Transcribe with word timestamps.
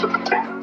All 0.00 0.57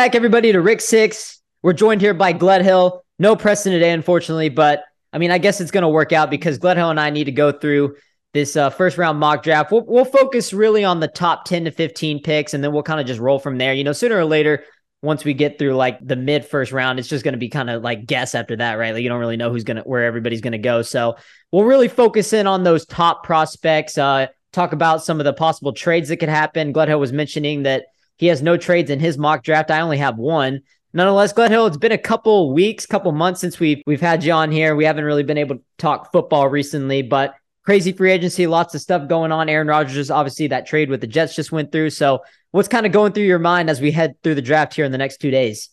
back, 0.00 0.14
everybody, 0.14 0.50
to 0.50 0.62
Rick 0.62 0.80
Six. 0.80 1.42
We're 1.62 1.74
joined 1.74 2.00
here 2.00 2.14
by 2.14 2.32
Gledhill. 2.32 3.00
No 3.18 3.36
Preston 3.36 3.70
today, 3.70 3.90
unfortunately, 3.90 4.48
but 4.48 4.82
I 5.12 5.18
mean, 5.18 5.30
I 5.30 5.36
guess 5.36 5.60
it's 5.60 5.70
going 5.70 5.82
to 5.82 5.90
work 5.90 6.10
out 6.10 6.30
because 6.30 6.58
Gledhill 6.58 6.90
and 6.90 6.98
I 6.98 7.10
need 7.10 7.24
to 7.24 7.32
go 7.32 7.52
through 7.52 7.96
this 8.32 8.56
uh, 8.56 8.70
first 8.70 8.96
round 8.96 9.18
mock 9.18 9.42
draft. 9.42 9.70
We'll, 9.70 9.84
we'll 9.84 10.06
focus 10.06 10.54
really 10.54 10.84
on 10.84 11.00
the 11.00 11.08
top 11.08 11.44
10 11.44 11.66
to 11.66 11.70
15 11.70 12.22
picks, 12.22 12.54
and 12.54 12.64
then 12.64 12.72
we'll 12.72 12.82
kind 12.82 12.98
of 12.98 13.06
just 13.06 13.20
roll 13.20 13.38
from 13.38 13.58
there. 13.58 13.74
You 13.74 13.84
know, 13.84 13.92
sooner 13.92 14.16
or 14.16 14.24
later, 14.24 14.64
once 15.02 15.22
we 15.22 15.34
get 15.34 15.58
through 15.58 15.74
like 15.74 15.98
the 16.00 16.16
mid 16.16 16.46
first 16.46 16.72
round, 16.72 16.98
it's 16.98 17.06
just 17.06 17.22
going 17.22 17.34
to 17.34 17.38
be 17.38 17.50
kind 17.50 17.68
of 17.68 17.82
like 17.82 18.06
guess 18.06 18.34
after 18.34 18.56
that, 18.56 18.76
right? 18.76 18.94
Like 18.94 19.02
you 19.02 19.10
don't 19.10 19.20
really 19.20 19.36
know 19.36 19.50
who's 19.50 19.64
going 19.64 19.76
to, 19.76 19.82
where 19.82 20.04
everybody's 20.04 20.40
going 20.40 20.52
to 20.52 20.58
go. 20.58 20.80
So 20.80 21.18
we'll 21.52 21.64
really 21.64 21.88
focus 21.88 22.32
in 22.32 22.46
on 22.46 22.64
those 22.64 22.86
top 22.86 23.22
prospects, 23.22 23.98
uh, 23.98 24.28
talk 24.54 24.72
about 24.72 25.04
some 25.04 25.20
of 25.20 25.24
the 25.24 25.34
possible 25.34 25.74
trades 25.74 26.08
that 26.08 26.16
could 26.16 26.30
happen. 26.30 26.72
Gledhill 26.72 26.98
was 27.00 27.12
mentioning 27.12 27.64
that 27.64 27.84
he 28.20 28.26
has 28.26 28.42
no 28.42 28.58
trades 28.58 28.90
in 28.90 29.00
his 29.00 29.16
mock 29.16 29.42
draft. 29.42 29.70
I 29.70 29.80
only 29.80 29.96
have 29.96 30.18
one. 30.18 30.60
Nonetheless, 30.92 31.32
Gledhill, 31.32 31.66
it's 31.66 31.78
been 31.78 31.90
a 31.90 31.96
couple 31.96 32.52
weeks, 32.52 32.84
couple 32.84 33.10
months 33.12 33.40
since 33.40 33.58
we've 33.58 33.82
we've 33.86 34.02
had 34.02 34.22
you 34.22 34.32
on 34.34 34.52
here. 34.52 34.76
We 34.76 34.84
haven't 34.84 35.06
really 35.06 35.22
been 35.22 35.38
able 35.38 35.56
to 35.56 35.62
talk 35.78 36.12
football 36.12 36.46
recently, 36.46 37.00
but 37.00 37.34
crazy 37.64 37.92
free 37.92 38.12
agency, 38.12 38.46
lots 38.46 38.74
of 38.74 38.82
stuff 38.82 39.08
going 39.08 39.32
on. 39.32 39.48
Aaron 39.48 39.68
Rodgers, 39.68 40.10
obviously, 40.10 40.48
that 40.48 40.66
trade 40.66 40.90
with 40.90 41.00
the 41.00 41.06
Jets 41.06 41.34
just 41.34 41.50
went 41.50 41.72
through. 41.72 41.88
So, 41.88 42.20
what's 42.50 42.68
kind 42.68 42.84
of 42.84 42.92
going 42.92 43.14
through 43.14 43.24
your 43.24 43.38
mind 43.38 43.70
as 43.70 43.80
we 43.80 43.90
head 43.90 44.16
through 44.22 44.34
the 44.34 44.42
draft 44.42 44.74
here 44.74 44.84
in 44.84 44.92
the 44.92 44.98
next 44.98 45.16
two 45.16 45.30
days? 45.30 45.70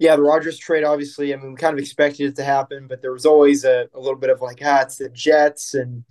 Yeah, 0.00 0.16
the 0.16 0.22
Rodgers 0.22 0.58
trade, 0.58 0.82
obviously, 0.82 1.32
I 1.32 1.36
mean, 1.36 1.52
we 1.52 1.56
kind 1.56 1.74
of 1.74 1.78
expected 1.78 2.26
it 2.26 2.36
to 2.36 2.42
happen, 2.42 2.88
but 2.88 3.02
there 3.02 3.12
was 3.12 3.24
always 3.24 3.64
a, 3.64 3.86
a 3.94 4.00
little 4.00 4.18
bit 4.18 4.30
of 4.30 4.40
like, 4.40 4.58
ah, 4.64 4.80
it's 4.80 4.96
the 4.96 5.10
Jets, 5.10 5.74
and 5.74 6.02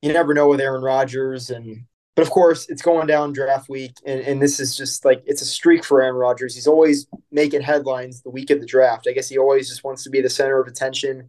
you 0.00 0.14
never 0.14 0.32
know 0.32 0.48
with 0.48 0.62
Aaron 0.62 0.82
Rodgers. 0.82 1.50
And 1.50 1.84
but 2.16 2.22
of 2.22 2.30
course, 2.30 2.66
it's 2.70 2.80
going 2.80 3.06
down 3.06 3.34
draft 3.34 3.68
week, 3.68 3.92
and, 4.06 4.20
and 4.22 4.40
this 4.40 4.58
is 4.58 4.74
just 4.74 5.04
like 5.04 5.22
it's 5.26 5.42
a 5.42 5.46
streak 5.46 5.84
for 5.84 6.00
Aaron 6.02 6.16
Rodgers. 6.16 6.54
He's 6.54 6.66
always 6.66 7.06
making 7.30 7.60
headlines 7.60 8.22
the 8.22 8.30
week 8.30 8.48
of 8.50 8.58
the 8.58 8.66
draft. 8.66 9.06
I 9.06 9.12
guess 9.12 9.28
he 9.28 9.36
always 9.36 9.68
just 9.68 9.84
wants 9.84 10.02
to 10.04 10.10
be 10.10 10.22
the 10.22 10.30
center 10.30 10.58
of 10.58 10.66
attention, 10.66 11.28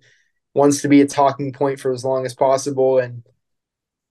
wants 0.54 0.82
to 0.82 0.88
be 0.88 1.02
a 1.02 1.08
talking 1.08 1.52
point 1.52 1.82
for 1.82 1.92
as 1.92 2.06
long 2.06 2.26
as 2.26 2.34
possible, 2.34 3.00
and 3.00 3.24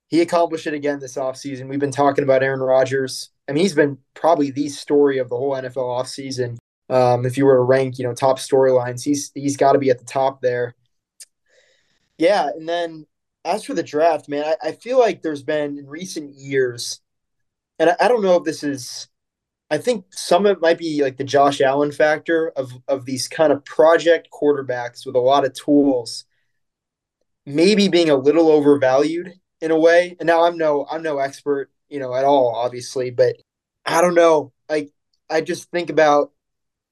he 0.08 0.20
accomplished 0.20 0.66
it 0.66 0.74
again 0.74 1.00
this 1.00 1.16
offseason. 1.16 1.70
We've 1.70 1.80
been 1.80 1.90
talking 1.90 2.24
about 2.24 2.42
Aaron 2.42 2.60
Rodgers. 2.60 3.30
I 3.48 3.52
mean, 3.52 3.62
he's 3.62 3.74
been 3.74 3.96
probably 4.12 4.50
the 4.50 4.68
story 4.68 5.16
of 5.16 5.30
the 5.30 5.36
whole 5.36 5.52
NFL 5.52 5.76
offseason. 5.76 6.58
Um, 6.90 7.24
if 7.24 7.38
you 7.38 7.46
were 7.46 7.56
to 7.56 7.62
rank, 7.62 7.98
you 7.98 8.04
know, 8.04 8.12
top 8.12 8.38
storylines, 8.38 9.02
he's 9.02 9.32
he's 9.34 9.56
got 9.56 9.72
to 9.72 9.78
be 9.78 9.88
at 9.88 9.98
the 9.98 10.04
top 10.04 10.42
there. 10.42 10.74
Yeah, 12.18 12.48
and 12.48 12.68
then 12.68 13.06
as 13.46 13.64
for 13.64 13.74
the 13.74 13.82
draft, 13.82 14.28
man, 14.28 14.44
I, 14.44 14.68
I 14.68 14.72
feel 14.72 14.98
like 14.98 15.22
there's 15.22 15.42
been 15.42 15.78
in 15.78 15.86
recent 15.86 16.34
years, 16.34 17.00
and 17.78 17.90
I, 17.90 17.96
I, 18.00 18.08
don't 18.08 18.22
know 18.22 18.36
if 18.36 18.44
this 18.44 18.62
is, 18.62 19.08
I 19.70 19.78
think 19.78 20.06
some 20.10 20.46
of 20.46 20.56
it 20.56 20.60
might 20.60 20.78
be 20.78 21.02
like 21.02 21.16
the 21.16 21.24
Josh 21.24 21.60
Allen 21.60 21.92
factor 21.92 22.52
of 22.56 22.72
of 22.88 23.04
these 23.04 23.28
kind 23.28 23.52
of 23.52 23.64
project 23.64 24.28
quarterbacks 24.32 25.06
with 25.06 25.14
a 25.14 25.20
lot 25.20 25.44
of 25.44 25.54
tools, 25.54 26.24
maybe 27.46 27.88
being 27.88 28.10
a 28.10 28.16
little 28.16 28.50
overvalued 28.50 29.32
in 29.60 29.70
a 29.70 29.78
way. 29.78 30.16
And 30.18 30.26
now 30.26 30.44
I'm 30.44 30.58
no 30.58 30.86
I'm 30.90 31.02
no 31.02 31.18
expert, 31.18 31.70
you 31.88 31.98
know, 32.00 32.14
at 32.14 32.24
all, 32.24 32.54
obviously, 32.54 33.10
but 33.10 33.36
I 33.84 34.00
don't 34.00 34.14
know. 34.14 34.52
Like 34.68 34.90
I 35.30 35.40
just 35.40 35.70
think 35.70 35.90
about, 35.90 36.32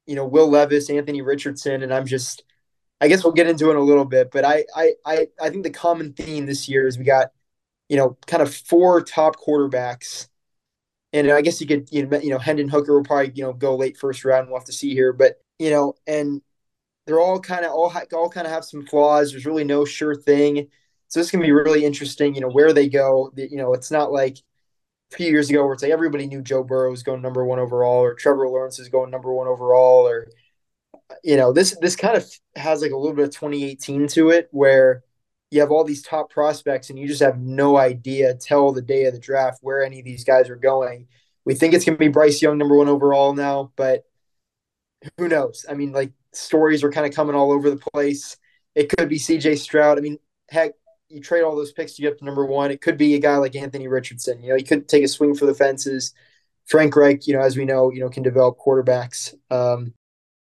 you 0.07 0.15
know, 0.15 0.27
Will 0.27 0.49
Levis, 0.49 0.91
Anthony 0.91 1.23
Richardson, 1.23 1.83
and 1.83 1.93
I'm 1.93 2.07
just 2.07 2.45
I 3.01 3.09
guess 3.09 3.25
we'll 3.25 3.33
get 3.33 3.49
into 3.49 3.69
it 3.69 3.73
in 3.73 3.77
a 3.77 3.83
little 3.83 4.05
bit, 4.05 4.31
but 4.31 4.45
I, 4.45 4.65
I, 4.75 4.93
I, 5.05 5.27
I 5.41 5.51
think 5.51 5.65
the 5.65 5.71
common 5.71 6.13
theme 6.13 6.47
this 6.47 6.69
year 6.69 6.87
is 6.87 6.97
we 6.97 7.05
got, 7.05 7.33
you 7.89 7.97
know, 7.97 8.17
kind 8.27 8.43
of 8.43 8.55
four 8.55 9.03
top 9.03 9.37
quarterbacks, 9.37 10.29
and 11.13 11.31
I 11.31 11.43
guess 11.43 11.61
you 11.61 11.67
could, 11.67 11.89
you 11.93 12.07
know, 12.07 12.19
you 12.19 12.31
know, 12.31 12.39
Hendon 12.39 12.69
Hooker 12.69 12.95
will 12.95 13.05
probably, 13.05 13.33
you 13.35 13.45
know, 13.45 13.53
go 13.53 13.77
late 13.77 13.97
first 13.99 14.25
round. 14.25 14.49
We'll 14.49 14.59
have 14.59 14.67
to 14.67 14.73
see 14.73 14.95
here, 14.95 15.13
but 15.13 15.41
you 15.59 15.71
know, 15.71 15.95
and 16.07 16.43
they're 17.07 17.21
all 17.21 17.41
kind 17.41 17.65
of 17.65 17.73
all 17.73 17.93
all 18.15 18.31
kind 18.31 18.47
of 18.47 18.53
have 18.53 18.65
some 18.65 18.87
flaws. 18.87 19.31
There's 19.31 19.47
really 19.47 19.65
no 19.65 19.85
sure 19.85 20.15
thing, 20.15 20.69
so 21.09 21.21
this 21.21 21.31
can 21.31 21.41
be 21.41 21.53
really 21.53 21.85
interesting. 21.85 22.35
You 22.35 22.41
know, 22.41 22.51
where 22.51 22.73
they 22.73 22.89
go. 22.89 23.33
You 23.37 23.57
know, 23.59 23.75
it's 23.75 23.91
not 23.91 24.13
like 24.13 24.39
a 25.13 25.17
few 25.17 25.31
years 25.31 25.51
ago 25.51 25.65
where 25.65 25.75
it's 25.75 25.83
like 25.83 25.93
everybody 25.93 26.27
knew 26.27 26.43
Joe 26.43 26.65
Burrow 26.65 26.91
was 26.91 27.03
going 27.03 27.23
number 27.23 27.45
one 27.45 27.59
overall, 27.59 28.03
or 28.03 28.15
Trevor 28.15 28.49
Lawrence 28.49 28.79
is 28.79 28.89
going 28.89 29.11
number 29.11 29.33
one 29.33 29.47
overall, 29.47 30.09
or 30.09 30.29
you 31.23 31.37
know 31.37 31.53
this 31.53 31.77
this 31.81 31.97
kind 31.97 32.17
of 32.17 32.31
has 32.57 32.83
like 32.83 32.93
a 32.93 32.97
little 32.97 33.15
bit 33.15 33.29
of 33.29 33.35
2018 33.35 34.09
to 34.09 34.31
it 34.31 34.49
where 34.51 35.03
you 35.51 35.61
have 35.61 35.71
all 35.71 35.85
these 35.85 36.03
top 36.03 36.31
prospects 36.31 36.91
and 36.91 36.99
you 36.99 37.07
just 37.07 37.23
have 37.23 37.39
no 37.39 37.77
idea 37.77 38.35
till 38.35 38.73
the 38.73 38.83
day 38.83 39.05
of 39.05 39.13
the 39.13 39.21
draft 39.21 39.59
where 39.63 39.85
any 39.85 40.01
of 40.01 40.05
these 40.05 40.25
guys 40.25 40.51
are 40.51 40.57
going. 40.57 41.07
We 41.45 41.55
think 41.55 41.75
it's 41.75 41.85
going 41.85 41.95
to 41.95 41.99
be 41.99 42.09
bryce 42.09 42.43
young 42.43 42.59
number 42.59 42.77
one 42.77 42.89
overall 42.89 43.35
now 43.35 43.73
but 43.77 44.05
who 45.19 45.29
knows? 45.29 45.67
I 45.69 45.75
mean 45.75 45.93
like 45.93 46.13
stories 46.33 46.83
are 46.83 46.91
kind 46.91 47.07
of 47.07 47.15
coming 47.15 47.37
all 47.37 47.53
over 47.53 47.71
the 47.71 47.83
place. 47.93 48.37
It 48.75 48.89
could 48.89 49.09
be 49.09 49.19
cj 49.19 49.59
stroud. 49.59 49.99
I 49.99 50.01
mean 50.01 50.19
heck 50.51 50.73
you 51.09 51.21
trade 51.21 51.43
all 51.43 51.55
those 51.55 51.73
picks 51.73 51.95
to 51.95 52.03
get 52.03 52.15
up 52.15 52.19
to 52.19 52.25
number 52.25 52.45
one. 52.47 52.71
It 52.71 52.81
could 52.81 52.97
be 52.97 53.15
a 53.15 53.21
guy 53.21 53.37
like 53.37 53.55
anthony 53.55 53.89
richardson. 53.89 54.43
You 54.43 54.51
know 54.51 54.57
he 54.57 54.65
could 54.65 54.89
take 54.89 55.05
a 55.05 55.09
swing 55.09 55.35
for 55.35 55.47
the 55.47 55.55
fences. 55.55 56.15
Frank 56.67 56.97
reich 56.97 57.27
you 57.27 57.35
know 57.35 57.43
as 57.43 57.57
we 57.57 57.65
know 57.65 57.93
you 57.93 58.01
know 58.01 58.09
can 58.09 58.23
develop 58.23 58.59
quarterbacks. 58.59 59.35
Um, 59.51 59.95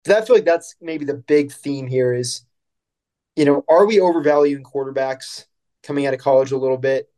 I 0.07 0.21
feel 0.23 0.37
like 0.37 0.45
that's 0.45 0.77
maybe 0.81 1.05
the 1.05 1.15
big 1.15 1.53
theme 1.53 1.87
here 1.87 2.13
is, 2.13 2.43
you 3.37 3.45
know, 3.45 3.65
are 3.69 3.87
we 3.87 4.01
overvaluing 4.01 4.63
quarterbacks 4.63 5.47
coming 5.83 6.07
out 6.07 6.15
of 6.15 6.21
college 6.21 6.53
a 6.53 6.59
little 6.59 6.79
bit? 6.79 7.11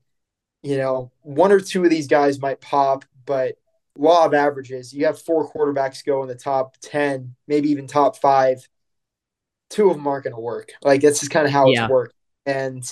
You 0.62 0.78
know, 0.78 1.12
one 1.22 1.52
or 1.52 1.60
two 1.60 1.84
of 1.84 1.90
these 1.90 2.06
guys 2.06 2.40
might 2.40 2.60
pop, 2.60 3.04
but 3.24 3.56
law 3.96 4.24
of 4.24 4.34
averages, 4.34 4.92
you 4.92 5.06
have 5.06 5.20
four 5.20 5.50
quarterbacks 5.52 6.04
go 6.04 6.22
in 6.22 6.28
the 6.28 6.34
top 6.34 6.76
10, 6.82 7.34
maybe 7.46 7.70
even 7.70 7.86
top 7.86 8.16
five. 8.16 8.66
Two 9.70 9.90
of 9.90 9.96
them 9.96 10.06
aren't 10.06 10.24
going 10.24 10.34
to 10.34 10.40
work. 10.40 10.70
Like, 10.82 11.00
that's 11.00 11.20
just 11.20 11.32
kind 11.32 11.46
of 11.46 11.52
how 11.52 11.66
yeah. 11.66 11.84
it's 11.84 11.90
worked. 11.90 12.14
And 12.44 12.82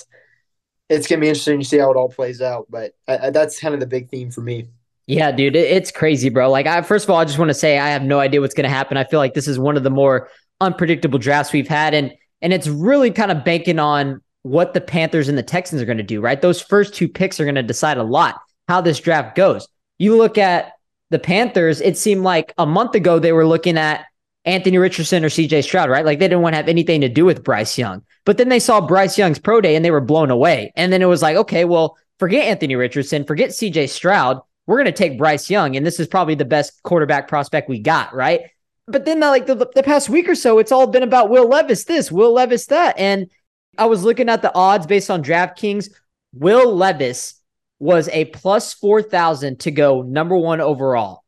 it's 0.89 1.07
going 1.07 1.19
to 1.19 1.21
be 1.21 1.29
interesting 1.29 1.59
to 1.59 1.65
see 1.65 1.77
how 1.77 1.91
it 1.91 1.97
all 1.97 2.09
plays 2.09 2.41
out. 2.41 2.67
But 2.69 2.93
I, 3.07 3.17
I, 3.17 3.29
that's 3.29 3.59
kind 3.59 3.73
of 3.73 3.79
the 3.79 3.87
big 3.87 4.09
theme 4.09 4.31
for 4.31 4.41
me. 4.41 4.67
Yeah, 5.07 5.31
dude, 5.31 5.55
it's 5.55 5.91
crazy, 5.91 6.29
bro. 6.29 6.49
Like, 6.49 6.65
I 6.65 6.81
first 6.81 7.05
of 7.05 7.11
all, 7.11 7.17
I 7.17 7.25
just 7.25 7.37
want 7.37 7.49
to 7.49 7.55
say 7.55 7.77
I 7.77 7.89
have 7.89 8.01
no 8.01 8.19
idea 8.19 8.41
what's 8.41 8.55
going 8.55 8.67
to 8.67 8.75
happen. 8.75 8.97
I 8.97 9.03
feel 9.03 9.19
like 9.19 9.35
this 9.35 9.47
is 9.47 9.59
one 9.59 9.77
of 9.77 9.83
the 9.83 9.91
more 9.91 10.29
unpredictable 10.61 11.19
drafts 11.19 11.53
we've 11.53 11.67
had, 11.67 11.93
and 11.93 12.11
and 12.41 12.51
it's 12.51 12.67
really 12.67 13.11
kind 13.11 13.31
of 13.31 13.45
banking 13.45 13.77
on 13.77 14.21
what 14.41 14.73
the 14.73 14.81
Panthers 14.81 15.29
and 15.29 15.37
the 15.37 15.43
Texans 15.43 15.81
are 15.81 15.85
going 15.85 15.97
to 15.97 16.03
do. 16.03 16.21
Right, 16.21 16.41
those 16.41 16.59
first 16.59 16.95
two 16.95 17.07
picks 17.07 17.39
are 17.39 17.45
going 17.45 17.55
to 17.55 17.63
decide 17.63 17.97
a 17.97 18.03
lot 18.03 18.39
how 18.67 18.81
this 18.81 18.99
draft 18.99 19.35
goes. 19.35 19.67
You 19.99 20.17
look 20.17 20.39
at 20.39 20.73
the 21.11 21.19
Panthers; 21.19 21.81
it 21.81 21.99
seemed 21.99 22.23
like 22.23 22.53
a 22.57 22.65
month 22.65 22.95
ago 22.95 23.19
they 23.19 23.31
were 23.31 23.45
looking 23.45 23.77
at 23.77 24.05
Anthony 24.45 24.79
Richardson 24.79 25.23
or 25.23 25.29
CJ 25.29 25.63
Stroud, 25.63 25.89
right? 25.89 26.05
Like 26.05 26.17
they 26.17 26.27
didn't 26.27 26.41
want 26.41 26.53
to 26.53 26.57
have 26.57 26.67
anything 26.67 27.01
to 27.01 27.09
do 27.09 27.25
with 27.25 27.43
Bryce 27.43 27.77
Young. 27.77 28.03
But 28.25 28.37
then 28.37 28.49
they 28.49 28.59
saw 28.59 28.81
Bryce 28.81 29.17
Young's 29.19 29.39
pro 29.39 29.61
day 29.61 29.75
and 29.75 29.85
they 29.85 29.91
were 29.91 30.01
blown 30.01 30.31
away. 30.31 30.71
And 30.75 30.91
then 30.91 31.01
it 31.03 31.07
was 31.07 31.21
like, 31.21 31.35
okay, 31.35 31.65
well, 31.65 31.97
forget 32.17 32.45
Anthony 32.45 32.75
Richardson, 32.75 33.25
forget 33.25 33.49
CJ 33.51 33.89
Stroud 33.89 34.41
we're 34.67 34.77
going 34.77 34.85
to 34.85 34.91
take 34.91 35.17
Bryce 35.17 35.49
Young, 35.49 35.75
and 35.75 35.85
this 35.85 35.99
is 35.99 36.07
probably 36.07 36.35
the 36.35 36.45
best 36.45 36.81
quarterback 36.83 37.27
prospect 37.27 37.69
we 37.69 37.79
got, 37.79 38.13
right? 38.13 38.41
But 38.87 39.05
then, 39.05 39.19
like 39.19 39.45
the, 39.45 39.55
the 39.55 39.83
past 39.83 40.09
week 40.09 40.29
or 40.29 40.35
so, 40.35 40.59
it's 40.59 40.71
all 40.71 40.87
been 40.87 41.03
about 41.03 41.29
Will 41.29 41.47
Levis 41.47 41.85
this, 41.85 42.11
Will 42.11 42.33
Levis 42.33 42.67
that. 42.67 42.97
And 42.97 43.29
I 43.77 43.85
was 43.85 44.03
looking 44.03 44.29
at 44.29 44.41
the 44.41 44.53
odds 44.53 44.85
based 44.85 45.09
on 45.09 45.23
DraftKings. 45.23 45.89
Will 46.33 46.75
Levis 46.75 47.41
was 47.79 48.07
a 48.09 48.25
plus 48.25 48.73
4,000 48.73 49.59
to 49.61 49.71
go 49.71 50.01
number 50.01 50.37
one 50.37 50.61
overall 50.61 51.23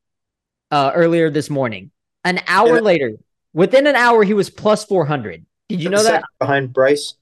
uh, 0.71 0.91
earlier 0.93 1.29
this 1.29 1.49
morning. 1.49 1.91
An 2.23 2.41
hour 2.47 2.75
yeah. 2.75 2.81
later, 2.81 3.13
within 3.53 3.87
an 3.87 3.95
hour, 3.95 4.23
he 4.23 4.33
was 4.33 4.49
plus 4.49 4.85
400. 4.85 5.45
Did 5.69 5.81
you 5.81 5.89
know 5.89 6.03
that? 6.03 6.23
Behind 6.39 6.71
Bryce? 6.71 7.15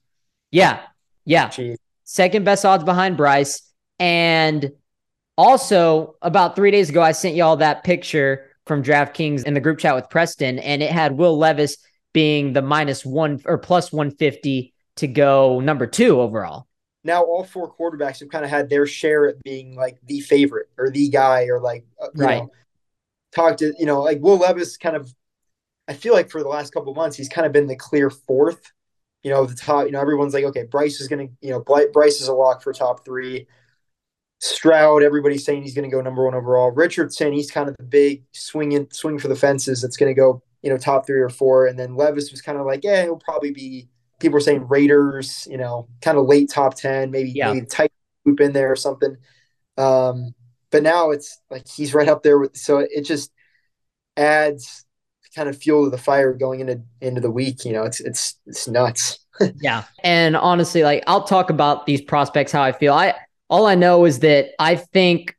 Yeah. 0.50 0.80
Yeah. 1.24 1.48
Jeez. 1.48 1.76
Second 2.04 2.44
best 2.44 2.64
odds 2.64 2.84
behind 2.84 3.16
Bryce. 3.16 3.62
And 3.98 4.72
also, 5.38 6.16
about 6.22 6.56
three 6.56 6.70
days 6.70 6.88
ago, 6.88 7.02
I 7.02 7.12
sent 7.12 7.36
y'all 7.36 7.56
that 7.56 7.84
picture 7.84 8.50
from 8.66 8.82
DraftKings 8.82 9.44
in 9.44 9.54
the 9.54 9.60
group 9.60 9.78
chat 9.78 9.94
with 9.94 10.08
Preston, 10.10 10.58
and 10.58 10.82
it 10.82 10.90
had 10.90 11.16
Will 11.16 11.36
Levis 11.36 11.76
being 12.12 12.54
the 12.54 12.62
minus 12.62 13.04
one 13.04 13.40
or 13.44 13.58
plus 13.58 13.92
150 13.92 14.72
to 14.96 15.06
go 15.06 15.60
number 15.60 15.86
two 15.86 16.20
overall. 16.20 16.66
now 17.04 17.22
all 17.22 17.44
four 17.44 17.72
quarterbacks 17.72 18.20
have 18.20 18.30
kind 18.30 18.44
of 18.44 18.50
had 18.50 18.68
their 18.70 18.86
share 18.86 19.28
at 19.28 19.42
being 19.42 19.76
like 19.76 19.98
the 20.06 20.20
favorite 20.20 20.68
or 20.78 20.90
the 20.90 21.08
guy 21.08 21.44
or 21.44 21.60
like 21.60 21.84
uh, 22.02 22.08
right. 22.16 22.42
Know, 22.42 22.50
talk 23.34 23.58
to 23.58 23.74
you 23.78 23.86
know 23.86 24.02
like 24.02 24.20
Will 24.20 24.38
Levis 24.38 24.76
kind 24.76 24.96
of. 24.96 25.12
I 25.88 25.92
feel 25.92 26.14
like 26.14 26.30
for 26.30 26.42
the 26.42 26.48
last 26.48 26.72
couple 26.72 26.92
months 26.94 27.16
he's 27.16 27.28
kind 27.28 27.46
of 27.46 27.52
been 27.52 27.66
the 27.66 27.76
clear 27.76 28.10
fourth. 28.10 28.72
You 29.22 29.30
know 29.30 29.44
the 29.44 29.54
top. 29.54 29.86
You 29.86 29.92
know 29.92 30.00
everyone's 30.00 30.34
like, 30.34 30.44
okay, 30.44 30.64
Bryce 30.64 31.00
is 31.00 31.08
gonna. 31.08 31.28
You 31.40 31.50
know 31.50 31.60
Bryce 31.60 32.20
is 32.20 32.28
a 32.28 32.34
lock 32.34 32.62
for 32.62 32.72
top 32.72 33.04
three. 33.04 33.46
Stroud, 34.38 35.02
everybody's 35.02 35.44
saying 35.44 35.62
he's 35.62 35.74
going 35.74 35.88
to 35.88 35.94
go 35.94 36.02
number 36.02 36.24
one 36.24 36.34
overall. 36.34 36.70
Richardson, 36.70 37.32
he's 37.32 37.50
kind 37.50 37.68
of 37.68 37.76
the 37.78 37.84
big 37.84 38.24
swinging 38.32 38.86
swing 38.92 39.18
for 39.18 39.28
the 39.28 39.36
fences 39.36 39.80
that's 39.80 39.96
going 39.96 40.14
to 40.14 40.18
go, 40.18 40.42
you 40.62 40.70
know, 40.70 40.76
top 40.76 41.06
three 41.06 41.20
or 41.20 41.30
four. 41.30 41.66
And 41.66 41.78
then 41.78 41.96
Levis 41.96 42.30
was 42.30 42.42
kind 42.42 42.58
of 42.58 42.66
like, 42.66 42.84
yeah, 42.84 43.02
he'll 43.02 43.16
probably 43.16 43.50
be. 43.50 43.88
People 44.18 44.38
are 44.38 44.40
saying 44.40 44.66
Raiders, 44.68 45.46
you 45.50 45.58
know, 45.58 45.88
kind 46.00 46.16
of 46.16 46.26
late 46.26 46.50
top 46.50 46.74
ten, 46.74 47.10
maybe 47.10 47.30
yeah. 47.30 47.52
maybe 47.52 47.66
tight 47.66 47.92
loop 48.24 48.40
in 48.40 48.52
there 48.52 48.72
or 48.72 48.76
something. 48.76 49.16
Um, 49.76 50.34
but 50.70 50.82
now 50.82 51.10
it's 51.10 51.38
like 51.50 51.68
he's 51.68 51.92
right 51.92 52.08
up 52.08 52.22
there 52.22 52.38
with. 52.38 52.56
So 52.56 52.78
it 52.78 53.02
just 53.02 53.30
adds 54.16 54.86
kind 55.34 55.48
of 55.50 55.58
fuel 55.58 55.84
to 55.84 55.90
the 55.90 55.98
fire 55.98 56.32
going 56.32 56.60
into 56.60 56.82
into 57.00 57.20
the 57.20 57.30
week. 57.30 57.64
You 57.64 57.72
know, 57.72 57.84
it's 57.84 58.00
it's 58.00 58.38
it's 58.46 58.66
nuts. 58.66 59.18
yeah, 59.60 59.84
and 60.02 60.34
honestly, 60.34 60.82
like 60.82 61.04
I'll 61.06 61.24
talk 61.24 61.50
about 61.50 61.86
these 61.86 62.00
prospects 62.00 62.52
how 62.52 62.62
I 62.62 62.72
feel. 62.72 62.94
I 62.94 63.14
all 63.48 63.66
I 63.66 63.74
know 63.74 64.04
is 64.04 64.20
that 64.20 64.50
I 64.58 64.76
think, 64.76 65.36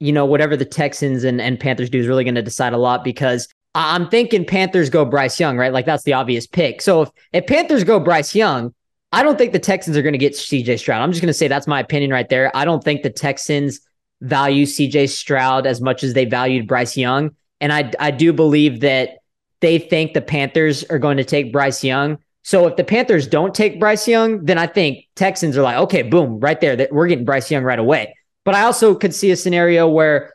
you 0.00 0.12
know, 0.12 0.26
whatever 0.26 0.56
the 0.56 0.64
Texans 0.64 1.24
and, 1.24 1.40
and 1.40 1.58
Panthers 1.58 1.90
do 1.90 1.98
is 1.98 2.06
really 2.06 2.24
going 2.24 2.34
to 2.36 2.42
decide 2.42 2.72
a 2.72 2.78
lot 2.78 3.04
because 3.04 3.48
I'm 3.74 4.08
thinking 4.08 4.44
Panthers 4.44 4.90
go 4.90 5.04
Bryce 5.04 5.38
Young, 5.38 5.56
right? 5.56 5.72
Like 5.72 5.86
that's 5.86 6.04
the 6.04 6.12
obvious 6.12 6.46
pick. 6.46 6.80
So 6.82 7.02
if, 7.02 7.10
if 7.32 7.46
Panthers 7.46 7.84
go 7.84 8.00
Bryce 8.00 8.34
Young, 8.34 8.74
I 9.12 9.22
don't 9.22 9.38
think 9.38 9.52
the 9.52 9.58
Texans 9.58 9.96
are 9.96 10.02
going 10.02 10.12
to 10.12 10.18
get 10.18 10.34
CJ 10.34 10.78
Stroud. 10.78 11.02
I'm 11.02 11.12
just 11.12 11.22
going 11.22 11.28
to 11.28 11.34
say 11.34 11.48
that's 11.48 11.66
my 11.66 11.80
opinion 11.80 12.10
right 12.10 12.28
there. 12.28 12.54
I 12.56 12.64
don't 12.64 12.82
think 12.82 13.02
the 13.02 13.10
Texans 13.10 13.80
value 14.20 14.66
CJ 14.66 15.08
Stroud 15.08 15.66
as 15.66 15.80
much 15.80 16.02
as 16.02 16.14
they 16.14 16.24
valued 16.24 16.66
Bryce 16.66 16.96
Young. 16.96 17.34
And 17.60 17.72
I, 17.72 17.90
I 17.98 18.10
do 18.10 18.32
believe 18.32 18.80
that 18.80 19.18
they 19.60 19.78
think 19.78 20.12
the 20.12 20.20
Panthers 20.20 20.84
are 20.84 20.98
going 20.98 21.16
to 21.16 21.24
take 21.24 21.52
Bryce 21.52 21.82
Young. 21.82 22.18
So 22.48 22.66
if 22.66 22.76
the 22.76 22.84
Panthers 22.84 23.26
don't 23.26 23.54
take 23.54 23.78
Bryce 23.78 24.08
Young, 24.08 24.42
then 24.46 24.56
I 24.56 24.66
think 24.66 25.04
Texans 25.16 25.54
are 25.58 25.62
like, 25.62 25.76
okay, 25.76 26.00
boom, 26.00 26.40
right 26.40 26.58
there, 26.58 26.76
that 26.76 26.90
we're 26.90 27.06
getting 27.06 27.26
Bryce 27.26 27.50
Young 27.50 27.62
right 27.62 27.78
away. 27.78 28.16
But 28.46 28.54
I 28.54 28.62
also 28.62 28.94
could 28.94 29.14
see 29.14 29.30
a 29.30 29.36
scenario 29.36 29.86
where 29.86 30.32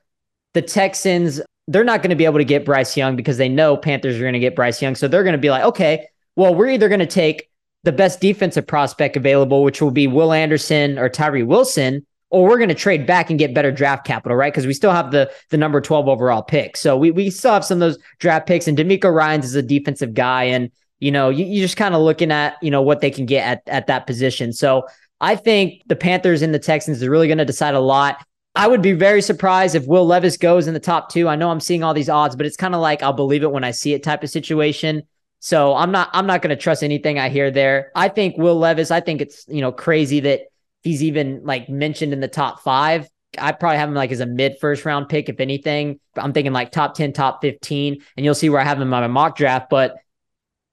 the 0.54 0.62
Texans 0.62 1.42
they're 1.68 1.84
not 1.84 2.04
going 2.04 2.12
to 2.12 2.16
be 2.16 2.26
able 2.26 2.38
to 2.38 2.46
get 2.46 2.66
Bryce 2.66 2.96
Young 2.96 3.16
because 3.16 3.38
they 3.38 3.50
know 3.50 3.76
Panthers 3.76 4.18
are 4.18 4.22
going 4.22 4.34
to 4.34 4.40
get 4.40 4.56
Bryce 4.56 4.80
Young. 4.80 4.94
So 4.94 5.08
they're 5.08 5.24
going 5.24 5.34
to 5.34 5.40
be 5.40 5.50
like, 5.50 5.64
okay, 5.64 6.06
well, 6.36 6.54
we're 6.54 6.70
either 6.70 6.88
going 6.88 7.00
to 7.00 7.08
take 7.08 7.50
the 7.82 7.92
best 7.92 8.22
defensive 8.22 8.68
prospect 8.68 9.18
available, 9.18 9.64
which 9.64 9.82
will 9.82 9.90
be 9.90 10.06
Will 10.06 10.34
Anderson 10.34 11.00
or 11.00 11.10
Tyree 11.10 11.42
Wilson, 11.42 12.06
or 12.30 12.48
we're 12.48 12.58
going 12.58 12.70
to 12.70 12.76
trade 12.76 13.08
back 13.08 13.32
and 13.32 13.40
get 13.40 13.56
better 13.56 13.72
draft 13.72 14.06
capital, 14.06 14.38
right? 14.38 14.54
Because 14.54 14.68
we 14.68 14.76
still 14.76 14.92
have 14.92 15.10
the 15.10 15.32
the 15.50 15.58
number 15.58 15.82
12 15.82 16.08
overall 16.08 16.44
pick. 16.44 16.78
So 16.78 16.96
we 16.96 17.10
we 17.10 17.32
still 17.32 17.54
have 17.54 17.66
some 17.66 17.82
of 17.82 17.92
those 17.92 17.98
draft 18.20 18.46
picks. 18.46 18.68
And 18.68 18.78
DeMeco 18.78 19.12
Ryans 19.12 19.46
is 19.46 19.56
a 19.56 19.64
defensive 19.64 20.14
guy. 20.14 20.44
And 20.44 20.70
you 21.04 21.12
know, 21.12 21.30
you, 21.30 21.46
you're 21.46 21.66
just 21.66 21.76
kind 21.76 21.94
of 21.94 22.02
looking 22.02 22.32
at, 22.32 22.56
you 22.62 22.72
know, 22.72 22.82
what 22.82 23.02
they 23.02 23.12
can 23.12 23.26
get 23.26 23.46
at, 23.46 23.64
at 23.68 23.88
that 23.88 24.08
position. 24.08 24.54
So 24.54 24.88
I 25.20 25.36
think 25.36 25.82
the 25.88 25.98
Panthers 25.98 26.42
and 26.42 26.54
the 26.54 26.60
Texans 26.60 27.04
are 27.04 27.10
really 27.10 27.28
going 27.28 27.40
to 27.40 27.46
decide 27.46 27.76
a 27.76 27.82
lot. 27.82 28.26
I 28.56 28.70
would 28.70 28.82
be 28.82 28.94
very 28.94 29.22
surprised 29.22 29.76
if 29.76 29.86
Will 29.86 30.06
Levis 30.06 30.38
goes 30.38 30.66
in 30.66 30.74
the 30.74 30.80
top 30.80 31.10
two. 31.10 31.28
I 31.28 31.36
know 31.36 31.50
I'm 31.52 31.60
seeing 31.60 31.84
all 31.84 31.94
these 31.94 32.08
odds, 32.08 32.38
but 32.38 32.46
it's 32.46 32.56
kind 32.56 32.74
of 32.74 32.80
like 32.80 33.04
I'll 33.04 33.12
believe 33.12 33.44
it 33.44 33.52
when 33.52 33.66
I 33.66 33.72
see 33.72 33.94
it 33.94 34.02
type 34.02 34.24
of 34.24 34.30
situation. 34.30 35.04
So 35.40 35.76
I'm 35.76 35.92
not 35.92 36.10
I'm 36.14 36.26
not 36.26 36.42
going 36.42 36.56
to 36.56 36.62
trust 36.62 36.84
anything 36.84 37.20
I 37.20 37.28
hear 37.28 37.52
there. 37.52 37.92
I 37.96 38.08
think 38.08 38.38
Will 38.38 38.58
Levis. 38.58 38.90
I 38.90 39.02
think 39.02 39.20
it's 39.22 39.46
you 39.50 39.60
know 39.60 39.74
crazy 39.74 40.22
that 40.22 40.44
he's 40.84 41.04
even 41.04 41.42
like 41.44 41.68
mentioned 41.68 42.14
in 42.14 42.22
the 42.22 42.30
top 42.30 42.62
five. 42.62 43.10
I 43.38 43.52
probably 43.52 43.80
have 43.80 43.90
him 43.90 43.96
like 43.96 44.12
as 44.12 44.20
a 44.22 44.26
mid 44.26 44.58
first 44.62 44.86
round 44.86 45.10
pick, 45.10 45.28
if 45.28 45.42
anything. 45.42 46.00
I'm 46.16 46.32
thinking 46.32 46.54
like 46.54 46.72
top 46.72 46.94
10, 46.94 47.12
top 47.12 47.42
15, 47.42 48.02
and 48.16 48.24
you'll 48.24 48.36
see 48.36 48.50
where 48.50 48.62
I 48.62 48.64
have 48.64 48.78
him 48.78 48.84
in 48.84 48.90
my 48.90 49.08
mock 49.08 49.36
draft. 49.36 49.70
But 49.70 49.96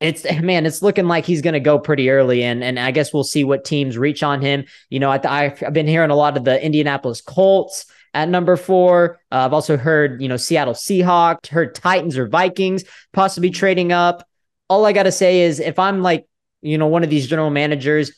it's 0.01 0.25
man, 0.43 0.67
it's 0.67 0.83
looking 0.83 1.07
like 1.07 1.25
he's 1.25 1.43
going 1.43 1.55
to 1.55 1.61
go 1.61 1.79
pretty 1.79 2.11
early, 2.11 2.43
and 2.43 2.65
and 2.65 2.79
I 2.79 2.91
guess 2.91 3.13
we'll 3.13 3.25
see 3.25 3.45
what 3.45 3.65
teams 3.65 3.97
reach 3.97 4.23
on 4.23 4.41
him. 4.41 4.65
You 4.89 4.99
know, 4.99 5.11
I, 5.11 5.55
have 5.61 5.73
been 5.73 5.87
hearing 5.87 6.11
a 6.11 6.17
lot 6.17 6.37
of 6.37 6.45
the 6.45 6.63
Indianapolis 6.63 7.21
Colts 7.21 7.87
at 8.15 8.29
number 8.29 8.57
four. 8.57 9.21
Uh, 9.31 9.45
I've 9.45 9.53
also 9.53 9.77
heard 9.77 10.21
you 10.21 10.29
know 10.29 10.37
Seattle 10.37 10.75
Seahawks, 10.75 11.47
heard 11.47 11.75
Titans 11.75 12.19
or 12.19 12.27
Vikings 12.27 12.85
possibly 13.13 13.51
trading 13.51 13.93
up. 13.93 14.27
All 14.69 14.87
I 14.87 14.93
got 14.93 15.05
to 15.05 15.13
say 15.13 15.43
is 15.43 15.61
if 15.61 15.79
I'm 15.79 16.03
like 16.03 16.27
you 16.63 16.79
know 16.79 16.87
one 16.87 17.05
of 17.05 17.11
these 17.11 17.27
general 17.27 17.51
managers, 17.51 18.13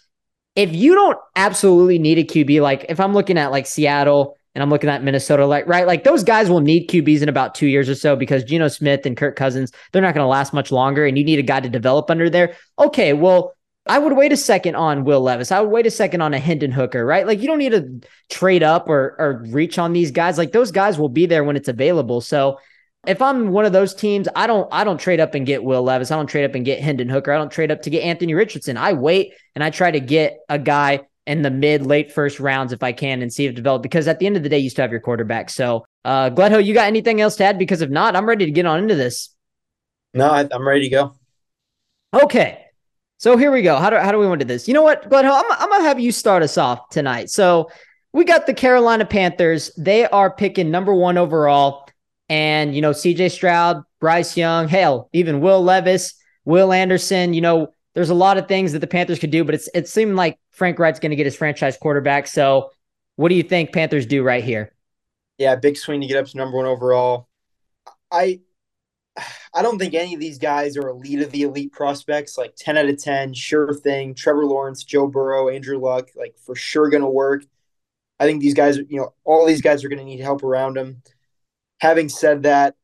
if 0.54 0.72
you 0.72 0.94
don't 0.94 1.18
absolutely 1.36 1.98
need 1.98 2.18
a 2.18 2.24
QB, 2.24 2.62
like 2.62 2.86
if 2.88 3.00
I'm 3.00 3.12
looking 3.12 3.38
at 3.38 3.50
like 3.50 3.66
Seattle 3.66 4.36
and 4.54 4.62
I'm 4.62 4.70
looking 4.70 4.90
at 4.90 5.02
Minnesota, 5.02 5.46
like 5.46 5.66
right, 5.66 5.86
like 5.86 6.04
those 6.04 6.22
guys 6.24 6.50
will 6.50 6.60
need 6.60 6.88
QBs 6.88 7.22
in 7.22 7.28
about 7.28 7.54
two 7.54 7.66
years 7.66 7.88
or 7.88 7.94
so 7.94 8.16
because 8.16 8.44
Geno 8.44 8.68
Smith 8.68 9.06
and 9.06 9.16
Kirk 9.16 9.36
Cousins, 9.36 9.72
they're 9.92 10.02
not 10.02 10.14
going 10.14 10.24
to 10.24 10.28
last 10.28 10.52
much 10.52 10.70
longer, 10.70 11.06
and 11.06 11.16
you 11.16 11.24
need 11.24 11.38
a 11.38 11.42
guy 11.42 11.60
to 11.60 11.68
develop 11.68 12.10
under 12.10 12.28
there. 12.28 12.54
Okay, 12.78 13.14
well, 13.14 13.54
I 13.86 13.98
would 13.98 14.12
wait 14.12 14.32
a 14.32 14.36
second 14.36 14.76
on 14.76 15.04
Will 15.04 15.20
Levis. 15.20 15.50
I 15.50 15.60
would 15.60 15.70
wait 15.70 15.86
a 15.86 15.90
second 15.90 16.20
on 16.20 16.34
a 16.34 16.38
Hendon 16.38 16.70
Hooker, 16.70 17.04
right? 17.04 17.26
Like 17.26 17.40
you 17.40 17.48
don't 17.48 17.58
need 17.58 17.72
to 17.72 18.00
trade 18.30 18.62
up 18.62 18.88
or 18.88 19.16
or 19.18 19.44
reach 19.48 19.78
on 19.78 19.92
these 19.92 20.10
guys. 20.10 20.38
Like 20.38 20.52
those 20.52 20.70
guys 20.70 20.98
will 20.98 21.08
be 21.08 21.26
there 21.26 21.44
when 21.44 21.56
it's 21.56 21.68
available. 21.68 22.20
So 22.20 22.58
if 23.06 23.20
I'm 23.20 23.50
one 23.50 23.64
of 23.64 23.72
those 23.72 23.94
teams, 23.94 24.28
I 24.36 24.46
don't 24.46 24.68
I 24.70 24.84
don't 24.84 24.98
trade 24.98 25.18
up 25.18 25.34
and 25.34 25.44
get 25.44 25.64
Will 25.64 25.82
Levis. 25.82 26.10
I 26.10 26.16
don't 26.16 26.28
trade 26.28 26.44
up 26.44 26.54
and 26.54 26.64
get 26.64 26.80
Hendon 26.80 27.08
Hooker. 27.08 27.32
I 27.32 27.38
don't 27.38 27.50
trade 27.50 27.72
up 27.72 27.82
to 27.82 27.90
get 27.90 28.04
Anthony 28.04 28.34
Richardson. 28.34 28.76
I 28.76 28.92
wait 28.92 29.32
and 29.54 29.64
I 29.64 29.70
try 29.70 29.90
to 29.90 30.00
get 30.00 30.38
a 30.48 30.58
guy 30.58 31.00
in 31.26 31.42
the 31.42 31.50
mid 31.50 31.86
late 31.86 32.12
first 32.12 32.40
rounds 32.40 32.72
if 32.72 32.82
I 32.82 32.92
can 32.92 33.22
and 33.22 33.32
see 33.32 33.46
if 33.46 33.52
it 33.52 33.54
develops 33.54 33.82
because 33.82 34.08
at 34.08 34.18
the 34.18 34.26
end 34.26 34.36
of 34.36 34.42
the 34.42 34.48
day 34.48 34.58
you 34.58 34.70
still 34.70 34.82
have 34.82 34.90
your 34.90 35.00
quarterback. 35.00 35.50
So 35.50 35.84
uh 36.04 36.30
Gledhill, 36.30 36.64
you 36.64 36.74
got 36.74 36.86
anything 36.86 37.20
else 37.20 37.36
to 37.36 37.44
add? 37.44 37.58
Because 37.58 37.80
if 37.80 37.90
not, 37.90 38.16
I'm 38.16 38.28
ready 38.28 38.44
to 38.44 38.50
get 38.50 38.66
on 38.66 38.80
into 38.80 38.94
this. 38.94 39.30
No, 40.14 40.28
I, 40.28 40.48
am 40.52 40.66
ready 40.66 40.82
to 40.82 40.88
go. 40.88 41.14
Okay. 42.12 42.66
So 43.18 43.36
here 43.36 43.52
we 43.52 43.62
go. 43.62 43.76
How 43.76 43.90
do 43.90 43.96
how 43.96 44.10
do 44.10 44.18
we 44.18 44.26
want 44.26 44.40
to 44.40 44.44
do 44.44 44.52
this? 44.52 44.66
You 44.66 44.74
know 44.74 44.82
what, 44.82 45.08
Gledhill, 45.08 45.32
I'm 45.32 45.52
I'm 45.52 45.68
gonna 45.68 45.84
have 45.84 46.00
you 46.00 46.10
start 46.12 46.42
us 46.42 46.58
off 46.58 46.88
tonight. 46.90 47.30
So 47.30 47.70
we 48.12 48.24
got 48.24 48.46
the 48.46 48.54
Carolina 48.54 49.06
Panthers. 49.06 49.70
They 49.76 50.06
are 50.06 50.30
picking 50.30 50.70
number 50.70 50.94
one 50.94 51.18
overall. 51.18 51.88
And, 52.28 52.74
you 52.74 52.80
know, 52.80 52.92
CJ 52.92 53.30
Stroud, 53.30 53.82
Bryce 54.00 54.36
Young, 54.36 54.68
hell, 54.68 55.08
even 55.12 55.40
Will 55.40 55.62
Levis, 55.62 56.14
Will 56.44 56.72
Anderson, 56.72 57.34
you 57.34 57.40
know, 57.40 57.74
there's 57.94 58.10
a 58.10 58.14
lot 58.14 58.38
of 58.38 58.48
things 58.48 58.72
that 58.72 58.78
the 58.78 58.86
Panthers 58.86 59.18
could 59.18 59.30
do, 59.30 59.44
but 59.44 59.54
it's 59.54 59.68
it 59.74 59.88
seemed 59.88 60.16
like 60.16 60.38
Frank 60.50 60.78
Reich's 60.78 61.00
going 61.00 61.10
to 61.10 61.16
get 61.16 61.26
his 61.26 61.36
franchise 61.36 61.76
quarterback. 61.76 62.26
So, 62.26 62.70
what 63.16 63.28
do 63.28 63.34
you 63.34 63.42
think 63.42 63.72
Panthers 63.72 64.06
do 64.06 64.22
right 64.22 64.42
here? 64.42 64.72
Yeah, 65.38 65.56
big 65.56 65.76
swing 65.76 66.00
to 66.00 66.06
get 66.06 66.16
up 66.16 66.26
to 66.26 66.36
number 66.36 66.56
one 66.56 66.66
overall. 66.66 67.28
I 68.10 68.40
I 69.54 69.62
don't 69.62 69.78
think 69.78 69.94
any 69.94 70.14
of 70.14 70.20
these 70.20 70.38
guys 70.38 70.76
are 70.76 70.88
elite 70.88 71.20
of 71.20 71.30
the 71.30 71.42
elite 71.42 71.72
prospects. 71.72 72.38
Like 72.38 72.54
ten 72.56 72.78
out 72.78 72.88
of 72.88 73.02
ten, 73.02 73.34
sure 73.34 73.74
thing. 73.74 74.14
Trevor 74.14 74.46
Lawrence, 74.46 74.84
Joe 74.84 75.06
Burrow, 75.06 75.48
Andrew 75.48 75.78
Luck, 75.78 76.08
like 76.16 76.36
for 76.38 76.54
sure 76.54 76.88
going 76.88 77.02
to 77.02 77.08
work. 77.08 77.44
I 78.18 78.24
think 78.24 78.40
these 78.40 78.54
guys, 78.54 78.78
you 78.78 79.00
know, 79.00 79.12
all 79.24 79.46
these 79.46 79.62
guys 79.62 79.84
are 79.84 79.88
going 79.88 79.98
to 79.98 80.04
need 80.04 80.20
help 80.20 80.42
around 80.42 80.76
them. 80.76 81.02
Having 81.80 82.08
said 82.10 82.44
that, 82.44 82.76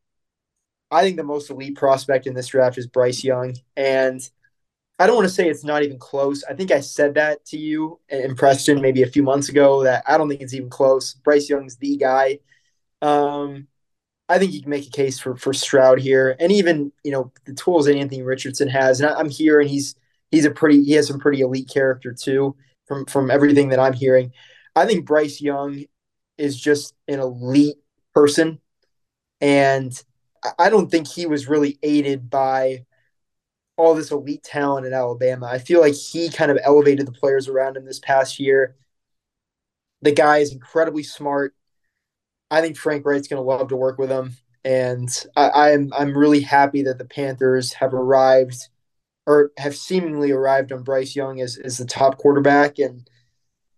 I 0.90 1.02
think 1.02 1.16
the 1.16 1.22
most 1.22 1.48
elite 1.48 1.76
prospect 1.76 2.26
in 2.26 2.34
this 2.34 2.48
draft 2.48 2.76
is 2.76 2.86
Bryce 2.86 3.22
Young, 3.22 3.54
and 3.76 4.20
I 4.98 5.06
don't 5.06 5.14
want 5.14 5.28
to 5.28 5.34
say 5.34 5.48
it's 5.48 5.64
not 5.64 5.82
even 5.82 5.98
close. 5.98 6.42
I 6.44 6.54
think 6.54 6.72
I 6.72 6.80
said 6.80 7.14
that 7.14 7.44
to 7.46 7.56
you 7.56 8.00
in 8.08 8.34
Preston 8.34 8.80
maybe 8.80 9.02
a 9.02 9.10
few 9.10 9.22
months 9.22 9.48
ago 9.48 9.84
that 9.84 10.02
I 10.06 10.18
don't 10.18 10.28
think 10.28 10.40
it's 10.40 10.54
even 10.54 10.70
close. 10.70 11.14
Bryce 11.14 11.48
Young's 11.48 11.76
the 11.76 11.96
guy. 11.96 12.40
Um, 13.00 13.68
I 14.28 14.38
think 14.38 14.52
you 14.52 14.60
can 14.60 14.70
make 14.70 14.86
a 14.86 14.90
case 14.90 15.18
for 15.18 15.36
for 15.36 15.52
Stroud 15.52 16.00
here, 16.00 16.36
and 16.40 16.50
even 16.52 16.92
you 17.04 17.12
know 17.12 17.32
the 17.46 17.54
tools 17.54 17.86
that 17.86 17.96
Anthony 17.96 18.22
Richardson 18.22 18.68
has. 18.68 19.00
And 19.00 19.08
I, 19.08 19.20
am 19.20 19.30
here, 19.30 19.60
and 19.60 19.70
he's 19.70 19.94
he's 20.30 20.44
a 20.44 20.50
pretty 20.50 20.82
he 20.82 20.92
has 20.92 21.06
some 21.06 21.20
pretty 21.20 21.40
elite 21.40 21.70
character 21.72 22.12
too 22.12 22.56
from 22.86 23.06
from 23.06 23.30
everything 23.30 23.68
that 23.70 23.78
I'm 23.78 23.94
hearing. 23.94 24.32
I 24.74 24.84
think 24.86 25.06
Bryce 25.06 25.40
Young 25.40 25.84
is 26.36 26.60
just 26.60 26.94
an 27.06 27.20
elite 27.20 27.78
person, 28.14 28.60
and 29.40 29.92
I 30.58 30.70
don't 30.70 30.90
think 30.90 31.08
he 31.08 31.26
was 31.26 31.48
really 31.48 31.78
aided 31.82 32.28
by 32.28 32.84
all 33.78 33.94
this 33.94 34.10
elite 34.10 34.42
talent 34.42 34.84
in 34.86 34.92
Alabama. 34.92 35.46
I 35.46 35.58
feel 35.58 35.80
like 35.80 35.94
he 35.94 36.28
kind 36.28 36.50
of 36.50 36.58
elevated 36.62 37.06
the 37.06 37.12
players 37.12 37.48
around 37.48 37.76
him 37.76 37.86
this 37.86 38.00
past 38.00 38.38
year. 38.40 38.74
The 40.02 40.12
guy 40.12 40.38
is 40.38 40.52
incredibly 40.52 41.04
smart. 41.04 41.54
I 42.50 42.60
think 42.60 42.76
Frank 42.76 43.06
Reich's 43.06 43.28
going 43.28 43.40
to 43.40 43.48
love 43.48 43.68
to 43.68 43.76
work 43.76 43.98
with 43.98 44.10
him, 44.10 44.36
and 44.64 45.08
I, 45.36 45.72
I'm 45.72 45.92
I'm 45.96 46.16
really 46.16 46.40
happy 46.40 46.82
that 46.82 46.98
the 46.98 47.04
Panthers 47.04 47.72
have 47.74 47.94
arrived 47.94 48.68
or 49.26 49.52
have 49.58 49.76
seemingly 49.76 50.30
arrived 50.30 50.72
on 50.72 50.82
Bryce 50.82 51.14
Young 51.14 51.40
as, 51.40 51.56
as 51.58 51.78
the 51.78 51.84
top 51.84 52.18
quarterback, 52.18 52.78
and 52.78 53.08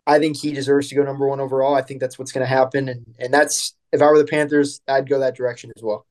I 0.07 0.19
think 0.19 0.37
he 0.37 0.53
deserves 0.53 0.89
to 0.89 0.95
go 0.95 1.03
number 1.03 1.29
one 1.29 1.41
overall. 1.41 1.75
I 1.75 1.83
think 1.83 2.01
that's 2.01 2.19
what's 2.19 2.33
going 2.33 2.47
to 2.47 2.55
happen, 2.55 2.89
and 2.89 3.05
and 3.19 3.35
that's 3.35 3.75
if 3.93 4.01
I 4.01 4.07
were 4.07 4.19
the 4.19 4.25
Panthers, 4.25 4.81
I'd 4.89 5.09
go 5.09 5.19
that 5.19 5.37
direction 5.37 5.73
as 5.77 5.83
well. 5.83 6.07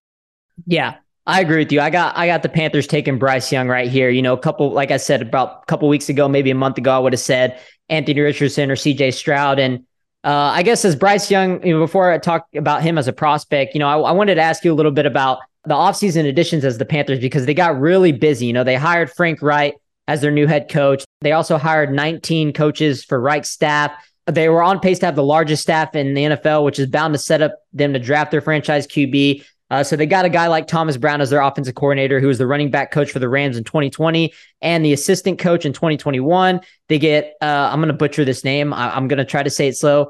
Yeah, 0.67 0.97
I 1.29 1.41
agree 1.41 1.59
with 1.59 1.71
you. 1.71 1.79
I 1.79 1.91
got 1.91 2.17
I 2.17 2.25
got 2.25 2.41
the 2.41 2.49
Panthers 2.49 2.87
taking 2.87 3.19
Bryce 3.19 3.51
Young 3.51 3.67
right 3.67 3.87
here. 3.87 4.09
You 4.09 4.23
know, 4.23 4.33
a 4.33 4.37
couple 4.37 4.71
like 4.71 4.89
I 4.89 4.97
said 4.97 5.21
about 5.21 5.61
a 5.61 5.65
couple 5.67 5.87
weeks 5.87 6.09
ago, 6.09 6.27
maybe 6.27 6.49
a 6.49 6.55
month 6.55 6.79
ago, 6.79 6.91
I 6.91 6.97
would 6.97 7.13
have 7.13 7.19
said 7.19 7.59
Anthony 7.87 8.19
Richardson 8.19 8.71
or 8.71 8.75
CJ 8.75 9.13
Stroud. 9.13 9.59
And 9.59 9.85
uh, 10.23 10.51
I 10.53 10.63
guess 10.63 10.83
as 10.83 10.95
Bryce 10.95 11.29
Young, 11.29 11.63
you 11.63 11.75
know, 11.75 11.79
before 11.79 12.11
I 12.11 12.17
talk 12.17 12.47
about 12.55 12.81
him 12.81 12.97
as 12.97 13.07
a 13.07 13.13
prospect, 13.13 13.75
you 13.75 13.79
know, 13.79 13.87
I, 13.87 14.09
I 14.09 14.11
wanted 14.11 14.35
to 14.35 14.41
ask 14.41 14.65
you 14.65 14.73
a 14.73 14.75
little 14.75 14.91
bit 14.91 15.05
about 15.05 15.37
the 15.65 15.75
offseason 15.75 16.27
additions 16.27 16.65
as 16.65 16.79
the 16.79 16.85
Panthers 16.85 17.19
because 17.19 17.45
they 17.45 17.53
got 17.53 17.79
really 17.79 18.11
busy. 18.11 18.47
You 18.47 18.53
know, 18.53 18.63
they 18.63 18.75
hired 18.75 19.11
Frank 19.11 19.43
Reich 19.43 19.75
as 20.07 20.21
their 20.21 20.31
new 20.31 20.47
head 20.47 20.67
coach. 20.67 21.03
They 21.21 21.33
also 21.33 21.59
hired 21.59 21.93
19 21.93 22.53
coaches 22.53 23.03
for 23.03 23.21
Reich's 23.21 23.51
staff. 23.51 23.91
They 24.25 24.49
were 24.49 24.63
on 24.63 24.79
pace 24.79 24.97
to 24.99 25.05
have 25.05 25.15
the 25.15 25.23
largest 25.23 25.61
staff 25.61 25.95
in 25.95 26.15
the 26.15 26.23
NFL, 26.23 26.63
which 26.63 26.79
is 26.79 26.87
bound 26.87 27.13
to 27.13 27.19
set 27.19 27.43
up 27.43 27.59
them 27.71 27.93
to 27.93 27.99
draft 27.99 28.31
their 28.31 28.41
franchise 28.41 28.87
QB. 28.87 29.45
Uh, 29.69 29.83
so 29.83 29.95
they 29.95 30.05
got 30.05 30.25
a 30.25 30.29
guy 30.29 30.47
like 30.47 30.67
Thomas 30.67 30.97
Brown 30.97 31.21
as 31.21 31.29
their 31.29 31.41
offensive 31.41 31.75
coordinator, 31.75 32.19
who 32.19 32.27
was 32.27 32.37
the 32.37 32.47
running 32.47 32.71
back 32.71 32.91
coach 32.91 33.11
for 33.11 33.19
the 33.19 33.29
Rams 33.29 33.55
in 33.55 33.63
2020 33.63 34.33
and 34.61 34.83
the 34.83 34.93
assistant 34.93 35.37
coach 35.37 35.65
in 35.65 35.73
2021. 35.73 36.61
They 36.87 36.99
get, 36.99 37.35
uh, 37.41 37.69
I'm 37.71 37.79
going 37.79 37.89
to 37.89 37.93
butcher 37.93 38.25
this 38.25 38.43
name. 38.43 38.73
I, 38.73 38.95
am 38.97 39.07
going 39.07 39.19
to 39.19 39.25
try 39.25 39.43
to 39.43 39.49
say 39.49 39.67
it 39.67 39.77
slow. 39.77 40.09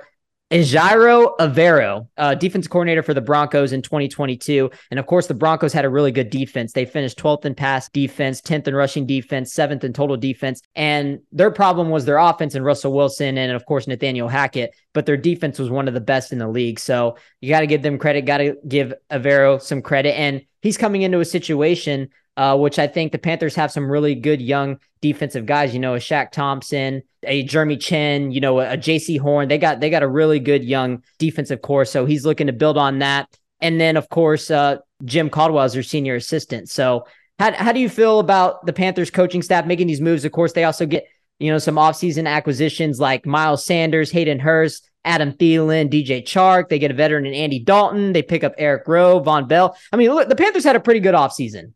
Ejiro 0.52 1.38
Evero, 1.38 2.08
uh, 2.18 2.34
defense 2.34 2.68
coordinator 2.68 3.04
for 3.04 3.14
the 3.14 3.22
Broncos 3.22 3.72
in 3.72 3.84
2022. 3.84 4.72
And 4.90 5.00
of 5.00 5.06
course, 5.06 5.28
the 5.28 5.36
Broncos 5.36 5.74
had 5.74 5.86
a 5.86 5.90
really 5.90 6.12
good 6.12 6.32
defense. 6.32 6.74
They 6.74 6.86
finished 6.86 7.20
12th 7.20 7.46
in 7.46 7.54
pass 7.54 7.88
defense, 7.90 8.42
10th 8.42 8.68
in 8.68 8.76
rushing 8.76 9.06
defense, 9.06 9.54
7th 9.54 9.84
in 9.84 9.94
total 9.94 10.18
defense. 10.18 10.64
And 10.76 11.20
their 11.32 11.52
problem 11.52 11.92
was 11.92 12.06
their 12.06 12.18
offense 12.18 12.56
and 12.56 12.66
Russell 12.66 12.94
Wilson 12.94 13.38
and, 13.38 13.52
of 13.52 13.66
course, 13.68 13.86
Nathaniel 13.86 14.28
Hackett. 14.28 14.76
But 14.94 15.06
their 15.06 15.18
defense 15.18 15.60
was 15.60 15.70
one 15.70 15.88
of 15.88 15.94
the 15.94 16.02
best 16.02 16.32
in 16.32 16.40
the 16.40 16.48
league. 16.48 16.80
So 16.80 17.18
you 17.42 17.50
got 17.50 17.60
to 17.60 17.68
give 17.68 17.84
them 17.84 18.00
credit, 18.00 18.26
got 18.26 18.40
to 18.40 18.56
give 18.68 18.96
Evero 19.12 19.62
some 19.62 19.84
credit. 19.84 20.18
And 20.18 20.42
he's 20.64 20.78
coming 20.78 21.04
into 21.04 21.20
a 21.20 21.26
situation 21.26 22.10
uh, 22.40 22.56
which 22.56 22.80
I 22.80 22.88
think 22.88 23.12
the 23.12 23.18
Panthers 23.18 23.54
have 23.56 23.70
some 23.70 23.92
really 23.92 24.16
good 24.16 24.42
young 24.42 24.80
defensive 25.02 25.46
guys. 25.46 25.74
You 25.74 25.82
know, 25.82 25.96
a 25.96 25.98
Shaq 25.98 26.32
Thompson, 26.32 27.04
a 27.24 27.44
Jeremy 27.44 27.76
Chinn, 27.76 28.32
you 28.32 28.40
know, 28.40 28.62
a, 28.62 28.78
Jaycee 28.78 29.20
Horn. 29.20 29.50
They 29.50 29.58
got 29.58 29.82
they 29.82 29.90
got 29.90 30.04
a 30.04 30.08
really 30.08 30.40
good 30.40 30.64
young 30.64 31.04
defensive 31.18 31.62
core. 31.62 31.84
So 31.84 32.06
he's 32.06 32.26
looking 32.26 32.48
to 32.48 32.54
build 32.54 32.78
on 32.78 33.00
that. 33.00 33.28
And 33.60 33.80
then 33.80 33.98
of 33.98 34.08
course, 34.08 34.50
uh, 34.50 34.78
Jim 35.04 35.30
Caldwell 35.30 35.66
is 35.66 35.74
their 35.74 35.84
senior 35.84 36.16
assistant. 36.16 36.70
So 36.70 37.06
how 37.40 37.52
how 37.52 37.74
do 37.74 37.82
you 37.82 37.90
feel 37.90 38.20
about 38.20 38.66
the 38.66 38.72
Panthers 38.72 39.12
coaching 39.12 39.42
staff 39.42 39.66
making 39.66 39.88
these 39.88 40.00
moves? 40.00 40.24
Of 40.24 40.32
course, 40.32 40.54
they 40.54 40.64
also 40.64 40.86
get 40.86 41.08
you 41.40 41.52
know 41.52 41.58
some 41.58 41.76
offseason 41.76 42.26
acquisitions 42.26 43.02
like 43.02 43.26
Miles 43.26 43.66
Sanders, 43.66 44.12
Hayden 44.12 44.40
Hurst. 44.40 44.86
Adam 45.06 45.32
Thielen, 45.32 45.90
DJ 45.90 46.22
Chark. 46.22 46.68
They 46.68 46.78
get 46.78 46.92
a 46.92 46.94
veteran 46.94 47.26
in 47.26 47.34
Andy 47.34 47.58
Dalton. 47.58 48.12
They 48.12 48.22
pick 48.22 48.44
up 48.44 48.54
Eric 48.58 48.86
Rowe, 48.86 49.22
Vonn 49.22 49.48
Bell. 49.48 49.78
I 49.94 49.96
mean, 49.96 50.14
look, 50.14 50.28
the 50.28 50.36
Panthers 50.36 50.66
had 50.66 50.76
a 50.76 50.82
pretty 50.82 51.00
good 51.00 51.16
offseason. 51.16 51.72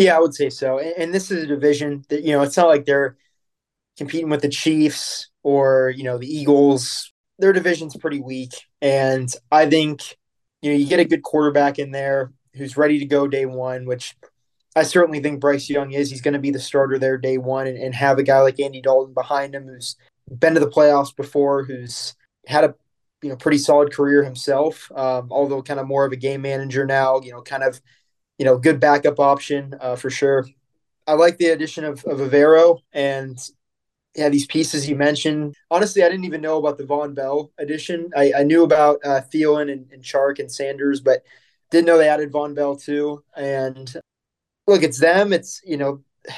Yeah, 0.00 0.16
I 0.16 0.20
would 0.20 0.34
say 0.34 0.48
so. 0.48 0.78
And, 0.78 1.12
this 1.12 1.30
is 1.30 1.44
a 1.44 1.46
division 1.46 2.04
that, 2.08 2.22
you 2.22 2.32
know, 2.32 2.40
it's 2.40 2.56
not 2.56 2.68
like 2.68 2.86
they're 2.86 3.18
competing 3.98 4.30
with 4.30 4.40
the 4.40 4.48
Chiefs 4.48 5.28
or, 5.42 5.92
you 5.94 6.04
know, 6.04 6.16
the 6.16 6.26
Eagles. 6.26 7.12
Their 7.38 7.52
division's 7.52 7.94
pretty 7.98 8.18
weak. 8.18 8.54
And 8.80 9.30
I 9.52 9.68
think, 9.68 10.16
you 10.62 10.72
know, 10.72 10.78
you 10.78 10.86
get 10.86 11.00
a 11.00 11.04
good 11.04 11.22
quarterback 11.22 11.78
in 11.78 11.90
there 11.90 12.32
who's 12.54 12.78
ready 12.78 12.98
to 12.98 13.04
go 13.04 13.28
day 13.28 13.44
one, 13.44 13.84
which 13.84 14.16
I 14.74 14.84
certainly 14.84 15.20
think 15.20 15.38
Bryce 15.38 15.68
Young 15.68 15.92
is. 15.92 16.08
He's 16.08 16.22
going 16.22 16.32
to 16.32 16.40
be 16.40 16.50
the 16.50 16.58
starter 16.58 16.98
there 16.98 17.18
day 17.18 17.36
one 17.36 17.66
and, 17.66 17.76
and 17.76 17.94
have 17.94 18.18
a 18.18 18.22
guy 18.22 18.40
like 18.40 18.58
Andy 18.58 18.80
Dalton 18.80 19.12
behind 19.12 19.54
him 19.54 19.66
who's 19.66 19.96
been 20.30 20.54
to 20.54 20.60
the 20.60 20.70
playoffs 20.70 21.14
before, 21.14 21.64
who's 21.64 22.14
had 22.46 22.64
a 22.64 22.74
you 23.22 23.28
know 23.28 23.36
pretty 23.36 23.58
solid 23.58 23.92
career 23.92 24.24
himself, 24.24 24.90
um, 24.96 25.28
although 25.30 25.60
kind 25.60 25.78
of 25.78 25.86
more 25.86 26.06
of 26.06 26.12
a 26.12 26.16
game 26.16 26.40
manager 26.40 26.86
now. 26.86 27.20
You 27.20 27.32
know, 27.32 27.42
kind 27.42 27.64
of 27.64 27.82
you 28.40 28.46
know, 28.46 28.56
good 28.56 28.80
backup 28.80 29.20
option 29.20 29.74
uh, 29.82 29.94
for 29.96 30.08
sure. 30.08 30.46
I 31.06 31.12
like 31.12 31.36
the 31.36 31.48
addition 31.48 31.84
of, 31.84 32.02
of 32.06 32.20
Evero 32.20 32.78
and 32.90 33.38
yeah, 34.14 34.30
these 34.30 34.46
pieces 34.46 34.88
you 34.88 34.96
mentioned. 34.96 35.54
Honestly, 35.70 36.02
I 36.02 36.08
didn't 36.08 36.24
even 36.24 36.40
know 36.40 36.56
about 36.56 36.78
the 36.78 36.84
Vonn 36.84 37.14
Bell 37.14 37.52
addition. 37.58 38.10
I, 38.16 38.32
I 38.38 38.42
knew 38.44 38.64
about 38.64 39.00
uh, 39.04 39.20
Thielen 39.20 39.70
and, 39.70 39.92
and 39.92 40.02
Chark 40.02 40.38
and 40.38 40.50
Sanders, 40.50 41.02
but 41.02 41.22
didn't 41.70 41.86
know 41.86 41.98
they 41.98 42.08
added 42.08 42.32
Vonn 42.32 42.54
Bell 42.54 42.76
too. 42.76 43.22
And 43.36 43.92
look, 44.66 44.82
it's 44.82 44.98
them. 44.98 45.34
It's, 45.34 45.60
you 45.62 45.76
know, 45.76 46.02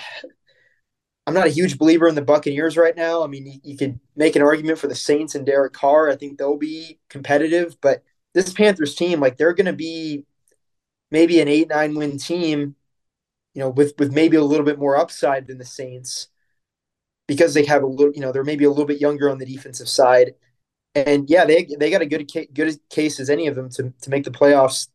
I'm 1.29 1.35
not 1.35 1.47
a 1.47 1.51
huge 1.51 1.79
believer 1.79 2.09
in 2.09 2.17
the 2.17 2.21
Buccaneers 2.21 2.77
right 2.77 2.97
now. 2.97 3.23
I 3.23 3.29
mean, 3.29 3.47
you, 3.47 3.61
you 3.63 3.77
could 3.77 4.01
make 4.17 4.35
an 4.35 4.43
argument 4.43 4.81
for 4.81 4.89
the 4.89 4.97
Saints 4.97 5.37
and 5.37 5.47
Derek 5.47 5.73
Carr. 5.73 6.11
I 6.11 6.17
think 6.17 6.37
they'll 6.37 6.59
be 6.59 6.99
competitive, 7.09 7.77
but 7.81 8.03
this 8.35 8.53
Panthers 8.53 8.97
team, 8.97 9.21
like, 9.21 9.37
they're 9.37 9.55
going 9.55 9.67
to 9.67 9.73
be 9.73 10.25
maybe 11.13 11.41
an 11.41 11.47
eight 11.47 11.69
nine 11.69 11.95
win 11.95 12.19
team, 12.19 12.75
you 13.55 13.61
know, 13.61 13.69
with 13.69 13.95
with 13.99 14.13
maybe 14.13 14.37
a 14.37 14.43
little 14.43 14.67
bit 14.67 14.79
more 14.79 14.97
upside 14.97 15.47
than 15.47 15.59
the 15.59 15.65
Saints 15.65 16.29
because 17.29 17.55
they 17.55 17.65
have 17.67 17.83
a 17.83 17.87
little, 17.87 18.13
you 18.13 18.21
know, 18.21 18.33
they're 18.33 18.43
maybe 18.43 18.65
a 18.65 18.71
little 18.71 18.87
bit 18.87 19.01
younger 19.01 19.31
on 19.31 19.39
the 19.39 19.47
defensive 19.47 19.89
side. 19.89 20.35
And 20.95 21.31
yeah, 21.31 21.45
they 21.45 21.69
they 21.79 21.91
got 21.91 22.03
a 22.03 22.07
good 22.07 22.31
good 22.53 22.81
case 22.91 23.21
as 23.21 23.31
any 23.31 23.47
of 23.47 23.55
them 23.55 23.71
to 23.71 23.93
to 24.01 24.11
make 24.11 24.25
the 24.25 24.31
playoffs 24.31 24.89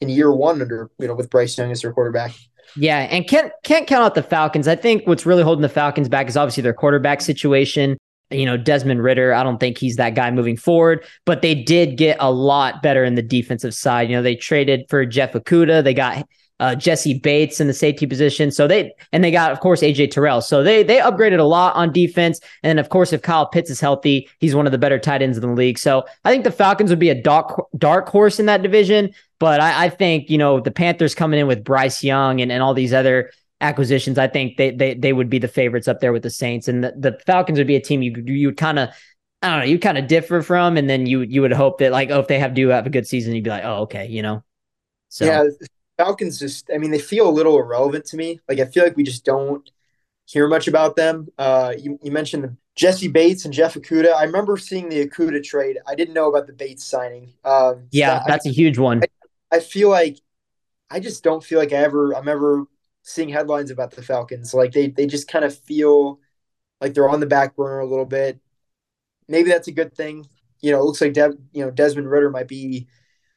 in 0.00 0.08
year 0.08 0.32
one 0.32 0.60
under 0.60 0.90
you 0.98 1.06
know 1.06 1.14
with 1.14 1.30
Bryce 1.30 1.56
Young 1.56 1.70
as 1.70 1.82
their 1.82 1.92
quarterback. 1.92 2.32
Yeah, 2.76 2.98
and 2.98 3.26
can't 3.26 3.52
can't 3.62 3.86
count 3.86 4.04
out 4.04 4.14
the 4.14 4.22
Falcons. 4.22 4.68
I 4.68 4.76
think 4.76 5.06
what's 5.06 5.26
really 5.26 5.42
holding 5.42 5.62
the 5.62 5.68
Falcons 5.68 6.08
back 6.08 6.28
is 6.28 6.36
obviously 6.36 6.62
their 6.62 6.74
quarterback 6.74 7.20
situation 7.20 7.96
you 8.30 8.46
know, 8.46 8.56
Desmond 8.56 9.02
Ridder, 9.02 9.34
I 9.34 9.42
don't 9.42 9.58
think 9.58 9.78
he's 9.78 9.96
that 9.96 10.14
guy 10.14 10.30
moving 10.30 10.56
forward, 10.56 11.04
but 11.26 11.42
they 11.42 11.54
did 11.54 11.96
get 11.96 12.16
a 12.20 12.30
lot 12.30 12.82
better 12.82 13.04
in 13.04 13.14
the 13.14 13.22
defensive 13.22 13.74
side. 13.74 14.08
You 14.08 14.16
know, 14.16 14.22
they 14.22 14.36
traded 14.36 14.86
for 14.88 15.04
Jeff 15.04 15.32
Okudah. 15.32 15.82
They 15.82 15.94
got 15.94 16.26
uh, 16.60 16.74
Jessie 16.74 17.18
Bates 17.18 17.58
in 17.58 17.66
the 17.66 17.74
safety 17.74 18.06
position. 18.06 18.50
So 18.50 18.68
they 18.68 18.92
and 19.12 19.24
they 19.24 19.30
got, 19.30 19.50
of 19.50 19.60
course, 19.60 19.80
AJ 19.80 20.12
Terrell. 20.12 20.42
So 20.42 20.62
they 20.62 20.82
they 20.82 20.98
upgraded 20.98 21.40
a 21.40 21.44
lot 21.44 21.74
on 21.74 21.90
defense. 21.90 22.38
And 22.62 22.78
of 22.78 22.90
course, 22.90 23.12
if 23.12 23.22
Kyle 23.22 23.46
Pitts 23.46 23.70
is 23.70 23.80
healthy, 23.80 24.28
he's 24.38 24.54
one 24.54 24.66
of 24.66 24.72
the 24.72 24.78
better 24.78 24.98
tight 24.98 25.22
ends 25.22 25.38
in 25.38 25.42
the 25.42 25.54
league. 25.54 25.78
So 25.78 26.04
I 26.24 26.30
think 26.30 26.44
the 26.44 26.52
Falcons 26.52 26.90
would 26.90 26.98
be 26.98 27.08
a 27.08 27.20
dark 27.20 27.66
dark 27.76 28.08
horse 28.08 28.38
in 28.38 28.46
that 28.46 28.62
division. 28.62 29.12
But 29.40 29.60
I, 29.60 29.86
I 29.86 29.88
think 29.88 30.28
you 30.28 30.36
know 30.36 30.60
the 30.60 30.70
Panthers 30.70 31.14
coming 31.14 31.40
in 31.40 31.46
with 31.46 31.64
Bryce 31.64 32.04
Young 32.04 32.42
and, 32.42 32.52
and 32.52 32.62
all 32.62 32.74
these 32.74 32.92
other 32.92 33.32
acquisitions, 33.60 34.18
I 34.18 34.28
think 34.28 34.56
they 34.56 34.70
they 34.70 34.94
they 34.94 35.12
would 35.12 35.30
be 35.30 35.38
the 35.38 35.48
favorites 35.48 35.88
up 35.88 36.00
there 36.00 36.12
with 36.12 36.22
the 36.22 36.30
Saints, 36.30 36.68
and 36.68 36.84
the, 36.84 36.92
the 36.96 37.18
Falcons 37.26 37.58
would 37.58 37.66
be 37.66 37.76
a 37.76 37.80
team 37.80 38.02
you 38.02 38.12
you 38.26 38.48
would 38.48 38.56
kind 38.56 38.78
of 38.78 38.90
I 39.42 39.50
don't 39.50 39.58
know 39.60 39.64
you 39.64 39.78
kind 39.78 39.98
of 39.98 40.06
differ 40.06 40.42
from, 40.42 40.76
and 40.76 40.88
then 40.88 41.06
you 41.06 41.22
you 41.22 41.42
would 41.42 41.52
hope 41.52 41.78
that 41.78 41.92
like 41.92 42.10
oh 42.10 42.20
if 42.20 42.28
they 42.28 42.38
have 42.38 42.54
do 42.54 42.68
have 42.68 42.86
a 42.86 42.90
good 42.90 43.06
season, 43.06 43.34
you'd 43.34 43.44
be 43.44 43.50
like 43.50 43.64
oh 43.64 43.82
okay 43.82 44.06
you 44.06 44.22
know. 44.22 44.42
So 45.08 45.24
yeah, 45.24 45.44
Falcons 45.96 46.38
just 46.38 46.70
I 46.72 46.78
mean 46.78 46.90
they 46.90 46.98
feel 46.98 47.28
a 47.28 47.30
little 47.30 47.58
irrelevant 47.58 48.06
to 48.06 48.16
me. 48.16 48.40
Like 48.48 48.58
I 48.58 48.66
feel 48.66 48.84
like 48.84 48.96
we 48.96 49.02
just 49.02 49.24
don't 49.24 49.68
hear 50.26 50.46
much 50.46 50.68
about 50.68 50.96
them. 50.96 51.28
Uh, 51.38 51.74
you 51.76 51.98
you 52.02 52.12
mentioned 52.12 52.56
Jessie 52.76 53.08
Bates 53.08 53.44
and 53.44 53.52
Jeff 53.52 53.74
Okudah. 53.74 54.14
I 54.14 54.24
remember 54.24 54.56
seeing 54.56 54.88
the 54.88 55.06
Okudah 55.06 55.42
trade. 55.42 55.78
I 55.86 55.94
didn't 55.94 56.14
know 56.14 56.28
about 56.28 56.46
the 56.46 56.52
Bates 56.52 56.84
signing. 56.84 57.32
Um, 57.44 57.88
yeah, 57.90 58.22
that's 58.26 58.46
I, 58.46 58.50
a 58.50 58.52
huge 58.52 58.78
one. 58.78 59.02
I, 59.02 59.56
I 59.56 59.60
feel 59.60 59.90
like 59.90 60.18
I 60.90 61.00
just 61.00 61.22
don't 61.22 61.42
feel 61.42 61.58
like 61.58 61.72
I 61.72 61.76
ever 61.76 62.12
I'm 62.12 62.28
ever 62.28 62.66
seeing 63.02 63.28
headlines 63.28 63.70
about 63.70 63.92
the 63.92 64.02
Falcons. 64.02 64.54
Like 64.54 64.72
they 64.72 64.88
they 64.88 65.06
just 65.06 65.28
kind 65.28 65.44
of 65.44 65.56
feel 65.58 66.20
like 66.80 66.94
they're 66.94 67.08
on 67.08 67.20
the 67.20 67.26
back 67.26 67.56
burner 67.56 67.80
a 67.80 67.86
little 67.86 68.06
bit. 68.06 68.40
Maybe 69.28 69.50
that's 69.50 69.68
a 69.68 69.72
good 69.72 69.94
thing. 69.94 70.26
You 70.60 70.72
know, 70.72 70.80
it 70.80 70.84
looks 70.84 71.00
like 71.00 71.14
De- 71.14 71.38
you 71.52 71.64
know 71.64 71.70
Desmond 71.70 72.10
Ridder 72.10 72.30
might 72.30 72.48
be, 72.48 72.88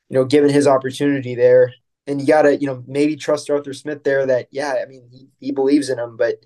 you 0.10 0.16
know, 0.18 0.26
given 0.26 0.50
his 0.52 0.68
opportunity 0.68 1.36
there. 1.36 1.74
And 2.08 2.22
you 2.22 2.28
gotta, 2.28 2.58
you 2.58 2.68
know, 2.68 2.84
maybe 2.88 3.16
trust 3.16 3.50
Arthur 3.50 3.74
Smith 3.74 4.04
there. 4.04 4.26
That 4.26 4.48
yeah, 4.52 4.76
I 4.82 4.88
mean, 4.88 5.08
he, 5.12 5.28
he 5.40 5.52
believes 5.52 5.90
in 5.90 6.00
him, 6.00 6.18
but 6.18 6.38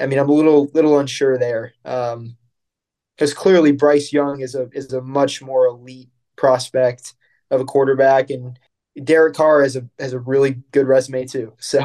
I 0.00 0.06
mean, 0.06 0.18
I'm 0.18 0.28
a 0.28 0.32
little 0.32 0.66
little 0.74 0.98
unsure 0.98 1.38
there. 1.38 1.74
Um, 1.84 2.36
because 3.16 3.34
clearly 3.34 3.72
Bryce 3.72 4.12
Young 4.12 4.40
is 4.40 4.54
a 4.54 4.68
is 4.72 4.92
a 4.92 5.00
much 5.00 5.42
more 5.42 5.66
elite 5.66 6.10
prospect 6.36 7.14
of 7.50 7.60
a 7.60 7.64
quarterback, 7.64 8.30
and 8.30 8.58
Derek 9.02 9.34
Carr 9.34 9.62
has 9.62 9.76
a 9.76 9.88
has 9.98 10.12
a 10.12 10.18
really 10.18 10.62
good 10.72 10.86
resume 10.86 11.26
too. 11.26 11.54
So 11.58 11.84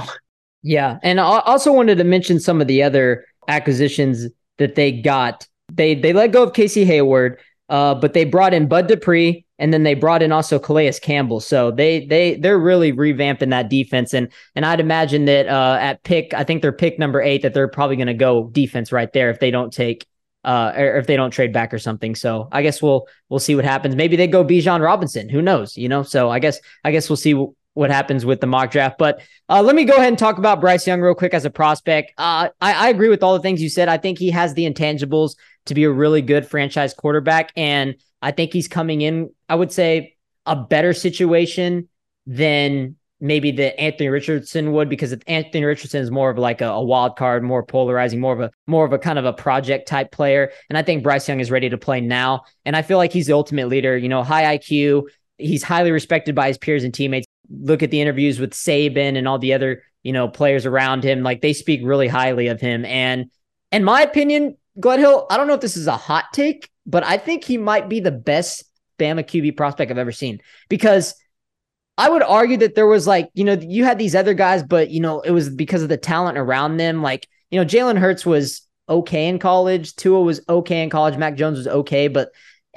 yeah, 0.62 1.00
and 1.04 1.20
I 1.20 1.24
also 1.24 1.72
wanted 1.72 1.98
to 1.98 2.04
mention 2.04 2.40
some 2.40 2.62
of 2.62 2.68
the 2.68 2.84
other 2.84 3.26
acquisitions 3.48 4.28
that 4.58 4.76
they 4.76 4.92
got. 4.92 5.48
They 5.72 5.96
they 5.96 6.14
let 6.14 6.32
go 6.32 6.44
of 6.44 6.54
Casey 6.54 6.86
Hayward, 6.86 7.40
uh, 7.70 7.96
but 7.96 8.14
they 8.14 8.26
brought 8.26 8.54
in 8.54 8.68
Bud 8.68 8.88
Dupree, 8.88 9.46
and 9.58 9.74
then 9.74 9.84
they 9.84 9.94
brought 9.94 10.22
in 10.22 10.32
also 10.32 10.60
Calais 10.60 10.94
Campbell. 11.02 11.40
So 11.40 11.72
they 11.72 12.06
they 12.06 12.36
they're 12.36 12.60
really 12.60 12.92
revamping 12.92 13.52
that 13.52 13.70
defense, 13.70 14.14
and 14.14 14.32
and 14.56 14.66
I'd 14.66 14.80
imagine 14.80 15.26
that 15.26 15.48
uh, 15.48 15.78
at 15.80 16.04
pick, 16.04 16.34
I 16.34 16.44
think 16.44 16.62
they're 16.62 16.72
pick 16.72 17.00
number 17.00 17.22
eight, 17.22 17.42
that 17.44 17.54
they're 17.54 17.68
probably 17.68 17.98
to 17.98 18.14
go 18.14 18.50
defense 18.50 18.92
right 18.92 19.12
there 19.14 19.30
if 19.30 19.40
they 19.40 19.52
don't 19.52 19.72
take 19.72 20.08
uh, 20.44 20.74
or 20.76 20.98
if 20.98 21.08
they 21.08 21.16
don't 21.16 21.32
trade 21.32 21.54
back 21.54 21.74
or 21.74 21.80
something. 21.80 22.16
So 22.16 22.48
I 22.52 22.62
guess 22.62 22.82
we'll 22.82 23.08
we'll 23.30 23.40
see 23.40 23.56
what 23.56 23.66
happens. 23.66 23.96
Maybe 23.96 24.16
they 24.16 24.28
go 24.28 24.44
Bijan 24.44 24.82
Robinson. 24.82 25.30
Who 25.30 25.42
knows? 25.42 25.78
You 25.78 25.90
know. 25.90 26.04
So 26.04 26.30
I 26.30 26.40
guess 26.40 26.60
I 26.84 26.92
guess 26.92 27.10
we'll 27.10 27.18
see 27.18 27.36
what 27.74 27.92
happens 27.92 28.26
with 28.26 28.42
the 28.42 28.48
mock 28.48 28.72
draft. 28.72 28.98
But 28.98 29.22
uh, 29.48 29.62
let 29.62 29.76
me 29.76 29.86
go 29.86 29.96
ahead 29.96 30.08
and 30.10 30.18
talk 30.18 30.38
about 30.38 30.60
Bryce 30.60 30.86
Young 30.86 31.02
real 31.02 31.16
quick 31.16 31.34
as 31.34 31.46
a 31.46 31.50
prospect. 31.50 32.14
Uh, 32.18 32.50
I, 32.62 32.74
I 32.74 32.90
agree 32.90 33.10
with 33.10 33.24
all 33.24 33.34
the 33.34 33.42
things 33.42 33.62
you 33.62 33.70
said. 33.70 33.90
I 33.90 33.98
think 33.98 34.18
he 34.18 34.32
has 34.32 34.54
the 34.54 34.70
intangibles 34.70 35.36
to 35.66 35.74
be 35.74 35.84
a 35.84 35.92
really 35.92 36.22
good 36.22 36.46
franchise 36.46 36.94
quarterback. 36.94 37.52
And 37.56 37.96
I 38.22 38.32
think 38.32 38.54
he's 38.54 38.68
coming 38.68 39.02
in, 39.02 39.30
I 39.48 39.56
would 39.56 39.72
say, 39.72 40.16
a 40.46 40.56
better 40.56 40.94
situation 40.94 41.88
than 42.26 42.96
maybe 43.22 43.52
that 43.52 43.80
Anthony 43.80 44.10
Richardson 44.10 44.72
would 44.72 44.90
because 44.90 45.14
Anthony 45.28 45.64
Richardson 45.64 46.02
is 46.02 46.10
more 46.10 46.30
of 46.30 46.38
like 46.38 46.62
a, 46.62 46.70
a, 46.70 46.84
wild 46.84 47.18
card, 47.18 47.44
more 47.44 47.64
polarizing, 47.64 48.20
more 48.20 48.34
of 48.34 48.40
a 48.40 48.52
more 48.66 48.86
of 48.86 48.94
a 48.94 48.98
kind 48.98 49.20
of 49.20 49.26
a 49.26 49.34
project 49.34 49.88
type 49.88 50.12
player. 50.12 50.52
And 50.70 50.78
I 50.78 50.84
think 50.84 51.04
Bryce 51.04 51.28
Young 51.28 51.40
is 51.40 51.52
ready 51.52 51.70
to 51.70 51.78
play 51.78 52.02
now. 52.02 52.44
And 52.66 52.76
I 52.76 52.82
feel 52.82 52.98
like 52.98 53.12
he's 53.12 53.28
the 53.28 53.34
ultimate 53.34 53.68
leader. 53.68 53.98
You 53.98 54.10
know, 54.10 54.24
high 54.24 54.58
IQ. 54.58 55.04
He's 55.38 55.64
highly 55.64 55.92
respected 55.92 56.36
by 56.36 56.48
his 56.48 56.58
peers 56.58 56.84
and 56.84 56.94
teammates. 56.94 57.26
Look 57.50 57.84
at 57.84 57.92
the 57.92 58.02
interviews 58.02 58.40
with 58.40 58.52
Saban 58.52 59.18
and 59.18 59.28
all 59.28 59.40
the 59.40 59.54
other 59.54 59.84
you 60.04 60.14
know 60.14 60.28
players 60.28 60.66
around 60.66 61.04
him. 61.04 61.24
Like 61.24 61.42
they 61.42 61.54
speak 61.54 61.82
really 61.84 62.08
highly 62.08 62.48
of 62.48 62.62
him. 62.62 62.86
And 62.86 63.30
in 63.72 63.84
my 63.84 64.02
opinion, 64.02 64.58
Gledhill, 64.80 65.26
I 65.30 65.38
don't 65.38 65.48
know 65.48 65.54
if 65.54 65.62
this 65.62 65.78
is 65.78 65.88
a 65.88 65.98
hot 65.98 66.26
take, 66.34 66.70
but 66.86 67.04
I 67.04 67.18
think 67.18 67.44
he 67.44 67.58
might 67.58 67.90
be 67.90 68.00
the 68.00 68.12
best 68.12 68.64
Bama 68.98 69.24
QB 69.24 69.58
prospect 69.58 69.92
I've 69.92 69.98
ever 69.98 70.12
seen 70.12 70.40
because 70.70 71.16
I 71.98 72.10
would 72.10 72.24
argue 72.24 72.58
that 72.58 72.76
there 72.76 72.88
was 72.88 73.08
like, 73.08 73.30
you 73.34 73.44
know, 73.44 73.58
you 73.60 73.84
had 73.84 74.00
these 74.00 74.16
other 74.16 74.34
guys, 74.34 74.64
but 74.64 74.90
you 74.90 75.02
know, 75.02 75.20
it 75.22 75.32
was 75.32 75.50
because 75.50 75.84
of 75.84 75.90
the 75.90 75.98
talent 75.98 76.38
around 76.38 76.78
them. 76.78 77.02
Like, 77.02 77.28
you 77.52 77.60
know, 77.60 77.66
Jalen 77.66 77.98
Hurts 77.98 78.26
was 78.26 78.62
okay 78.88 79.28
in 79.28 79.38
college, 79.38 79.96
Tua 79.96 80.22
was 80.22 80.42
okay 80.48 80.82
in 80.82 80.90
college, 80.90 81.18
Mac 81.18 81.36
Jones 81.36 81.58
was 81.58 81.68
okay, 81.68 82.08
but 82.08 82.30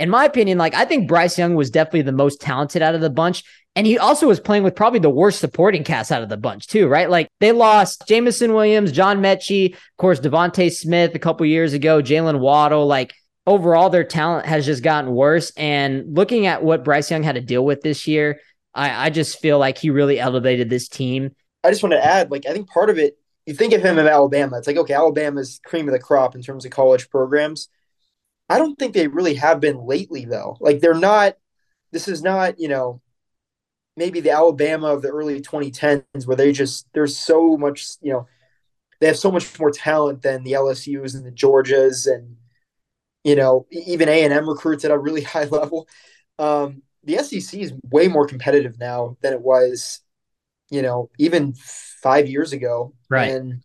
in 0.03 0.11
my 0.11 0.25
opinion, 0.25 0.59
like 0.59 0.75
I 0.75 0.85
think 0.85 1.09
Bryce 1.09 1.39
Young 1.39 1.55
was 1.55 1.71
definitely 1.71 2.03
the 2.03 2.13
most 2.13 2.41
talented 2.41 2.83
out 2.83 2.95
of 2.95 3.01
the 3.01 3.11
bunch. 3.11 3.45
And 3.75 3.87
he 3.87 3.97
also 3.97 4.27
was 4.27 4.41
playing 4.41 4.65
with 4.65 4.75
probably 4.75 4.99
the 4.99 5.09
worst 5.09 5.39
supporting 5.39 5.83
cast 5.83 6.13
out 6.13 6.23
of 6.23 6.29
the 6.29 6.37
bunch, 6.37 6.67
too, 6.67 6.89
right? 6.89 7.09
Like 7.09 7.29
they 7.41 7.53
lost 7.53 8.03
Jameson 8.07 8.53
Williams, 8.53 8.93
John 8.93 9.23
Metchie, 9.23 9.75
of 9.75 9.97
course, 9.97 10.21
DeVonta 10.21 10.71
Smith 10.71 11.15
a 11.15 11.19
couple 11.19 11.47
years 11.47 11.73
ago, 11.73 12.03
Jaylen 12.03 12.41
Waddle. 12.41 12.87
Like 12.87 13.15
overall, 13.47 13.89
their 13.89 14.05
talent 14.05 14.45
has 14.45 14.67
just 14.67 14.83
gotten 14.83 15.13
worse. 15.13 15.53
And 15.57 16.15
looking 16.15 16.47
at 16.47 16.63
what 16.63 16.85
Bryce 16.85 17.11
Young 17.11 17.23
had 17.23 17.37
to 17.37 17.41
deal 17.41 17.65
with 17.65 17.81
this 17.81 18.07
year, 18.07 18.41
I, 18.75 19.07
I 19.07 19.11
just 19.11 19.39
feel 19.39 19.59
like 19.59 19.79
he 19.79 19.89
really 19.89 20.21
elevated 20.21 20.69
this 20.69 20.89
team. 20.89 21.35
I 21.65 21.71
just 21.71 21.83
want 21.83 21.93
to 21.93 22.05
add, 22.05 22.31
like, 22.31 22.45
I 22.45 22.53
think 22.53 22.69
part 22.69 22.91
of 22.91 22.99
it, 22.99 23.17
you 23.47 23.55
think 23.55 23.73
of 23.73 23.83
him 23.83 23.99
of 23.99 24.07
Alabama, 24.07 24.59
it's 24.59 24.67
like, 24.67 24.77
okay, 24.77 24.95
Alabama's 24.95 25.61
cream 25.65 25.89
of 25.89 25.93
the 25.93 25.99
crop 25.99 26.35
in 26.35 26.43
terms 26.43 26.65
of 26.65 26.73
college 26.73 27.09
programs. 27.09 27.69
I 28.53 28.59
don't 28.59 28.79
think 28.79 28.93
they 28.93 29.09
really 29.09 29.35
have 29.37 29.61
been 29.61 29.87
lately, 29.87 30.27
though. 30.27 30.59
Like, 30.61 30.81
they're 30.81 30.93
not, 30.93 31.37
this 31.91 32.07
is 32.07 32.23
not, 32.23 32.61
you 32.61 32.69
know, 32.69 33.01
maybe 33.97 34.21
the 34.21 34.31
Alabama 34.31 34.89
of 34.89 35.01
the 35.01 35.09
early 35.09 35.41
2010s 35.41 36.27
where 36.27 36.37
they 36.37 36.53
just, 36.53 36.87
there's 36.93 37.17
so 37.17 37.57
much, 37.57 37.87
you 38.03 38.13
know, 38.13 38.27
they 39.01 39.07
have 39.07 39.19
so 39.19 39.33
much 39.33 39.59
more 39.59 39.71
talent 39.71 40.21
than 40.21 40.45
the 40.45 40.53
LSUs 40.53 41.15
and 41.15 41.25
the 41.25 41.31
Georgias 41.31 42.07
and, 42.07 42.37
you 43.25 43.37
know, 43.37 43.67
even 43.71 44.11
A&M 44.11 44.47
recruits 44.47 44.85
at 44.85 44.91
a 44.91 44.99
really 44.99 45.23
high 45.35 45.45
level. 45.45 45.89
Um, 46.39 46.83
the 47.05 47.17
SEC 47.19 47.59
is 47.59 47.73
way 47.91 48.07
more 48.07 48.27
competitive 48.27 48.79
now 48.79 49.17
than 49.23 49.33
it 49.33 49.41
was, 49.41 50.01
you 50.69 50.83
know, 50.83 51.09
even 51.19 51.55
five 51.55 52.29
years 52.29 52.53
ago. 52.53 52.93
Right. 53.09 53.31
And 53.31 53.65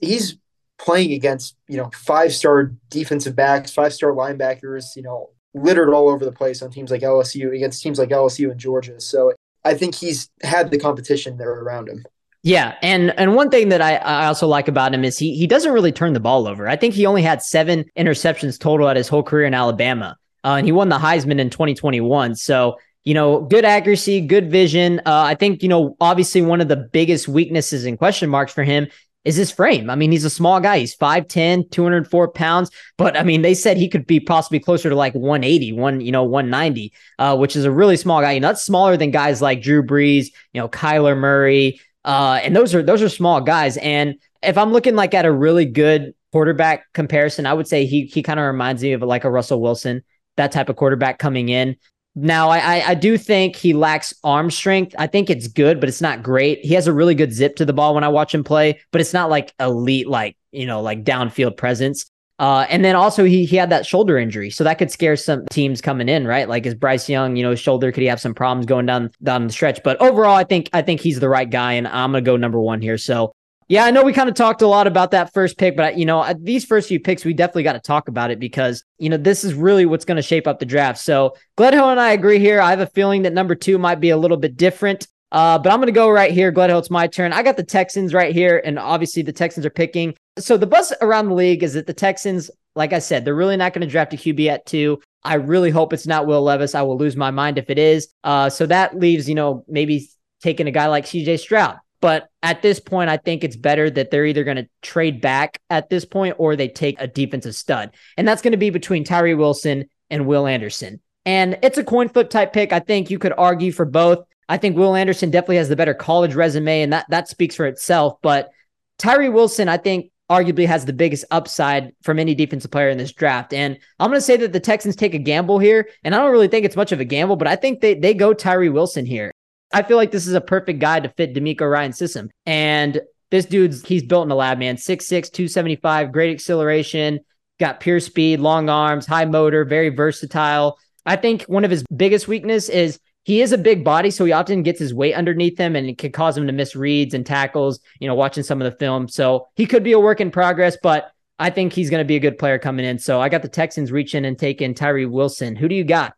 he's 0.00 0.38
playing 0.78 1.12
against, 1.12 1.56
you 1.68 1.76
know, 1.76 1.90
five 1.94 2.32
star 2.32 2.72
defensive 2.90 3.36
backs, 3.36 3.72
five 3.72 3.92
star 3.92 4.12
linebackers, 4.12 4.96
you 4.96 5.02
know, 5.02 5.30
littered 5.54 5.92
all 5.92 6.08
over 6.08 6.24
the 6.24 6.32
place 6.32 6.62
on 6.62 6.70
teams 6.70 6.90
like 6.90 7.02
LSU 7.02 7.54
against 7.54 7.82
teams 7.82 7.98
like 7.98 8.10
LSU 8.10 8.50
and 8.50 8.60
Georgia. 8.60 9.00
So 9.00 9.32
I 9.64 9.74
think 9.74 9.94
he's 9.94 10.30
had 10.42 10.70
the 10.70 10.78
competition 10.78 11.36
there 11.36 11.50
around 11.50 11.88
him. 11.88 12.04
Yeah, 12.44 12.76
and 12.82 13.10
and 13.18 13.34
one 13.34 13.50
thing 13.50 13.68
that 13.70 13.82
I, 13.82 13.96
I 13.96 14.26
also 14.26 14.46
like 14.46 14.68
about 14.68 14.94
him 14.94 15.04
is 15.04 15.18
he 15.18 15.34
he 15.36 15.46
doesn't 15.46 15.72
really 15.72 15.90
turn 15.90 16.12
the 16.12 16.20
ball 16.20 16.46
over. 16.46 16.68
I 16.68 16.76
think 16.76 16.94
he 16.94 17.04
only 17.04 17.22
had 17.22 17.42
seven 17.42 17.84
interceptions 17.96 18.58
total 18.58 18.88
at 18.88 18.96
his 18.96 19.08
whole 19.08 19.24
career 19.24 19.46
in 19.46 19.54
Alabama. 19.54 20.16
Uh, 20.44 20.54
and 20.58 20.66
he 20.66 20.72
won 20.72 20.88
the 20.88 20.98
Heisman 20.98 21.40
in 21.40 21.50
2021. 21.50 22.36
So, 22.36 22.78
you 23.04 23.12
know, 23.12 23.40
good 23.40 23.64
accuracy, 23.64 24.20
good 24.20 24.50
vision. 24.50 25.00
Uh, 25.00 25.24
I 25.24 25.34
think, 25.34 25.62
you 25.62 25.68
know, 25.68 25.96
obviously 26.00 26.42
one 26.42 26.60
of 26.60 26.68
the 26.68 26.76
biggest 26.76 27.26
weaknesses 27.26 27.84
and 27.84 27.98
question 27.98 28.30
marks 28.30 28.52
for 28.52 28.62
him 28.62 28.88
is 29.24 29.36
his 29.36 29.50
frame. 29.50 29.90
I 29.90 29.94
mean, 29.94 30.12
he's 30.12 30.24
a 30.24 30.30
small 30.30 30.60
guy. 30.60 30.78
He's 30.78 30.96
5'10, 30.96 31.70
204 31.70 32.28
pounds. 32.32 32.70
But 32.96 33.16
I 33.16 33.22
mean, 33.22 33.42
they 33.42 33.54
said 33.54 33.76
he 33.76 33.88
could 33.88 34.06
be 34.06 34.20
possibly 34.20 34.60
closer 34.60 34.88
to 34.88 34.94
like 34.94 35.14
180, 35.14 35.72
one, 35.72 36.00
you 36.00 36.12
know, 36.12 36.24
190, 36.24 36.92
uh, 37.18 37.36
which 37.36 37.56
is 37.56 37.64
a 37.64 37.70
really 37.70 37.96
small 37.96 38.20
guy. 38.20 38.32
You 38.32 38.40
know, 38.40 38.48
that's 38.48 38.64
smaller 38.64 38.96
than 38.96 39.10
guys 39.10 39.42
like 39.42 39.60
Drew 39.60 39.82
Brees, 39.82 40.28
you 40.52 40.60
know, 40.60 40.68
Kyler 40.68 41.16
Murray. 41.16 41.80
Uh, 42.04 42.40
and 42.42 42.56
those 42.56 42.74
are 42.74 42.82
those 42.82 43.02
are 43.02 43.08
small 43.08 43.40
guys. 43.40 43.76
And 43.78 44.14
if 44.42 44.56
I'm 44.56 44.72
looking 44.72 44.94
like 44.94 45.14
at 45.14 45.26
a 45.26 45.32
really 45.32 45.66
good 45.66 46.14
quarterback 46.32 46.90
comparison, 46.94 47.44
I 47.44 47.54
would 47.54 47.68
say 47.68 47.84
he 47.86 48.06
he 48.06 48.22
kind 48.22 48.40
of 48.40 48.46
reminds 48.46 48.82
me 48.82 48.92
of 48.92 49.02
like 49.02 49.24
a 49.24 49.30
Russell 49.30 49.60
Wilson 49.60 50.02
that 50.36 50.52
type 50.52 50.68
of 50.68 50.76
quarterback 50.76 51.18
coming 51.18 51.50
in. 51.50 51.76
Now, 52.20 52.48
I, 52.50 52.88
I 52.88 52.94
do 52.94 53.16
think 53.16 53.54
he 53.54 53.74
lacks 53.74 54.12
arm 54.24 54.50
strength. 54.50 54.92
I 54.98 55.06
think 55.06 55.30
it's 55.30 55.46
good, 55.46 55.78
but 55.78 55.88
it's 55.88 56.00
not 56.00 56.20
great. 56.20 56.64
He 56.64 56.74
has 56.74 56.88
a 56.88 56.92
really 56.92 57.14
good 57.14 57.32
zip 57.32 57.54
to 57.56 57.64
the 57.64 57.72
ball 57.72 57.94
when 57.94 58.02
I 58.02 58.08
watch 58.08 58.34
him 58.34 58.42
play, 58.42 58.80
but 58.90 59.00
it's 59.00 59.12
not 59.12 59.30
like 59.30 59.54
elite, 59.60 60.08
like 60.08 60.36
you 60.50 60.66
know, 60.66 60.82
like 60.82 61.04
downfield 61.04 61.56
presence. 61.56 62.10
Uh, 62.40 62.66
and 62.68 62.84
then 62.84 62.96
also 62.96 63.24
he 63.24 63.44
he 63.44 63.56
had 63.56 63.70
that 63.70 63.86
shoulder 63.86 64.18
injury, 64.18 64.50
so 64.50 64.64
that 64.64 64.78
could 64.78 64.90
scare 64.90 65.14
some 65.14 65.44
teams 65.50 65.80
coming 65.80 66.08
in, 66.08 66.26
right? 66.26 66.48
Like 66.48 66.66
is 66.66 66.74
Bryce 66.74 67.08
Young, 67.08 67.36
you 67.36 67.44
know, 67.44 67.54
shoulder 67.54 67.92
could 67.92 68.02
he 68.02 68.08
have 68.08 68.20
some 68.20 68.34
problems 68.34 68.66
going 68.66 68.86
down 68.86 69.10
down 69.22 69.46
the 69.46 69.52
stretch? 69.52 69.80
But 69.84 70.00
overall, 70.00 70.34
I 70.34 70.44
think 70.44 70.70
I 70.72 70.82
think 70.82 71.00
he's 71.00 71.20
the 71.20 71.28
right 71.28 71.48
guy, 71.48 71.74
and 71.74 71.86
I'm 71.86 72.10
gonna 72.10 72.20
go 72.20 72.36
number 72.36 72.60
one 72.60 72.82
here. 72.82 72.98
So 72.98 73.32
yeah, 73.68 73.84
I 73.84 73.90
know 73.90 74.02
we 74.02 74.14
kind 74.14 74.28
of 74.28 74.34
talked 74.34 74.62
a 74.62 74.66
lot 74.66 74.86
about 74.86 75.10
that 75.10 75.32
first 75.34 75.58
pick, 75.58 75.76
but 75.76 75.98
you 75.98 76.06
know, 76.06 76.32
these 76.38 76.64
first 76.64 76.88
few 76.88 76.98
picks, 76.98 77.24
we 77.24 77.34
definitely 77.34 77.64
got 77.64 77.74
to 77.74 77.80
talk 77.80 78.08
about 78.08 78.30
it 78.30 78.40
because, 78.40 78.82
you 78.98 79.10
know, 79.10 79.18
this 79.18 79.44
is 79.44 79.52
really 79.52 79.84
what's 79.84 80.06
going 80.06 80.16
to 80.16 80.22
shape 80.22 80.46
up 80.46 80.58
the 80.58 80.66
draft. 80.66 80.98
So 80.98 81.36
Gledhill 81.58 81.90
and 81.90 82.00
I 82.00 82.12
agree 82.12 82.38
here. 82.38 82.60
I 82.60 82.70
have 82.70 82.80
a 82.80 82.86
feeling 82.86 83.22
that 83.22 83.34
number 83.34 83.54
two 83.54 83.78
might 83.78 84.00
be 84.00 84.10
a 84.10 84.16
little 84.16 84.38
bit 84.38 84.56
different. 84.56 85.06
Uh, 85.30 85.58
but 85.58 85.70
I'm 85.70 85.78
going 85.78 85.86
to 85.86 85.92
go 85.92 86.08
right 86.08 86.32
here. 86.32 86.50
Gledhill, 86.50 86.78
it's 86.78 86.90
my 86.90 87.06
turn. 87.06 87.34
I 87.34 87.42
got 87.42 87.58
the 87.58 87.62
Texans 87.62 88.14
right 88.14 88.34
here, 88.34 88.62
and 88.64 88.78
obviously 88.78 89.22
the 89.22 89.32
Texans 89.32 89.66
are 89.66 89.70
picking. 89.70 90.14
So 90.38 90.56
the 90.56 90.66
buzz 90.66 90.92
around 91.02 91.28
the 91.28 91.34
league 91.34 91.62
is 91.62 91.74
that 91.74 91.86
the 91.86 91.92
Texans, 91.92 92.50
like 92.74 92.94
I 92.94 92.98
said, 92.98 93.24
they're 93.24 93.34
really 93.34 93.58
not 93.58 93.74
going 93.74 93.86
to 93.86 93.90
draft 93.90 94.14
a 94.14 94.16
QB 94.16 94.48
at 94.48 94.64
two. 94.64 95.02
I 95.24 95.34
really 95.34 95.68
hope 95.70 95.92
it's 95.92 96.06
not 96.06 96.26
Will 96.26 96.42
Levis. 96.42 96.74
I 96.74 96.80
will 96.80 96.96
lose 96.96 97.16
my 97.16 97.30
mind 97.30 97.58
if 97.58 97.68
it 97.68 97.78
is. 97.78 98.08
Uh, 98.24 98.48
so 98.48 98.64
that 98.66 98.98
leaves, 98.98 99.28
you 99.28 99.34
know, 99.34 99.64
maybe 99.68 100.08
taking 100.40 100.66
a 100.66 100.70
guy 100.70 100.86
like 100.86 101.04
CJ 101.04 101.40
Stroud. 101.40 101.76
But 102.00 102.28
at 102.42 102.62
this 102.62 102.78
point, 102.80 103.10
I 103.10 103.16
think 103.16 103.42
it's 103.42 103.56
better 103.56 103.90
that 103.90 104.10
they're 104.10 104.26
either 104.26 104.44
going 104.44 104.56
to 104.58 104.68
trade 104.82 105.20
back 105.20 105.60
at 105.68 105.90
this 105.90 106.04
point 106.04 106.36
or 106.38 106.54
they 106.54 106.68
take 106.68 107.00
a 107.00 107.06
defensive 107.06 107.54
stud. 107.54 107.90
And 108.16 108.26
that's 108.26 108.42
going 108.42 108.52
to 108.52 108.58
be 108.58 108.70
between 108.70 109.04
Tyree 109.04 109.34
Wilson 109.34 109.86
and 110.10 110.26
Will 110.26 110.46
Anderson. 110.46 111.00
And 111.26 111.58
it's 111.62 111.78
a 111.78 111.84
coin 111.84 112.08
flip 112.08 112.30
type 112.30 112.52
pick. 112.52 112.72
I 112.72 112.80
think 112.80 113.10
you 113.10 113.18
could 113.18 113.34
argue 113.36 113.72
for 113.72 113.84
both. 113.84 114.24
I 114.48 114.56
think 114.56 114.76
Will 114.76 114.94
Anderson 114.94 115.30
definitely 115.30 115.56
has 115.56 115.68
the 115.68 115.76
better 115.76 115.92
college 115.92 116.34
resume, 116.34 116.82
and 116.82 116.92
that, 116.92 117.04
that 117.10 117.28
speaks 117.28 117.54
for 117.54 117.66
itself. 117.66 118.18
But 118.22 118.50
Tyree 118.96 119.28
Wilson, 119.28 119.68
I 119.68 119.76
think, 119.76 120.10
arguably 120.30 120.66
has 120.66 120.84
the 120.84 120.92
biggest 120.92 121.24
upside 121.30 121.92
from 122.02 122.18
any 122.18 122.34
defensive 122.34 122.70
player 122.70 122.90
in 122.90 122.98
this 122.98 123.12
draft. 123.12 123.52
And 123.52 123.78
I'm 123.98 124.10
going 124.10 124.18
to 124.18 124.24
say 124.24 124.36
that 124.38 124.52
the 124.52 124.60
Texans 124.60 124.94
take 124.94 125.14
a 125.14 125.18
gamble 125.18 125.58
here. 125.58 125.88
And 126.04 126.14
I 126.14 126.18
don't 126.18 126.32
really 126.32 126.48
think 126.48 126.66
it's 126.66 126.76
much 126.76 126.92
of 126.92 127.00
a 127.00 127.04
gamble, 127.04 127.36
but 127.36 127.48
I 127.48 127.56
think 127.56 127.80
they, 127.80 127.94
they 127.94 128.14
go 128.14 128.34
Tyree 128.34 128.68
Wilson 128.68 129.06
here. 129.06 129.32
I 129.72 129.82
feel 129.82 129.96
like 129.96 130.10
this 130.10 130.26
is 130.26 130.34
a 130.34 130.40
perfect 130.40 130.78
guy 130.78 131.00
to 131.00 131.08
fit 131.10 131.34
DeMeco 131.34 131.70
Ryan's 131.70 131.98
system. 131.98 132.30
And 132.46 133.00
this 133.30 133.44
dude's 133.44 133.86
he's 133.86 134.02
built 134.02 134.26
in 134.26 134.30
a 134.30 134.34
lab, 134.34 134.58
man. 134.58 134.76
6'6, 134.76 135.06
275, 135.08 136.12
great 136.12 136.32
acceleration, 136.32 137.20
got 137.60 137.80
pure 137.80 138.00
speed, 138.00 138.40
long 138.40 138.68
arms, 138.68 139.06
high 139.06 139.26
motor, 139.26 139.64
very 139.64 139.90
versatile. 139.90 140.78
I 141.04 141.16
think 141.16 141.42
one 141.44 141.64
of 141.64 141.70
his 141.70 141.84
biggest 141.94 142.28
weakness 142.28 142.68
is 142.68 142.98
he 143.24 143.42
is 143.42 143.52
a 143.52 143.58
big 143.58 143.84
body, 143.84 144.10
so 144.10 144.24
he 144.24 144.32
often 144.32 144.62
gets 144.62 144.78
his 144.78 144.94
weight 144.94 145.14
underneath 145.14 145.58
him 145.58 145.76
and 145.76 145.88
it 145.88 145.98
can 145.98 146.12
cause 146.12 146.36
him 146.36 146.46
to 146.46 146.52
miss 146.52 146.74
reads 146.74 147.12
and 147.12 147.26
tackles, 147.26 147.80
you 148.00 148.08
know, 148.08 148.14
watching 148.14 148.42
some 148.42 148.62
of 148.62 148.70
the 148.70 148.78
film. 148.78 149.06
So 149.06 149.48
he 149.54 149.66
could 149.66 149.84
be 149.84 149.92
a 149.92 150.00
work 150.00 150.20
in 150.20 150.30
progress, 150.30 150.78
but 150.82 151.10
I 151.38 151.50
think 151.50 151.72
he's 151.72 151.90
going 151.90 152.02
to 152.02 152.08
be 152.08 152.16
a 152.16 152.20
good 152.20 152.38
player 152.38 152.58
coming 152.58 152.86
in. 152.86 152.98
So 152.98 153.20
I 153.20 153.28
got 153.28 153.42
the 153.42 153.48
Texans 153.48 153.92
reaching 153.92 154.24
and 154.24 154.38
taking 154.38 154.74
Tyree 154.74 155.04
Wilson. 155.04 155.56
Who 155.56 155.68
do 155.68 155.74
you 155.74 155.84
got? 155.84 156.14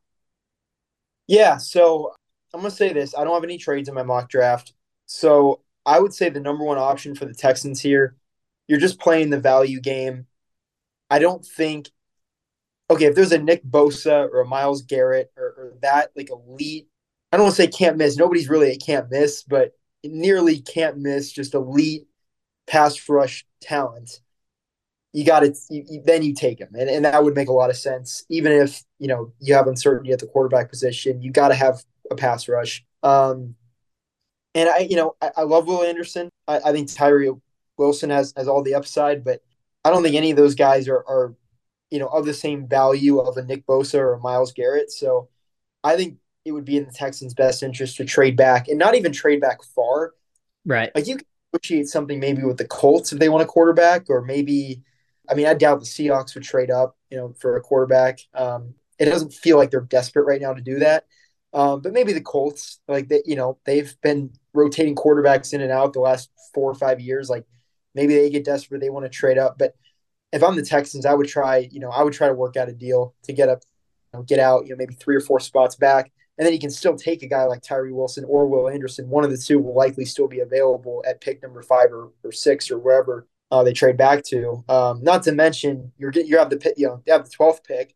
Yeah, 1.27 1.57
so 1.59 2.15
I'm 2.53 2.61
gonna 2.61 2.71
say 2.71 2.93
this. 2.93 3.15
I 3.17 3.25
don't 3.25 3.35
have 3.35 3.45
any 3.45 3.59
trades 3.59 3.89
in 3.89 3.95
my 3.95 4.03
mock 4.03 4.29
draft, 4.29 4.73
so 5.07 5.61
I 5.87 6.01
would 6.01 6.15
say 6.15 6.29
the 6.29 6.41
number 6.41 6.65
one 6.65 6.79
option 6.79 7.15
for 7.15 7.25
the 7.25 7.35
Texans 7.35 7.81
here. 7.81 8.17
You're 8.69 8.81
just 8.81 9.01
playing 9.01 9.31
the 9.31 9.41
value 9.41 9.81
game. 9.81 10.27
I 11.11 11.19
don't 11.19 11.45
think. 11.45 11.91
Okay, 12.89 13.07
if 13.07 13.15
there's 13.15 13.33
a 13.33 13.39
Nick 13.39 13.65
Bosa 13.65 14.29
or 14.33 14.41
a 14.41 14.47
Myles 14.47 14.83
Garrett 14.83 15.33
or, 15.37 15.45
or 15.45 15.75
that 15.83 16.11
like 16.17 16.31
elite, 16.31 16.89
I 17.33 17.37
don't 17.37 17.45
want 17.45 17.57
to 17.57 17.63
say 17.63 17.69
can't 17.69 17.97
miss. 17.97 18.17
Nobody's 18.17 18.49
really 18.49 18.73
a 18.73 18.77
can't 18.77 19.11
miss, 19.11 19.43
but 19.43 19.73
nearly 20.05 20.61
can't 20.61 20.99
miss. 20.99 21.31
Just 21.31 21.55
elite 21.55 22.07
pass 22.67 23.09
rush 23.09 23.47
talent. 23.61 24.21
You 25.13 25.25
got 25.25 25.41
to 25.41 25.55
then 26.05 26.23
you 26.23 26.35
take 26.35 26.61
him, 26.61 26.71
and, 26.75 26.89
and 26.89 27.05
that 27.05 27.23
would 27.23 27.35
make 27.35 27.49
a 27.49 27.53
lot 27.53 27.71
of 27.71 27.77
sense. 27.77 28.25
Even 28.29 28.53
if 28.53 28.83
you 28.99 29.09
know 29.09 29.33
you 29.41 29.55
have 29.55 29.67
uncertainty 29.67 30.13
at 30.13 30.21
the 30.21 30.27
quarterback 30.27 30.69
position, 30.69 31.21
you 31.21 31.33
got 31.33 31.49
to 31.49 31.55
have 31.55 31.85
a 32.11 32.16
pass 32.16 32.49
rush. 32.49 32.85
Um, 33.03 33.55
and 34.55 34.68
I, 34.68 34.79
you 34.79 34.96
know, 34.96 35.14
I, 35.23 35.31
I 35.38 35.42
love 35.42 35.66
Will 35.66 35.83
Anderson. 35.83 36.29
I, 36.49 36.61
I, 36.66 36.73
think 36.73 36.92
Tyree 36.92 37.31
Wilson 37.79 38.11
has 38.11 38.35
has 38.37 38.49
all 38.49 38.62
the 38.62 38.75
upside, 38.75 39.25
but 39.25 39.42
I 39.85 39.90
don't 39.90 40.03
think 40.03 40.16
any 40.16 40.31
of 40.31 40.37
those 40.37 40.55
guys 40.55 40.88
are, 40.88 41.05
are, 41.09 41.35
you 41.90 41.99
know, 41.99 42.09
of 42.09 42.27
the 42.27 42.35
same 42.35 42.68
value 42.68 43.18
of 43.18 43.37
a 43.37 43.44
Nick 43.44 43.66
Bosa 43.66 43.99
or 43.99 44.14
a 44.14 44.20
Myles 44.20 44.53
Garrett. 44.53 44.90
So 44.90 45.29
I 45.83 45.96
think 45.96 46.18
it 46.44 46.53
would 46.53 46.64
be 46.64 46.77
in 46.77 46.85
the 46.85 46.92
Texans' 46.92 47.35
best 47.35 47.62
interest 47.62 47.96
to 47.96 48.05
trade 48.05 48.37
back 48.37 48.68
and 48.68 48.79
not 48.79 48.94
even 48.94 49.12
trade 49.12 49.40
back 49.40 49.62
far. 49.62 50.12
Right. 50.66 50.90
Like 50.94 51.07
you 51.07 51.16
can 51.16 51.27
negotiate 51.53 51.88
something 51.88 52.20
maybe 52.20 52.42
with 52.42 52.59
the 52.59 52.66
Colts 52.66 53.12
if 53.12 53.18
they 53.18 53.29
want 53.29 53.42
a 53.42 53.46
quarterback, 53.46 54.11
or 54.11 54.23
maybe, 54.23 54.83
I 55.29 55.35
mean, 55.35 55.46
I 55.46 55.55
doubt 55.55 55.81
the 55.81 55.87
Seahawks 55.87 56.35
would 56.35 56.44
trade 56.44 56.70
up, 56.70 56.96
you 57.11 57.16
know, 57.16 57.35
for 57.38 57.57
a 57.57 57.61
quarterback. 57.61 58.18
Um, 58.35 58.75
it 58.99 59.07
doesn't 59.07 59.33
feel 59.33 59.57
like 59.57 59.70
they're 59.70 59.81
desperate 59.81 60.25
right 60.25 60.40
now 60.40 60.53
to 60.53 60.61
do 60.61 60.81
that. 60.81 61.07
Um, 61.53 61.81
but 61.81 61.93
maybe 61.93 62.13
the 62.13 62.21
Colts, 62.21 62.81
like 62.87 63.09
they, 63.09 63.23
you 63.27 63.37
know, 63.37 63.59
they've 63.65 63.95
been 64.03 64.33
rotating 64.55 64.95
quarterbacks 64.95 65.53
in 65.53 65.61
and 65.61 65.73
out 65.73 65.93
the 65.93 66.01
last 66.01 66.31
four 66.55 66.71
or 66.71 66.75
five 66.75 67.01
years. 67.01 67.29
Like 67.29 67.45
maybe 67.95 68.15
they 68.15 68.31
get 68.31 68.45
desperate, 68.45 68.81
they 68.81 68.91
want 68.91 69.05
to 69.05 69.11
trade 69.11 69.39
up. 69.39 69.59
But 69.59 69.75
if 70.33 70.43
I'm 70.43 70.57
the 70.57 70.63
Texans, 70.63 71.07
I 71.07 71.15
would 71.15 71.29
try, 71.29 71.69
you 71.71 71.81
know, 71.81 71.91
I 71.91 72.03
would 72.03 72.13
try 72.13 72.29
to 72.29 72.35
work 72.35 72.57
out 72.57 72.69
a 72.69 72.73
deal 72.73 73.15
to 73.25 73.33
get 73.33 73.49
up, 73.49 73.63
you 74.13 74.21
know, 74.21 74.25
get 74.25 74.39
out, 74.39 74.65
you 74.65 74.71
know, 74.71 74.77
maybe 74.77 74.95
three 74.95 75.17
or 75.17 75.21
four 75.21 75.41
spots 75.41 75.75
back. 75.75 76.13
And 76.39 76.47
then 76.47 76.55
you 76.55 76.61
can 76.61 76.71
still 76.71 76.97
take 76.97 77.23
a 77.23 77.27
guy 77.27 77.45
like 77.45 77.63
Tyree 77.63 77.93
Wilson 77.93 78.25
or 78.27 78.47
Will 78.47 78.69
Anderson. 78.69 79.11
One 79.11 79.25
of 79.25 79.31
the 79.31 79.37
two 79.37 79.59
will 79.59 79.75
likely 79.75 80.07
still 80.07 80.29
be 80.29 80.41
available 80.41 81.05
at 81.07 81.21
pick 81.21 81.43
number 81.43 81.63
five 81.63 81.93
or, 81.93 82.13
or 82.25 82.33
six 82.33 82.71
or 82.71 82.79
wherever 82.79 83.27
uh, 83.51 83.63
they 83.63 83.73
trade 83.73 83.97
back 83.97 84.25
to. 84.25 84.65
Um, 84.69 85.03
not 85.03 85.23
to 85.25 85.33
mention, 85.33 85.93
you're 85.99 86.11
getting 86.11 86.31
you 86.31 86.39
have 86.39 86.51
the 86.51 86.73
you 86.77 86.87
know 86.87 87.03
you 87.05 87.13
have 87.13 87.25
the 87.25 87.31
twelfth 87.31 87.65
pick. 87.65 87.95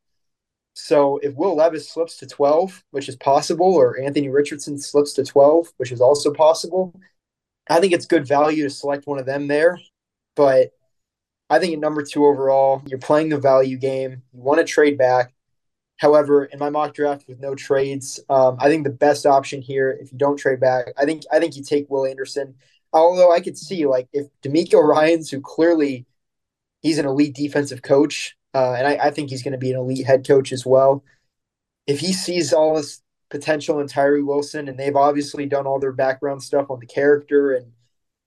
So 0.75 1.19
if 1.19 1.35
Will 1.35 1.57
Levis 1.57 1.89
slips 1.89 2.17
to 2.19 2.27
twelve, 2.27 2.85
which 2.91 3.09
is 3.09 3.17
possible, 3.17 3.75
or 3.75 3.99
Anthony 3.99 4.29
Richardson 4.29 4.79
slips 4.79 5.13
to 5.15 5.25
twelve, 5.25 5.73
which 5.77 5.93
is 5.93 6.01
also 6.01 6.33
possible, 6.33 6.93
I 7.69 7.81
think 7.81 7.93
it's 7.93 8.07
good 8.07 8.27
value 8.27 8.65
to 8.65 8.71
select 8.71 9.07
one 9.07 9.19
of 9.19 9.27
them 9.27 9.47
there. 9.47 9.79
But 10.37 10.73
I 11.49 11.59
think 11.61 11.75
at 11.75 11.79
number 11.79 12.03
two 12.03 12.27
overall, 12.27 12.83
you're 12.87 12.99
playing 12.99 13.29
the 13.29 13.39
value 13.39 13.79
game. 13.79 14.23
You 14.33 14.43
want 14.43 14.59
to 14.59 14.65
trade 14.65 14.99
back. 14.99 15.33
However, 15.99 16.47
in 16.47 16.59
my 16.59 16.71
mock 16.71 16.93
draft 16.93 17.29
with 17.29 17.39
no 17.39 17.55
trades, 17.55 18.19
um, 18.29 18.57
I 18.59 18.69
think 18.69 18.83
the 18.83 18.91
best 18.91 19.27
option 19.27 19.63
here, 19.63 19.97
if 20.01 20.11
you 20.11 20.19
don't 20.19 20.37
trade 20.37 20.59
back, 20.59 20.93
I 20.99 21.05
think 21.05 21.23
I 21.33 21.39
think 21.39 21.57
you 21.57 21.63
take 21.63 21.89
Will 21.89 22.05
Anderson. 22.05 22.57
Although 22.93 23.33
I 23.33 23.41
could 23.41 23.57
see 23.57 23.87
like 23.87 24.09
if 24.13 24.27
DeMeco 24.43 24.83
Ryans, 24.83 25.31
who 25.31 25.41
clearly 25.41 26.05
he's 26.83 26.99
an 26.99 27.07
elite 27.07 27.37
defensive 27.37 27.83
coach, 27.83 28.37
uh, 28.55 28.73
and 28.73 28.87
I, 28.87 29.07
I 29.07 29.11
think 29.11 29.31
he's 29.31 29.43
going 29.43 29.53
to 29.53 29.59
be 29.59 29.73
an 29.73 29.79
elite 29.79 30.07
head 30.07 30.27
coach 30.27 30.53
as 30.53 30.65
well. 30.65 31.05
If 31.87 32.01
he 32.01 32.13
sees 32.13 32.53
all 32.53 32.77
this 32.77 33.03
potential 33.31 33.81
in 33.81 33.89
Tyree 33.89 34.23
Wilson, 34.23 34.69
and 34.69 34.79
they've 34.79 34.97
obviously 34.97 35.47
done 35.47 35.67
all 35.67 35.81
their 35.81 35.93
background 35.93 36.43
stuff 36.43 36.71
on 36.71 36.81
the 36.81 36.87
character 36.87 37.53
and 37.53 37.73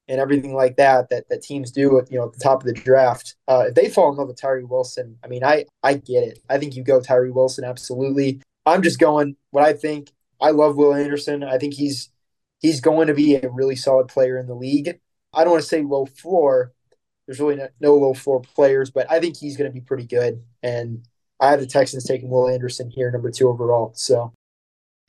and 0.10 0.22
everything 0.22 0.54
like 0.54 0.78
that 0.78 1.10
that 1.10 1.28
that 1.30 1.42
teams 1.42 1.72
do 1.72 2.00
at 2.00 2.12
you 2.12 2.18
know 2.18 2.26
at 2.26 2.34
the 2.34 2.40
top 2.40 2.62
of 2.62 2.68
the 2.68 2.74
draft. 2.74 3.36
Uh, 3.48 3.66
if 3.70 3.76
they 3.76 3.90
fall 3.90 4.12
in 4.12 4.18
love 4.18 4.28
with 4.28 4.40
Tyree 4.40 4.64
Wilson, 4.64 5.18
I 5.24 5.28
mean, 5.28 5.44
I 5.44 5.66
I 5.84 5.96
get 5.96 6.24
it. 6.24 6.40
I 6.50 6.58
think 6.58 6.76
you 6.76 6.84
go 6.84 7.02
Tyree 7.02 7.32
Wilson 7.32 7.64
absolutely. 7.64 8.42
I'm 8.66 8.84
just 8.84 9.00
going 9.00 9.36
what 9.52 9.64
I 9.64 9.74
think. 9.74 10.12
I 10.40 10.52
love 10.52 10.76
Will 10.76 10.94
Anderson. 10.94 11.44
I 11.44 11.58
think 11.58 11.74
he's 11.74 12.10
he's 12.60 12.82
going 12.82 13.08
to 13.08 13.14
be 13.14 13.36
a 13.36 13.50
really 13.50 13.76
solid 13.76 14.08
player 14.08 14.38
in 14.38 14.48
the 14.48 14.56
league. 14.56 15.00
I 15.34 15.44
don't 15.44 15.52
want 15.52 15.64
to 15.64 15.70
say 15.70 15.82
low 15.82 16.06
floor. 16.06 16.74
There's 17.28 17.40
really 17.40 17.58
no, 17.58 17.68
no 17.80 17.96
low 17.96 18.14
floor 18.14 18.42
players, 18.42 18.90
but 18.90 19.10
I 19.12 19.20
think 19.20 19.38
he's 19.38 19.58
going 19.58 19.70
to 19.70 19.74
be 19.74 19.82
pretty 19.82 20.06
good. 20.06 20.42
And 20.64 21.04
I 21.40 21.52
have 21.52 21.60
the 21.60 21.68
Texans 21.68 22.06
taking 22.06 22.30
Will 22.30 22.48
Anderson 22.48 22.90
here, 22.90 23.12
number 23.12 23.30
two 23.30 23.50
overall. 23.50 23.92
So 23.96 24.34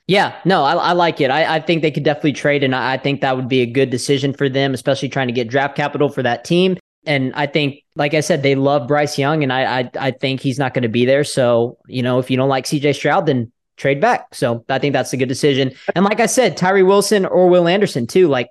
yeah, 0.08 0.36
no, 0.46 0.64
I, 0.64 0.74
I 0.74 0.92
like 0.92 1.20
it. 1.20 1.30
I, 1.30 1.56
I, 1.56 1.60
think 1.60 1.82
they 1.82 1.90
could 1.90 2.02
definitely 2.02 2.32
trade, 2.32 2.64
and 2.64 2.74
I, 2.74 2.94
I 2.94 2.96
think 2.96 3.20
that 3.20 3.36
would 3.36 3.48
be 3.48 3.60
a 3.60 3.66
good 3.66 3.90
decision 3.90 4.32
for 4.32 4.48
them, 4.48 4.72
especially 4.72 5.10
trying 5.10 5.28
to 5.28 5.34
get 5.34 5.48
draft 5.48 5.76
capital 5.76 6.08
for 6.08 6.22
that 6.22 6.44
team. 6.44 6.78
And 7.04 7.32
I 7.34 7.46
think, 7.46 7.84
like 7.94 8.14
I 8.14 8.20
said, 8.20 8.42
they 8.42 8.54
love 8.54 8.88
Bryce 8.88 9.18
Young, 9.18 9.42
and 9.42 9.52
I 9.52 9.80
I, 9.80 9.90
I 10.00 10.10
think 10.12 10.40
he's 10.40 10.58
not 10.58 10.72
going 10.72 10.82
to 10.82 10.88
be 10.88 11.04
there. 11.04 11.24
So 11.24 11.76
you 11.86 12.02
know, 12.02 12.18
if 12.18 12.30
you 12.30 12.38
don't 12.38 12.48
like 12.48 12.66
C.J. 12.66 12.94
Stroud, 12.94 13.26
then 13.26 13.52
trade 13.76 14.00
back. 14.00 14.34
So 14.34 14.64
I 14.70 14.78
think 14.78 14.94
that's 14.94 15.12
a 15.12 15.16
good 15.18 15.28
decision. 15.28 15.72
And 15.94 16.06
like 16.06 16.20
I 16.20 16.26
said, 16.26 16.56
Tyree 16.56 16.82
Wilson 16.82 17.26
or 17.26 17.48
Will 17.48 17.68
Anderson 17.68 18.06
too. 18.06 18.28
Like, 18.28 18.48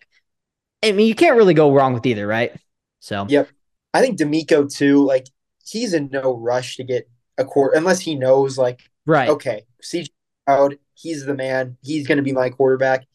I 0.84 0.92
mean, 0.92 1.08
you 1.08 1.16
can't 1.16 1.38
really 1.38 1.56
go 1.56 1.74
wrong 1.74 1.94
with 1.94 2.06
either, 2.06 2.26
right? 2.26 2.54
So 3.00 3.26
yep, 3.30 3.50
I 3.98 4.02
think 4.02 4.20
DeMeco 4.20 4.74
too. 4.74 5.06
Like, 5.06 5.28
he's 5.66 5.94
in 5.94 6.10
no 6.12 6.36
rush 6.38 6.78
to 6.78 6.84
get 6.84 7.10
a 7.38 7.46
quarter 7.46 7.78
unless 7.78 8.00
he 8.00 8.16
knows, 8.16 8.58
like, 8.58 8.90
right, 9.06 9.30
okay, 9.30 9.66
C.J. 9.82 10.10
Stroud 10.44 10.78
he's 10.98 11.26
the 11.26 11.36
man. 11.36 11.78
He's 11.82 12.08
going 12.08 12.18
to 12.18 12.24
be 12.24 12.34
my 12.34 12.50
quarterback. 12.50 13.08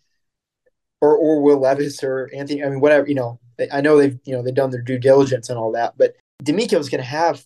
Or 1.01 1.17
or 1.17 1.43
Will 1.43 1.59
Levis 1.59 2.03
or 2.05 2.31
Anthony. 2.33 2.63
I 2.63 2.69
mean, 2.69 2.81
whatever. 2.81 3.09
You 3.09 3.17
know, 3.17 3.41
I 3.73 3.81
know 3.81 3.99
they've 3.99 4.19
you 4.25 4.33
know 4.33 4.43
they've 4.43 4.55
done 4.55 4.71
their 4.71 4.83
due 4.83 4.99
diligence 4.99 5.51
and 5.51 5.59
all 5.59 5.73
that, 5.73 5.99
but 5.99 6.15
DeMeco 6.45 6.79
is 6.79 6.89
going 6.89 7.03
to 7.03 7.09
have 7.09 7.45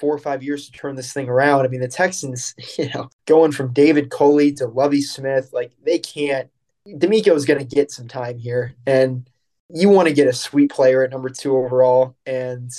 four 0.00 0.14
or 0.14 0.18
five 0.18 0.42
years 0.42 0.66
to 0.66 0.72
turn 0.72 0.96
this 0.96 1.12
thing 1.12 1.28
around. 1.28 1.66
I 1.66 1.68
mean, 1.68 1.82
the 1.82 1.88
Texans, 1.88 2.54
you 2.78 2.88
know, 2.94 3.10
going 3.26 3.52
from 3.52 3.74
David 3.74 4.10
Culley 4.10 4.52
to 4.54 4.66
Lovie 4.66 5.02
Smith, 5.02 5.50
like 5.52 5.72
they 5.84 5.98
can't. 5.98 6.48
DeMeco 6.88 7.34
is 7.34 7.44
going 7.44 7.58
to 7.58 7.74
get 7.74 7.90
some 7.90 8.08
time 8.08 8.38
here, 8.38 8.74
and 8.86 9.28
you 9.70 9.88
want 9.88 10.08
to 10.08 10.14
get 10.14 10.28
a 10.28 10.32
sweet 10.32 10.70
player 10.70 11.04
at 11.04 11.10
number 11.10 11.30
two 11.30 11.56
overall, 11.56 12.16
and 12.26 12.70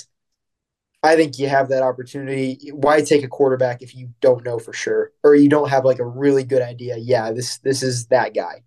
I 1.03 1.15
think 1.15 1.37
you 1.37 1.47
have 1.47 1.69
that 1.69 1.83
opportunity. 1.83 2.71
Why 2.73 3.01
take 3.01 3.23
a 3.23 3.27
quarterback 3.27 3.81
if 3.81 3.95
you 3.95 4.09
don't 4.21 4.43
know 4.43 4.59
for 4.59 4.73
sure, 4.73 5.11
or 5.23 5.35
you 5.35 5.49
don't 5.49 5.69
have 5.69 5.85
like 5.85 5.99
a 5.99 6.05
really 6.05 6.43
good 6.43 6.61
idea? 6.61 6.97
Yeah, 6.97 7.31
this 7.31 7.57
this 7.59 7.83
is 7.83 8.07
that 8.07 8.33
guy. 8.33 8.63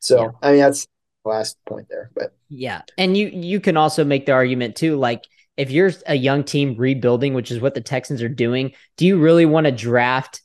So 0.00 0.22
yeah. 0.22 0.30
I 0.42 0.50
mean, 0.52 0.60
that's 0.60 0.86
the 1.24 1.30
last 1.30 1.58
point 1.66 1.88
there. 1.88 2.10
But 2.14 2.34
yeah, 2.48 2.82
and 2.98 3.16
you 3.16 3.28
you 3.28 3.60
can 3.60 3.76
also 3.76 4.04
make 4.04 4.26
the 4.26 4.32
argument 4.32 4.76
too, 4.76 4.96
like 4.96 5.24
if 5.56 5.70
you're 5.70 5.92
a 6.06 6.14
young 6.14 6.44
team 6.44 6.76
rebuilding, 6.76 7.34
which 7.34 7.50
is 7.50 7.60
what 7.60 7.74
the 7.74 7.80
Texans 7.80 8.22
are 8.22 8.28
doing, 8.28 8.72
do 8.96 9.06
you 9.06 9.18
really 9.18 9.46
want 9.46 9.66
to 9.66 9.72
draft 9.72 10.40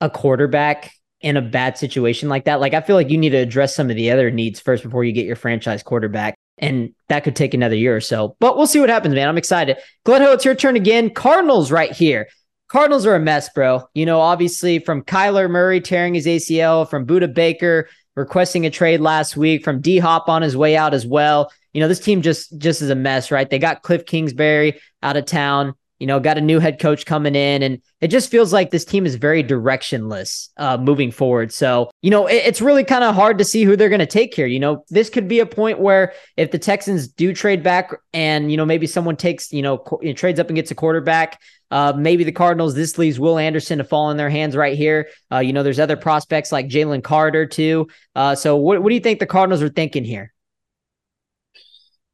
a 0.00 0.10
quarterback 0.10 0.90
in 1.20 1.36
a 1.36 1.42
bad 1.42 1.78
situation 1.78 2.28
like 2.28 2.44
that? 2.46 2.60
Like 2.60 2.74
I 2.74 2.80
feel 2.80 2.96
like 2.96 3.10
you 3.10 3.18
need 3.18 3.30
to 3.30 3.38
address 3.38 3.76
some 3.76 3.90
of 3.90 3.96
the 3.96 4.10
other 4.10 4.30
needs 4.30 4.58
first 4.60 4.82
before 4.82 5.04
you 5.04 5.12
get 5.12 5.26
your 5.26 5.36
franchise 5.36 5.82
quarterback 5.82 6.34
and 6.58 6.94
that 7.08 7.24
could 7.24 7.36
take 7.36 7.54
another 7.54 7.76
year 7.76 7.96
or 7.96 8.00
so. 8.00 8.36
But 8.40 8.56
we'll 8.56 8.66
see 8.66 8.80
what 8.80 8.88
happens, 8.88 9.14
man. 9.14 9.28
I'm 9.28 9.38
excited. 9.38 9.76
Glenn 10.04 10.22
it's 10.22 10.44
your 10.44 10.54
turn 10.54 10.76
again. 10.76 11.10
Cardinals 11.10 11.70
right 11.70 11.92
here. 11.92 12.28
Cardinals 12.68 13.06
are 13.06 13.14
a 13.14 13.20
mess, 13.20 13.48
bro. 13.50 13.88
You 13.94 14.06
know, 14.06 14.20
obviously 14.20 14.80
from 14.80 15.02
Kyler 15.02 15.48
Murray 15.48 15.80
tearing 15.80 16.14
his 16.14 16.26
ACL, 16.26 16.88
from 16.88 17.06
Budda 17.06 17.32
Baker 17.32 17.88
requesting 18.16 18.66
a 18.66 18.70
trade 18.70 19.00
last 19.00 19.36
week, 19.36 19.62
from 19.62 19.80
D 19.80 19.98
Hop 19.98 20.28
on 20.28 20.42
his 20.42 20.56
way 20.56 20.76
out 20.76 20.94
as 20.94 21.06
well. 21.06 21.52
You 21.72 21.80
know, 21.80 21.88
this 21.88 22.00
team 22.00 22.22
just 22.22 22.58
just 22.58 22.82
is 22.82 22.90
a 22.90 22.94
mess, 22.94 23.30
right? 23.30 23.48
They 23.48 23.58
got 23.58 23.82
Cliff 23.82 24.06
Kingsbury 24.06 24.80
out 25.02 25.16
of 25.16 25.26
town 25.26 25.74
you 25.98 26.06
know, 26.06 26.20
got 26.20 26.38
a 26.38 26.40
new 26.40 26.58
head 26.58 26.78
coach 26.78 27.06
coming 27.06 27.34
in, 27.34 27.62
and 27.62 27.80
it 28.00 28.08
just 28.08 28.30
feels 28.30 28.52
like 28.52 28.70
this 28.70 28.84
team 28.84 29.06
is 29.06 29.14
very 29.14 29.42
directionless 29.42 30.48
uh, 30.56 30.76
moving 30.76 31.10
forward. 31.10 31.52
So, 31.52 31.90
you 32.02 32.10
know, 32.10 32.26
it, 32.26 32.42
it's 32.44 32.60
really 32.60 32.84
kind 32.84 33.04
of 33.04 33.14
hard 33.14 33.38
to 33.38 33.44
see 33.44 33.64
who 33.64 33.76
they're 33.76 33.88
going 33.88 34.00
to 34.00 34.06
take 34.06 34.34
here. 34.34 34.46
You 34.46 34.60
know, 34.60 34.84
this 34.90 35.08
could 35.08 35.28
be 35.28 35.40
a 35.40 35.46
point 35.46 35.78
where 35.78 36.12
if 36.36 36.50
the 36.50 36.58
Texans 36.58 37.08
do 37.08 37.32
trade 37.32 37.62
back 37.62 37.94
and, 38.12 38.50
you 38.50 38.56
know, 38.56 38.66
maybe 38.66 38.86
someone 38.86 39.16
takes, 39.16 39.52
you 39.52 39.62
know, 39.62 39.78
co- 39.78 40.00
trades 40.12 40.38
up 40.38 40.48
and 40.48 40.56
gets 40.56 40.70
a 40.70 40.74
quarterback, 40.74 41.40
uh, 41.70 41.92
maybe 41.96 42.24
the 42.24 42.32
Cardinals, 42.32 42.74
this 42.74 42.98
leaves 42.98 43.18
Will 43.18 43.38
Anderson 43.38 43.78
to 43.78 43.84
fall 43.84 44.10
in 44.10 44.16
their 44.16 44.30
hands 44.30 44.54
right 44.54 44.76
here. 44.76 45.08
Uh, 45.32 45.38
you 45.38 45.52
know, 45.52 45.62
there's 45.62 45.80
other 45.80 45.96
prospects 45.96 46.52
like 46.52 46.68
Jalen 46.68 47.02
Carter, 47.02 47.46
too. 47.46 47.88
Uh, 48.14 48.34
so, 48.34 48.56
what, 48.56 48.82
what 48.82 48.90
do 48.90 48.94
you 48.94 49.00
think 49.00 49.18
the 49.18 49.26
Cardinals 49.26 49.62
are 49.62 49.68
thinking 49.68 50.04
here? 50.04 50.32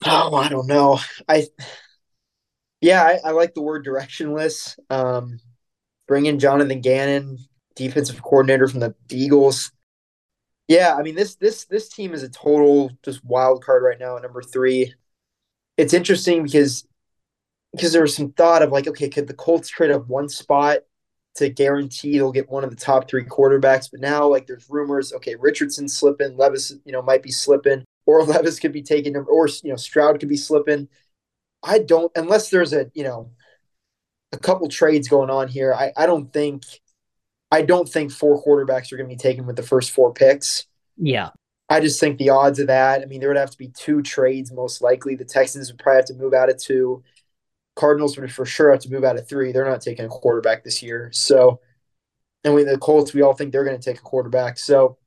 Oh, 0.04 0.34
I 0.34 0.48
don't 0.48 0.66
know. 0.66 0.98
I 1.28 1.46
yeah, 2.82 3.02
I, 3.02 3.28
I 3.28 3.30
like 3.30 3.54
the 3.54 3.62
word 3.62 3.86
directionless. 3.86 4.76
Um, 4.90 5.38
bring 6.08 6.26
in 6.26 6.40
Jonathan 6.40 6.80
Gannon, 6.80 7.38
defensive 7.76 8.22
coordinator 8.22 8.68
from 8.68 8.80
the 8.80 8.94
Eagles. 9.10 9.72
Yeah, 10.68 10.94
I 10.96 11.02
mean 11.02 11.14
this 11.14 11.36
this 11.36 11.64
this 11.66 11.88
team 11.88 12.12
is 12.12 12.22
a 12.22 12.28
total 12.28 12.90
just 13.04 13.24
wild 13.24 13.64
card 13.64 13.82
right 13.82 13.98
now 13.98 14.16
at 14.16 14.22
number 14.22 14.42
three. 14.42 14.94
It's 15.76 15.94
interesting 15.94 16.42
because 16.42 16.86
because 17.72 17.92
there 17.92 18.02
was 18.02 18.16
some 18.16 18.32
thought 18.32 18.62
of 18.62 18.72
like, 18.72 18.88
okay, 18.88 19.08
could 19.08 19.28
the 19.28 19.34
Colts 19.34 19.68
trade 19.68 19.90
up 19.90 20.08
one 20.08 20.28
spot 20.28 20.80
to 21.36 21.48
guarantee 21.48 22.12
they'll 22.18 22.32
get 22.32 22.50
one 22.50 22.64
of 22.64 22.70
the 22.70 22.76
top 22.76 23.08
three 23.08 23.24
quarterbacks? 23.24 23.90
But 23.90 24.00
now 24.00 24.26
like 24.26 24.46
there's 24.46 24.68
rumors, 24.68 25.12
okay, 25.12 25.36
Richardson 25.36 25.88
slipping, 25.88 26.36
Levis, 26.36 26.74
you 26.84 26.92
know, 26.92 27.02
might 27.02 27.22
be 27.22 27.30
slipping, 27.30 27.84
or 28.06 28.24
Levis 28.24 28.58
could 28.58 28.72
be 28.72 28.82
taking 28.82 29.16
or 29.16 29.48
you 29.62 29.70
know, 29.70 29.76
Stroud 29.76 30.18
could 30.18 30.28
be 30.28 30.36
slipping. 30.36 30.88
I 31.62 31.78
don't 31.78 32.10
unless 32.16 32.50
there's 32.50 32.72
a 32.72 32.90
you 32.94 33.04
know 33.04 33.30
a 34.32 34.38
couple 34.38 34.68
trades 34.68 35.08
going 35.08 35.30
on 35.30 35.48
here. 35.48 35.74
I, 35.74 35.92
I 35.96 36.06
don't 36.06 36.32
think 36.32 36.64
I 37.50 37.62
don't 37.62 37.88
think 37.88 38.10
four 38.10 38.42
quarterbacks 38.42 38.92
are 38.92 38.96
going 38.96 39.08
to 39.08 39.14
be 39.14 39.16
taken 39.16 39.46
with 39.46 39.56
the 39.56 39.62
first 39.62 39.90
four 39.90 40.12
picks. 40.12 40.66
Yeah. 40.96 41.30
I 41.68 41.80
just 41.80 42.00
think 42.00 42.18
the 42.18 42.30
odds 42.30 42.58
of 42.58 42.66
that. 42.68 43.02
I 43.02 43.04
mean, 43.04 43.20
there 43.20 43.28
would 43.28 43.36
have 43.36 43.50
to 43.50 43.58
be 43.58 43.68
two 43.68 44.02
trades 44.02 44.52
most 44.52 44.82
likely. 44.82 45.14
The 45.14 45.24
Texans 45.24 45.70
would 45.70 45.78
probably 45.78 45.98
have 45.98 46.06
to 46.06 46.14
move 46.14 46.34
out 46.34 46.50
of 46.50 46.58
two. 46.58 47.02
Cardinals 47.76 48.16
would 48.18 48.32
for 48.32 48.44
sure 48.44 48.70
have 48.70 48.80
to 48.80 48.90
move 48.90 49.04
out 49.04 49.18
of 49.18 49.28
three. 49.28 49.52
They're 49.52 49.68
not 49.68 49.80
taking 49.80 50.04
a 50.04 50.08
quarterback 50.08 50.64
this 50.64 50.82
year. 50.82 51.10
So, 51.12 51.60
and 52.44 52.54
with 52.54 52.68
the 52.68 52.78
Colts, 52.78 53.14
we 53.14 53.22
all 53.22 53.34
think 53.34 53.52
they're 53.52 53.64
going 53.64 53.78
to 53.78 53.82
take 53.82 54.00
a 54.00 54.02
quarterback. 54.02 54.58
So, 54.58 54.98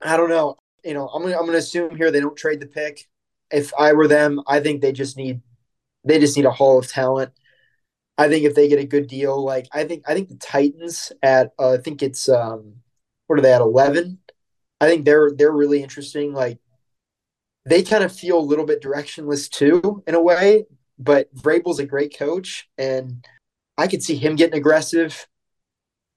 I 0.00 0.16
don't 0.16 0.30
know. 0.30 0.56
You 0.84 0.94
know, 0.94 1.08
I'm 1.08 1.22
gonna, 1.22 1.34
I'm 1.34 1.42
going 1.42 1.52
to 1.52 1.58
assume 1.58 1.96
here 1.96 2.10
they 2.10 2.20
don't 2.20 2.36
trade 2.36 2.60
the 2.60 2.66
pick. 2.66 3.06
If 3.50 3.72
I 3.78 3.92
were 3.92 4.08
them, 4.08 4.40
I 4.46 4.60
think 4.60 4.80
they 4.80 4.92
just 4.92 5.16
need 5.16 5.40
they 6.04 6.18
just 6.18 6.36
need 6.36 6.46
a 6.46 6.50
haul 6.50 6.78
of 6.78 6.88
talent. 6.88 7.32
I 8.18 8.28
think 8.28 8.44
if 8.44 8.54
they 8.54 8.68
get 8.68 8.78
a 8.78 8.86
good 8.86 9.06
deal, 9.06 9.42
like 9.42 9.66
I 9.72 9.84
think 9.84 10.04
I 10.06 10.14
think 10.14 10.28
the 10.28 10.36
Titans 10.36 11.12
at 11.22 11.52
uh, 11.58 11.74
I 11.74 11.76
think 11.78 12.02
it's 12.02 12.28
um 12.28 12.74
what 13.26 13.38
are 13.38 13.42
they 13.42 13.52
at 13.52 13.60
eleven? 13.60 14.18
I 14.80 14.88
think 14.88 15.04
they're 15.04 15.30
they're 15.30 15.52
really 15.52 15.82
interesting. 15.82 16.32
Like 16.32 16.58
they 17.64 17.82
kind 17.82 18.04
of 18.04 18.14
feel 18.14 18.38
a 18.38 18.40
little 18.40 18.66
bit 18.66 18.82
directionless 18.82 19.48
too, 19.48 20.02
in 20.06 20.14
a 20.14 20.20
way. 20.20 20.66
But 20.98 21.34
Vrabel's 21.34 21.78
a 21.78 21.86
great 21.86 22.16
coach, 22.18 22.68
and 22.76 23.24
I 23.78 23.86
could 23.86 24.02
see 24.02 24.16
him 24.16 24.36
getting 24.36 24.58
aggressive. 24.58 25.26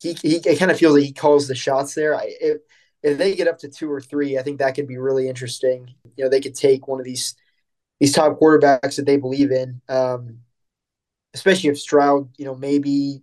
He 0.02 0.14
he 0.22 0.36
it 0.38 0.60
kind 0.60 0.72
of 0.72 0.78
feels 0.78 0.96
like 0.96 1.06
he 1.06 1.14
calls 1.14 1.48
the 1.48 1.56
shots 1.56 1.94
there. 1.96 2.16
I, 2.16 2.34
if, 2.42 2.58
if 3.02 3.18
they 3.18 3.36
get 3.36 3.48
up 3.48 3.60
to 3.60 3.70
two 3.70 3.90
or 3.90 4.02
three, 4.02 4.38
I 4.38 4.44
think 4.44 4.60
that 4.60 4.76
could 4.76 4.88
be 4.88 4.98
really 4.98 5.30
interesting. 5.30 5.94
You 6.18 6.26
know, 6.26 6.30
they 6.30 6.42
could 6.42 6.56
take 6.56 6.88
one 6.88 7.00
of 7.00 7.06
these 7.06 7.36
these 8.04 8.14
top 8.14 8.38
quarterbacks 8.38 8.98
that 8.98 9.06
they 9.06 9.16
believe 9.16 9.50
in, 9.50 9.80
um, 9.88 10.40
especially 11.34 11.70
if 11.70 11.80
Stroud, 11.80 12.30
you 12.38 12.44
know, 12.44 12.54
maybe 12.54 13.22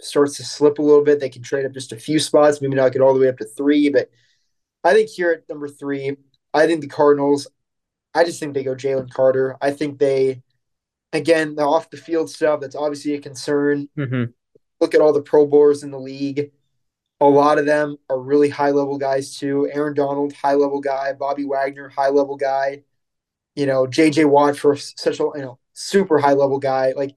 starts 0.00 0.38
to 0.38 0.42
slip 0.42 0.78
a 0.78 0.82
little 0.82 1.04
bit. 1.04 1.20
They 1.20 1.28
can 1.28 1.42
trade 1.42 1.66
up 1.66 1.72
just 1.72 1.92
a 1.92 1.96
few 1.96 2.18
spots, 2.18 2.62
maybe 2.62 2.76
not 2.76 2.92
get 2.92 3.02
all 3.02 3.12
the 3.12 3.20
way 3.20 3.28
up 3.28 3.36
to 3.36 3.44
three. 3.44 3.90
But 3.90 4.10
I 4.82 4.94
think 4.94 5.10
here 5.10 5.32
at 5.32 5.46
number 5.50 5.68
three, 5.68 6.16
I 6.54 6.66
think 6.66 6.80
the 6.80 6.86
Cardinals, 6.86 7.46
I 8.14 8.24
just 8.24 8.40
think 8.40 8.54
they 8.54 8.64
go 8.64 8.74
Jalen 8.74 9.12
Carter. 9.12 9.58
I 9.60 9.70
think 9.70 9.98
they, 9.98 10.42
again, 11.12 11.54
the 11.54 11.64
off 11.64 11.90
the 11.90 11.98
field 11.98 12.30
stuff, 12.30 12.60
that's 12.60 12.74
obviously 12.74 13.12
a 13.12 13.20
concern. 13.20 13.90
Mm-hmm. 13.98 14.30
Look 14.80 14.94
at 14.94 15.02
all 15.02 15.12
the 15.12 15.20
Pro 15.20 15.46
Bowlers 15.46 15.82
in 15.82 15.90
the 15.90 16.00
league. 16.00 16.52
A 17.20 17.26
lot 17.26 17.58
of 17.58 17.66
them 17.66 17.98
are 18.08 18.18
really 18.18 18.48
high 18.48 18.70
level 18.70 18.96
guys, 18.96 19.36
too. 19.36 19.68
Aaron 19.70 19.92
Donald, 19.92 20.32
high 20.32 20.54
level 20.54 20.80
guy. 20.80 21.12
Bobby 21.12 21.44
Wagner, 21.44 21.90
high 21.90 22.08
level 22.08 22.38
guy. 22.38 22.82
You 23.56 23.66
know, 23.66 23.86
JJ 23.86 24.28
Watt 24.28 24.56
for 24.56 24.76
such 24.76 25.18
a, 25.18 25.24
you 25.34 25.42
know, 25.42 25.58
super 25.72 26.18
high 26.18 26.34
level 26.34 26.58
guy. 26.58 26.92
Like, 26.94 27.16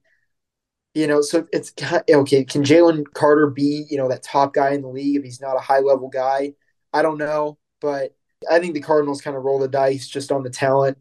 you 0.93 1.06
know, 1.06 1.21
so 1.21 1.47
it's 1.52 1.71
okay. 2.10 2.43
Can 2.43 2.63
Jalen 2.63 3.06
Carter 3.13 3.47
be, 3.47 3.86
you 3.89 3.97
know, 3.97 4.10
that 4.10 4.23
top 4.23 4.54
guy 4.54 4.71
in 4.71 4.82
the 4.82 4.88
league 4.88 5.17
if 5.17 5.23
he's 5.23 5.41
not 5.41 5.58
a 5.58 5.62
high 5.62 5.80
level 5.80 6.10
guy? 6.10 6.54
I 6.91 7.02
don't 7.02 7.17
know, 7.17 7.58
but 7.82 8.15
I 8.49 8.60
think 8.60 8.73
the 8.73 8.82
Cardinals 8.82 9.21
kind 9.21 9.38
of 9.38 9.43
roll 9.43 9.60
the 9.60 9.67
dice 9.67 10.08
just 10.08 10.32
on 10.32 10.43
the 10.43 10.49
talent. 10.49 10.97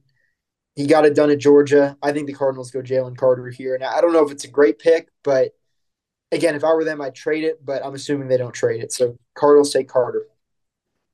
He 0.77 0.87
got 0.87 1.07
it 1.07 1.15
done 1.15 1.31
at 1.31 1.39
Georgia. 1.39 1.97
I 2.03 2.13
think 2.13 2.27
the 2.27 2.35
Cardinals 2.35 2.71
go 2.71 2.81
Jalen 2.83 3.17
Carter 3.17 3.49
here. 3.49 3.75
And 3.75 3.83
I 3.83 4.01
don't 4.01 4.13
know 4.13 4.25
if 4.25 4.31
it's 4.31 4.45
a 4.45 4.49
great 4.49 4.79
pick, 4.79 5.09
but 5.25 5.53
again, 6.31 6.55
if 6.55 6.63
I 6.63 6.73
were 6.73 6.85
them, 6.85 7.01
I'd 7.01 7.15
trade 7.15 7.45
it, 7.45 7.65
but 7.65 7.85
I'm 7.85 7.95
assuming 7.95 8.29
they 8.29 8.37
don't 8.37 8.53
trade 8.53 8.83
it. 8.83 8.93
So 8.93 9.19
Cardinals 9.35 9.73
take 9.73 9.89
Carter. 9.89 10.27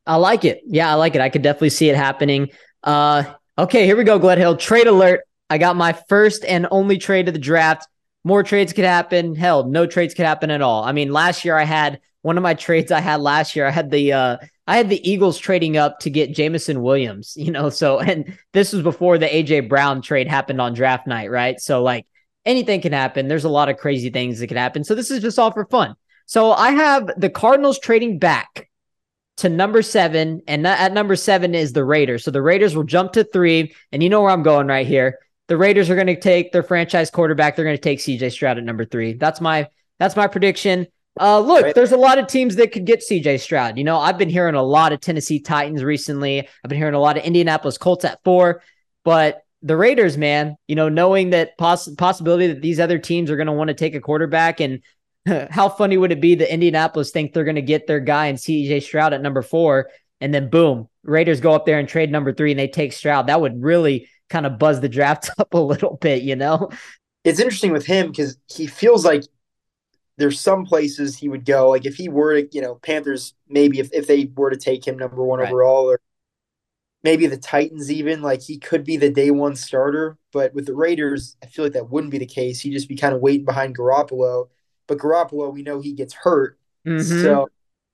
I 0.07 0.17
like 0.17 0.45
it. 0.45 0.63
Yeah, 0.67 0.91
I 0.91 0.95
like 0.95 1.15
it. 1.15 1.21
I 1.21 1.31
could 1.31 1.43
definitely 1.43 1.71
see 1.71 1.89
it 1.89 1.97
happening. 1.97 2.51
Uh, 2.83 3.25
okay, 3.59 3.87
here 3.87 3.97
we 3.97 4.05
go, 4.05 4.19
Gledhill. 4.19 4.59
Trade 4.59 4.87
alert. 4.87 5.23
I 5.51 5.59
got 5.59 5.77
my 5.77 5.93
first 5.93 6.45
and 6.45 6.67
only 6.71 6.99
trade 6.99 7.29
of 7.29 7.35
the 7.35 7.41
draft. 7.41 7.87
More 8.25 8.43
trades 8.43 8.73
could 8.73 8.85
happen. 8.85 9.35
Hell, 9.35 9.65
no 9.65 9.87
trades 9.87 10.15
could 10.15 10.27
happen 10.27 10.51
at 10.51 10.63
all. 10.63 10.85
I 10.85 10.93
mean, 10.93 11.13
last 11.13 11.45
year 11.45 11.57
I 11.57 11.65
had 11.65 12.01
one 12.23 12.37
of 12.37 12.43
my 12.43 12.55
trades 12.67 12.91
I 12.91 13.01
had 13.01 13.21
last 13.21 13.55
year. 13.55 13.67
I 13.67 13.71
had 13.71 13.91
the 13.91 14.13
uh, 14.13 14.37
I 14.67 14.77
had 14.77 14.89
the 14.89 15.09
Eagles 15.09 15.39
trading 15.39 15.77
up 15.77 16.01
to 16.01 16.11
get 16.11 16.35
Jameson 16.35 16.83
Williams, 16.83 17.35
you 17.37 17.51
know. 17.51 17.71
So, 17.71 18.01
and 18.01 18.37
this 18.53 18.73
was 18.73 18.83
before 18.83 19.19
the 19.19 19.27
AJ 19.27 19.69
Brown 19.69 20.03
trade 20.03 20.29
happened 20.29 20.61
on 20.61 20.75
draft 20.75 21.07
night, 21.07 21.31
right? 21.31 21.61
So, 21.61 21.83
like 21.83 22.07
anything 22.45 22.81
can 22.81 22.93
happen. 22.93 23.29
There's 23.29 23.45
a 23.45 23.51
lot 23.51 23.69
of 23.69 23.77
crazy 23.77 24.11
things 24.11 24.41
that 24.41 24.49
can 24.49 24.57
happen. 24.57 24.85
So, 24.85 24.95
this 24.95 25.11
is 25.11 25.21
just 25.21 25.39
all 25.39 25.53
for 25.53 25.67
fun. 25.67 25.95
So, 26.27 26.53
I 26.53 26.71
have 26.71 27.11
the 27.19 27.31
Cardinals 27.31 27.79
trading 27.79 28.19
back 28.19 28.69
to 29.39 29.49
number 29.49 29.83
seven, 29.83 30.43
and 30.47 30.67
at 30.67 30.93
number 30.93 31.17
seven 31.17 31.55
is 31.55 31.73
the 31.73 31.85
Raiders. 31.85 32.25
So, 32.25 32.31
the 32.31 32.43
Raiders 32.43 32.77
will 32.77 32.85
jump 32.85 33.13
to 33.13 33.25
three, 33.25 33.75
and 33.93 34.03
you 34.03 34.09
know 34.09 34.23
where 34.23 34.31
I'm 34.31 34.43
going 34.43 34.67
right 34.67 34.87
here. 34.87 35.19
The 35.49 35.57
Raiders 35.57 35.91
are 35.91 35.95
going 35.95 36.07
to 36.07 36.19
take 36.19 36.53
their 36.53 36.63
franchise 36.63 37.11
quarterback. 37.11 37.57
They're 37.57 37.65
going 37.65 37.77
to 37.77 37.83
take 37.83 37.99
CJ 37.99 38.33
Stroud 38.33 38.59
at 38.59 38.65
number 38.65 38.85
three. 38.85 39.15
That's 39.15 39.41
my 39.41 39.69
that's 39.99 40.17
my 40.17 40.27
prediction. 40.27 40.87
Uh, 41.21 41.39
look, 41.39 41.75
there's 41.75 41.93
a 41.93 41.97
lot 41.97 42.19
of 42.19 42.27
teams 42.27 42.57
that 42.57 42.73
could 42.73 42.85
get 42.85 43.05
CJ 43.09 43.41
Stroud. 43.41 43.79
You 43.79 43.85
know, 43.85 43.99
I've 43.99 44.19
been 44.19 44.31
hearing 44.31 44.57
a 44.57 44.63
lot 44.63 44.93
of 44.93 45.01
Tennessee 45.01 45.39
Titans 45.39 45.85
recently. 45.85 46.41
I've 46.41 46.69
been 46.69 46.79
hearing 46.79 46.95
a 46.95 47.01
lot 47.01 47.17
of 47.17 47.23
Indianapolis 47.23 47.79
Colts 47.79 48.05
at 48.05 48.19
four, 48.25 48.63
but 49.05 49.43
the 49.63 49.77
Raiders, 49.77 50.19
man, 50.19 50.57
you 50.67 50.75
know, 50.75 50.89
knowing 50.89 51.31
that 51.31 51.57
poss- 51.57 51.89
possibility 51.95 52.49
that 52.49 52.61
these 52.61 52.81
other 52.81 52.99
teams 52.99 53.31
are 53.31 53.37
going 53.37 53.47
to 53.47 53.53
want 53.53 53.69
to 53.69 53.75
take 53.75 53.95
a 53.95 54.01
quarterback, 54.01 54.61
and 54.61 54.83
how 55.51 55.69
funny 55.69 55.97
would 55.97 56.13
it 56.13 56.21
be 56.21 56.35
that 56.35 56.53
Indianapolis 56.53 57.11
think 57.11 57.33
they're 57.33 57.45
going 57.45 57.55
to 57.57 57.63
get 57.63 57.87
their 57.87 58.01
guy 58.01 58.27
in 58.27 58.37
CJ 58.37 58.83
Stroud 58.83 59.13
at 59.13 59.23
number 59.23 59.43
four, 59.43 59.91
and 60.21 60.33
then 60.33 60.51
boom, 60.51 60.89
Raiders 61.03 61.41
go 61.41 61.53
up 61.53 61.67
there 61.67 61.79
and 61.79 61.89
trade 61.89 62.11
number 62.11 62.33
three, 62.33 62.51
and 62.51 62.59
they 62.59 62.69
take 62.69 62.93
Stroud. 62.93 63.27
That 63.27 63.41
would 63.41 63.63
really 63.63 64.09
kind 64.31 64.47
of 64.47 64.59
buzz 64.59 64.81
the 64.81 64.89
draft 64.89 65.31
up 65.39 65.55
a 65.55 65.59
little 65.59 65.97
bit, 66.01 66.23
you 66.23 66.37
know. 66.37 66.71
It's 67.25 67.41
interesting 67.41 67.73
with 67.73 67.87
him 67.87 68.09
because 68.09 68.37
he 68.55 68.67
feels 68.67 69.05
like 69.05 69.25
there's 70.17 70.41
some 70.41 70.65
places 70.65 71.17
he 71.17 71.29
would 71.29 71.45
go. 71.45 71.71
Like 71.71 71.87
if 71.87 71.97
he 71.97 72.09
were 72.09 72.41
to, 72.41 72.49
you 72.53 72.61
know, 72.61 72.77
Panthers 72.77 73.35
maybe 73.49 73.79
if, 73.81 73.93
if 73.93 74.07
they 74.07 74.31
were 74.37 74.51
to 74.51 74.57
take 74.57 74.87
him 74.87 74.99
number 74.99 75.25
one 75.25 75.41
right. 75.41 75.49
overall, 75.49 75.91
or 75.91 76.01
maybe 77.03 77.27
the 77.27 77.37
Titans 77.37 77.91
even, 77.91 78.23
like 78.23 78.43
he 78.43 78.59
could 78.59 78.85
be 78.85 78.97
the 78.97 79.11
day 79.11 79.31
one 79.31 79.57
starter. 79.57 80.19
But 80.33 80.55
with 80.55 80.67
the 80.67 80.75
Raiders, 80.75 81.37
I 81.43 81.47
feel 81.47 81.65
like 81.65 81.73
that 81.73 81.91
wouldn't 81.91 82.11
be 82.11 82.19
the 82.19 82.27
case. 82.27 82.61
He'd 82.61 82.73
just 82.73 82.89
be 82.89 82.97
kind 82.97 83.15
of 83.15 83.21
waiting 83.21 83.45
behind 83.45 83.77
Garoppolo. 83.77 84.49
But 84.87 84.99
Garoppolo, 84.99 85.53
we 85.53 85.63
know 85.63 85.81
he 85.81 85.93
gets 85.93 86.15
hurt. 86.15 86.59
Mm-hmm. 86.87 87.23
So, 87.23 87.49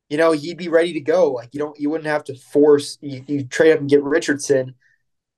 you 0.08 0.16
know, 0.16 0.32
he'd 0.32 0.58
be 0.58 0.68
ready 0.68 0.92
to 0.94 1.00
go. 1.00 1.32
Like 1.32 1.50
you 1.52 1.60
don't 1.60 1.78
you 1.78 1.90
wouldn't 1.90 2.08
have 2.08 2.24
to 2.24 2.34
force 2.34 2.98
you, 3.00 3.24
you 3.26 3.44
trade 3.44 3.72
up 3.72 3.80
and 3.80 3.88
get 3.88 4.02
Richardson 4.02 4.74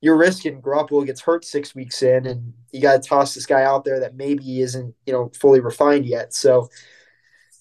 you're 0.03 0.17
risking 0.17 0.61
Garoppolo 0.61 1.07
gets 1.07 1.23
hurt 1.23 1.45
six 1.45 1.75
weeks 1.75 2.03
in, 2.03 2.27
and 2.27 2.53
you 2.73 2.83
got 2.83 3.01
to 3.01 3.09
toss 3.09 3.35
this 3.35 3.47
guy 3.47 3.63
out 3.63 3.85
there 3.85 4.01
that 4.01 4.17
maybe 4.17 4.61
isn't 4.61 4.95
you 5.07 5.13
know 5.13 5.31
fully 5.41 5.61
refined 5.61 6.05
yet. 6.05 6.35
So 6.35 6.69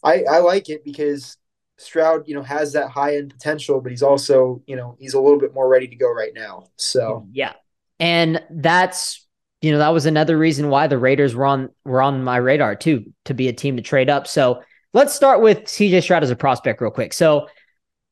I 0.03 0.23
I 0.23 0.39
like 0.39 0.67
it 0.67 0.83
because 0.83 1.37
Stroud 1.77 2.27
you 2.27 2.33
know 2.33 2.41
has 2.41 2.73
that 2.73 2.89
high 2.89 3.15
end 3.15 3.29
potential, 3.29 3.79
but 3.79 3.91
he's 3.91 4.03
also 4.03 4.61
you 4.65 4.75
know 4.75 4.97
he's 4.99 5.13
a 5.13 5.21
little 5.21 5.39
bit 5.39 5.53
more 5.53 5.69
ready 5.69 5.87
to 5.87 5.95
go 5.95 6.11
right 6.11 6.33
now. 6.33 6.65
So 6.77 7.27
yeah, 7.31 7.53
and 7.99 8.43
that's 8.49 9.25
you 9.61 9.71
know 9.71 9.77
that 9.77 9.89
was 9.89 10.05
another 10.05 10.37
reason 10.37 10.69
why 10.69 10.87
the 10.87 10.97
Raiders 10.97 11.35
were 11.35 11.45
on 11.45 11.69
were 11.85 12.01
on 12.01 12.23
my 12.23 12.37
radar 12.37 12.75
too 12.75 13.05
to 13.25 13.33
be 13.33 13.47
a 13.47 13.53
team 13.53 13.77
to 13.77 13.81
trade 13.81 14.09
up. 14.09 14.27
So 14.27 14.61
let's 14.93 15.13
start 15.13 15.41
with 15.41 15.59
CJ 15.63 16.03
Stroud 16.03 16.23
as 16.23 16.29
a 16.31 16.35
prospect 16.35 16.81
real 16.81 16.91
quick. 16.91 17.13
So 17.13 17.47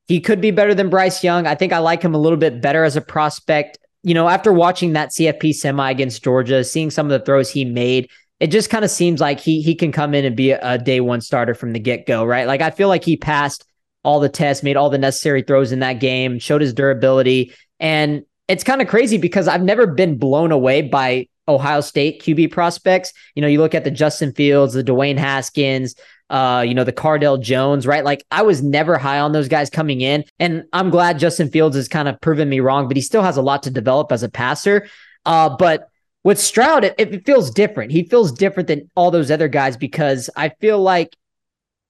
he 0.08 0.20
could 0.20 0.40
be 0.40 0.50
better 0.50 0.74
than 0.74 0.90
Bryce 0.90 1.22
Young. 1.22 1.46
I 1.46 1.54
think 1.54 1.72
I 1.72 1.78
like 1.78 2.02
him 2.02 2.14
a 2.14 2.18
little 2.18 2.38
bit 2.38 2.60
better 2.60 2.84
as 2.84 2.96
a 2.96 3.00
prospect 3.00 3.78
you 4.02 4.14
know, 4.14 4.28
after 4.28 4.52
watching 4.52 4.94
that 4.94 5.10
CFP 5.10 5.54
semi 5.54 5.90
against 5.90 6.24
Georgia, 6.24 6.64
seeing 6.64 6.90
some 6.90 7.06
of 7.06 7.10
the 7.10 7.24
throws 7.24 7.50
he 7.50 7.64
made, 7.64 8.10
it 8.38 8.48
just 8.48 8.70
kind 8.70 8.84
of 8.84 8.90
seems 8.90 9.20
like 9.20 9.40
he 9.40 9.60
he 9.60 9.74
can 9.74 9.92
come 9.92 10.14
in 10.14 10.24
and 10.24 10.36
be 10.36 10.52
a, 10.52 10.60
a 10.62 10.78
day 10.78 11.00
one 11.00 11.20
starter 11.20 11.54
from 11.54 11.72
the 11.72 11.78
get 11.78 12.06
go, 12.06 12.24
right? 12.24 12.46
Like 12.46 12.62
I 12.62 12.70
feel 12.70 12.88
like 12.88 13.04
he 13.04 13.16
passed 13.16 13.64
all 14.02 14.18
the 14.18 14.30
tests, 14.30 14.62
made 14.62 14.76
all 14.76 14.88
the 14.88 14.98
necessary 14.98 15.42
throws 15.42 15.72
in 15.72 15.80
that 15.80 16.00
game, 16.00 16.38
showed 16.38 16.62
his 16.62 16.72
durability, 16.72 17.52
and 17.78 18.22
it's 18.48 18.64
kind 18.64 18.80
of 18.80 18.88
crazy 18.88 19.18
because 19.18 19.46
I've 19.46 19.62
never 19.62 19.86
been 19.86 20.16
blown 20.16 20.50
away 20.50 20.82
by 20.82 21.28
Ohio 21.54 21.80
State 21.80 22.22
QB 22.22 22.50
prospects. 22.50 23.12
You 23.34 23.42
know, 23.42 23.48
you 23.48 23.58
look 23.60 23.74
at 23.74 23.84
the 23.84 23.90
Justin 23.90 24.32
Fields, 24.32 24.74
the 24.74 24.84
Dwayne 24.84 25.18
Haskins, 25.18 25.94
uh, 26.30 26.64
you 26.66 26.74
know, 26.74 26.84
the 26.84 26.92
Cardale 26.92 27.40
Jones, 27.40 27.86
right? 27.86 28.04
Like 28.04 28.24
I 28.30 28.42
was 28.42 28.62
never 28.62 28.96
high 28.96 29.18
on 29.18 29.32
those 29.32 29.48
guys 29.48 29.68
coming 29.68 30.00
in. 30.00 30.24
And 30.38 30.64
I'm 30.72 30.90
glad 30.90 31.18
Justin 31.18 31.50
Fields 31.50 31.76
has 31.76 31.88
kind 31.88 32.08
of 32.08 32.20
proven 32.20 32.48
me 32.48 32.60
wrong, 32.60 32.88
but 32.88 32.96
he 32.96 33.02
still 33.02 33.22
has 33.22 33.36
a 33.36 33.42
lot 33.42 33.64
to 33.64 33.70
develop 33.70 34.12
as 34.12 34.22
a 34.22 34.28
passer. 34.28 34.88
Uh, 35.26 35.54
but 35.56 35.88
with 36.22 36.38
Stroud, 36.38 36.84
it, 36.84 36.94
it 36.98 37.26
feels 37.26 37.50
different. 37.50 37.92
He 37.92 38.04
feels 38.04 38.30
different 38.30 38.68
than 38.68 38.90
all 38.94 39.10
those 39.10 39.30
other 39.30 39.48
guys 39.48 39.76
because 39.76 40.30
I 40.36 40.50
feel 40.60 40.80
like 40.80 41.16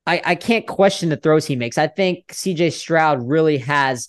I, 0.06 0.22
I 0.24 0.34
can't 0.34 0.66
question 0.66 1.08
the 1.10 1.16
throws 1.16 1.46
he 1.46 1.56
makes. 1.56 1.78
I 1.78 1.88
think 1.88 2.28
CJ 2.28 2.72
Stroud 2.72 3.28
really 3.28 3.58
has 3.58 4.08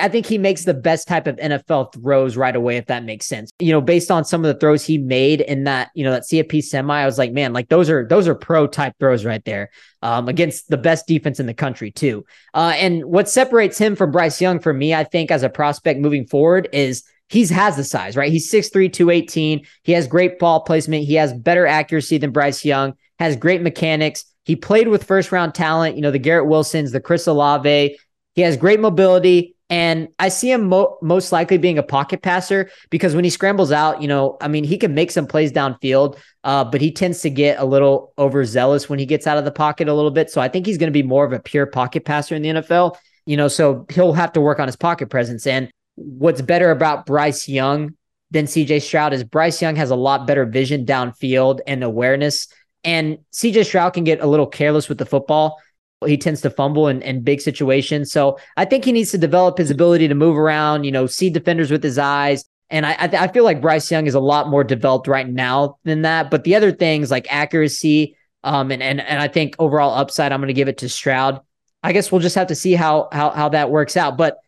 I 0.00 0.08
think 0.08 0.26
he 0.26 0.38
makes 0.38 0.64
the 0.64 0.74
best 0.74 1.08
type 1.08 1.26
of 1.26 1.36
NFL 1.36 1.94
throws 1.94 2.36
right 2.36 2.54
away, 2.54 2.76
if 2.76 2.86
that 2.86 3.04
makes 3.04 3.26
sense. 3.26 3.50
You 3.58 3.72
know, 3.72 3.80
based 3.80 4.12
on 4.12 4.24
some 4.24 4.44
of 4.44 4.54
the 4.54 4.60
throws 4.60 4.84
he 4.84 4.96
made 4.96 5.40
in 5.40 5.64
that, 5.64 5.90
you 5.94 6.04
know, 6.04 6.12
that 6.12 6.22
CFP 6.22 6.62
semi, 6.62 7.02
I 7.02 7.04
was 7.04 7.18
like, 7.18 7.32
man, 7.32 7.52
like 7.52 7.68
those 7.68 7.90
are 7.90 8.06
those 8.06 8.28
are 8.28 8.34
pro 8.36 8.68
type 8.68 8.94
throws 9.00 9.24
right 9.24 9.44
there. 9.44 9.70
Um, 10.00 10.28
against 10.28 10.68
the 10.68 10.76
best 10.76 11.06
defense 11.06 11.40
in 11.40 11.46
the 11.46 11.54
country, 11.54 11.90
too. 11.90 12.24
Uh, 12.54 12.74
and 12.76 13.04
what 13.04 13.28
separates 13.28 13.78
him 13.78 13.94
from 13.94 14.10
Bryce 14.10 14.40
Young 14.40 14.58
for 14.58 14.72
me, 14.72 14.94
I 14.94 15.04
think, 15.04 15.30
as 15.30 15.42
a 15.42 15.48
prospect 15.48 16.00
moving 16.00 16.26
forward 16.26 16.68
is 16.72 17.04
he's 17.28 17.50
has 17.50 17.76
the 17.76 17.84
size, 17.84 18.16
right? 18.16 18.30
He's 18.30 18.50
6'3, 18.50 18.92
218. 18.92 19.66
He 19.82 19.92
has 19.92 20.06
great 20.06 20.38
ball 20.38 20.60
placement. 20.60 21.04
He 21.04 21.14
has 21.14 21.32
better 21.32 21.66
accuracy 21.66 22.18
than 22.18 22.30
Bryce 22.30 22.64
Young, 22.64 22.94
has 23.18 23.36
great 23.36 23.62
mechanics. 23.62 24.24
He 24.44 24.56
played 24.56 24.88
with 24.88 25.04
first 25.04 25.32
round 25.32 25.54
talent, 25.54 25.96
you 25.96 26.02
know, 26.02 26.10
the 26.10 26.18
Garrett 26.18 26.46
Wilsons, 26.46 26.92
the 26.92 27.00
Chris 27.00 27.26
Olave. 27.26 27.96
He 28.34 28.42
has 28.42 28.56
great 28.56 28.80
mobility 28.80 29.56
and 29.72 30.08
I 30.18 30.28
see 30.28 30.52
him 30.52 30.68
mo- 30.68 30.98
most 31.00 31.32
likely 31.32 31.56
being 31.56 31.78
a 31.78 31.82
pocket 31.82 32.20
passer 32.20 32.70
because 32.90 33.14
when 33.14 33.24
he 33.24 33.30
scrambles 33.30 33.72
out, 33.72 34.02
you 34.02 34.06
know, 34.06 34.36
I 34.42 34.46
mean, 34.46 34.64
he 34.64 34.76
can 34.76 34.92
make 34.92 35.10
some 35.10 35.26
plays 35.26 35.50
downfield, 35.50 36.18
uh, 36.44 36.62
but 36.62 36.82
he 36.82 36.92
tends 36.92 37.22
to 37.22 37.30
get 37.30 37.58
a 37.58 37.64
little 37.64 38.12
overzealous 38.18 38.90
when 38.90 38.98
he 38.98 39.06
gets 39.06 39.26
out 39.26 39.38
of 39.38 39.46
the 39.46 39.50
pocket 39.50 39.88
a 39.88 39.94
little 39.94 40.10
bit. 40.10 40.30
So 40.30 40.42
I 40.42 40.48
think 40.48 40.66
he's 40.66 40.76
going 40.76 40.88
to 40.88 40.92
be 40.92 41.02
more 41.02 41.24
of 41.24 41.32
a 41.32 41.40
pure 41.40 41.64
pocket 41.64 42.04
passer 42.04 42.34
in 42.34 42.42
the 42.42 42.50
NFL, 42.50 42.96
you 43.24 43.38
know, 43.38 43.48
so 43.48 43.86
he'll 43.90 44.12
have 44.12 44.34
to 44.34 44.42
work 44.42 44.60
on 44.60 44.68
his 44.68 44.76
pocket 44.76 45.08
presence. 45.08 45.46
And 45.46 45.70
what's 45.94 46.42
better 46.42 46.70
about 46.70 47.06
Bryce 47.06 47.48
Young 47.48 47.96
than 48.30 48.44
CJ 48.44 48.82
Stroud 48.82 49.14
is 49.14 49.24
Bryce 49.24 49.62
Young 49.62 49.76
has 49.76 49.88
a 49.88 49.96
lot 49.96 50.26
better 50.26 50.44
vision 50.44 50.84
downfield 50.84 51.60
and 51.66 51.82
awareness. 51.82 52.46
And 52.84 53.20
CJ 53.32 53.64
Stroud 53.64 53.94
can 53.94 54.04
get 54.04 54.20
a 54.20 54.26
little 54.26 54.46
careless 54.46 54.90
with 54.90 54.98
the 54.98 55.06
football 55.06 55.58
he 56.04 56.16
tends 56.16 56.40
to 56.42 56.50
fumble 56.50 56.88
in, 56.88 57.02
in 57.02 57.22
big 57.22 57.40
situations. 57.40 58.12
So 58.12 58.38
I 58.56 58.64
think 58.64 58.84
he 58.84 58.92
needs 58.92 59.10
to 59.12 59.18
develop 59.18 59.58
his 59.58 59.70
ability 59.70 60.08
to 60.08 60.14
move 60.14 60.36
around, 60.36 60.84
you 60.84 60.92
know, 60.92 61.06
see 61.06 61.30
defenders 61.30 61.70
with 61.70 61.82
his 61.82 61.98
eyes. 61.98 62.44
And 62.70 62.86
I, 62.86 62.92
I, 62.92 63.08
I 63.24 63.28
feel 63.28 63.44
like 63.44 63.60
Bryce 63.60 63.90
Young 63.90 64.06
is 64.06 64.14
a 64.14 64.20
lot 64.20 64.48
more 64.48 64.64
developed 64.64 65.06
right 65.06 65.28
now 65.28 65.78
than 65.84 66.02
that. 66.02 66.30
But 66.30 66.44
the 66.44 66.54
other 66.54 66.72
things 66.72 67.10
like 67.10 67.26
accuracy, 67.30 68.16
um, 68.44 68.72
and 68.72 68.82
and 68.82 69.00
and 69.00 69.20
I 69.20 69.28
think 69.28 69.54
overall 69.58 69.94
upside, 69.94 70.32
I'm 70.32 70.40
going 70.40 70.48
to 70.48 70.54
give 70.54 70.68
it 70.68 70.78
to 70.78 70.88
Stroud. 70.88 71.40
I 71.82 71.92
guess 71.92 72.10
we'll 72.10 72.20
just 72.20 72.34
have 72.34 72.48
to 72.48 72.54
see 72.54 72.72
how 72.72 73.08
how 73.12 73.30
how 73.30 73.50
that 73.50 73.70
works 73.70 73.96
out. 73.96 74.16
But 74.16 74.38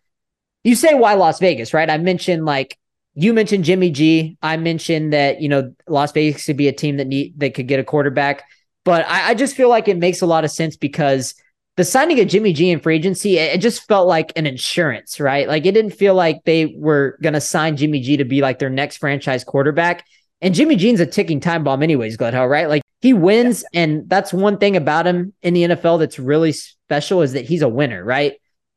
you 0.64 0.74
say 0.74 0.94
why 0.94 1.14
Las 1.14 1.38
Vegas, 1.38 1.74
right? 1.74 1.88
I 1.88 1.98
mentioned 1.98 2.44
like 2.44 2.78
you 3.14 3.32
mentioned 3.32 3.64
Jimmy 3.64 3.90
G. 3.90 4.36
I 4.42 4.56
mentioned 4.56 5.12
that 5.12 5.40
you 5.40 5.48
know 5.48 5.74
Las 5.86 6.12
Vegas 6.12 6.46
could 6.46 6.56
be 6.56 6.68
a 6.68 6.72
team 6.72 6.96
that 6.96 7.06
need 7.06 7.38
that 7.38 7.54
could 7.54 7.68
get 7.68 7.78
a 7.78 7.84
quarterback, 7.84 8.44
but 8.84 9.06
I, 9.06 9.30
I 9.30 9.34
just 9.34 9.54
feel 9.54 9.68
like 9.68 9.86
it 9.86 9.98
makes 9.98 10.22
a 10.22 10.26
lot 10.26 10.44
of 10.44 10.50
sense 10.50 10.76
because 10.76 11.34
the 11.76 11.84
signing 11.84 12.20
of 12.20 12.28
Jimmy 12.28 12.52
G 12.52 12.70
in 12.70 12.80
free 12.80 12.96
agency, 12.96 13.38
it, 13.38 13.60
just 13.60 13.86
felt 13.88 14.06
like 14.06 14.32
an 14.36 14.46
insurance, 14.46 15.18
right? 15.18 15.48
Like 15.48 15.66
it 15.66 15.72
didn't 15.72 15.92
feel 15.92 16.14
like 16.14 16.44
they 16.44 16.66
were 16.66 17.18
going 17.22 17.32
to 17.32 17.40
sign 17.40 17.76
Jimmy 17.76 18.00
G 18.00 18.16
to 18.16 18.24
be 18.24 18.40
like 18.40 18.60
their 18.60 18.70
next 18.70 18.98
franchise 18.98 19.42
quarterback. 19.42 20.06
And 20.40 20.54
Jimmy 20.54 20.76
G's 20.76 21.00
a 21.00 21.06
ticking 21.06 21.40
time 21.40 21.64
bomb, 21.64 21.82
anyways, 21.82 22.16
Gledhill, 22.16 22.48
right? 22.48 22.68
Like 22.68 22.82
he 23.00 23.12
wins, 23.12 23.64
yeah. 23.72 23.82
and 23.82 24.08
that's 24.08 24.32
one 24.32 24.58
thing 24.58 24.76
about 24.76 25.06
him 25.06 25.32
in 25.42 25.54
the 25.54 25.64
NFL 25.64 25.98
that's 25.98 26.18
really 26.18 26.52
special 26.52 27.22
is 27.22 27.32
that 27.32 27.44
he's 27.44 27.62
a 27.62 27.68
winner, 27.68 28.04
right? 28.04 28.34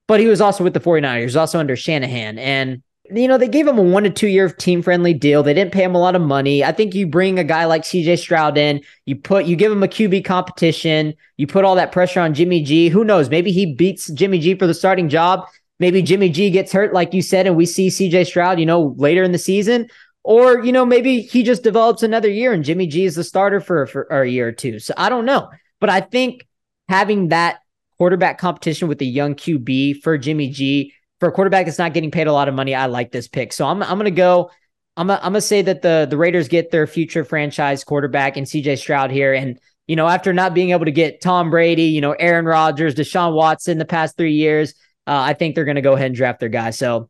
But 0.08 0.20
he 0.20 0.28
was 0.28 0.42
also 0.42 0.64
with 0.64 0.74
the 0.74 0.80
49ers, 0.80 1.40
also 1.40 1.60
under 1.60 1.76
Shanahan. 1.76 2.40
And 2.40 2.82
you 3.12 3.28
know, 3.28 3.38
they 3.38 3.48
gave 3.48 3.68
him 3.68 3.78
a 3.78 3.82
one 3.82 4.04
to 4.04 4.10
two 4.10 4.28
year 4.28 4.50
team 4.50 4.82
friendly 4.82 5.14
deal. 5.14 5.44
They 5.44 5.54
didn't 5.54 5.74
pay 5.74 5.84
him 5.84 5.96
a 5.96 6.00
lot 6.00 6.16
of 6.16 6.22
money. 6.22 6.64
I 6.64 6.72
think 6.72 6.94
you 6.94 7.08
bring 7.08 7.40
a 7.40 7.44
guy 7.44 7.66
like 7.66 7.84
CJ 7.84 8.20
Stroud 8.20 8.58
in, 8.58 8.82
you 9.06 9.16
put, 9.16 9.46
you 9.46 9.56
give 9.56 9.72
him 9.72 9.84
a 9.84 9.88
QB 9.88 10.26
competition, 10.26 11.14
you 11.38 11.48
put 11.48 11.66
all 11.66 11.76
that 11.76 11.92
pressure 11.92 12.20
on 12.20 12.34
Jimmy 12.34 12.64
G. 12.64 12.90
Who 12.90 13.04
knows? 13.04 13.30
Maybe 13.30 13.52
he 13.52 13.74
beats 13.74 14.12
Jimmy 14.12 14.40
G 14.40 14.56
for 14.56 14.68
the 14.68 14.74
starting 14.74 15.10
job. 15.10 15.48
Maybe 15.80 16.02
Jimmy 16.02 16.30
G 16.30 16.50
gets 16.50 16.72
hurt, 16.72 16.94
like 16.94 17.14
you 17.14 17.22
said, 17.22 17.48
and 17.48 17.56
we 17.56 17.66
see 17.66 17.90
CJ 17.90 18.28
Stroud, 18.28 18.60
you 18.60 18.66
know, 18.66 18.96
later 18.98 19.24
in 19.24 19.32
the 19.32 19.38
season. 19.38 19.90
Or, 20.24 20.64
you 20.64 20.72
know, 20.72 20.86
maybe 20.86 21.22
he 21.22 21.44
just 21.44 21.64
develops 21.64 22.04
another 22.04 22.30
year 22.30 22.52
and 22.52 22.64
Jimmy 22.64 22.88
G 22.88 23.06
is 23.06 23.16
the 23.16 23.24
starter 23.24 23.62
for, 23.62 23.88
for 23.88 24.04
a 24.04 24.28
year 24.28 24.50
or 24.50 24.52
two. 24.52 24.80
So 24.80 24.94
I 24.98 25.10
don't 25.10 25.26
know. 25.26 25.50
But 25.80 25.90
I 25.90 26.02
think 26.02 26.46
having 26.90 27.30
that 27.30 27.60
quarterback 27.98 28.38
competition 28.38 28.88
with 28.88 29.00
the 29.00 29.08
young 29.08 29.36
QB 29.36 30.02
for 30.02 30.18
Jimmy 30.18 30.50
G 30.50 30.94
for 31.20 31.30
a 31.30 31.32
quarterback 31.32 31.66
that's 31.66 31.80
not 31.80 31.94
getting 31.94 32.12
paid 32.12 32.28
a 32.28 32.34
lot 32.34 32.48
of 32.48 32.54
money, 32.54 32.76
I 32.76 32.86
like 32.86 33.12
this 33.12 33.28
pick. 33.28 33.54
So 33.54 33.66
I'm 33.66 33.82
I'm 33.82 33.98
gonna 33.98 34.12
go. 34.12 34.52
I'm 34.96 35.10
I'm 35.10 35.20
gonna 35.20 35.42
say 35.42 35.62
that 35.62 35.82
the 35.82 36.08
the 36.10 36.18
Raiders 36.18 36.48
get 36.48 36.72
their 36.72 36.88
future 36.88 37.24
franchise 37.24 37.84
quarterback 37.84 38.38
in 38.38 38.44
CJ 38.44 38.78
Stroud 38.78 39.12
here, 39.12 39.34
and 39.34 39.60
you 39.88 39.96
know 39.96 40.08
after 40.08 40.34
not 40.34 40.54
being 40.54 40.72
able 40.72 40.86
to 40.86 40.92
get 40.92 41.22
Tom 41.22 41.50
Brady, 41.50 41.84
you 41.84 42.02
know 42.02 42.14
Aaron 42.14 42.46
Rodgers, 42.46 42.96
Deshaun 42.96 43.34
Watson 43.34 43.78
the 43.78 43.86
past 43.86 44.18
three 44.18 44.34
years, 44.34 44.74
uh, 45.08 45.20
I 45.20 45.34
think 45.34 45.56
they're 45.56 45.66
gonna 45.66 45.82
go 45.82 45.94
ahead 45.94 46.08
and 46.08 46.16
draft 46.16 46.40
their 46.40 46.50
guy. 46.50 46.72
So 46.72 47.10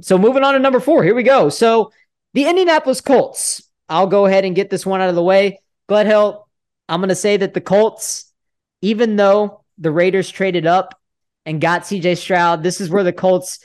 so 0.00 0.18
moving 0.18 0.44
on 0.44 0.54
to 0.54 0.60
number 0.60 0.80
four, 0.80 1.02
here 1.04 1.14
we 1.14 1.22
go. 1.22 1.48
So 1.48 1.92
the 2.34 2.48
Indianapolis 2.48 3.00
Colts. 3.00 3.62
I'll 3.88 4.08
go 4.08 4.26
ahead 4.26 4.44
and 4.44 4.56
get 4.56 4.68
this 4.68 4.84
one 4.84 5.00
out 5.00 5.08
of 5.08 5.14
the 5.14 5.22
way. 5.22 5.60
Gledhill, 5.88 6.44
I'm 6.88 7.00
gonna 7.00 7.14
say 7.14 7.36
that 7.36 7.54
the 7.54 7.60
Colts, 7.60 8.32
even 8.82 9.16
though 9.16 9.64
the 9.78 9.92
Raiders 9.92 10.28
traded 10.28 10.66
up 10.66 11.00
and 11.46 11.60
got 11.60 11.82
CJ 11.82 12.18
Stroud. 12.18 12.62
This 12.62 12.80
is 12.80 12.90
where 12.90 13.04
the 13.04 13.12
Colts 13.12 13.60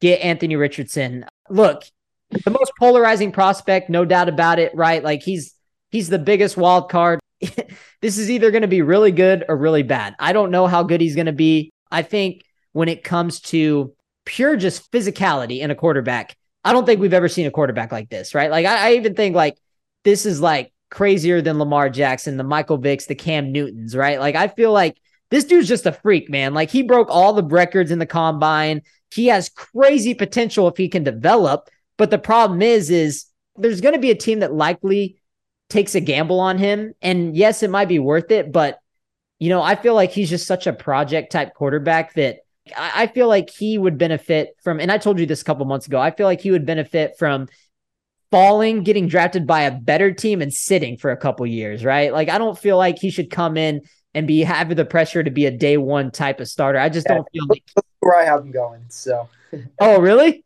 get 0.00 0.20
Anthony 0.20 0.56
Richardson. 0.56 1.26
Look, 1.48 1.84
the 2.30 2.50
most 2.50 2.72
polarizing 2.78 3.30
prospect, 3.30 3.90
no 3.90 4.04
doubt 4.04 4.28
about 4.28 4.58
it, 4.58 4.74
right? 4.74 5.04
Like 5.04 5.22
he's 5.22 5.54
he's 5.90 6.08
the 6.08 6.18
biggest 6.18 6.56
wild 6.56 6.90
card. 6.90 7.20
this 8.00 8.18
is 8.18 8.30
either 8.30 8.50
going 8.50 8.62
to 8.62 8.68
be 8.68 8.82
really 8.82 9.12
good 9.12 9.44
or 9.48 9.56
really 9.56 9.82
bad. 9.82 10.14
I 10.18 10.32
don't 10.32 10.50
know 10.50 10.66
how 10.66 10.82
good 10.82 11.00
he's 11.00 11.14
going 11.14 11.26
to 11.26 11.32
be. 11.32 11.70
I 11.90 12.02
think 12.02 12.42
when 12.72 12.88
it 12.88 13.04
comes 13.04 13.40
to 13.40 13.94
pure 14.24 14.56
just 14.56 14.90
physicality 14.90 15.60
in 15.60 15.70
a 15.70 15.74
quarterback, 15.74 16.36
I 16.64 16.72
don't 16.72 16.84
think 16.84 17.00
we've 17.00 17.14
ever 17.14 17.28
seen 17.28 17.46
a 17.46 17.50
quarterback 17.50 17.92
like 17.92 18.10
this, 18.10 18.34
right? 18.34 18.50
Like 18.50 18.66
I, 18.66 18.88
I 18.88 18.94
even 18.94 19.14
think 19.14 19.36
like 19.36 19.56
this 20.04 20.26
is 20.26 20.40
like 20.40 20.72
crazier 20.90 21.40
than 21.40 21.58
Lamar 21.58 21.88
Jackson, 21.88 22.36
the 22.36 22.44
Michael 22.44 22.78
Vicks, 22.78 23.06
the 23.06 23.14
Cam 23.14 23.52
Newtons, 23.52 23.96
right? 23.96 24.18
Like 24.18 24.34
I 24.34 24.48
feel 24.48 24.72
like 24.72 24.98
this 25.30 25.44
dude's 25.44 25.68
just 25.68 25.86
a 25.86 25.92
freak, 25.92 26.30
man. 26.30 26.54
Like 26.54 26.70
he 26.70 26.82
broke 26.82 27.08
all 27.10 27.32
the 27.32 27.44
records 27.44 27.90
in 27.90 27.98
the 27.98 28.06
combine. 28.06 28.82
He 29.12 29.26
has 29.26 29.48
crazy 29.48 30.14
potential 30.14 30.68
if 30.68 30.76
he 30.76 30.88
can 30.88 31.04
develop. 31.04 31.68
But 31.96 32.10
the 32.10 32.18
problem 32.18 32.62
is, 32.62 32.90
is 32.90 33.26
there's 33.56 33.80
going 33.80 33.94
to 33.94 34.00
be 34.00 34.10
a 34.10 34.14
team 34.14 34.40
that 34.40 34.54
likely 34.54 35.20
takes 35.68 35.94
a 35.94 36.00
gamble 36.00 36.40
on 36.40 36.58
him. 36.58 36.94
And 37.02 37.36
yes, 37.36 37.62
it 37.62 37.70
might 37.70 37.88
be 37.88 37.98
worth 37.98 38.30
it, 38.30 38.52
but 38.52 38.78
you 39.38 39.50
know, 39.50 39.62
I 39.62 39.76
feel 39.76 39.94
like 39.94 40.10
he's 40.10 40.30
just 40.30 40.46
such 40.46 40.66
a 40.66 40.72
project 40.72 41.30
type 41.32 41.54
quarterback 41.54 42.14
that 42.14 42.38
I, 42.76 43.02
I 43.02 43.06
feel 43.06 43.28
like 43.28 43.50
he 43.50 43.78
would 43.78 43.98
benefit 43.98 44.56
from. 44.62 44.80
And 44.80 44.90
I 44.90 44.98
told 44.98 45.18
you 45.18 45.26
this 45.26 45.42
a 45.42 45.44
couple 45.44 45.64
months 45.64 45.86
ago. 45.86 46.00
I 46.00 46.10
feel 46.10 46.26
like 46.26 46.40
he 46.40 46.50
would 46.50 46.66
benefit 46.66 47.12
from 47.18 47.48
falling, 48.30 48.82
getting 48.82 49.06
drafted 49.06 49.46
by 49.46 49.62
a 49.62 49.70
better 49.70 50.12
team, 50.12 50.42
and 50.42 50.52
sitting 50.52 50.96
for 50.96 51.10
a 51.10 51.16
couple 51.16 51.46
years. 51.46 51.84
Right? 51.84 52.12
Like 52.12 52.28
I 52.28 52.38
don't 52.38 52.58
feel 52.58 52.76
like 52.76 52.98
he 52.98 53.10
should 53.10 53.30
come 53.30 53.56
in 53.56 53.82
and 54.14 54.26
be 54.26 54.40
having 54.40 54.76
the 54.76 54.84
pressure 54.84 55.22
to 55.22 55.30
be 55.30 55.46
a 55.46 55.50
day 55.50 55.76
one 55.76 56.10
type 56.10 56.40
of 56.40 56.48
starter. 56.48 56.78
I 56.78 56.88
just 56.88 57.06
yeah, 57.08 57.16
don't 57.16 57.28
feel 57.32 57.46
like 57.48 57.64
where 58.00 58.18
I 58.18 58.24
have 58.24 58.40
him 58.40 58.50
going. 58.50 58.84
So, 58.88 59.28
oh 59.80 60.00
really? 60.00 60.44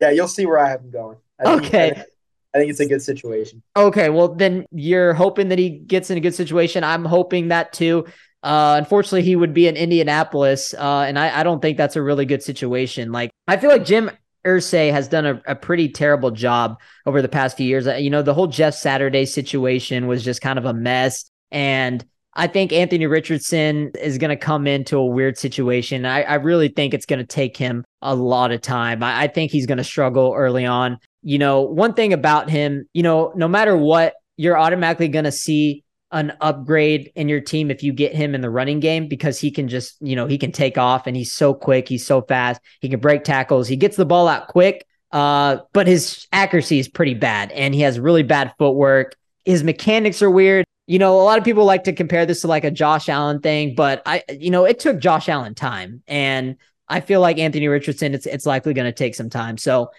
Yeah, 0.00 0.10
you'll 0.10 0.28
see 0.28 0.46
where 0.46 0.58
I 0.58 0.68
have 0.68 0.80
him 0.80 0.90
going. 0.90 1.18
I 1.38 1.54
okay. 1.54 1.94
Think, 1.94 2.06
I 2.54 2.58
think 2.58 2.70
it's 2.70 2.80
a 2.80 2.86
good 2.86 3.02
situation. 3.02 3.62
Okay, 3.76 4.08
well 4.10 4.28
then 4.28 4.66
you're 4.70 5.14
hoping 5.14 5.48
that 5.48 5.58
he 5.58 5.70
gets 5.70 6.10
in 6.10 6.18
a 6.18 6.20
good 6.20 6.34
situation. 6.34 6.84
I'm 6.84 7.04
hoping 7.04 7.48
that 7.48 7.72
too. 7.72 8.06
Uh, 8.42 8.74
unfortunately, 8.76 9.22
he 9.22 9.36
would 9.36 9.54
be 9.54 9.68
in 9.68 9.76
Indianapolis, 9.76 10.74
uh, 10.74 11.04
and 11.06 11.16
I, 11.18 11.40
I 11.40 11.42
don't 11.44 11.62
think 11.62 11.78
that's 11.78 11.94
a 11.94 12.02
really 12.02 12.26
good 12.26 12.42
situation. 12.42 13.12
Like 13.12 13.30
I 13.46 13.56
feel 13.56 13.70
like 13.70 13.84
Jim 13.84 14.10
Irsay 14.44 14.90
has 14.90 15.06
done 15.06 15.24
a, 15.26 15.42
a 15.46 15.54
pretty 15.54 15.88
terrible 15.88 16.32
job 16.32 16.80
over 17.06 17.22
the 17.22 17.28
past 17.28 17.56
few 17.56 17.66
years. 17.66 17.86
Uh, 17.86 17.94
you 17.94 18.10
know, 18.10 18.22
the 18.22 18.34
whole 18.34 18.48
Jeff 18.48 18.74
Saturday 18.74 19.24
situation 19.26 20.08
was 20.08 20.24
just 20.24 20.40
kind 20.40 20.58
of 20.58 20.64
a 20.64 20.74
mess, 20.74 21.30
and 21.52 22.04
I 22.34 22.46
think 22.46 22.72
Anthony 22.72 23.06
Richardson 23.06 23.90
is 24.00 24.16
going 24.16 24.30
to 24.30 24.36
come 24.36 24.66
into 24.66 24.96
a 24.96 25.04
weird 25.04 25.36
situation. 25.36 26.06
I, 26.06 26.22
I 26.22 26.34
really 26.34 26.68
think 26.68 26.94
it's 26.94 27.04
going 27.04 27.18
to 27.18 27.26
take 27.26 27.56
him 27.56 27.84
a 28.00 28.14
lot 28.14 28.52
of 28.52 28.62
time. 28.62 29.02
I, 29.02 29.22
I 29.22 29.26
think 29.28 29.50
he's 29.50 29.66
going 29.66 29.78
to 29.78 29.84
struggle 29.84 30.32
early 30.34 30.64
on. 30.64 30.98
You 31.22 31.38
know, 31.38 31.60
one 31.60 31.92
thing 31.94 32.12
about 32.12 32.48
him, 32.48 32.88
you 32.94 33.02
know, 33.02 33.32
no 33.36 33.48
matter 33.48 33.76
what, 33.76 34.14
you're 34.36 34.58
automatically 34.58 35.08
going 35.08 35.26
to 35.26 35.32
see 35.32 35.84
an 36.10 36.32
upgrade 36.40 37.12
in 37.14 37.28
your 37.28 37.40
team 37.40 37.70
if 37.70 37.82
you 37.82 37.92
get 37.92 38.14
him 38.14 38.34
in 38.34 38.40
the 38.40 38.50
running 38.50 38.80
game 38.80 39.08
because 39.08 39.38
he 39.38 39.50
can 39.50 39.68
just, 39.68 39.96
you 40.00 40.16
know, 40.16 40.26
he 40.26 40.38
can 40.38 40.52
take 40.52 40.76
off 40.78 41.06
and 41.06 41.16
he's 41.16 41.32
so 41.32 41.54
quick, 41.54 41.88
he's 41.88 42.04
so 42.04 42.22
fast, 42.22 42.60
he 42.80 42.88
can 42.88 43.00
break 43.00 43.24
tackles, 43.24 43.68
he 43.68 43.76
gets 43.76 43.96
the 43.96 44.04
ball 44.04 44.28
out 44.28 44.48
quick. 44.48 44.86
Uh, 45.10 45.58
but 45.74 45.86
his 45.86 46.26
accuracy 46.32 46.78
is 46.78 46.88
pretty 46.88 47.14
bad 47.14 47.52
and 47.52 47.74
he 47.74 47.82
has 47.82 48.00
really 48.00 48.22
bad 48.22 48.52
footwork. 48.58 49.14
His 49.44 49.62
mechanics 49.62 50.22
are 50.22 50.30
weird 50.30 50.64
you 50.86 50.98
know, 50.98 51.20
a 51.20 51.22
lot 51.22 51.38
of 51.38 51.44
people 51.44 51.64
like 51.64 51.84
to 51.84 51.92
compare 51.92 52.26
this 52.26 52.40
to 52.40 52.48
like 52.48 52.64
a 52.64 52.70
Josh 52.70 53.08
Allen 53.08 53.40
thing, 53.40 53.74
but 53.74 54.02
I, 54.04 54.22
you 54.30 54.50
know, 54.50 54.64
it 54.64 54.78
took 54.80 54.98
Josh 54.98 55.28
Allen 55.28 55.54
time, 55.54 56.02
and 56.06 56.56
I 56.88 57.00
feel 57.00 57.20
like 57.20 57.38
Anthony 57.38 57.68
Richardson, 57.68 58.14
it's 58.14 58.26
it's 58.26 58.46
likely 58.46 58.74
going 58.74 58.86
to 58.86 58.92
take 58.92 59.14
some 59.14 59.30
time. 59.30 59.58
So 59.58 59.90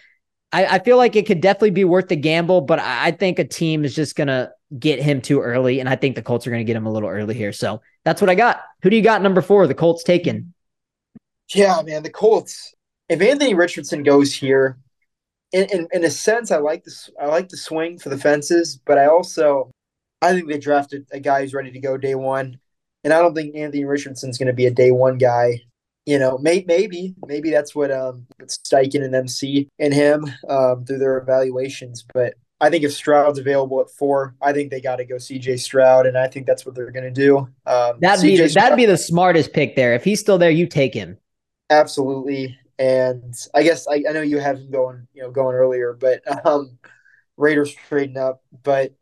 I, 0.51 0.65
I, 0.65 0.79
feel 0.79 0.97
like 0.97 1.15
it 1.15 1.25
could 1.25 1.41
definitely 1.41 1.71
be 1.71 1.85
worth 1.85 2.09
the 2.09 2.15
gamble, 2.15 2.61
but 2.61 2.79
I, 2.79 3.07
I 3.07 3.11
think 3.11 3.39
a 3.39 3.45
team 3.45 3.85
is 3.85 3.95
just 3.95 4.15
going 4.15 4.27
to 4.27 4.51
get 4.77 5.01
him 5.01 5.21
too 5.21 5.41
early, 5.41 5.79
and 5.79 5.87
I 5.87 5.95
think 5.95 6.15
the 6.15 6.21
Colts 6.21 6.45
are 6.45 6.51
going 6.51 6.59
to 6.59 6.65
get 6.65 6.75
him 6.75 6.85
a 6.85 6.91
little 6.91 7.09
early 7.09 7.33
here. 7.33 7.53
So 7.53 7.81
that's 8.03 8.21
what 8.21 8.29
I 8.29 8.35
got. 8.35 8.61
Who 8.83 8.89
do 8.89 8.95
you 8.95 9.01
got 9.01 9.21
number 9.21 9.41
four? 9.41 9.65
The 9.67 9.73
Colts 9.73 10.03
taken. 10.03 10.53
Yeah, 11.53 11.81
man, 11.83 12.03
the 12.03 12.09
Colts. 12.09 12.73
If 13.09 13.21
Anthony 13.21 13.53
Richardson 13.53 14.03
goes 14.03 14.33
here, 14.33 14.77
in, 15.51 15.67
in, 15.71 15.87
in 15.91 16.03
a 16.03 16.09
sense, 16.09 16.51
I 16.51 16.57
like 16.57 16.83
this. 16.83 17.09
I 17.21 17.27
like 17.27 17.49
the 17.49 17.57
swing 17.57 17.97
for 17.99 18.09
the 18.09 18.17
fences, 18.17 18.79
but 18.85 18.97
I 18.97 19.05
also 19.05 19.71
I 20.23 20.31
think 20.31 20.47
they 20.47 20.57
drafted 20.57 21.05
a 21.11 21.19
guy 21.19 21.41
who's 21.41 21.53
ready 21.53 21.71
to 21.71 21.79
go 21.79 21.97
day 21.97 22.15
one, 22.15 22.57
and 23.03 23.11
I 23.11 23.19
don't 23.19 23.35
think 23.35 23.55
Anthony 23.55 23.83
Richardson's 23.83 24.37
going 24.37 24.47
to 24.47 24.53
be 24.53 24.65
a 24.65 24.71
day 24.71 24.91
one 24.91 25.17
guy. 25.17 25.61
You 26.05 26.17
know, 26.17 26.37
may, 26.37 26.63
maybe 26.65 27.13
maybe 27.27 27.51
that's 27.51 27.75
what 27.75 27.91
um 27.91 28.25
Steichen 28.41 29.03
and 29.03 29.13
them 29.13 29.27
see 29.27 29.69
in 29.79 29.91
him 29.91 30.25
um, 30.47 30.85
through 30.85 30.99
their 30.99 31.17
evaluations. 31.17 32.05
But 32.13 32.35
I 32.61 32.69
think 32.69 32.85
if 32.85 32.93
Stroud's 32.93 33.37
available 33.37 33.81
at 33.81 33.89
four, 33.89 34.35
I 34.41 34.53
think 34.53 34.71
they 34.71 34.79
got 34.79 34.97
to 34.97 35.05
go 35.05 35.15
CJ 35.15 35.59
Stroud, 35.59 36.05
and 36.05 36.17
I 36.17 36.27
think 36.27 36.47
that's 36.47 36.65
what 36.65 36.75
they're 36.75 36.91
going 36.91 37.03
to 37.03 37.11
do. 37.11 37.39
Um, 37.65 37.99
that'd 37.99 38.21
be 38.21 38.37
that'd 38.47 38.77
be 38.77 38.85
the 38.85 38.97
smartest 38.97 39.51
pick 39.51 39.75
there. 39.75 39.93
If 39.93 40.05
he's 40.05 40.21
still 40.21 40.37
there, 40.37 40.51
you 40.51 40.67
take 40.67 40.93
him. 40.93 41.17
Absolutely, 41.69 42.57
and 42.79 43.33
I 43.53 43.63
guess 43.63 43.87
I, 43.89 44.03
I 44.07 44.13
know 44.13 44.21
you 44.21 44.39
have 44.39 44.59
him 44.59 44.71
going, 44.71 45.07
you 45.13 45.23
know, 45.23 45.31
going 45.31 45.55
earlier, 45.55 45.93
but 45.93 46.21
um, 46.45 46.77
Raiders 47.35 47.73
trading 47.73 48.17
up, 48.17 48.41
but 48.63 48.93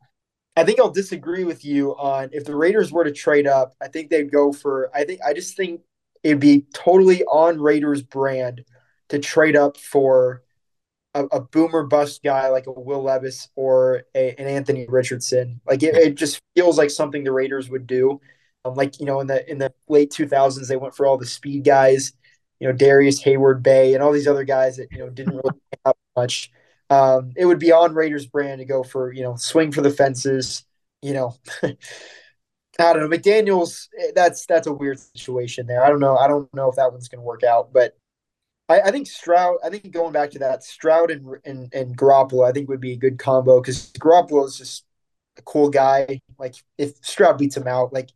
I 0.55 0.63
think 0.63 0.79
I'll 0.79 0.91
disagree 0.91 1.43
with 1.45 1.63
you 1.63 1.91
on 1.97 2.29
if 2.33 2.45
the 2.45 2.55
Raiders 2.55 2.91
were 2.91 3.03
to 3.05 3.11
trade 3.11 3.47
up. 3.47 3.73
I 3.81 3.87
think 3.87 4.09
they'd 4.09 4.31
go 4.31 4.51
for. 4.51 4.91
I 4.93 5.05
think 5.05 5.21
I 5.25 5.33
just 5.33 5.55
think 5.55 5.81
it'd 6.23 6.39
be 6.39 6.65
totally 6.73 7.23
on 7.25 7.59
Raiders 7.59 8.01
brand 8.01 8.65
to 9.09 9.19
trade 9.19 9.55
up 9.55 9.77
for 9.77 10.43
a, 11.13 11.25
a 11.25 11.41
boomer 11.41 11.83
bust 11.83 12.23
guy 12.23 12.49
like 12.49 12.67
a 12.67 12.71
Will 12.71 13.03
Levis 13.03 13.49
or 13.55 14.03
a, 14.15 14.35
an 14.39 14.47
Anthony 14.47 14.85
Richardson. 14.87 15.61
Like 15.65 15.83
it, 15.83 15.95
it 15.95 16.15
just 16.15 16.41
feels 16.55 16.77
like 16.77 16.89
something 16.89 17.23
the 17.23 17.31
Raiders 17.31 17.69
would 17.69 17.87
do. 17.87 18.19
Um, 18.65 18.75
like 18.75 18.99
you 18.99 19.05
know, 19.05 19.19
in 19.21 19.27
the 19.27 19.49
in 19.49 19.57
the 19.57 19.73
late 19.87 20.11
2000s, 20.11 20.67
they 20.67 20.77
went 20.77 20.95
for 20.95 21.05
all 21.05 21.17
the 21.17 21.25
speed 21.25 21.63
guys, 21.63 22.13
you 22.59 22.67
know, 22.67 22.73
Darrius 22.73 23.23
Heyward-Bey 23.23 23.93
and 23.93 24.03
all 24.03 24.11
these 24.11 24.27
other 24.27 24.43
guys 24.43 24.77
that 24.77 24.91
you 24.91 24.99
know 24.99 25.09
didn't 25.09 25.35
really 25.35 25.59
have 25.85 25.95
much. 26.15 26.51
Um, 26.91 27.31
it 27.37 27.45
would 27.45 27.57
be 27.57 27.71
on 27.71 27.95
Raiders 27.95 28.25
brand 28.25 28.59
to 28.59 28.65
go 28.65 28.83
for 28.83 29.13
you 29.13 29.23
know 29.23 29.37
swing 29.37 29.71
for 29.71 29.81
the 29.81 29.89
fences. 29.89 30.65
You 31.01 31.13
know, 31.13 31.35
I 31.63 31.73
don't 32.77 33.09
know 33.09 33.17
McDaniels. 33.17 33.87
Eh, 33.97 34.11
that's 34.13 34.45
that's 34.45 34.67
a 34.67 34.73
weird 34.73 34.99
situation 34.99 35.67
there. 35.67 35.83
I 35.83 35.87
don't 35.87 36.01
know. 36.01 36.17
I 36.17 36.27
don't 36.27 36.53
know 36.53 36.69
if 36.69 36.75
that 36.75 36.91
one's 36.91 37.07
going 37.07 37.21
to 37.21 37.25
work 37.25 37.43
out, 37.43 37.71
but 37.71 37.97
I, 38.67 38.81
I, 38.81 38.91
think 38.91 39.07
Stroud. 39.07 39.55
I 39.63 39.69
think 39.69 39.89
going 39.91 40.11
back 40.11 40.31
to 40.31 40.39
that 40.39 40.65
Stroud 40.65 41.11
and 41.11 41.37
and, 41.45 41.73
and 41.73 41.97
Garoppolo, 41.97 42.47
I 42.47 42.51
think 42.51 42.67
would 42.67 42.81
be 42.81 42.91
a 42.91 42.97
good 42.97 43.17
combo 43.17 43.61
because 43.61 43.93
Garoppolo 43.93 44.45
is 44.45 44.57
just 44.57 44.83
a 45.37 45.41
cool 45.43 45.69
guy. 45.69 46.19
Like 46.37 46.55
if 46.77 46.97
Stroud 47.05 47.37
beats 47.37 47.55
him 47.55 47.67
out, 47.67 47.93
like 47.93 48.09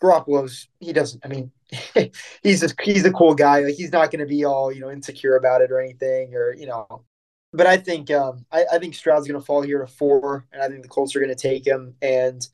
Garoppolo's 0.00 0.68
he 0.78 0.92
doesn't. 0.92 1.26
I 1.26 1.28
mean, 1.28 1.50
he's 2.44 2.60
just 2.60 2.80
he's 2.80 3.04
a 3.04 3.12
cool 3.12 3.34
guy. 3.34 3.60
Like 3.60 3.74
he's 3.74 3.90
not 3.90 4.12
going 4.12 4.20
to 4.20 4.26
be 4.26 4.44
all 4.44 4.70
you 4.70 4.80
know 4.80 4.92
insecure 4.92 5.34
about 5.34 5.60
it 5.60 5.72
or 5.72 5.80
anything, 5.80 6.36
or 6.36 6.54
you 6.54 6.66
know. 6.66 7.04
But 7.52 7.66
I 7.66 7.76
think 7.76 8.10
um, 8.10 8.46
I, 8.52 8.64
I 8.72 8.78
think 8.78 8.94
Stroud's 8.94 9.26
going 9.26 9.40
to 9.40 9.44
fall 9.44 9.62
here 9.62 9.80
to 9.80 9.86
four, 9.86 10.46
and 10.52 10.62
I 10.62 10.68
think 10.68 10.82
the 10.82 10.88
Colts 10.88 11.16
are 11.16 11.20
going 11.20 11.34
to 11.34 11.34
take 11.34 11.66
him, 11.66 11.94
and 12.00 12.46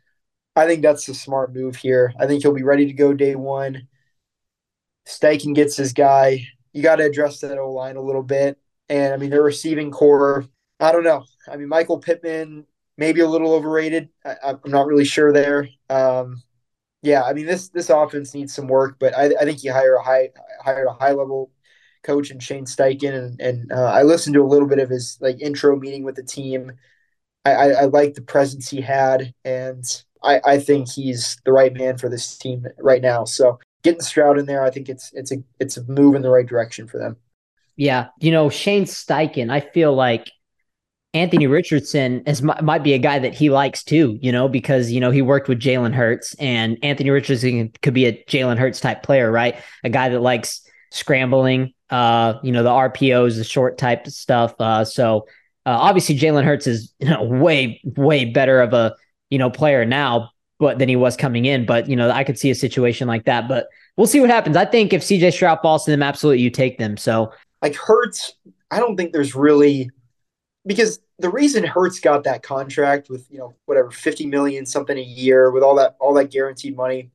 I 0.54 0.66
think 0.66 0.82
that's 0.82 1.08
a 1.08 1.14
smart 1.14 1.54
move 1.54 1.76
here. 1.76 2.14
I 2.18 2.26
think 2.26 2.42
he'll 2.42 2.54
be 2.54 2.62
ready 2.62 2.86
to 2.86 2.92
go 2.94 3.12
day 3.12 3.34
one. 3.34 3.88
Steichen 5.06 5.54
gets 5.54 5.76
his 5.76 5.92
guy. 5.92 6.46
You 6.72 6.82
got 6.82 6.96
to 6.96 7.04
address 7.04 7.40
that 7.40 7.58
O 7.58 7.70
line 7.70 7.96
a 7.96 8.02
little 8.02 8.22
bit, 8.22 8.58
and 8.88 9.12
I 9.12 9.16
mean 9.18 9.30
their 9.30 9.42
receiving 9.42 9.90
corps. 9.90 10.46
I 10.80 10.92
don't 10.92 11.04
know. 11.04 11.24
I 11.50 11.56
mean 11.56 11.68
Michael 11.68 11.98
Pittman 11.98 12.66
maybe 12.96 13.20
a 13.20 13.28
little 13.28 13.52
overrated. 13.52 14.08
I, 14.24 14.50
am 14.50 14.60
not 14.66 14.86
really 14.86 15.04
sure 15.04 15.32
there. 15.32 15.68
Um, 15.90 16.42
yeah, 17.02 17.22
I 17.22 17.32
mean 17.34 17.46
this 17.46 17.68
this 17.68 17.90
offense 17.90 18.34
needs 18.34 18.54
some 18.54 18.66
work, 18.68 18.96
but 18.98 19.16
I, 19.16 19.26
I 19.40 19.44
think 19.44 19.62
you 19.62 19.72
hire 19.72 19.94
a 19.94 20.02
high 20.02 20.30
hired 20.64 20.88
a 20.88 20.92
high 20.92 21.12
level 21.12 21.50
coach 22.06 22.30
and 22.30 22.42
Shane 22.42 22.64
Steichen, 22.64 23.12
and, 23.12 23.40
and 23.40 23.72
uh, 23.72 23.84
I 23.84 24.02
listened 24.02 24.34
to 24.34 24.42
a 24.42 24.46
little 24.46 24.68
bit 24.68 24.78
of 24.78 24.88
his 24.88 25.18
like 25.20 25.40
intro 25.40 25.76
meeting 25.76 26.04
with 26.04 26.14
the 26.14 26.22
team. 26.22 26.72
I, 27.44 27.52
I, 27.52 27.68
I 27.68 27.84
like 27.84 28.14
the 28.14 28.22
presence 28.22 28.68
he 28.70 28.80
had, 28.80 29.34
and 29.44 29.84
I, 30.22 30.40
I 30.44 30.58
think 30.58 30.88
he's 30.90 31.36
the 31.44 31.52
right 31.52 31.72
man 31.72 31.98
for 31.98 32.08
this 32.08 32.36
team 32.38 32.66
right 32.78 33.02
now. 33.02 33.24
So 33.24 33.58
getting 33.82 34.00
Stroud 34.00 34.38
in 34.38 34.46
there, 34.46 34.62
I 34.62 34.70
think 34.70 34.88
it's 34.88 35.12
it's 35.12 35.32
a 35.32 35.36
it's 35.60 35.76
a 35.76 35.84
move 35.84 36.14
in 36.14 36.22
the 36.22 36.30
right 36.30 36.46
direction 36.46 36.86
for 36.86 36.98
them. 36.98 37.16
Yeah, 37.76 38.08
you 38.20 38.30
know 38.30 38.48
Shane 38.48 38.84
Steichen, 38.84 39.50
I 39.50 39.60
feel 39.60 39.94
like 39.94 40.30
Anthony 41.16 41.46
Richardson 41.46 42.22
is 42.26 42.42
might 42.42 42.82
be 42.82 42.92
a 42.92 42.98
guy 42.98 43.18
that 43.18 43.34
he 43.34 43.48
likes 43.48 43.82
too, 43.82 44.18
you 44.20 44.30
know, 44.30 44.48
because 44.48 44.90
you 44.90 45.00
know 45.00 45.10
he 45.10 45.22
worked 45.22 45.48
with 45.48 45.58
Jalen 45.58 45.94
Hurts, 45.94 46.34
and 46.34 46.78
Anthony 46.82 47.10
Richardson 47.10 47.72
could 47.80 47.94
be 47.94 48.06
a 48.06 48.24
Jalen 48.24 48.58
Hurts 48.58 48.80
type 48.80 49.02
player, 49.02 49.32
right? 49.32 49.56
A 49.82 49.88
guy 49.88 50.10
that 50.10 50.20
likes 50.20 50.60
scrambling, 50.90 51.72
uh, 51.90 52.34
you 52.42 52.52
know, 52.52 52.62
the 52.62 52.70
RPOs, 52.70 53.36
the 53.36 53.44
short 53.44 53.78
type 53.78 54.06
stuff. 54.08 54.54
Uh, 54.60 54.84
so 54.84 55.26
uh, 55.64 55.76
obviously 55.80 56.18
Jalen 56.18 56.44
Hurts 56.44 56.66
is 56.66 56.92
you 56.98 57.08
know 57.08 57.22
way 57.22 57.80
way 57.84 58.24
better 58.24 58.60
of 58.60 58.72
a 58.72 58.94
you 59.30 59.38
know 59.38 59.50
player 59.50 59.84
now, 59.84 60.30
but 60.58 60.78
than 60.78 60.88
he 60.88 60.96
was 60.96 61.16
coming 61.16 61.44
in. 61.44 61.66
But 61.66 61.88
you 61.88 61.96
know, 61.96 62.10
I 62.10 62.24
could 62.24 62.38
see 62.38 62.50
a 62.50 62.54
situation 62.54 63.08
like 63.08 63.24
that, 63.24 63.48
but 63.48 63.68
we'll 63.96 64.06
see 64.06 64.20
what 64.20 64.30
happens. 64.30 64.56
I 64.56 64.64
think 64.64 64.92
if 64.92 65.02
CJ 65.02 65.32
Stroud 65.32 65.60
falls 65.62 65.84
to 65.84 65.90
them, 65.90 66.02
absolutely 66.02 66.42
you 66.42 66.50
take 66.50 66.78
them. 66.78 66.96
So 66.96 67.32
like 67.62 67.74
Hurts, 67.74 68.34
I 68.70 68.78
don't 68.80 68.96
think 68.96 69.12
there's 69.12 69.34
really 69.34 69.90
because 70.66 71.00
the 71.18 71.30
reason 71.30 71.64
Hurts 71.64 72.00
got 72.00 72.24
that 72.24 72.42
contract 72.42 73.08
with 73.08 73.26
you 73.30 73.38
know 73.38 73.54
whatever 73.66 73.90
fifty 73.90 74.26
million 74.26 74.66
something 74.66 74.96
a 74.96 75.02
year 75.02 75.50
with 75.50 75.62
all 75.62 75.76
that 75.76 75.96
all 75.98 76.14
that 76.14 76.30
guaranteed 76.30 76.76
money, 76.76 77.10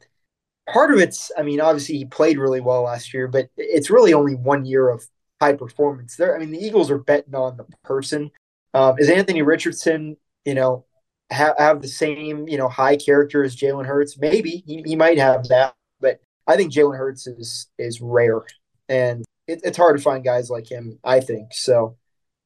part 0.70 0.93
of 0.93 0.99
it's 0.99 1.32
I 1.38 1.43
mean 1.43 1.62
obviously 1.62 1.97
he 1.97 2.05
played 2.05 2.38
really 2.38 2.62
well 2.62 2.84
last 2.84 3.14
year, 3.14 3.28
but 3.28 3.49
it's 3.57 3.89
really 3.89 4.14
only 4.14 4.36
one 4.36 4.66
year 4.66 4.89
of 4.89 5.05
high 5.41 5.53
performance. 5.53 6.16
There, 6.16 6.36
I 6.36 6.39
mean 6.39 6.51
the 6.51 6.64
Eagles 6.64 6.91
are 6.91 6.99
betting 6.99 7.36
on 7.36 7.57
the 7.57 7.66
person. 7.84 8.32
Um, 8.74 8.95
is 8.99 9.09
Anthony 9.09 9.41
Richardson 9.41 10.18
you 10.45 10.55
know 10.55 10.86
ha- 11.32 11.55
have 11.57 11.82
the 11.82 11.88
same 11.88 12.47
you 12.47 12.57
know 12.57 12.68
high 12.68 12.95
character 12.97 13.43
as 13.43 13.55
Jalen 13.55 13.86
Hurts? 13.86 14.18
Maybe 14.18 14.64
he, 14.66 14.84
he 14.86 14.95
might 14.95 15.18
have 15.18 15.47
that, 15.49 15.76
but 15.99 16.20
I 16.47 16.55
think 16.55 16.74
Jalen 16.74 16.97
Hurts 16.97 17.28
is 17.28 17.68
is 17.78 18.01
rare, 18.01 18.41
and 18.88 19.24
it, 19.47 19.62
it's 19.64 19.78
hard 19.78 19.97
to 19.97 20.03
find 20.03 20.24
guys 20.24 20.49
like 20.49 20.70
him. 20.70 20.99
I 21.03 21.20
think 21.20 21.53
so. 21.53 21.97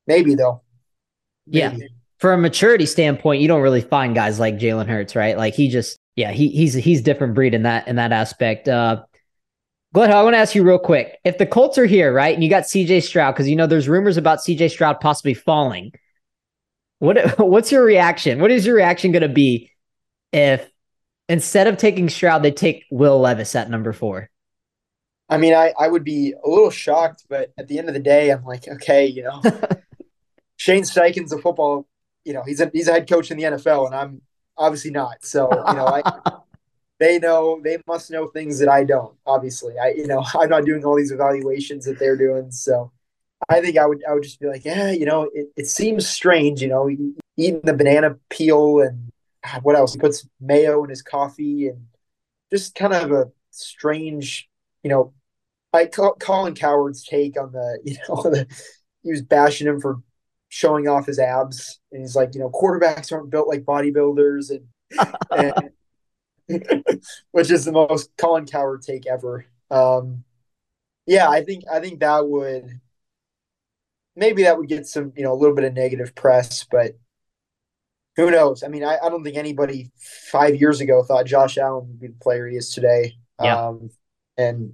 Maybe 0.07 0.36
though. 0.36 0.61
Maybe. 1.47 1.78
Yeah. 1.78 1.88
For 2.18 2.34
a 2.34 2.38
maturity 2.38 2.86
standpoint, 2.86 3.41
you 3.41 3.47
don't 3.47 3.61
really 3.61 3.82
find 3.82 4.16
guys 4.16 4.39
like 4.39 4.57
Jalen 4.57 4.88
Hurts, 4.88 5.16
right? 5.16 5.38
Like 5.38 5.53
he 5.53 5.70
just, 5.70 5.97
yeah, 6.16 6.32
he 6.32 6.49
he's 6.49 6.74
he's 6.74 7.01
different 7.01 7.34
breed 7.34 7.53
in 7.53 7.63
that 7.63 7.88
in 7.88 7.97
that 7.97 8.11
aspect. 8.11 8.68
Uh 8.68 9.03
Glenn, 9.93 10.11
I 10.11 10.24
want 10.24 10.34
to 10.34 10.39
ask 10.39 10.53
you 10.53 10.63
real 10.63 10.78
quick. 10.78 11.20
If 11.24 11.38
the 11.38 11.45
Colts 11.45 11.78
are 11.78 11.86
here, 11.86 12.11
right, 12.11 12.34
and 12.34 12.43
you 12.43 12.49
got 12.49 12.63
CJ 12.63 13.01
Stroud, 13.03 13.34
because 13.34 13.47
you 13.47 13.55
know 13.55 13.66
there's 13.66 13.88
rumors 13.88 14.18
about 14.18 14.39
CJ 14.39 14.72
Stroud 14.72 14.99
possibly 14.99 15.34
falling. 15.34 15.93
What 16.99 17.39
what's 17.39 17.72
your 17.72 17.84
reaction? 17.84 18.39
What 18.41 18.51
is 18.51 18.66
your 18.66 18.76
reaction 18.76 19.11
going 19.11 19.22
to 19.22 19.30
be 19.30 19.72
if 20.34 20.70
instead 21.30 21.68
of 21.68 21.78
taking 21.78 22.09
Stroud, 22.09 22.43
they 22.43 22.51
take 22.51 22.86
Will 22.91 23.20
Levis 23.20 23.55
at 23.55 23.70
number 23.70 23.93
four? 23.93 24.30
I 25.30 25.38
mean, 25.38 25.53
I, 25.53 25.74
I 25.80 25.88
would 25.88 26.03
be 26.03 26.34
a 26.43 26.49
little 26.49 26.70
shocked, 26.70 27.26
but 27.30 27.51
at 27.57 27.68
the 27.68 27.80
end 27.80 27.88
of 27.88 27.95
the 27.95 27.99
day, 27.99 28.30
I'm 28.30 28.43
like, 28.43 28.68
okay, 28.68 29.07
you 29.07 29.24
know, 29.24 29.41
Shane 30.57 30.84
Steichen's 30.84 31.32
a 31.32 31.39
football, 31.39 31.88
you 32.24 32.34
know, 32.34 32.43
he's 32.45 32.61
a 32.61 32.70
he's 32.74 32.88
a 32.88 32.91
head 32.91 33.09
coach 33.09 33.32
in 33.32 33.38
the 33.38 33.43
NFL, 33.43 33.88
and 33.88 33.95
I'm 33.95 34.22
obviously 34.58 34.91
not. 34.91 35.24
So 35.26 35.49
you 35.51 35.74
know, 35.74 35.88
I, 35.88 36.22
they 36.99 37.20
know 37.20 37.60
they 37.64 37.78
must 37.88 38.12
know 38.12 38.28
things 38.28 38.60
that 38.60 38.70
I 38.70 38.84
don't. 38.84 39.16
Obviously, 39.26 39.78
I 39.80 39.89
you 39.89 40.08
know 40.08 40.24
I'm 40.36 40.49
not 40.49 40.66
doing 40.66 40.84
all 40.86 40.95
these 40.95 41.12
evaluations 41.12 41.86
that 41.86 41.99
they're 41.99 42.18
doing. 42.18 42.51
So 42.51 42.91
I 43.49 43.62
think 43.62 43.78
I 43.78 43.86
would 43.86 44.03
I 44.10 44.14
would 44.14 44.24
just 44.24 44.39
be 44.39 44.47
like, 44.47 44.66
yeah, 44.66 44.91
you 44.91 45.06
know, 45.06 45.30
it, 45.34 45.47
it 45.56 45.68
seems 45.68 46.08
strange, 46.08 46.62
you 46.62 46.68
know, 46.68 46.89
eating 47.38 47.62
the 47.64 47.74
banana 47.74 48.18
peel 48.30 48.82
and 48.82 49.12
ah, 49.45 49.60
what 49.64 49.76
else? 49.76 49.93
He 49.93 49.99
puts 49.99 50.28
mayo 50.39 50.84
in 50.84 50.89
his 50.89 51.01
coffee 51.01 51.68
and 51.68 51.86
just 52.51 52.76
kind 52.76 52.93
of 52.93 53.12
a 53.12 53.32
strange, 53.51 54.49
you 54.84 54.89
know, 54.89 55.14
like 55.74 55.93
Colin 55.93 56.56
Cowherd's 56.56 57.03
take 57.03 57.39
on 57.39 57.51
the, 57.51 57.80
you 57.86 57.97
know, 58.08 58.24
the, 58.24 58.47
he 59.03 59.12
was 59.12 59.22
bashing 59.22 59.68
him 59.68 59.80
for 59.80 60.01
showing 60.50 60.88
off 60.88 61.06
his 61.06 61.20
abs, 61.20 61.80
and 61.91 62.02
he's 62.02 62.16
like, 62.16 62.34
you 62.34 62.39
know, 62.39 62.50
quarterbacks 62.50 63.12
aren't 63.12 63.30
built 63.30 63.48
like 63.48 63.64
bodybuilders, 63.64 64.52
and, 64.52 65.16
and 65.32 65.70
which 67.32 67.52
is 67.52 67.66
the 67.66 67.72
most 67.72 68.12
Colin 68.18 68.46
Cowherd 68.46 68.82
take 68.82 69.08
ever. 69.08 69.46
Um, 69.72 70.24
yeah, 71.06 71.30
I 71.30 71.43
think 71.43 71.64
I 71.72 71.80
think 71.80 72.00
that 72.00 72.28
would 72.28 72.80
maybe 74.16 74.43
that 74.43 74.58
would 74.58 74.70
get 74.70 74.88
some 74.88 75.14
you 75.16 75.24
know 75.24 75.34
a 75.34 75.36
little 75.36 75.56
bit 75.56 75.66
of 75.66 75.74
negative 75.74 76.16
press, 76.16 76.66
but 76.70 76.98
who 78.16 78.32
knows? 78.32 78.64
I 78.64 78.68
mean, 78.68 78.84
I, 78.84 78.98
I 79.04 79.10
don't 79.10 79.24
think 79.24 79.38
anybody 79.38 79.91
five 80.32 80.56
years 80.56 80.80
ago 80.80 81.04
thought 81.04 81.26
Josh 81.26 81.58
Allen 81.58 81.88
would 81.88 82.00
be 82.00 82.08
the 82.08 82.14
player 82.22 82.48
he 82.48 82.56
is 82.56 82.74
today. 82.74 83.18
Yeah. 83.41 83.68
Um, 83.68 83.89
and 84.38 84.74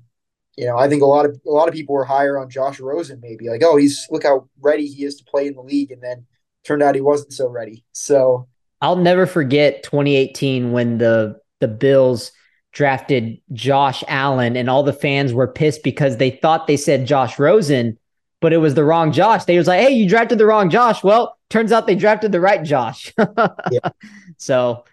you 0.58 0.66
know, 0.66 0.78
I 0.78 0.90
think 0.90 1.02
a 1.02 1.06
lot 1.06 1.26
of 1.26 1.40
a 1.46 1.52
lot 1.52 1.68
of 1.68 1.74
people 1.74 1.96
were 1.96 2.06
higher 2.06 2.38
on 2.38 2.50
Josh 2.50 2.80
Rosen, 2.80 3.20
maybe 3.22 3.50
like, 3.50 3.64
oh, 3.64 3.78
he's 3.78 4.06
look 4.10 4.24
how 4.24 4.50
ready 4.60 4.86
he 4.88 5.06
is 5.06 5.16
to 5.18 5.24
play 5.24 5.48
in 5.48 5.56
the 5.56 5.62
league, 5.62 5.92
and 5.92 6.02
then 6.02 6.26
turned 6.66 6.84
out 6.84 6.96
he 6.96 7.02
wasn't 7.02 7.34
so 7.34 7.48
ready. 7.48 7.86
So 7.94 8.48
I'll 8.82 8.98
never 8.98 9.26
forget 9.26 9.84
2018 9.84 10.72
when 10.72 10.98
the 10.98 11.40
the 11.60 11.68
Bills 11.68 12.32
drafted 12.74 13.40
Josh 13.54 14.04
Allen, 14.08 14.56
and 14.58 14.70
all 14.70 14.84
the 14.84 14.94
fans 14.94 15.34
were 15.34 15.48
pissed 15.48 15.84
because 15.84 16.18
they 16.18 16.32
thought 16.32 16.68
they 16.68 16.78
said 16.78 17.08
Josh 17.08 17.40
Rosen, 17.40 17.98
but 18.42 18.54
it 18.54 18.58
was 18.58 18.76
the 18.76 18.84
wrong 18.84 19.12
Josh. 19.12 19.46
They 19.46 19.58
was 19.58 19.68
like, 19.68 19.80
"Hey, 19.82 19.94
you 19.94 20.08
drafted 20.10 20.38
the 20.38 20.46
wrong 20.46 20.70
Josh." 20.70 21.02
Well, 21.02 21.38
turns 21.50 21.72
out 21.72 21.88
they 21.88 21.96
drafted 21.96 22.34
the 22.34 22.42
right 22.42 22.64
Josh. 22.64 23.14
yeah. 23.72 23.90
So, 24.38 24.84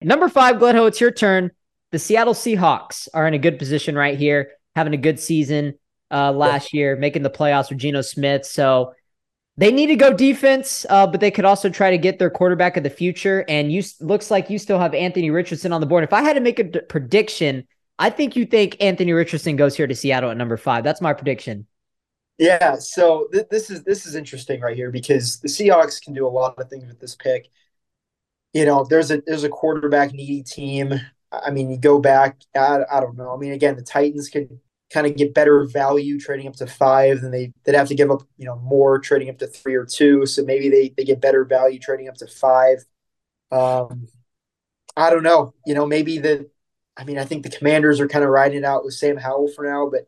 number 0.00 0.28
five, 0.28 0.56
Gledhill, 0.56 0.86
it's 0.86 1.00
your 1.00 1.10
turn. 1.10 1.50
The 1.90 1.98
Seattle 1.98 2.34
Seahawks 2.34 3.08
are 3.12 3.26
in 3.26 3.34
a 3.34 3.38
good 3.38 3.58
position 3.58 3.96
right 3.96 4.16
here 4.16 4.52
having 4.74 4.94
a 4.94 4.98
good 4.98 5.18
season 5.18 5.74
uh, 6.10 6.32
last 6.32 6.72
year, 6.72 6.96
making 6.96 7.22
the 7.22 7.30
playoffs 7.30 7.70
with 7.70 7.78
Geno 7.78 8.02
Smith. 8.02 8.44
So 8.46 8.94
they 9.56 9.70
need 9.72 9.88
to 9.88 9.96
go 9.96 10.12
defense, 10.12 10.86
uh, 10.88 11.06
but 11.06 11.20
they 11.20 11.30
could 11.30 11.44
also 11.44 11.68
try 11.68 11.90
to 11.90 11.98
get 11.98 12.18
their 12.18 12.30
quarterback 12.30 12.76
of 12.76 12.82
the 12.82 12.90
future. 12.90 13.44
And 13.48 13.70
you 13.70 13.82
looks 14.00 14.30
like 14.30 14.48
you 14.48 14.58
still 14.58 14.78
have 14.78 14.94
Anthony 14.94 15.30
Richardson 15.30 15.72
on 15.72 15.80
the 15.80 15.86
board. 15.86 16.04
If 16.04 16.12
I 16.12 16.22
had 16.22 16.34
to 16.34 16.40
make 16.40 16.58
a 16.58 16.64
d- 16.64 16.80
prediction, 16.88 17.66
I 17.98 18.10
think 18.10 18.36
you 18.36 18.46
think 18.46 18.76
Anthony 18.80 19.12
Richardson 19.12 19.56
goes 19.56 19.76
here 19.76 19.86
to 19.86 19.94
Seattle 19.94 20.30
at 20.30 20.36
number 20.36 20.56
five. 20.56 20.82
That's 20.82 21.00
my 21.00 21.12
prediction. 21.12 21.66
Yeah, 22.38 22.76
so 22.76 23.28
th- 23.32 23.48
this 23.50 23.68
is 23.68 23.84
this 23.84 24.06
is 24.06 24.14
interesting 24.14 24.62
right 24.62 24.74
here 24.74 24.90
because 24.90 25.40
the 25.40 25.48
Seahawks 25.48 26.00
can 26.00 26.14
do 26.14 26.26
a 26.26 26.28
lot 26.28 26.54
of 26.56 26.70
things 26.70 26.86
with 26.86 26.98
this 26.98 27.14
pick. 27.14 27.48
You 28.54 28.64
know, 28.64 28.86
there's 28.88 29.10
a 29.10 29.20
there's 29.26 29.44
a 29.44 29.50
quarterback 29.50 30.12
needy 30.12 30.42
team. 30.42 30.94
I 31.32 31.50
mean, 31.50 31.70
you 31.70 31.78
go 31.78 32.00
back, 32.00 32.40
I, 32.56 32.80
I 32.90 33.00
don't 33.00 33.16
know. 33.16 33.32
I 33.34 33.36
mean, 33.36 33.52
again, 33.52 33.76
the 33.76 33.82
Titans 33.82 34.28
could 34.28 34.58
kind 34.92 35.06
of 35.06 35.16
get 35.16 35.34
better 35.34 35.64
value 35.66 36.18
trading 36.18 36.48
up 36.48 36.56
to 36.56 36.66
five, 36.66 37.20
than 37.20 37.30
they, 37.30 37.52
they'd 37.64 37.76
have 37.76 37.88
to 37.88 37.94
give 37.94 38.10
up, 38.10 38.22
you 38.36 38.46
know, 38.46 38.56
more 38.56 38.98
trading 38.98 39.30
up 39.30 39.38
to 39.38 39.46
three 39.46 39.74
or 39.74 39.86
two. 39.86 40.26
So 40.26 40.42
maybe 40.42 40.68
they, 40.68 40.92
they 40.96 41.04
get 41.04 41.20
better 41.20 41.44
value 41.44 41.78
trading 41.78 42.08
up 42.08 42.16
to 42.16 42.26
five. 42.26 42.84
Um, 43.52 44.08
I 44.96 45.10
don't 45.10 45.22
know. 45.22 45.54
You 45.66 45.74
know, 45.74 45.86
maybe 45.86 46.18
the, 46.18 46.50
I 46.96 47.04
mean, 47.04 47.18
I 47.18 47.24
think 47.24 47.44
the 47.44 47.50
Commanders 47.50 48.00
are 48.00 48.08
kind 48.08 48.24
of 48.24 48.30
riding 48.30 48.58
it 48.58 48.64
out 48.64 48.84
with 48.84 48.94
Sam 48.94 49.16
Howell 49.16 49.48
for 49.54 49.64
now, 49.64 49.88
but 49.88 50.06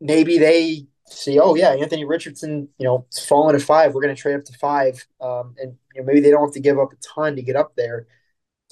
maybe 0.00 0.38
they 0.38 0.86
see, 1.06 1.38
oh 1.38 1.54
yeah, 1.54 1.70
Anthony 1.70 2.04
Richardson, 2.04 2.68
you 2.78 2.86
know, 2.86 3.04
it's 3.08 3.24
falling 3.24 3.58
to 3.58 3.64
five. 3.64 3.92
We're 3.92 4.02
going 4.02 4.14
to 4.14 4.20
trade 4.20 4.36
up 4.36 4.44
to 4.44 4.52
five, 4.54 5.04
um, 5.20 5.54
and 5.58 5.76
you 5.94 6.00
know, 6.00 6.06
maybe 6.06 6.20
they 6.20 6.30
don't 6.30 6.44
have 6.46 6.54
to 6.54 6.60
give 6.60 6.78
up 6.78 6.92
a 6.92 6.96
ton 6.96 7.36
to 7.36 7.42
get 7.42 7.56
up 7.56 7.74
there. 7.76 8.06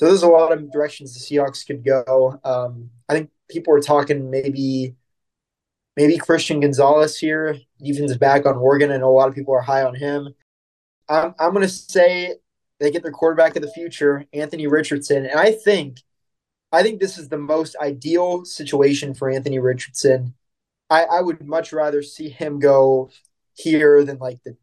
So 0.00 0.06
there's 0.06 0.22
a 0.22 0.28
lot 0.28 0.50
of 0.50 0.72
directions 0.72 1.12
the 1.12 1.20
Seahawks 1.20 1.66
could 1.66 1.84
go. 1.84 2.40
Um, 2.42 2.88
I 3.10 3.12
think 3.12 3.28
people 3.50 3.74
are 3.74 3.82
talking 3.82 4.30
maybe 4.30 4.94
maybe 5.94 6.16
Christian 6.16 6.60
Gonzalez 6.60 7.18
here. 7.18 7.58
Is 7.78 8.16
back 8.16 8.46
on 8.46 8.56
Oregon. 8.56 8.92
I 8.92 8.96
know 8.96 9.10
a 9.10 9.12
lot 9.12 9.28
of 9.28 9.34
people 9.34 9.52
are 9.52 9.60
high 9.60 9.82
on 9.82 9.94
him. 9.94 10.34
I'm 11.06 11.34
I'm 11.38 11.52
going 11.52 11.66
to 11.66 11.68
say 11.68 12.36
they 12.78 12.90
get 12.90 13.02
their 13.02 13.12
quarterback 13.12 13.56
of 13.56 13.62
the 13.62 13.70
future, 13.72 14.24
Anthony 14.32 14.66
Richardson, 14.66 15.26
and 15.26 15.38
I 15.38 15.52
think 15.52 15.98
I 16.72 16.82
think 16.82 16.98
this 16.98 17.18
is 17.18 17.28
the 17.28 17.36
most 17.36 17.76
ideal 17.76 18.46
situation 18.46 19.12
for 19.12 19.28
Anthony 19.28 19.58
Richardson. 19.58 20.32
I, 20.88 21.04
I 21.04 21.20
would 21.20 21.46
much 21.46 21.74
rather 21.74 22.02
see 22.02 22.30
him 22.30 22.58
go 22.58 23.10
here 23.52 24.02
than 24.02 24.16
like 24.16 24.38
the 24.46 24.56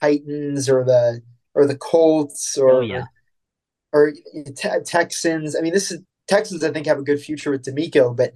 Titans 0.00 0.68
or 0.68 0.82
the 0.82 1.22
or 1.54 1.64
the 1.64 1.78
Colts 1.78 2.58
or 2.58 2.70
oh, 2.70 2.80
yeah. 2.80 3.04
Or 3.92 4.12
te- 4.12 4.80
Texans. 4.84 5.56
I 5.56 5.60
mean, 5.60 5.72
this 5.72 5.90
is 5.90 6.02
Texans. 6.26 6.64
I 6.64 6.70
think 6.70 6.86
have 6.86 6.98
a 6.98 7.02
good 7.02 7.20
future 7.20 7.50
with 7.50 7.64
DeMeco, 7.64 8.16
but 8.16 8.34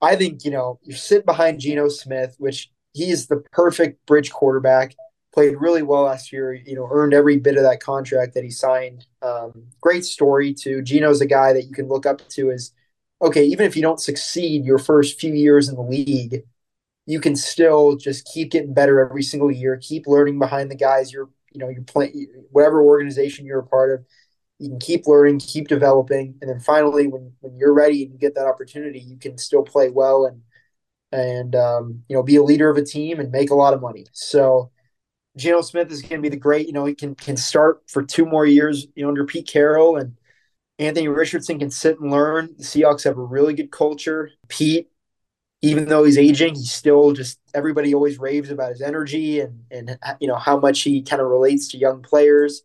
I 0.00 0.16
think 0.16 0.44
you 0.44 0.50
know 0.50 0.78
you 0.82 0.94
sit 0.94 1.24
behind 1.24 1.60
Geno 1.60 1.88
Smith, 1.88 2.36
which 2.38 2.70
he 2.92 3.10
is 3.10 3.26
the 3.26 3.42
perfect 3.52 4.04
bridge 4.06 4.30
quarterback 4.30 4.94
played 5.32 5.56
really 5.58 5.82
well 5.82 6.02
last 6.02 6.32
year. 6.32 6.52
You 6.52 6.74
know, 6.74 6.88
earned 6.90 7.14
every 7.14 7.38
bit 7.38 7.56
of 7.56 7.62
that 7.62 7.80
contract 7.80 8.34
that 8.34 8.44
he 8.44 8.50
signed. 8.50 9.06
Um, 9.22 9.68
great 9.80 10.04
story 10.04 10.54
too. 10.54 10.82
Geno's 10.82 11.20
a 11.20 11.26
guy 11.26 11.52
that 11.52 11.64
you 11.64 11.72
can 11.72 11.88
look 11.88 12.06
up 12.06 12.28
to 12.30 12.50
as 12.50 12.72
okay, 13.22 13.44
even 13.44 13.66
if 13.66 13.76
you 13.76 13.82
don't 13.82 14.00
succeed 14.00 14.64
your 14.64 14.78
first 14.78 15.20
few 15.20 15.32
years 15.32 15.68
in 15.68 15.76
the 15.76 15.82
league, 15.82 16.42
you 17.06 17.20
can 17.20 17.36
still 17.36 17.96
just 17.96 18.28
keep 18.32 18.50
getting 18.50 18.74
better 18.74 19.00
every 19.00 19.22
single 19.22 19.50
year. 19.50 19.78
Keep 19.80 20.06
learning 20.06 20.38
behind 20.38 20.70
the 20.70 20.76
guys 20.76 21.12
you're 21.12 21.30
you 21.52 21.60
know 21.60 21.68
you're 21.68 21.82
playing 21.82 22.26
whatever 22.50 22.82
organization 22.82 23.46
you're 23.46 23.60
a 23.60 23.66
part 23.66 23.92
of. 23.92 24.04
You 24.62 24.70
can 24.70 24.78
keep 24.78 25.06
learning, 25.06 25.40
keep 25.40 25.68
developing, 25.68 26.36
and 26.40 26.48
then 26.48 26.60
finally, 26.60 27.08
when 27.08 27.32
when 27.40 27.56
you're 27.56 27.74
ready 27.74 28.04
and 28.04 28.12
you 28.12 28.18
get 28.18 28.34
that 28.36 28.46
opportunity, 28.46 29.00
you 29.00 29.16
can 29.18 29.36
still 29.36 29.62
play 29.62 29.90
well 29.90 30.26
and 30.26 30.42
and 31.12 31.54
um, 31.56 32.02
you 32.08 32.16
know 32.16 32.22
be 32.22 32.36
a 32.36 32.42
leader 32.42 32.70
of 32.70 32.76
a 32.76 32.84
team 32.84 33.20
and 33.20 33.30
make 33.30 33.50
a 33.50 33.54
lot 33.54 33.74
of 33.74 33.80
money. 33.80 34.06
So 34.12 34.70
Geno 35.36 35.62
Smith 35.62 35.90
is 35.90 36.02
going 36.02 36.16
to 36.16 36.22
be 36.22 36.28
the 36.28 36.36
great. 36.36 36.66
You 36.66 36.72
know, 36.72 36.84
he 36.84 36.94
can 36.94 37.14
can 37.14 37.36
start 37.36 37.82
for 37.88 38.02
two 38.02 38.26
more 38.26 38.46
years. 38.46 38.86
You 38.94 39.02
know, 39.02 39.08
under 39.08 39.24
Pete 39.24 39.48
Carroll 39.48 39.96
and 39.96 40.16
Anthony 40.78 41.08
Richardson 41.08 41.58
can 41.58 41.70
sit 41.70 42.00
and 42.00 42.10
learn. 42.10 42.54
The 42.58 42.64
Seahawks 42.64 43.04
have 43.04 43.18
a 43.18 43.22
really 43.22 43.54
good 43.54 43.70
culture. 43.70 44.30
Pete, 44.48 44.90
even 45.62 45.86
though 45.86 46.04
he's 46.04 46.18
aging, 46.18 46.54
he's 46.54 46.72
still 46.72 47.12
just 47.12 47.38
everybody 47.54 47.94
always 47.94 48.18
raves 48.18 48.50
about 48.50 48.70
his 48.70 48.82
energy 48.82 49.40
and 49.40 49.64
and 49.70 49.98
you 50.20 50.28
know 50.28 50.36
how 50.36 50.58
much 50.58 50.82
he 50.82 51.02
kind 51.02 51.22
of 51.22 51.28
relates 51.28 51.68
to 51.68 51.78
young 51.78 52.02
players. 52.02 52.62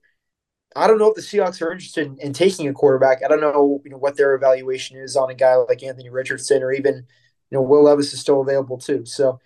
I 0.75 0.87
don't 0.87 0.99
know 0.99 1.09
if 1.09 1.15
the 1.15 1.21
Seahawks 1.21 1.61
are 1.61 1.71
interested 1.71 2.07
in, 2.07 2.17
in, 2.19 2.33
taking 2.33 2.67
a 2.67 2.73
quarterback. 2.73 3.23
I 3.23 3.27
don't 3.27 3.41
know, 3.41 3.81
you 3.83 3.91
know 3.91 3.97
what 3.97 4.17
their 4.17 4.35
evaluation 4.35 4.97
is 4.97 5.15
on 5.15 5.29
a 5.29 5.35
guy 5.35 5.55
like 5.55 5.81
Anthony 5.81 6.09
Richardson 6.09 6.61
or 6.61 6.71
even 6.71 6.95
you 6.95 7.57
know 7.57 7.61
Will 7.61 7.83
Levis 7.83 8.13
is 8.13 8.19
still 8.19 8.41
available 8.41 8.77
too. 8.77 9.05
So 9.05 9.39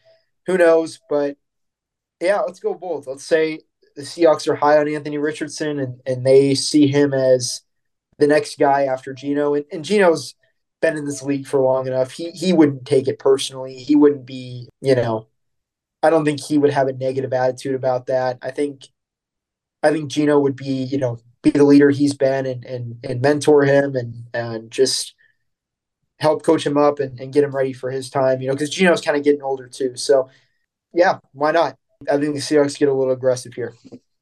who 0.45 0.57
knows? 0.57 0.99
But 1.09 1.37
yeah, 2.19 2.39
let's 2.39 2.59
go 2.59 2.73
both. 2.73 3.07
Let's 3.07 3.23
say 3.23 3.59
the 3.95 4.01
Seahawks 4.01 4.47
are 4.47 4.55
high 4.55 4.77
on 4.77 4.87
Anthony 4.87 5.17
Richardson 5.17 5.79
and, 5.79 6.01
and 6.05 6.25
they 6.25 6.55
see 6.55 6.87
him 6.87 7.13
as 7.13 7.61
the 8.17 8.27
next 8.27 8.57
guy 8.57 8.83
after 8.83 9.13
Geno. 9.13 9.55
And, 9.55 9.65
and 9.71 9.85
Geno's 9.85 10.35
been 10.81 10.97
in 10.97 11.05
this 11.05 11.23
league 11.23 11.47
for 11.47 11.59
long 11.59 11.87
enough. 11.87 12.11
He 12.11 12.31
he 12.31 12.53
wouldn't 12.53 12.85
take 12.85 13.07
it 13.07 13.19
personally. 13.19 13.75
He 13.75 13.95
wouldn't 13.95 14.25
be, 14.25 14.69
you 14.81 14.95
know, 14.95 15.27
I 16.03 16.09
don't 16.09 16.25
think 16.25 16.39
he 16.39 16.57
would 16.57 16.71
have 16.71 16.87
a 16.87 16.93
negative 16.93 17.33
attitude 17.33 17.75
about 17.75 18.07
that. 18.07 18.39
I 18.41 18.51
think 18.51 18.87
I 19.83 19.91
think 19.91 20.11
Geno 20.11 20.39
would 20.39 20.55
be, 20.55 20.83
you 20.83 20.97
know, 20.97 21.19
be 21.41 21.51
the 21.51 21.63
leader 21.63 21.89
he's 21.89 22.13
been 22.13 22.45
and 22.45 22.63
and, 22.65 22.97
and 23.03 23.21
mentor 23.21 23.63
him 23.63 23.95
and 23.95 24.25
and 24.33 24.71
just 24.71 25.15
help 26.19 26.43
coach 26.43 26.65
him 26.65 26.77
up 26.77 26.99
and, 26.99 27.19
and 27.19 27.33
get 27.33 27.43
him 27.43 27.55
ready 27.55 27.73
for 27.73 27.89
his 27.89 28.09
time, 28.09 28.41
you 28.41 28.47
know, 28.47 28.53
because 28.53 28.69
Geno's 28.69 29.01
kind 29.01 29.17
of 29.17 29.23
getting 29.23 29.41
older 29.41 29.67
too. 29.67 29.95
So 29.95 30.29
yeah, 30.93 31.19
why 31.33 31.51
not? 31.51 31.77
I 32.09 32.17
think 32.17 32.33
the 32.35 32.41
Seahawks 32.41 32.77
get 32.77 32.89
a 32.89 32.93
little 32.93 33.13
aggressive 33.13 33.53
here. 33.53 33.73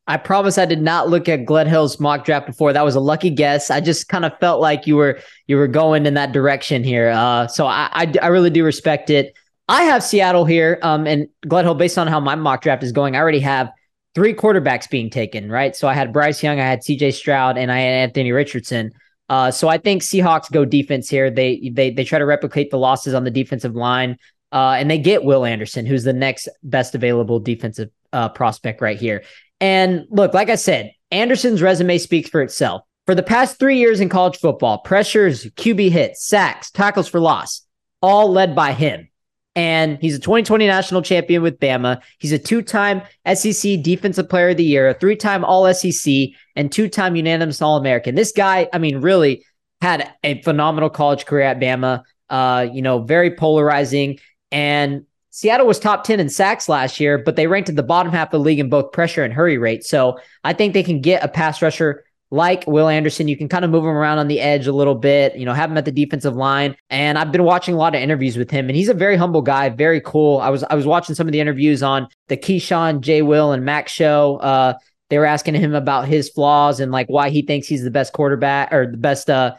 I 0.08 0.18
promise 0.18 0.58
I 0.58 0.66
did 0.66 0.82
not 0.82 1.08
look 1.08 1.30
at 1.30 1.46
Gledhill's 1.46 2.00
mock 2.00 2.26
draft 2.26 2.48
before. 2.48 2.74
That 2.74 2.84
was 2.84 2.96
a 2.96 3.00
lucky 3.00 3.30
guess. 3.30 3.70
I 3.70 3.80
just 3.80 4.08
kind 4.08 4.26
of 4.26 4.32
felt 4.40 4.60
like 4.60 4.88
you 4.88 4.96
were 4.96 5.20
you 5.48 5.56
were 5.56 5.68
going 5.68 6.06
in 6.06 6.16
that 6.16 6.32
direction 6.32 6.84
here. 6.84 7.10
Uh, 7.10 7.48
so 7.48 7.68
I, 7.68 7.90
I, 7.92 8.14
I 8.24 8.28
really 8.28 8.50
do 8.50 8.64
respect 8.64 9.10
it. 9.10 9.38
I 9.68 9.84
have 9.84 10.02
Seattle 10.02 10.46
here, 10.46 10.80
um, 10.82 11.06
and 11.06 11.28
Gledhill, 11.46 11.78
based 11.78 12.00
on 12.00 12.08
how 12.08 12.20
my 12.20 12.34
mock 12.34 12.64
draft 12.64 12.82
is 12.82 12.92
going, 12.92 13.16
I 13.16 13.20
already 13.20 13.40
have 13.42 13.70
three 14.16 14.34
quarterbacks 14.34 14.90
being 14.90 15.10
taken. 15.10 15.52
Right, 15.52 15.76
so 15.76 15.88
I 15.88 15.94
had 15.94 16.14
Bryce 16.14 16.42
Young, 16.44 16.60
I 16.60 16.66
had 16.66 16.84
C.J. 16.84 17.12
Stroud, 17.12 17.58
and 17.58 17.72
I 17.72 17.80
had 17.80 17.94
Anthony 17.94 18.32
Richardson. 18.32 18.92
Uh, 19.30 19.52
so 19.52 19.68
I 19.68 19.78
think 19.78 20.02
Seahawks 20.02 20.52
go 20.52 20.66
defense 20.66 21.08
here. 21.08 21.30
They 21.30 21.72
they 21.74 21.92
they 21.92 22.04
try 22.04 22.20
to 22.20 22.26
replicate 22.26 22.72
the 22.72 22.78
losses 22.78 23.14
on 23.14 23.24
the 23.24 23.32
defensive 23.32 23.76
line. 23.76 24.18
Uh, 24.52 24.76
and 24.80 24.90
they 24.90 24.98
get 24.98 25.24
Will 25.24 25.46
Anderson, 25.46 25.86
who's 25.86 26.04
the 26.04 26.14
next 26.14 26.50
best 26.64 26.96
available 26.96 27.40
defensive 27.40 27.90
uh, 28.14 28.30
prospect 28.30 28.82
right 28.82 29.00
here. 29.00 29.24
And 29.62 30.06
look, 30.10 30.34
like 30.34 30.50
I 30.50 30.56
said, 30.56 30.92
Anderson's 31.12 31.62
resume 31.62 31.98
speaks 31.98 32.30
for 32.30 32.42
itself. 32.42 32.82
For 33.06 33.16
the 33.16 33.24
past 33.24 33.60
three 33.60 33.78
years 33.78 34.00
in 34.00 34.10
college 34.10 34.38
football, 34.38 34.80
pressures, 34.80 35.46
QB 35.46 35.92
hits, 35.92 36.28
sacks, 36.28 36.72
tackles 36.72 37.08
for 37.08 37.20
loss, 37.20 37.66
all 38.02 38.32
led 38.32 38.56
by 38.56 38.72
him. 38.74 39.09
And 39.56 39.98
he's 40.00 40.16
a 40.16 40.20
2020 40.20 40.68
national 40.68 41.02
champion 41.02 41.42
with 41.42 41.60
Bama. 41.60 42.02
He's 42.20 42.32
a 42.32 42.40
two 42.40 42.62
time 42.62 43.02
SEC 43.34 43.82
Defensive 43.82 44.30
Player 44.30 44.50
of 44.50 44.58
the 44.58 44.64
Year, 44.64 44.90
a 44.90 44.94
three 44.94 45.16
time 45.16 45.44
All 45.44 45.72
SEC, 45.74 46.30
and 46.56 46.72
two 46.72 46.88
time 46.88 47.16
unanimous 47.16 47.62
All 47.62 47.78
American. 47.78 48.16
This 48.16 48.32
guy, 48.32 48.70
I 48.72 48.78
mean, 48.78 49.02
really 49.02 49.46
had 49.82 50.14
a 50.24 50.42
phenomenal 50.42 50.90
college 50.90 51.26
career 51.26 51.46
at 51.46 51.60
Bama. 51.60 52.04
Uh, 52.30 52.68
you 52.72 52.82
know, 52.82 53.02
very 53.02 53.36
polarizing. 53.36 54.20
And 54.52 55.06
Seattle 55.32 55.68
was 55.68 55.80
top 55.80 56.04
10 56.04 56.20
in 56.20 56.30
sacks 56.30 56.70
last 56.70 57.00
year, 57.00 57.18
but 57.18 57.36
they 57.36 57.48
ranked 57.48 57.70
at 57.70 57.76
the 57.76 57.84
bottom 57.84 58.12
half 58.12 58.28
of 58.28 58.32
the 58.32 58.40
league 58.40 58.60
in 58.60 58.70
both 58.70 58.92
pressure 58.92 59.24
and 59.24 59.34
hurry 59.34 59.58
rate. 59.58 59.84
So 59.84 60.20
I 60.44 60.54
think 60.54 60.74
they 60.74 60.84
can 60.84 61.02
get 61.02 61.24
a 61.24 61.28
pass 61.28 61.62
rusher 61.62 62.04
like 62.32 62.66
Will 62.68 62.88
Anderson. 62.88 63.28
You 63.28 63.38
can 63.38 63.50
kind 63.50 63.66
of 63.66 63.72
move 63.72 63.84
him 63.84 63.90
around 63.90 64.20
on 64.20 64.28
the 64.28 64.40
edge 64.40 64.68
a 64.68 64.72
little 64.72 64.96
bit, 64.96 65.36
you 65.36 65.46
know, 65.46 65.54
have 65.54 65.72
him 65.72 65.78
at 65.78 65.86
the 65.86 65.92
defensive 65.92 66.36
line. 66.36 66.76
And 66.90 67.18
I've 67.18 67.32
been 67.32 67.44
watching 67.44 67.74
a 67.74 67.78
lot 67.78 67.96
of 67.96 68.02
interviews 68.02 68.38
with 68.38 68.52
him, 68.52 68.68
and 68.68 68.76
he's 68.76 68.90
a 68.90 68.94
very 68.94 69.16
humble 69.16 69.42
guy, 69.42 69.70
very 69.70 70.02
cool. 70.02 70.40
I 70.40 70.50
was 70.50 70.64
I 70.64 70.76
was 70.76 70.86
watching 70.86 71.16
some 71.16 71.28
of 71.28 71.34
the 71.34 71.40
interviews 71.40 71.82
on 71.82 72.08
the 72.28 72.38
Keyshawn, 72.38 73.02
Jay 73.02 73.22
Will, 73.22 73.52
and 73.52 73.66
Max 73.66 73.92
show. 73.92 74.38
Uh, 74.38 74.74
they 75.10 75.18
were 75.18 75.26
asking 75.26 75.56
him 75.56 75.74
about 75.74 76.08
his 76.08 76.30
flaws 76.30 76.80
and 76.80 76.92
like 76.92 77.08
why 77.08 77.30
he 77.30 77.42
thinks 77.42 77.68
he's 77.68 77.84
the 77.84 77.92
best 77.92 78.14
quarterback 78.14 78.72
or 78.72 78.92
the 78.92 78.98
best 78.98 79.30
uh, 79.30 79.56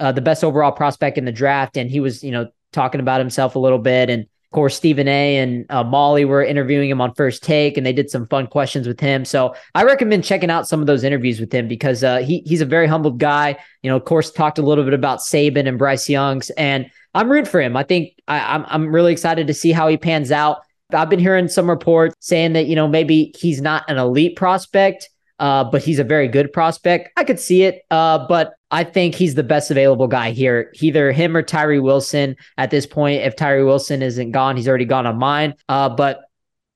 uh 0.00 0.12
the 0.12 0.22
best 0.22 0.42
overall 0.42 0.72
prospect 0.72 1.18
in 1.18 1.24
the 1.24 1.32
draft. 1.32 1.76
And 1.76 1.90
he 1.90 2.00
was, 2.00 2.24
you 2.24 2.30
know, 2.30 2.48
talking 2.72 3.00
about 3.00 3.20
himself 3.20 3.56
a 3.56 3.58
little 3.58 3.78
bit. 3.78 4.08
And 4.08 4.26
course, 4.56 4.74
Stephen 4.74 5.06
A. 5.06 5.36
and 5.36 5.66
uh, 5.68 5.84
Molly 5.84 6.24
were 6.24 6.42
interviewing 6.42 6.88
him 6.88 6.98
on 6.98 7.12
First 7.12 7.42
Take, 7.42 7.76
and 7.76 7.84
they 7.84 7.92
did 7.92 8.08
some 8.08 8.26
fun 8.28 8.46
questions 8.46 8.88
with 8.88 8.98
him. 8.98 9.26
So 9.26 9.54
I 9.74 9.84
recommend 9.84 10.24
checking 10.24 10.48
out 10.48 10.66
some 10.66 10.80
of 10.80 10.86
those 10.86 11.04
interviews 11.04 11.38
with 11.38 11.52
him 11.52 11.68
because 11.68 12.02
uh, 12.02 12.20
he 12.20 12.42
he's 12.46 12.62
a 12.62 12.64
very 12.64 12.86
humbled 12.86 13.20
guy. 13.20 13.58
You 13.82 13.90
know, 13.90 13.96
of 13.96 14.06
course, 14.06 14.30
talked 14.30 14.58
a 14.58 14.62
little 14.62 14.82
bit 14.82 14.94
about 14.94 15.18
Saban 15.18 15.68
and 15.68 15.76
Bryce 15.76 16.08
Young's, 16.08 16.48
and 16.48 16.90
I'm 17.12 17.30
rooting 17.30 17.50
for 17.50 17.60
him. 17.60 17.76
I 17.76 17.82
think 17.82 18.14
I, 18.28 18.54
I'm 18.54 18.64
I'm 18.68 18.94
really 18.94 19.12
excited 19.12 19.46
to 19.46 19.52
see 19.52 19.72
how 19.72 19.88
he 19.88 19.98
pans 19.98 20.32
out. 20.32 20.62
I've 20.90 21.10
been 21.10 21.20
hearing 21.20 21.48
some 21.48 21.68
reports 21.68 22.14
saying 22.20 22.54
that 22.54 22.64
you 22.64 22.76
know 22.76 22.88
maybe 22.88 23.34
he's 23.36 23.60
not 23.60 23.84
an 23.90 23.98
elite 23.98 24.36
prospect, 24.36 25.10
uh, 25.38 25.64
but 25.64 25.82
he's 25.82 25.98
a 25.98 26.04
very 26.04 26.28
good 26.28 26.50
prospect. 26.50 27.10
I 27.18 27.24
could 27.24 27.38
see 27.38 27.64
it, 27.64 27.82
uh, 27.90 28.26
but 28.26 28.54
I 28.76 28.84
think 28.84 29.14
he's 29.14 29.34
the 29.34 29.42
best 29.42 29.70
available 29.70 30.06
guy 30.06 30.32
here. 30.32 30.70
Either 30.82 31.10
him 31.10 31.34
or 31.34 31.42
Tyree 31.42 31.78
Wilson 31.78 32.36
at 32.58 32.70
this 32.70 32.84
point. 32.84 33.22
If 33.22 33.34
Tyree 33.34 33.64
Wilson 33.64 34.02
isn't 34.02 34.32
gone, 34.32 34.54
he's 34.54 34.68
already 34.68 34.84
gone 34.84 35.06
on 35.06 35.16
mine. 35.16 35.54
Uh, 35.66 35.88
but 35.88 36.24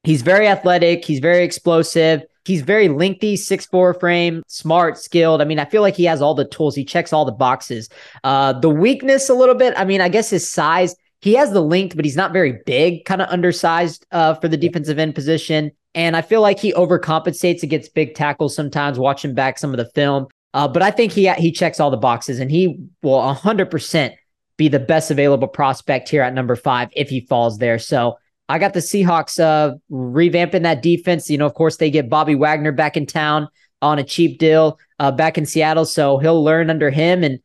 he's 0.04 0.22
very 0.22 0.48
athletic. 0.48 1.04
He's 1.04 1.18
very 1.18 1.44
explosive. 1.44 2.22
He's 2.46 2.62
very 2.62 2.88
lengthy, 2.88 3.36
six 3.36 3.66
four 3.66 3.92
frame, 3.92 4.42
smart, 4.46 4.96
skilled. 4.96 5.42
I 5.42 5.44
mean, 5.44 5.58
I 5.58 5.66
feel 5.66 5.82
like 5.82 5.94
he 5.94 6.04
has 6.04 6.22
all 6.22 6.34
the 6.34 6.46
tools. 6.46 6.74
He 6.74 6.86
checks 6.86 7.12
all 7.12 7.26
the 7.26 7.32
boxes. 7.32 7.90
Uh, 8.24 8.54
the 8.54 8.70
weakness 8.70 9.28
a 9.28 9.34
little 9.34 9.54
bit. 9.54 9.74
I 9.76 9.84
mean, 9.84 10.00
I 10.00 10.08
guess 10.08 10.30
his 10.30 10.50
size. 10.50 10.96
He 11.20 11.34
has 11.34 11.52
the 11.52 11.60
length, 11.60 11.96
but 11.96 12.06
he's 12.06 12.16
not 12.16 12.32
very 12.32 12.60
big, 12.64 13.04
kind 13.04 13.20
of 13.20 13.28
undersized 13.28 14.06
uh, 14.10 14.36
for 14.36 14.48
the 14.48 14.56
defensive 14.56 14.98
end 14.98 15.14
position. 15.14 15.70
And 15.94 16.16
I 16.16 16.22
feel 16.22 16.40
like 16.40 16.58
he 16.58 16.72
overcompensates 16.72 17.62
against 17.62 17.92
big 17.92 18.14
tackles 18.14 18.56
sometimes, 18.56 18.98
watching 18.98 19.34
back 19.34 19.58
some 19.58 19.72
of 19.72 19.76
the 19.76 19.90
film. 19.90 20.28
Uh, 20.52 20.66
but 20.68 20.82
I 20.82 20.90
think 20.90 21.12
he 21.12 21.30
he 21.34 21.52
checks 21.52 21.80
all 21.80 21.90
the 21.90 21.96
boxes, 21.96 22.40
and 22.40 22.50
he 22.50 22.78
will 23.02 23.20
100% 23.20 24.14
be 24.56 24.68
the 24.68 24.80
best 24.80 25.10
available 25.10 25.48
prospect 25.48 26.08
here 26.08 26.22
at 26.22 26.34
number 26.34 26.56
five 26.56 26.90
if 26.94 27.08
he 27.08 27.20
falls 27.20 27.58
there. 27.58 27.78
So 27.78 28.18
I 28.48 28.58
got 28.58 28.74
the 28.74 28.80
Seahawks 28.80 29.38
uh, 29.38 29.76
revamping 29.90 30.64
that 30.64 30.82
defense. 30.82 31.30
You 31.30 31.38
know, 31.38 31.46
of 31.46 31.54
course, 31.54 31.76
they 31.76 31.90
get 31.90 32.10
Bobby 32.10 32.34
Wagner 32.34 32.72
back 32.72 32.96
in 32.96 33.06
town 33.06 33.48
on 33.80 33.98
a 33.98 34.04
cheap 34.04 34.38
deal 34.38 34.78
uh, 34.98 35.12
back 35.12 35.38
in 35.38 35.46
Seattle, 35.46 35.84
so 35.84 36.18
he'll 36.18 36.42
learn 36.42 36.68
under 36.68 36.90
him. 36.90 37.22
And 37.22 37.38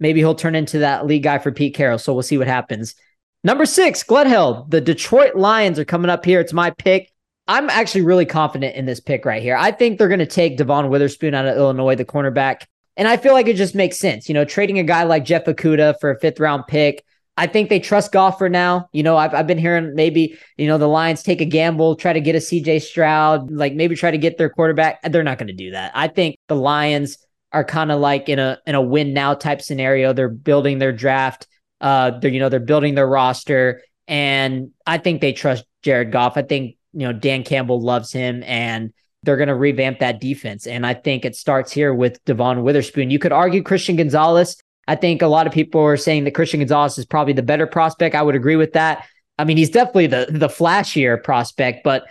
maybe 0.00 0.20
he'll 0.20 0.34
turn 0.34 0.54
into 0.54 0.80
that 0.80 1.06
lead 1.06 1.22
guy 1.22 1.38
for 1.38 1.52
Pete 1.52 1.74
Carroll. 1.74 1.98
So 1.98 2.12
we'll 2.12 2.24
see 2.24 2.36
what 2.36 2.48
happens. 2.48 2.94
Number 3.44 3.64
six, 3.64 4.02
Gledhill. 4.02 4.68
The 4.68 4.80
Detroit 4.80 5.36
Lions 5.36 5.78
are 5.78 5.84
coming 5.84 6.10
up 6.10 6.24
here. 6.24 6.40
It's 6.40 6.52
my 6.52 6.70
pick. 6.70 7.12
I'm 7.50 7.68
actually 7.68 8.02
really 8.02 8.26
confident 8.26 8.76
in 8.76 8.86
this 8.86 9.00
pick 9.00 9.24
right 9.24 9.42
here. 9.42 9.56
I 9.56 9.72
think 9.72 9.98
they're 9.98 10.06
going 10.06 10.20
to 10.20 10.26
take 10.26 10.56
Devon 10.56 10.88
Witherspoon 10.88 11.34
out 11.34 11.46
of 11.46 11.56
Illinois, 11.56 11.96
the 11.96 12.04
cornerback. 12.04 12.62
And 12.96 13.08
I 13.08 13.16
feel 13.16 13.32
like 13.32 13.48
it 13.48 13.56
just 13.56 13.74
makes 13.74 13.98
sense. 13.98 14.28
You 14.28 14.34
know, 14.34 14.44
trading 14.44 14.78
a 14.78 14.84
guy 14.84 15.02
like 15.02 15.24
Jeff 15.24 15.46
Okudah 15.46 15.96
for 16.00 16.12
a 16.12 16.20
fifth 16.20 16.38
round 16.38 16.68
pick. 16.68 17.04
I 17.36 17.48
think 17.48 17.68
they 17.68 17.80
trust 17.80 18.12
Goff 18.12 18.38
for 18.38 18.48
now. 18.48 18.88
You 18.92 19.02
know, 19.02 19.16
I've, 19.16 19.34
I've 19.34 19.48
been 19.48 19.58
hearing 19.58 19.96
maybe, 19.96 20.38
you 20.58 20.68
know, 20.68 20.78
the 20.78 20.86
Lions 20.86 21.24
take 21.24 21.40
a 21.40 21.44
gamble, 21.44 21.96
try 21.96 22.12
to 22.12 22.20
get 22.20 22.36
a 22.36 22.38
CJ 22.38 22.82
Stroud, 22.82 23.50
like 23.50 23.74
maybe 23.74 23.96
try 23.96 24.12
to 24.12 24.18
get 24.18 24.38
their 24.38 24.50
quarterback. 24.50 25.02
They're 25.02 25.24
not 25.24 25.38
going 25.38 25.48
to 25.48 25.52
do 25.52 25.72
that. 25.72 25.90
I 25.92 26.06
think 26.06 26.36
the 26.46 26.54
Lions 26.54 27.18
are 27.50 27.64
kind 27.64 27.90
of 27.90 27.98
like 27.98 28.28
in 28.28 28.38
a 28.38 28.58
in 28.64 28.76
a 28.76 28.80
win 28.80 29.12
now 29.12 29.34
type 29.34 29.60
scenario. 29.60 30.12
They're 30.12 30.28
building 30.28 30.78
their 30.78 30.92
draft. 30.92 31.48
Uh, 31.80 32.12
they're 32.16 32.30
you 32.30 32.38
know 32.38 32.48
they're 32.48 32.60
building 32.60 32.94
their 32.94 33.08
roster, 33.08 33.82
and 34.06 34.70
I 34.86 34.98
think 34.98 35.20
they 35.20 35.32
trust 35.32 35.64
Jared 35.82 36.12
Goff. 36.12 36.36
I 36.36 36.42
think 36.42 36.76
you 36.92 37.06
know, 37.06 37.12
Dan 37.12 37.44
Campbell 37.44 37.80
loves 37.80 38.12
him 38.12 38.42
and 38.44 38.92
they're 39.22 39.36
going 39.36 39.48
to 39.48 39.54
revamp 39.54 39.98
that 39.98 40.20
defense. 40.20 40.66
And 40.66 40.86
I 40.86 40.94
think 40.94 41.24
it 41.24 41.36
starts 41.36 41.72
here 41.72 41.92
with 41.94 42.22
Devon 42.24 42.62
Witherspoon. 42.62 43.10
You 43.10 43.18
could 43.18 43.32
argue 43.32 43.62
Christian 43.62 43.96
Gonzalez. 43.96 44.56
I 44.88 44.96
think 44.96 45.22
a 45.22 45.26
lot 45.26 45.46
of 45.46 45.52
people 45.52 45.80
are 45.82 45.96
saying 45.96 46.24
that 46.24 46.34
Christian 46.34 46.60
Gonzalez 46.60 46.98
is 46.98 47.06
probably 47.06 47.34
the 47.34 47.42
better 47.42 47.66
prospect. 47.66 48.14
I 48.14 48.22
would 48.22 48.34
agree 48.34 48.56
with 48.56 48.72
that. 48.72 49.06
I 49.38 49.44
mean, 49.44 49.56
he's 49.56 49.70
definitely 49.70 50.08
the 50.08 50.26
the 50.30 50.48
flashier 50.48 51.22
prospect, 51.22 51.82
but 51.84 52.04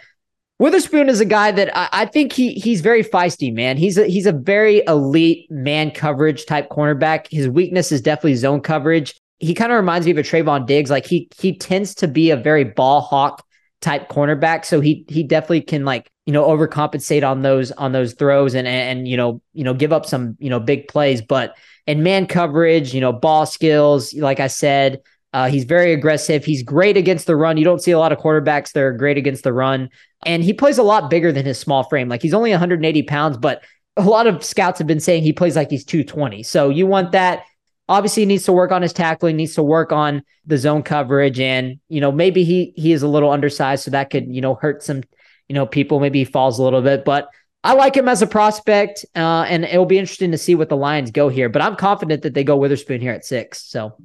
Witherspoon 0.60 1.08
is 1.08 1.22
a 1.22 1.26
guy 1.26 1.52
that 1.52 1.76
I, 1.78 1.90
I, 1.92 2.06
think 2.06 2.34
he 2.34 2.54
he's 2.54 2.82
very 2.82 3.04
feisty, 3.04 3.54
man. 3.54 3.78
He's 3.78 3.98
a 3.98 4.06
he's 4.06 4.26
a 4.26 4.34
very 4.34 4.84
elite 4.88 5.50
man 5.50 5.92
coverage 5.92 6.46
type 6.46 6.70
cornerback. 6.70 7.28
His 7.32 7.48
weakness 7.48 7.92
is 7.92 8.02
definitely 8.02 8.36
zone 8.36 8.60
coverage. 8.60 9.16
He 9.38 9.54
kind 9.54 9.72
of 9.72 9.78
reminds 9.78 10.06
me 10.06 10.12
of 10.12 10.18
a 10.18 10.24
Trevon 10.24 10.66
Diggs. 10.66 10.90
Like 10.90 11.06
he 11.06 11.30
he 11.38 11.58
tends 11.58 11.96
to 11.96 12.10
be 12.10 12.30
a 12.30 12.36
very 12.36 12.66
ball 12.66 13.00
hawk 13.00 13.46
type 13.82 14.10
cornerback. 14.10 14.66
So 14.66 14.82
he 14.82 15.06
he 15.08 15.24
definitely 15.24 15.62
can 15.62 15.86
like 15.86 16.12
you 16.26 16.34
know 16.34 16.48
overcompensate 16.48 17.28
on 17.28 17.42
those 17.42 17.72
on 17.72 17.92
those 17.92 18.14
throws 18.14 18.56
and 18.56 18.68
and 18.68 19.08
you 19.08 19.18
know 19.18 19.42
you 19.54 19.64
know 19.64 19.74
give 19.74 19.94
up 19.94 20.06
some 20.06 20.36
you 20.40 20.50
know 20.50 20.60
big 20.60 20.88
plays. 20.88 21.22
But 21.22 21.56
in 21.88 22.04
man 22.04 22.28
coverage, 22.28 22.94
you 22.94 23.02
know 23.02 23.14
ball 23.14 23.46
skills, 23.46 24.14
like 24.14 24.40
I 24.40 24.48
said, 24.48 25.02
uh, 25.34 25.50
he's 25.50 25.64
very 25.64 25.94
aggressive. 25.94 26.44
He's 26.44 26.64
great 26.64 26.98
against 26.98 27.26
the 27.26 27.36
run. 27.36 27.58
You 27.58 27.66
don't 27.66 27.82
see 27.82 27.92
a 27.92 28.00
lot 28.00 28.12
of 28.12 28.20
quarterbacks 28.20 28.74
that 28.74 28.84
are 28.84 28.94
great 28.94 29.18
against 29.18 29.44
the 29.44 29.54
run, 29.54 29.90
and 30.26 30.44
he 30.44 30.54
plays 30.54 30.78
a 30.78 30.84
lot 30.84 31.10
bigger 31.10 31.32
than 31.32 31.46
his 31.46 31.60
small 31.60 31.84
frame. 31.84 32.10
Like 32.10 32.22
he's 32.22 32.34
only 32.34 32.52
180 32.52 33.04
pounds, 33.04 33.38
but 33.38 33.64
a 33.98 34.04
lot 34.04 34.28
of 34.28 34.44
scouts 34.44 34.80
have 34.80 34.88
been 34.88 35.00
saying 35.00 35.24
he 35.24 35.34
plays 35.34 35.56
like 35.56 35.70
he's 35.70 35.84
220. 35.84 36.44
So 36.44 36.70
you 36.70 36.88
want 36.88 37.12
that 37.12 37.44
obviously 37.90 38.24
needs 38.26 38.46
to 38.46 38.54
work 38.54 38.72
on 38.72 38.84
his 38.84 38.94
tackling, 38.94 39.36
needs 39.36 39.56
to 39.56 39.64
work 39.64 39.92
on 39.92 40.24
the 40.46 40.58
zone 40.58 40.84
coverage, 40.84 41.40
and 41.40 41.80
you 41.90 42.00
know 42.00 42.12
maybe 42.12 42.46
he 42.46 42.72
he 42.78 42.94
is 42.94 43.02
a 43.02 43.08
little 43.08 43.32
undersized, 43.32 43.84
so 43.84 43.92
that 43.92 44.12
could 44.12 44.34
you 44.34 44.40
know 44.40 44.56
hurt 44.56 44.84
some 44.84 45.04
you 45.50 45.56
know 45.56 45.66
people. 45.66 46.00
Maybe 46.00 46.20
he 46.20 46.26
falls 46.26 46.60
a 46.60 46.64
little 46.64 46.82
bit, 46.82 47.04
but 47.04 47.28
I 47.64 47.74
like 47.74 47.98
him 47.98 48.08
as 48.08 48.22
a 48.22 48.28
prospect, 48.28 49.06
uh, 49.16 49.46
and 49.50 49.66
it'll 49.66 49.86
be 49.86 49.98
interesting 49.98 50.32
to 50.32 50.38
see 50.38 50.56
what 50.56 50.70
the 50.70 50.78
Lions 50.78 51.12
go 51.12 51.28
here. 51.28 51.50
But 51.50 51.62
I'm 51.62 51.76
confident 51.76 52.22
that 52.22 52.34
they 52.34 52.46
go 52.46 52.56
Witherspoon 52.56 53.02
here 53.02 53.12
at 53.12 53.26
six. 53.26 53.62
So, 53.64 53.98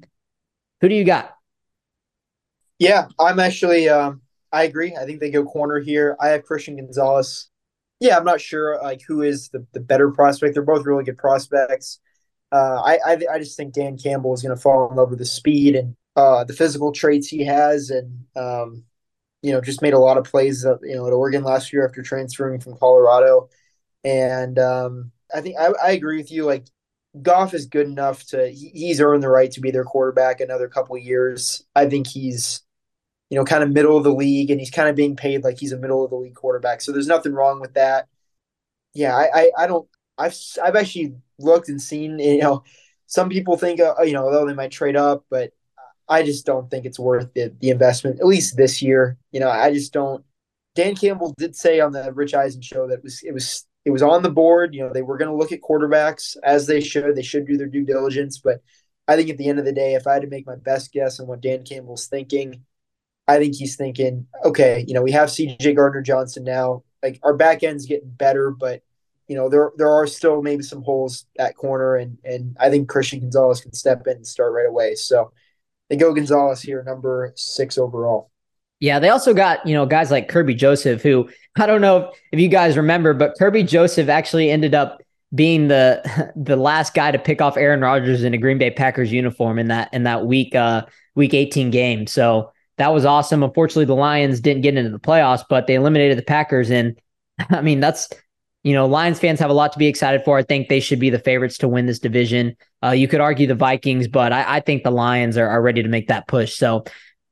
who 0.80 0.88
do 0.88 0.94
you 0.94 1.04
got? 1.04 1.36
Yeah, 2.80 3.06
I'm 3.20 3.38
actually. 3.38 3.88
Um, 3.88 4.22
I 4.50 4.64
agree. 4.64 4.96
I 4.96 5.04
think 5.04 5.20
they 5.20 5.30
go 5.30 5.44
corner 5.44 5.80
here. 5.80 6.16
I 6.20 6.28
have 6.28 6.44
Christian 6.44 6.76
Gonzalez. 6.76 7.48
Yeah, 8.00 8.16
I'm 8.16 8.24
not 8.24 8.40
sure 8.40 8.80
like 8.82 9.02
who 9.06 9.22
is 9.22 9.48
the, 9.48 9.66
the 9.72 9.80
better 9.80 10.10
prospect. 10.10 10.54
They're 10.54 10.62
both 10.62 10.86
really 10.86 11.04
good 11.04 11.18
prospects. 11.18 12.00
Uh, 12.54 12.80
I, 12.84 12.98
I, 13.04 13.18
I 13.32 13.38
just 13.40 13.56
think 13.56 13.74
Dan 13.74 13.98
Campbell 13.98 14.32
is 14.32 14.40
going 14.40 14.54
to 14.54 14.60
fall 14.60 14.88
in 14.88 14.96
love 14.96 15.10
with 15.10 15.18
the 15.18 15.24
speed 15.24 15.74
and 15.74 15.96
uh, 16.14 16.44
the 16.44 16.52
physical 16.52 16.92
traits 16.92 17.26
he 17.26 17.44
has, 17.44 17.90
and 17.90 18.26
um, 18.36 18.84
you 19.42 19.50
know, 19.50 19.60
just 19.60 19.82
made 19.82 19.92
a 19.92 19.98
lot 19.98 20.18
of 20.18 20.24
plays, 20.24 20.64
uh, 20.64 20.78
you 20.82 20.94
know, 20.94 21.04
at 21.08 21.12
Oregon 21.12 21.42
last 21.42 21.72
year 21.72 21.84
after 21.84 22.00
transferring 22.00 22.60
from 22.60 22.76
Colorado. 22.76 23.48
And 24.04 24.56
um, 24.60 25.10
I 25.34 25.40
think 25.40 25.56
I, 25.58 25.72
I 25.82 25.90
agree 25.90 26.16
with 26.16 26.30
you. 26.30 26.44
Like 26.44 26.66
Goff 27.20 27.54
is 27.54 27.66
good 27.66 27.88
enough 27.88 28.24
to 28.26 28.48
he, 28.48 28.70
he's 28.72 29.00
earned 29.00 29.24
the 29.24 29.28
right 29.28 29.50
to 29.50 29.60
be 29.60 29.72
their 29.72 29.82
quarterback 29.82 30.40
another 30.40 30.68
couple 30.68 30.96
years. 30.96 31.64
I 31.74 31.86
think 31.86 32.06
he's 32.06 32.62
you 33.30 33.36
know 33.36 33.44
kind 33.44 33.64
of 33.64 33.72
middle 33.72 33.96
of 33.96 34.04
the 34.04 34.14
league, 34.14 34.52
and 34.52 34.60
he's 34.60 34.70
kind 34.70 34.88
of 34.88 34.94
being 34.94 35.16
paid 35.16 35.42
like 35.42 35.58
he's 35.58 35.72
a 35.72 35.78
middle 35.78 36.04
of 36.04 36.10
the 36.10 36.16
league 36.16 36.36
quarterback. 36.36 36.82
So 36.82 36.92
there's 36.92 37.08
nothing 37.08 37.32
wrong 37.32 37.60
with 37.60 37.74
that. 37.74 38.06
Yeah, 38.92 39.16
I, 39.16 39.28
I, 39.34 39.50
I 39.58 39.66
don't 39.66 39.88
I've 40.18 40.36
I've 40.62 40.76
actually 40.76 41.14
looked 41.38 41.68
and 41.68 41.80
seen 41.80 42.18
you 42.18 42.38
know 42.38 42.64
some 43.06 43.28
people 43.28 43.56
think 43.56 43.80
uh, 43.80 43.94
you 44.02 44.12
know 44.12 44.30
though 44.30 44.46
they 44.46 44.54
might 44.54 44.70
trade 44.70 44.96
up, 44.96 45.24
but 45.30 45.52
I 46.08 46.22
just 46.22 46.44
don't 46.44 46.70
think 46.70 46.84
it's 46.84 46.98
worth 46.98 47.32
the, 47.34 47.54
the 47.60 47.70
investment 47.70 48.20
at 48.20 48.26
least 48.26 48.56
this 48.56 48.82
year. 48.82 49.16
You 49.32 49.40
know, 49.40 49.50
I 49.50 49.72
just 49.72 49.92
don't. 49.92 50.24
Dan 50.74 50.96
Campbell 50.96 51.32
did 51.38 51.54
say 51.54 51.80
on 51.80 51.92
the 51.92 52.12
Rich 52.12 52.34
Eisen 52.34 52.60
show 52.60 52.88
that 52.88 52.98
it 52.98 53.02
was 53.02 53.22
it 53.22 53.32
was 53.32 53.66
it 53.84 53.90
was 53.90 54.02
on 54.02 54.22
the 54.22 54.30
board. 54.30 54.74
You 54.74 54.86
know, 54.86 54.92
they 54.92 55.02
were 55.02 55.18
going 55.18 55.30
to 55.30 55.36
look 55.36 55.52
at 55.52 55.60
quarterbacks 55.60 56.36
as 56.42 56.66
they 56.66 56.80
should. 56.80 57.14
They 57.14 57.22
should 57.22 57.46
do 57.46 57.56
their 57.56 57.68
due 57.68 57.84
diligence, 57.84 58.38
but 58.38 58.62
I 59.06 59.16
think 59.16 59.30
at 59.30 59.38
the 59.38 59.48
end 59.48 59.58
of 59.58 59.64
the 59.64 59.72
day, 59.72 59.94
if 59.94 60.06
I 60.06 60.14
had 60.14 60.22
to 60.22 60.28
make 60.28 60.46
my 60.46 60.56
best 60.56 60.92
guess 60.92 61.20
on 61.20 61.26
what 61.26 61.42
Dan 61.42 61.62
Campbell's 61.64 62.06
thinking, 62.06 62.64
I 63.28 63.38
think 63.38 63.54
he's 63.54 63.76
thinking, 63.76 64.26
okay, 64.44 64.84
you 64.86 64.94
know, 64.94 65.02
we 65.02 65.12
have 65.12 65.30
C.J. 65.30 65.74
Gardner 65.74 66.02
Johnson 66.02 66.44
now. 66.44 66.84
Like 67.02 67.20
our 67.22 67.34
back 67.34 67.62
end's 67.62 67.86
getting 67.86 68.10
better, 68.10 68.50
but 68.50 68.82
you 69.28 69.36
know 69.36 69.48
there 69.48 69.72
there 69.76 69.90
are 69.90 70.06
still 70.06 70.42
maybe 70.42 70.62
some 70.62 70.82
holes 70.82 71.26
at 71.38 71.56
corner, 71.56 71.96
and 71.96 72.18
and 72.24 72.56
I 72.60 72.70
think 72.70 72.88
Christian 72.88 73.20
Gonzalez 73.20 73.60
can 73.60 73.72
step 73.72 74.06
in 74.06 74.16
and 74.16 74.26
start 74.26 74.52
right 74.52 74.68
away. 74.68 74.94
So 74.94 75.32
they 75.88 75.96
go 75.96 76.12
Gonzalez 76.12 76.60
here, 76.62 76.82
number 76.82 77.32
six 77.36 77.78
overall. 77.78 78.30
Yeah, 78.80 78.98
they 78.98 79.08
also 79.08 79.32
got 79.32 79.66
you 79.66 79.74
know 79.74 79.86
guys 79.86 80.10
like 80.10 80.30
Kerby 80.30 80.56
Joseph, 80.56 81.02
who 81.02 81.28
I 81.56 81.66
don't 81.66 81.80
know 81.80 82.12
if, 82.32 82.40
you 82.40 82.48
guys 82.48 82.76
remember, 82.76 83.14
but 83.14 83.36
Kerby 83.40 83.66
Joseph 83.66 84.08
actually 84.08 84.50
ended 84.50 84.74
up 84.74 85.00
being 85.34 85.68
the 85.68 86.32
the 86.36 86.56
last 86.56 86.94
guy 86.94 87.10
to 87.10 87.18
pick 87.18 87.40
off 87.40 87.56
Aaron 87.56 87.80
Rodgers 87.80 88.24
in 88.24 88.34
a 88.34 88.38
Green 88.38 88.58
Bay 88.58 88.70
Packers 88.70 89.12
uniform 89.12 89.58
in 89.58 89.68
that 89.68 89.92
in 89.92 90.02
that 90.04 90.26
week 90.26 90.54
uh 90.54 90.84
week 91.14 91.34
18 91.34 91.70
game. 91.70 92.06
So 92.06 92.52
that 92.76 92.92
was 92.92 93.04
awesome. 93.04 93.42
Unfortunately, 93.42 93.84
the 93.84 93.94
Lions 93.94 94.40
didn't 94.40 94.62
get 94.62 94.76
into 94.76 94.90
the 94.90 94.98
playoffs, 94.98 95.44
but 95.48 95.66
they 95.66 95.76
eliminated 95.76 96.18
the 96.18 96.22
Packers 96.22 96.70
and 96.70 96.98
I 97.50 97.62
mean 97.62 97.80
that's 97.80 98.08
you 98.64 98.72
know, 98.72 98.86
Lions 98.86 99.20
fans 99.20 99.38
have 99.40 99.50
a 99.50 99.54
lot 99.54 99.72
to 99.74 99.78
be 99.78 99.86
excited 99.86 100.24
for. 100.24 100.38
I 100.38 100.42
think 100.42 100.68
they 100.68 100.80
should 100.80 100.98
be 100.98 101.10
the 101.10 101.18
favorites 101.18 101.58
to 101.58 101.68
win 101.68 101.84
this 101.84 101.98
division. 101.98 102.56
Uh, 102.82 102.90
you 102.90 103.06
could 103.06 103.20
argue 103.20 103.46
the 103.46 103.54
Vikings, 103.54 104.08
but 104.08 104.32
I, 104.32 104.56
I 104.56 104.60
think 104.60 104.82
the 104.82 104.90
Lions 104.90 105.36
are, 105.36 105.46
are, 105.46 105.60
ready 105.60 105.82
to 105.82 105.88
make 105.88 106.08
that 106.08 106.26
push. 106.26 106.54
So 106.54 106.84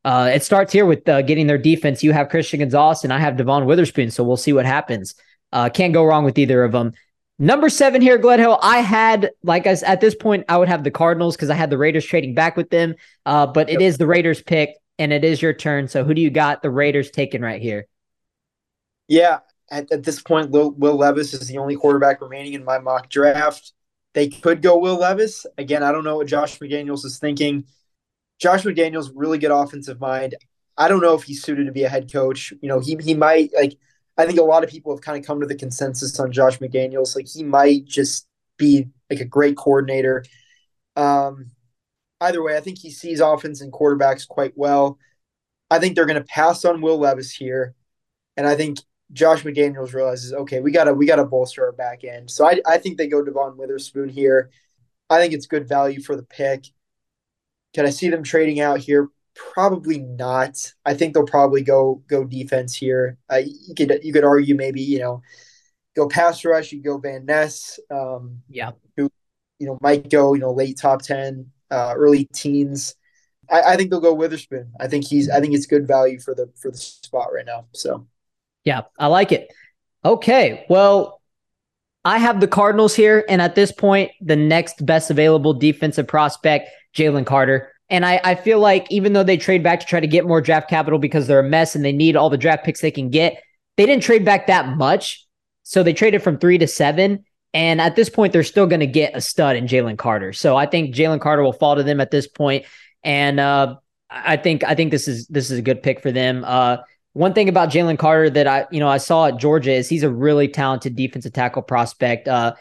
uh, 0.04 0.30
it 0.32 0.42
starts 0.42 0.74
here 0.74 0.84
with 0.84 1.08
uh, 1.08 1.22
getting 1.22 1.46
their 1.46 1.58
defense. 1.58 2.04
You 2.04 2.12
have 2.12 2.28
Christian 2.28 2.60
Gonzalez 2.60 3.02
and 3.02 3.14
I 3.14 3.18
have 3.18 3.38
Devon 3.38 3.64
Witherspoon. 3.64 4.10
So 4.10 4.22
we'll 4.22 4.36
see 4.36 4.52
what 4.52 4.66
happens. 4.66 5.14
Uh, 5.52 5.70
can't 5.70 5.94
go 5.94 6.04
wrong 6.04 6.24
with 6.24 6.38
either 6.38 6.64
of 6.64 6.72
them. 6.72 6.92
Number 7.38 7.70
seven 7.70 8.02
here, 8.02 8.18
Gledhill. 8.18 8.58
I 8.62 8.78
had, 8.78 9.30
like 9.42 9.66
I, 9.66 9.70
at 9.86 10.02
this 10.02 10.14
point, 10.14 10.44
I 10.50 10.58
would 10.58 10.68
have 10.68 10.84
the 10.84 10.90
Cardinals 10.90 11.34
because 11.34 11.48
I 11.48 11.54
had 11.54 11.70
the 11.70 11.78
Raiders 11.78 12.04
trading 12.04 12.34
back 12.34 12.58
with 12.58 12.68
them. 12.68 12.94
Uh, 13.24 13.46
but 13.46 13.70
it 13.70 13.80
is 13.80 13.96
the 13.96 14.06
Raiders 14.06 14.42
pick 14.42 14.76
and 14.98 15.14
it 15.14 15.24
is 15.24 15.40
your 15.40 15.54
turn. 15.54 15.88
So 15.88 16.04
who 16.04 16.12
do 16.12 16.20
you 16.20 16.30
got 16.30 16.60
the 16.60 16.70
Raiders 16.70 17.10
taking 17.10 17.40
right 17.40 17.60
here? 17.60 17.86
Yeah, 19.08 19.38
at, 19.72 19.90
at 19.90 20.04
this 20.04 20.20
point, 20.20 20.50
Will, 20.50 20.70
Will 20.72 20.96
Levis 20.96 21.32
is 21.32 21.48
the 21.48 21.56
only 21.56 21.76
quarterback 21.76 22.20
remaining 22.20 22.52
in 22.52 22.62
my 22.62 22.78
mock 22.78 23.08
draft. 23.08 23.72
They 24.12 24.28
could 24.28 24.60
go 24.60 24.76
Will 24.76 24.98
Levis. 24.98 25.46
Again, 25.56 25.82
I 25.82 25.90
don't 25.90 26.04
know 26.04 26.18
what 26.18 26.26
Josh 26.26 26.58
McDaniels 26.58 27.06
is 27.06 27.18
thinking. 27.18 27.64
Josh 28.38 28.64
McDaniels, 28.64 29.10
really 29.14 29.38
good 29.38 29.50
offensive 29.50 29.98
mind. 29.98 30.34
I 30.76 30.88
don't 30.88 31.00
know 31.00 31.14
if 31.14 31.22
he's 31.22 31.42
suited 31.42 31.64
to 31.64 31.72
be 31.72 31.84
a 31.84 31.88
head 31.88 32.12
coach. 32.12 32.52
You 32.60 32.68
know, 32.68 32.80
he 32.80 32.96
he 33.00 33.14
might 33.14 33.50
like 33.54 33.78
I 34.18 34.26
think 34.26 34.38
a 34.38 34.42
lot 34.42 34.62
of 34.62 34.68
people 34.68 34.94
have 34.94 35.00
kind 35.00 35.18
of 35.18 35.26
come 35.26 35.40
to 35.40 35.46
the 35.46 35.54
consensus 35.54 36.20
on 36.20 36.32
Josh 36.32 36.58
McDaniels. 36.58 37.16
Like 37.16 37.28
he 37.28 37.42
might 37.42 37.86
just 37.86 38.26
be 38.58 38.88
like 39.10 39.20
a 39.20 39.24
great 39.24 39.56
coordinator. 39.56 40.24
Um, 40.96 41.52
either 42.20 42.42
way, 42.42 42.56
I 42.56 42.60
think 42.60 42.78
he 42.78 42.90
sees 42.90 43.20
offense 43.20 43.62
and 43.62 43.72
quarterbacks 43.72 44.28
quite 44.28 44.52
well. 44.54 44.98
I 45.70 45.78
think 45.78 45.94
they're 45.94 46.06
going 46.06 46.22
to 46.22 46.24
pass 46.24 46.66
on 46.66 46.82
Will 46.82 46.98
Levis 46.98 47.30
here, 47.32 47.74
and 48.36 48.46
I 48.46 48.54
think 48.56 48.78
Josh 49.12 49.42
McDaniels 49.42 49.92
realizes, 49.92 50.32
okay, 50.32 50.60
we 50.60 50.72
gotta 50.72 50.94
we 50.94 51.06
gotta 51.06 51.24
bolster 51.24 51.64
our 51.64 51.72
back 51.72 52.04
end. 52.04 52.30
So 52.30 52.46
I 52.46 52.60
I 52.66 52.78
think 52.78 52.96
they 52.96 53.06
go 53.08 53.22
Devon 53.22 53.56
Witherspoon 53.56 54.08
here. 54.08 54.50
I 55.10 55.18
think 55.18 55.34
it's 55.34 55.46
good 55.46 55.68
value 55.68 56.00
for 56.00 56.16
the 56.16 56.22
pick. 56.22 56.66
Can 57.74 57.86
I 57.86 57.90
see 57.90 58.08
them 58.08 58.22
trading 58.22 58.60
out 58.60 58.80
here? 58.80 59.08
Probably 59.34 59.98
not. 59.98 60.72
I 60.84 60.94
think 60.94 61.14
they'll 61.14 61.24
probably 61.24 61.62
go 61.62 62.02
go 62.06 62.24
defense 62.24 62.74
here. 62.74 63.18
Uh, 63.30 63.40
you 63.44 63.74
could 63.74 64.00
you 64.02 64.12
could 64.12 64.24
argue 64.24 64.54
maybe 64.54 64.82
you 64.82 64.98
know 64.98 65.22
go 65.96 66.08
pass 66.08 66.44
rush. 66.44 66.72
You 66.72 66.82
go 66.82 66.98
Van 66.98 67.26
Ness. 67.26 67.78
Um, 67.90 68.42
yeah, 68.48 68.72
who 68.96 69.10
you 69.58 69.66
know 69.66 69.78
might 69.80 70.10
go 70.10 70.34
you 70.34 70.40
know 70.40 70.52
late 70.52 70.78
top 70.78 71.02
ten, 71.02 71.50
uh, 71.70 71.94
early 71.96 72.26
teens. 72.26 72.94
I, 73.50 73.62
I 73.72 73.76
think 73.76 73.90
they'll 73.90 74.00
go 74.00 74.14
Witherspoon. 74.14 74.72
I 74.80 74.88
think 74.88 75.06
he's 75.06 75.28
I 75.30 75.40
think 75.40 75.54
it's 75.54 75.66
good 75.66 75.86
value 75.86 76.20
for 76.20 76.34
the 76.34 76.50
for 76.56 76.70
the 76.70 76.78
spot 76.78 77.32
right 77.32 77.46
now. 77.46 77.66
So 77.72 78.06
yeah, 78.64 78.82
I 78.98 79.06
like 79.06 79.32
it. 79.32 79.48
Okay. 80.04 80.66
Well, 80.68 81.20
I 82.04 82.18
have 82.18 82.40
the 82.40 82.48
Cardinals 82.48 82.94
here, 82.94 83.24
and 83.28 83.40
at 83.40 83.54
this 83.54 83.70
point, 83.70 84.10
the 84.20 84.36
next 84.36 84.84
best 84.84 85.10
available 85.10 85.54
defensive 85.54 86.08
prospect, 86.08 86.68
Jalen 86.94 87.26
Carter. 87.26 87.72
And 87.88 88.04
I, 88.04 88.20
I 88.24 88.34
feel 88.34 88.58
like 88.58 88.90
even 88.90 89.12
though 89.12 89.22
they 89.22 89.36
trade 89.36 89.62
back 89.62 89.80
to 89.80 89.86
try 89.86 90.00
to 90.00 90.06
get 90.06 90.26
more 90.26 90.40
draft 90.40 90.68
capital 90.68 90.98
because 90.98 91.26
they're 91.26 91.40
a 91.40 91.48
mess 91.48 91.74
and 91.76 91.84
they 91.84 91.92
need 91.92 92.16
all 92.16 92.30
the 92.30 92.38
draft 92.38 92.64
picks 92.64 92.80
they 92.80 92.90
can 92.90 93.10
get, 93.10 93.42
they 93.76 93.86
didn't 93.86 94.02
trade 94.02 94.24
back 94.24 94.46
that 94.46 94.76
much. 94.76 95.26
So 95.62 95.82
they 95.82 95.92
traded 95.92 96.22
from 96.22 96.38
three 96.38 96.58
to 96.58 96.66
seven. 96.66 97.24
And 97.54 97.80
at 97.80 97.94
this 97.94 98.08
point, 98.08 98.32
they're 98.32 98.44
still 98.44 98.66
going 98.66 98.80
to 98.80 98.86
get 98.86 99.14
a 99.14 99.20
stud 99.20 99.56
in 99.56 99.66
Jalen 99.66 99.98
Carter. 99.98 100.32
So 100.32 100.56
I 100.56 100.66
think 100.66 100.94
Jalen 100.94 101.20
Carter 101.20 101.42
will 101.42 101.52
fall 101.52 101.76
to 101.76 101.82
them 101.82 102.00
at 102.00 102.10
this 102.10 102.26
point. 102.26 102.64
And 103.04 103.38
uh, 103.38 103.76
I 104.10 104.38
think 104.38 104.64
I 104.64 104.74
think 104.74 104.90
this 104.90 105.06
is 105.06 105.26
this 105.28 105.50
is 105.50 105.58
a 105.58 105.62
good 105.62 105.82
pick 105.82 106.00
for 106.00 106.10
them. 106.10 106.44
Uh, 106.46 106.78
one 107.14 107.34
thing 107.34 107.48
about 107.48 107.70
Jalen 107.70 107.98
Carter 107.98 108.30
that 108.30 108.46
I 108.46 108.66
you 108.70 108.80
know 108.80 108.88
I 108.88 108.98
saw 108.98 109.26
at 109.26 109.36
Georgia 109.36 109.72
is 109.72 109.88
he's 109.88 110.02
a 110.02 110.10
really 110.10 110.48
talented 110.48 110.96
defensive 110.96 111.32
tackle 111.32 111.62
prospect. 111.62 112.28
Uh, 112.28 112.54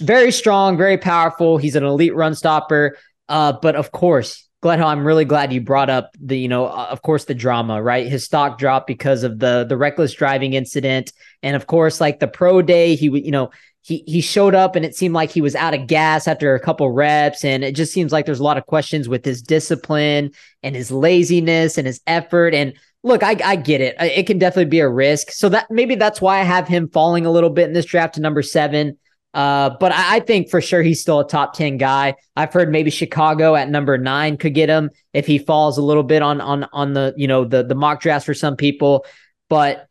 very 0.00 0.32
strong, 0.32 0.76
very 0.76 0.98
powerful. 0.98 1.58
He's 1.58 1.76
an 1.76 1.84
elite 1.84 2.14
run 2.14 2.34
stopper. 2.34 2.96
Uh, 3.28 3.52
but 3.52 3.76
of 3.76 3.92
course, 3.92 4.48
Gledhill, 4.62 4.86
I'm 4.86 5.06
really 5.06 5.24
glad 5.24 5.52
you 5.52 5.60
brought 5.60 5.90
up 5.90 6.10
the, 6.20 6.38
you 6.38 6.48
know, 6.48 6.66
uh, 6.66 6.88
of 6.90 7.02
course, 7.02 7.24
the 7.24 7.34
drama, 7.34 7.82
right? 7.82 8.06
His 8.06 8.24
stock 8.24 8.58
dropped 8.58 8.86
because 8.86 9.22
of 9.22 9.38
the 9.38 9.64
the 9.68 9.76
reckless 9.76 10.12
driving 10.12 10.54
incident, 10.54 11.12
and 11.42 11.54
of 11.54 11.66
course, 11.66 12.00
like 12.00 12.20
the 12.20 12.28
pro 12.28 12.62
day, 12.62 12.94
he, 12.94 13.06
you 13.06 13.30
know, 13.30 13.50
he 13.82 14.02
he 14.06 14.20
showed 14.20 14.54
up 14.54 14.74
and 14.74 14.84
it 14.84 14.96
seemed 14.96 15.14
like 15.14 15.30
he 15.30 15.40
was 15.40 15.54
out 15.54 15.74
of 15.74 15.86
gas 15.86 16.26
after 16.26 16.54
a 16.54 16.60
couple 16.60 16.90
reps, 16.90 17.44
and 17.44 17.62
it 17.62 17.76
just 17.76 17.92
seems 17.92 18.12
like 18.12 18.26
there's 18.26 18.40
a 18.40 18.44
lot 18.44 18.58
of 18.58 18.66
questions 18.66 19.08
with 19.08 19.24
his 19.24 19.42
discipline 19.42 20.32
and 20.62 20.74
his 20.74 20.90
laziness 20.90 21.78
and 21.78 21.86
his 21.86 22.00
effort. 22.06 22.54
And 22.54 22.72
look, 23.06 23.22
I 23.22 23.36
I 23.42 23.56
get 23.56 23.80
it; 23.80 23.96
it 24.00 24.26
can 24.26 24.38
definitely 24.38 24.68
be 24.68 24.80
a 24.80 24.88
risk. 24.88 25.30
So 25.30 25.48
that 25.50 25.70
maybe 25.70 25.94
that's 25.94 26.20
why 26.20 26.40
I 26.40 26.42
have 26.42 26.68
him 26.68 26.88
falling 26.88 27.24
a 27.24 27.30
little 27.30 27.50
bit 27.50 27.68
in 27.68 27.72
this 27.72 27.86
draft 27.86 28.16
to 28.16 28.20
number 28.20 28.42
seven. 28.42 28.98
Uh, 29.32 29.76
but 29.80 29.92
I, 29.92 30.16
I, 30.16 30.20
think 30.20 30.48
for 30.48 30.62
sure 30.62 30.82
he's 30.82 31.02
still 31.02 31.20
a 31.20 31.28
top 31.28 31.52
10 31.52 31.76
guy. 31.76 32.14
I've 32.36 32.54
heard 32.54 32.70
maybe 32.70 32.90
Chicago 32.90 33.54
at 33.54 33.68
number 33.68 33.98
nine 33.98 34.38
could 34.38 34.54
get 34.54 34.70
him 34.70 34.88
if 35.12 35.26
he 35.26 35.36
falls 35.36 35.76
a 35.76 35.82
little 35.82 36.04
bit 36.04 36.22
on 36.22 36.40
on 36.40 36.64
on 36.72 36.94
the 36.94 37.12
you 37.18 37.28
know 37.28 37.44
the 37.44 37.62
the 37.62 37.74
mock 37.74 38.00
drafts 38.00 38.24
for 38.26 38.34
some 38.34 38.56
people. 38.56 39.04
But 39.48 39.88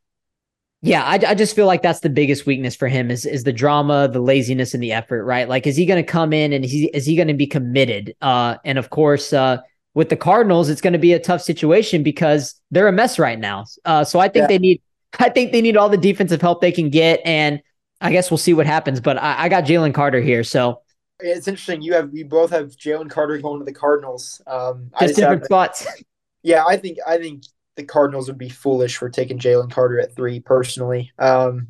yeah, 0.82 1.04
I, 1.04 1.20
I 1.28 1.36
just 1.36 1.56
feel 1.56 1.68
like 1.68 1.82
that's 1.82 2.02
the 2.02 2.10
biggest 2.10 2.46
weakness 2.46 2.76
for 2.76 2.88
him 2.88 3.12
is 3.12 3.26
is 3.26 3.44
the 3.44 3.54
drama, 3.54 4.08
the 4.08 4.20
laziness, 4.20 4.74
and 4.74 4.84
the 4.84 4.92
effort. 4.92 5.24
Right? 5.24 5.48
Like, 5.48 5.68
is 5.68 5.78
he 5.78 5.86
going 5.86 6.04
to 6.04 6.12
come 6.12 6.34
in 6.34 6.52
and 6.52 6.66
is 6.66 6.72
he 6.72 6.90
is 6.94 7.06
he 7.06 7.16
going 7.16 7.28
to 7.28 7.34
be 7.34 7.48
committed? 7.48 8.16
Uh, 8.22 8.58
and 8.66 8.78
of 8.78 8.90
course, 8.90 9.32
uh, 9.32 9.60
with 9.96 10.10
the 10.10 10.16
Cardinals, 10.16 10.70
it's 10.70 10.82
going 10.82 10.94
to 10.94 11.00
be 11.00 11.14
a 11.14 11.20
tough 11.20 11.42
situation 11.42 12.04
because 12.04 12.54
they're 12.70 12.88
a 12.88 12.92
mess 12.92 13.18
right 13.18 13.40
now. 13.40 13.66
Uh, 13.86 14.04
so 14.04 14.20
I 14.20 14.28
think 14.28 14.44
yeah. 14.44 14.48
they 14.48 14.60
need 14.60 14.82
I 15.18 15.30
think 15.30 15.54
they 15.54 15.62
need 15.62 15.78
all 15.78 15.90
the 15.90 15.98
defensive 15.98 16.42
help 16.42 16.62
they 16.62 16.72
can 16.72 16.90
get 16.90 17.22
and 17.26 17.62
I 18.02 18.12
guess 18.12 18.30
we'll 18.30 18.38
see 18.38 18.54
what 18.54 18.66
happens. 18.66 19.00
But 19.00 19.18
I, 19.18 19.46
I 19.46 19.50
got 19.50 19.64
Jalen 19.64 19.94
Carter 19.94 20.22
here, 20.22 20.44
so 20.44 20.82
it's 21.20 21.48
interesting. 21.48 21.82
You 21.82 21.94
have 21.94 22.14
you 22.14 22.26
both 22.26 22.52
have 22.52 22.68
Jalen 22.72 23.10
Carter 23.10 23.38
going 23.38 23.60
to 23.60 23.66
the 23.66 23.74
Cardinals. 23.74 24.42
Um, 24.46 24.92
just, 25.00 25.02
just 25.02 25.16
different 25.16 25.46
spots. 25.46 25.88
Yeah, 26.44 26.64
I 26.64 26.78
think 26.78 27.00
I 27.08 27.18
think 27.18 27.42
the 27.76 27.84
Cardinals 27.84 28.28
would 28.28 28.38
be 28.38 28.50
foolish 28.50 28.98
for 28.98 29.10
taking 29.10 29.40
Jalen 29.40 29.72
Carter 29.72 30.00
at 30.00 30.16
three. 30.16 30.40
Personally, 30.40 31.12
um, 31.18 31.70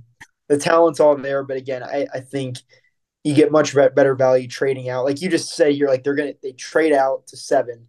the 0.50 0.58
talent's 0.58 1.00
all 1.00 1.16
there, 1.16 1.46
but 1.46 1.56
again, 1.56 1.82
I, 1.82 2.06
I 2.14 2.20
think 2.20 2.58
you 3.24 3.34
get 3.34 3.54
much 3.54 3.74
better 3.74 4.16
value 4.16 4.50
trading 4.50 4.90
out. 4.90 5.06
Like 5.06 5.22
you 5.22 5.30
just 5.30 5.56
say, 5.56 5.72
you're 5.72 5.88
like 5.88 6.04
they're 6.04 6.14
gonna 6.14 6.34
they 6.44 6.52
trade 6.52 6.92
out 6.92 7.26
to 7.28 7.38
seven, 7.38 7.88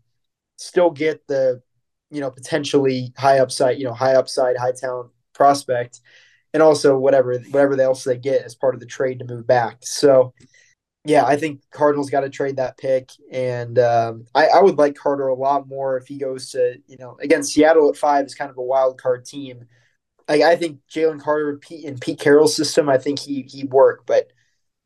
still 0.57 0.91
get 0.91 1.27
the 1.27 1.63
you 2.11 2.21
know 2.21 2.31
potentially 2.31 3.13
high 3.17 3.39
upside, 3.39 3.79
you 3.79 3.85
know 3.85 3.95
high 3.95 4.15
upside, 4.15 4.57
high 4.57 4.73
talent 4.73 5.11
prospect, 5.35 6.01
and 6.55 6.63
also 6.63 6.99
whatever 6.99 7.39
whatever 7.51 7.81
else 7.81 8.05
they 8.05 8.17
get 8.17 8.43
as 8.43 8.55
part 8.55 8.75
of 8.75 8.81
the 8.81 8.87
trade 8.87 9.19
to 9.19 9.25
move 9.25 9.47
back. 9.47 9.79
So, 9.81 10.33
yeah, 11.05 11.25
I 11.25 11.37
think 11.37 11.61
Cardinals 11.71 12.11
got 12.11 12.21
to 12.21 12.31
trade 12.31 12.57
that 12.57 12.79
pick, 12.79 13.11
and 13.31 13.79
um, 13.79 14.25
I, 14.35 14.47
I, 14.49 14.63
would 14.63 14.79
like 14.79 14.97
Carter 14.97 15.29
a 15.29 15.35
lot 15.35 15.69
more 15.69 15.97
if 15.97 16.07
he 16.07 16.19
goes 16.19 16.51
to 16.53 16.77
you 16.87 16.97
know 16.99 17.17
again 17.21 17.43
Seattle 17.43 17.89
at 17.91 17.97
five 17.97 18.27
is 18.27 18.35
kind 18.35 18.51
of 18.51 18.59
a 18.59 18.63
wild 18.63 19.01
card 19.01 19.25
team. 19.25 19.67
I, 20.29 20.43
I 20.43 20.57
think 20.57 20.81
Jalen 20.91 21.21
Carter 21.21 21.61
in 21.71 21.99
Pete 21.99 22.19
Carroll's 22.19 22.57
system, 22.57 22.89
I 22.89 22.99
think 22.99 23.19
he 23.19 23.43
he 23.43 23.65
work, 23.65 24.05
but 24.07 24.33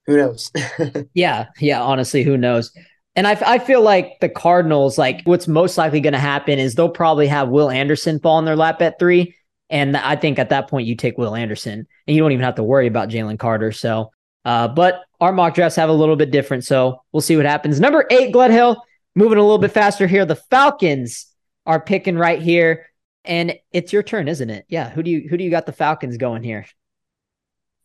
who 0.07 0.16
knows? 0.16 0.51
yeah, 1.14 1.47
yeah. 1.61 1.81
Honestly, 1.81 2.23
who 2.25 2.37
knows? 2.37 2.73
And 3.17 3.27
I, 3.27 3.33
I 3.45 3.59
feel 3.59 3.83
like 3.83 4.19
the 4.21 4.29
Cardinals, 4.29 4.97
like 4.97 5.23
what's 5.25 5.49
most 5.49 5.77
likely 5.77 6.01
going 6.01 6.13
to 6.13 6.19
happen 6.19 6.59
is 6.59 6.75
they'll 6.75 6.89
probably 6.89 7.27
have 7.27 7.49
Will 7.49 7.71
Anderson 7.71 8.21
fall 8.21 8.39
in 8.39 8.45
their 8.45 8.57
lap 8.57 8.81
at 8.83 8.99
three 8.99 9.35
and 9.71 9.97
I 9.97 10.17
think 10.17 10.39
at 10.39 10.51
that 10.51 10.69
point 10.69 10.89
you 10.89 10.97
take 10.97 11.17
Will 11.17 11.37
Anderson 11.37 11.87
and 12.07 12.17
you 12.17 12.21
don't 12.21 12.33
even 12.33 12.45
have 12.45 12.57
to 12.57 12.65
worry 12.65 12.89
about 12.89 13.09
Jalen 13.09 13.39
Carter. 13.39 13.71
So, 13.71 14.11
uh, 14.45 14.67
but 14.67 15.03
our 15.21 15.33
mock 15.33 15.55
drafts 15.55 15.77
have 15.77 15.89
a 15.89 15.95
little 15.95 16.17
bit 16.17 16.33
different. 16.33 16.65
So 16.65 17.03
we'll 17.13 17.21
see 17.21 17.37
what 17.37 17.47
happens. 17.47 17.79
Number 17.79 18.05
eight, 18.11 18.35
Gledhill, 18.35 18.81
moving 19.15 19.39
a 19.39 19.43
little 19.43 19.59
bit 19.59 19.71
faster 19.71 20.09
here. 20.09 20.27
The 20.27 20.35
Falcons 20.35 21.27
are 21.67 21.81
picking 21.81 22.19
right 22.19 22.43
here. 22.43 22.87
And 23.25 23.55
it's 23.71 23.93
your 23.93 24.03
turn, 24.03 24.27
isn't 24.29 24.51
it? 24.51 24.65
Yeah. 24.69 24.91
Who 24.91 25.03
do 25.03 25.11
you 25.11 25.29
who 25.29 25.37
do 25.37 25.45
you 25.45 25.51
got 25.51 25.67
the 25.67 25.73
Falcons 25.73 26.17
going 26.17 26.43
here? 26.43 26.67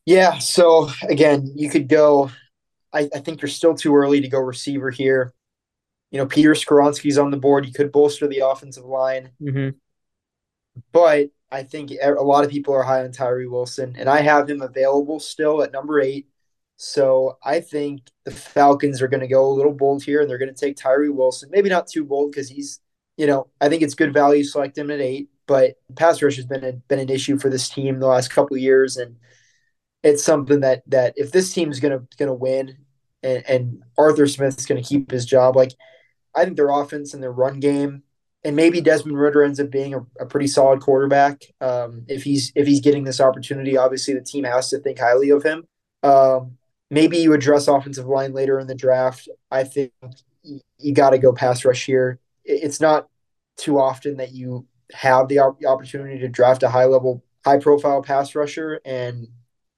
Yeah. 0.05 0.39
So 0.39 0.89
again, 1.03 1.51
you 1.55 1.69
could 1.69 1.88
go. 1.88 2.32
I, 2.95 3.09
I 3.13 3.19
think 3.19 3.41
you're 3.41 3.49
still 3.49 3.75
too 3.75 3.95
early 3.95 4.21
to 4.21 4.29
go 4.29 4.39
receiver 4.39 4.89
here. 4.89 5.33
You 6.11 6.19
know, 6.19 6.25
Peter 6.25 6.53
Skoronski's 6.53 7.17
on 7.17 7.29
the 7.29 7.37
board. 7.37 7.65
You 7.65 7.73
could 7.73 7.91
bolster 7.91 8.27
the 8.27 8.39
offensive 8.39 8.85
line. 8.85 9.31
Mm-hmm. 9.41 9.77
But 10.91 11.29
I 11.51 11.63
think 11.63 11.91
a 12.01 12.11
lot 12.11 12.45
of 12.45 12.51
people 12.51 12.73
are 12.73 12.83
high 12.83 13.03
on 13.03 13.11
Tyree 13.11 13.47
Wilson, 13.47 13.95
and 13.97 14.09
I 14.09 14.21
have 14.21 14.49
him 14.49 14.61
available 14.61 15.19
still 15.19 15.61
at 15.61 15.71
number 15.71 15.99
eight. 15.99 16.27
So 16.77 17.37
I 17.43 17.61
think 17.61 18.01
the 18.25 18.31
Falcons 18.31 19.01
are 19.01 19.07
going 19.07 19.21
to 19.21 19.27
go 19.27 19.45
a 19.45 19.53
little 19.53 19.73
bold 19.73 20.03
here, 20.03 20.21
and 20.21 20.29
they're 20.29 20.37
going 20.37 20.53
to 20.53 20.59
take 20.59 20.77
Tyree 20.77 21.09
Wilson. 21.09 21.49
Maybe 21.51 21.69
not 21.69 21.87
too 21.87 22.03
bold 22.03 22.31
because 22.31 22.49
he's, 22.49 22.79
you 23.17 23.27
know, 23.27 23.47
I 23.61 23.69
think 23.69 23.81
it's 23.81 23.93
good 23.93 24.13
value 24.13 24.43
select 24.43 24.77
him 24.77 24.91
at 24.91 25.01
eight. 25.01 25.29
But 25.47 25.75
pass 25.95 26.21
rush 26.21 26.37
has 26.37 26.45
been 26.45 26.63
a, 26.63 26.73
been 26.73 26.99
an 26.99 27.09
issue 27.09 27.37
for 27.37 27.49
this 27.49 27.69
team 27.69 27.99
the 27.99 28.07
last 28.07 28.29
couple 28.29 28.55
of 28.55 28.61
years, 28.61 28.97
and 28.97 29.17
it's 30.03 30.23
something 30.23 30.61
that 30.61 30.83
that 30.87 31.13
if 31.15 31.31
this 31.31 31.53
team's 31.53 31.79
going 31.79 31.97
to 31.97 32.05
going 32.17 32.27
to 32.27 32.33
win, 32.33 32.77
and, 33.26 33.43
and 33.49 33.84
Arthur 33.97 34.28
Smith's 34.28 34.65
going 34.65 34.82
to 34.82 34.88
keep 34.88 35.11
his 35.11 35.26
job, 35.26 35.55
like 35.55 35.71
I 36.36 36.45
think 36.45 36.55
their 36.55 36.69
offense 36.69 37.13
and 37.13 37.21
their 37.21 37.32
run 37.32 37.59
game 37.59 38.03
and 38.45 38.55
maybe 38.55 38.80
Desmond 38.80 39.19
Ridder 39.19 39.43
ends 39.43 39.59
up 39.59 39.71
being 39.71 39.95
a, 39.95 40.05
a 40.19 40.26
pretty 40.28 40.45
solid 40.45 40.80
quarterback. 40.80 41.41
Um, 41.59 42.05
if 42.07 42.23
he's 42.23 42.51
if 42.55 42.67
he's 42.67 42.80
getting 42.80 43.03
this 43.03 43.19
opportunity, 43.19 43.76
obviously 43.76 44.13
the 44.13 44.21
team 44.21 44.43
has 44.43 44.69
to 44.69 44.78
think 44.78 44.99
highly 44.99 45.32
of 45.32 45.43
him. 45.43 45.65
Um, 46.03 46.57
maybe 46.91 47.17
you 47.17 47.34
address 47.34 47.67
offensive 47.67 48.05
line 48.05 48.34
later 48.34 48.59
in 48.59 48.67
the 48.67 48.76
draft. 48.76 49.28
I 49.49 49.63
think 49.63 49.91
you, 50.43 50.61
you 50.78 50.93
got 50.93 51.09
to 51.09 51.17
go 51.17 51.34
pass 51.34 51.65
rush 51.65 51.88
here. 51.88 52.19
It's 52.43 52.80
not 52.80 53.07
too 53.57 53.80
often 53.80 54.17
that 54.17 54.32
you 54.32 54.67
have 54.93 55.28
the 55.28 55.39
opportunity 55.39 56.19
to 56.19 56.28
draft 56.28 56.61
a 56.61 56.69
high 56.69 56.86
level, 56.86 57.23
high 57.43 57.57
profile 57.57 58.03
pass 58.03 58.36
rusher, 58.36 58.80
and 58.86 59.28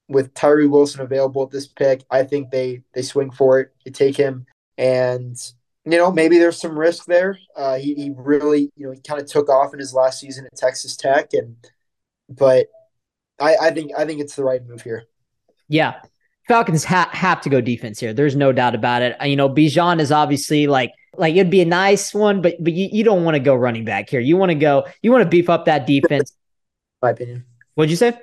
with 0.08 0.34
Tyree 0.34 0.68
Wilson 0.68 1.01
available 1.01 1.43
at 1.43 1.51
this 1.51 1.68
pick, 1.68 2.03
I 2.10 2.24
think 2.24 2.51
they 2.51 2.84
they 2.93 3.01
swing 3.01 3.32
for 3.32 3.60
it. 3.60 3.74
You 3.86 3.91
take 3.91 4.16
him, 4.16 4.45
and 4.78 5.38
you 5.86 5.97
know, 5.97 6.12
maybe 6.12 6.38
there's 6.38 6.60
some 6.60 6.78
risk 6.78 7.05
there. 7.05 7.39
Uh, 7.55 7.78
he, 7.78 7.93
he 7.95 8.12
really, 8.16 8.72
you 8.76 8.88
know, 8.88 8.91
he 8.91 8.99
kind 8.99 9.22
of 9.22 9.28
took 9.28 9.49
off 9.49 9.74
in 9.74 9.80
his 9.80 9.93
last 9.93 10.20
season 10.20 10.45
at 10.45 10.58
Texas 10.58 10.97
Tech, 10.97 11.30
and 11.34 11.55
but 12.30 12.68
I, 13.39 13.55
I 13.62 13.72
think 13.72 13.91
I 13.97 14.05
think 14.05 14.22
it's 14.22 14.36
the 14.36 14.43
right 14.43 14.66
move 14.66 14.82
here. 14.82 15.05
Yeah, 15.70 16.01
Falcons 16.47 16.84
ha- 16.84 17.10
have 17.12 17.41
to 17.41 17.49
go 17.49 17.62
defense 17.62 17.99
here. 17.99 18.14
There's 18.14 18.36
no 18.36 18.51
doubt 18.51 18.76
about 18.76 19.01
it. 19.01 19.16
You 19.24 19.36
know, 19.36 19.49
Bijan 19.49 19.99
is 19.99 20.12
obviously 20.12 20.68
like 20.68 20.91
like 21.18 21.36
it'd 21.36 21.51
be 21.51 21.62
a 21.62 21.66
nice 21.66 22.14
one, 22.14 22.41
but 22.41 22.55
but 22.62 22.74
you, 22.74 22.89
you 22.91 23.03
don't 23.03 23.24
want 23.24 23.36
to 23.36 23.39
go 23.39 23.55
running 23.55 23.86
back 23.86 24.10
here. 24.10 24.20
You 24.20 24.38
want 24.38 24.51
to 24.51 24.55
go. 24.55 24.86
You 25.01 25.12
want 25.12 25.24
to 25.24 25.30
beef 25.30 25.49
up 25.49 25.66
that 25.66 25.86
defense. 25.88 26.34
My 27.01 27.12
opinion. 27.12 27.45
What'd 27.76 27.91
you 27.91 27.97
say? 27.97 28.18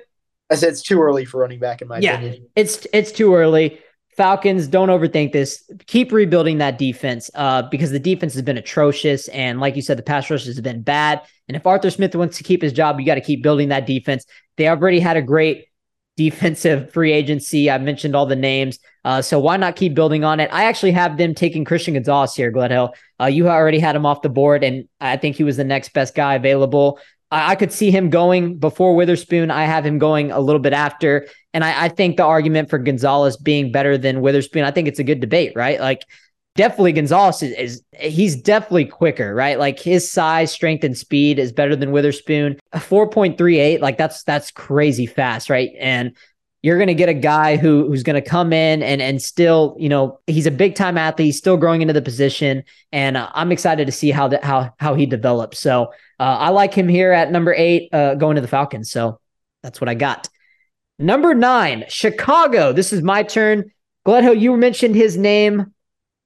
I 0.49 0.55
said 0.55 0.69
it's 0.69 0.81
too 0.81 1.01
early 1.01 1.25
for 1.25 1.41
running 1.41 1.59
back 1.59 1.81
in 1.81 1.87
my 1.87 1.99
yeah, 1.99 2.17
opinion. 2.17 2.47
It's 2.55 2.85
it's 2.93 3.11
too 3.11 3.33
early. 3.33 3.79
Falcons, 4.15 4.67
don't 4.67 4.87
overthink 4.89 5.33
this. 5.33 5.69
Keep 5.87 6.13
rebuilding 6.13 6.59
that 6.59 6.77
defense 6.77 7.29
uh, 7.35 7.63
because 7.63 7.91
the 7.91 7.99
defense 7.99 8.33
has 8.33 8.43
been 8.43 8.57
atrocious. 8.57 9.27
And 9.29 9.59
like 9.59 9.75
you 9.75 9.81
said, 9.81 9.97
the 9.97 10.03
pass 10.03 10.29
rush 10.29 10.45
has 10.45 10.61
been 10.61 10.83
bad. 10.83 11.21
And 11.49 11.57
if 11.57 11.67
Arthur 11.67 11.89
Smith 11.89 12.15
wants 12.15 12.37
to 12.37 12.43
keep 12.43 12.61
his 12.61 12.71
job, 12.71 12.99
you 12.99 13.05
got 13.05 13.15
to 13.15 13.21
keep 13.21 13.43
building 13.43 13.69
that 13.69 13.85
defense. 13.85 14.25
They 14.55 14.69
already 14.69 15.01
had 15.01 15.17
a 15.17 15.21
great 15.21 15.65
defensive 16.17 16.93
free 16.93 17.11
agency. 17.11 17.69
I 17.69 17.77
mentioned 17.77 18.15
all 18.15 18.25
the 18.25 18.37
names. 18.37 18.79
Uh, 19.03 19.21
so 19.21 19.37
why 19.37 19.57
not 19.57 19.75
keep 19.75 19.93
building 19.93 20.23
on 20.23 20.39
it? 20.39 20.49
I 20.53 20.63
actually 20.63 20.93
have 20.93 21.17
them 21.17 21.35
taking 21.35 21.65
Christian 21.65 21.95
Gonzalez 21.95 22.33
here, 22.33 22.53
Gledhill. 22.53 22.93
Uh, 23.19 23.25
you 23.25 23.49
already 23.49 23.79
had 23.79 23.97
him 23.97 24.05
off 24.05 24.21
the 24.21 24.29
board, 24.29 24.63
and 24.63 24.87
I 25.01 25.17
think 25.17 25.35
he 25.35 25.43
was 25.43 25.57
the 25.57 25.65
next 25.65 25.91
best 25.91 26.15
guy 26.15 26.35
available. 26.35 26.99
I 27.31 27.55
could 27.55 27.71
see 27.71 27.91
him 27.91 28.09
going 28.09 28.57
before 28.57 28.95
Witherspoon. 28.95 29.51
I 29.51 29.65
have 29.65 29.85
him 29.85 29.97
going 29.97 30.31
a 30.31 30.39
little 30.39 30.61
bit 30.61 30.73
after. 30.73 31.27
And 31.53 31.63
I, 31.63 31.85
I, 31.85 31.89
think 31.89 32.17
the 32.17 32.23
argument 32.23 32.69
for 32.69 32.77
Gonzalez 32.77 33.35
being 33.35 33.71
better 33.71 33.97
than 33.97 34.21
Witherspoon, 34.21 34.63
I 34.63 34.71
think 34.71 34.87
it's 34.87 34.99
a 34.99 35.03
good 35.03 35.19
debate, 35.19 35.53
right? 35.55 35.79
Like, 35.79 36.03
definitely 36.55 36.93
Gonzalez 36.93 37.43
is, 37.43 37.53
is 37.53 37.83
he's 37.99 38.35
definitely 38.35 38.85
quicker, 38.85 39.35
right? 39.35 39.59
Like 39.59 39.79
his 39.79 40.09
size, 40.09 40.51
strength, 40.51 40.83
and 40.83 40.97
speed 40.97 41.37
is 41.37 41.51
better 41.51 41.75
than 41.75 41.91
Witherspoon. 41.91 42.57
4.38, 42.73 43.81
like 43.81 43.97
that's 43.97 44.23
that's 44.23 44.51
crazy 44.51 45.05
fast, 45.05 45.49
right? 45.49 45.71
And 45.79 46.15
you're 46.65 46.77
going 46.77 46.87
to 46.87 46.95
get 46.95 47.09
a 47.09 47.13
guy 47.13 47.57
who 47.57 47.87
who's 47.87 48.01
going 48.01 48.15
to 48.15 48.27
come 48.27 48.51
in 48.51 48.81
and 48.81 48.99
and 48.99 49.21
still, 49.21 49.75
you 49.77 49.87
know, 49.87 50.19
he's 50.25 50.47
a 50.47 50.51
big 50.51 50.73
time 50.73 50.97
athlete, 50.97 51.27
he's 51.27 51.37
still 51.37 51.57
growing 51.57 51.83
into 51.83 51.93
the 51.93 52.01
position, 52.01 52.63
and 52.91 53.17
uh, 53.17 53.29
I'm 53.35 53.51
excited 53.51 53.85
to 53.85 53.91
see 53.91 54.09
how 54.09 54.29
that 54.29 54.43
how 54.43 54.73
how 54.79 54.95
he 54.95 55.05
develops. 55.05 55.59
So 55.59 55.93
uh, 56.19 56.23
I 56.23 56.49
like 56.49 56.73
him 56.73 56.87
here 56.87 57.11
at 57.11 57.31
number 57.31 57.53
eight, 57.53 57.93
uh, 57.93 58.15
going 58.15 58.33
to 58.33 58.41
the 58.41 58.47
Falcons. 58.47 58.89
So 58.89 59.19
that's 59.61 59.79
what 59.79 59.89
I 59.89 59.93
got. 59.93 60.27
Number 60.97 61.35
nine, 61.35 61.85
Chicago. 61.87 62.73
This 62.73 62.91
is 62.91 63.03
my 63.03 63.21
turn. 63.21 63.71
Gledhill, 64.07 64.39
you 64.39 64.57
mentioned 64.57 64.95
his 64.95 65.17
name 65.17 65.71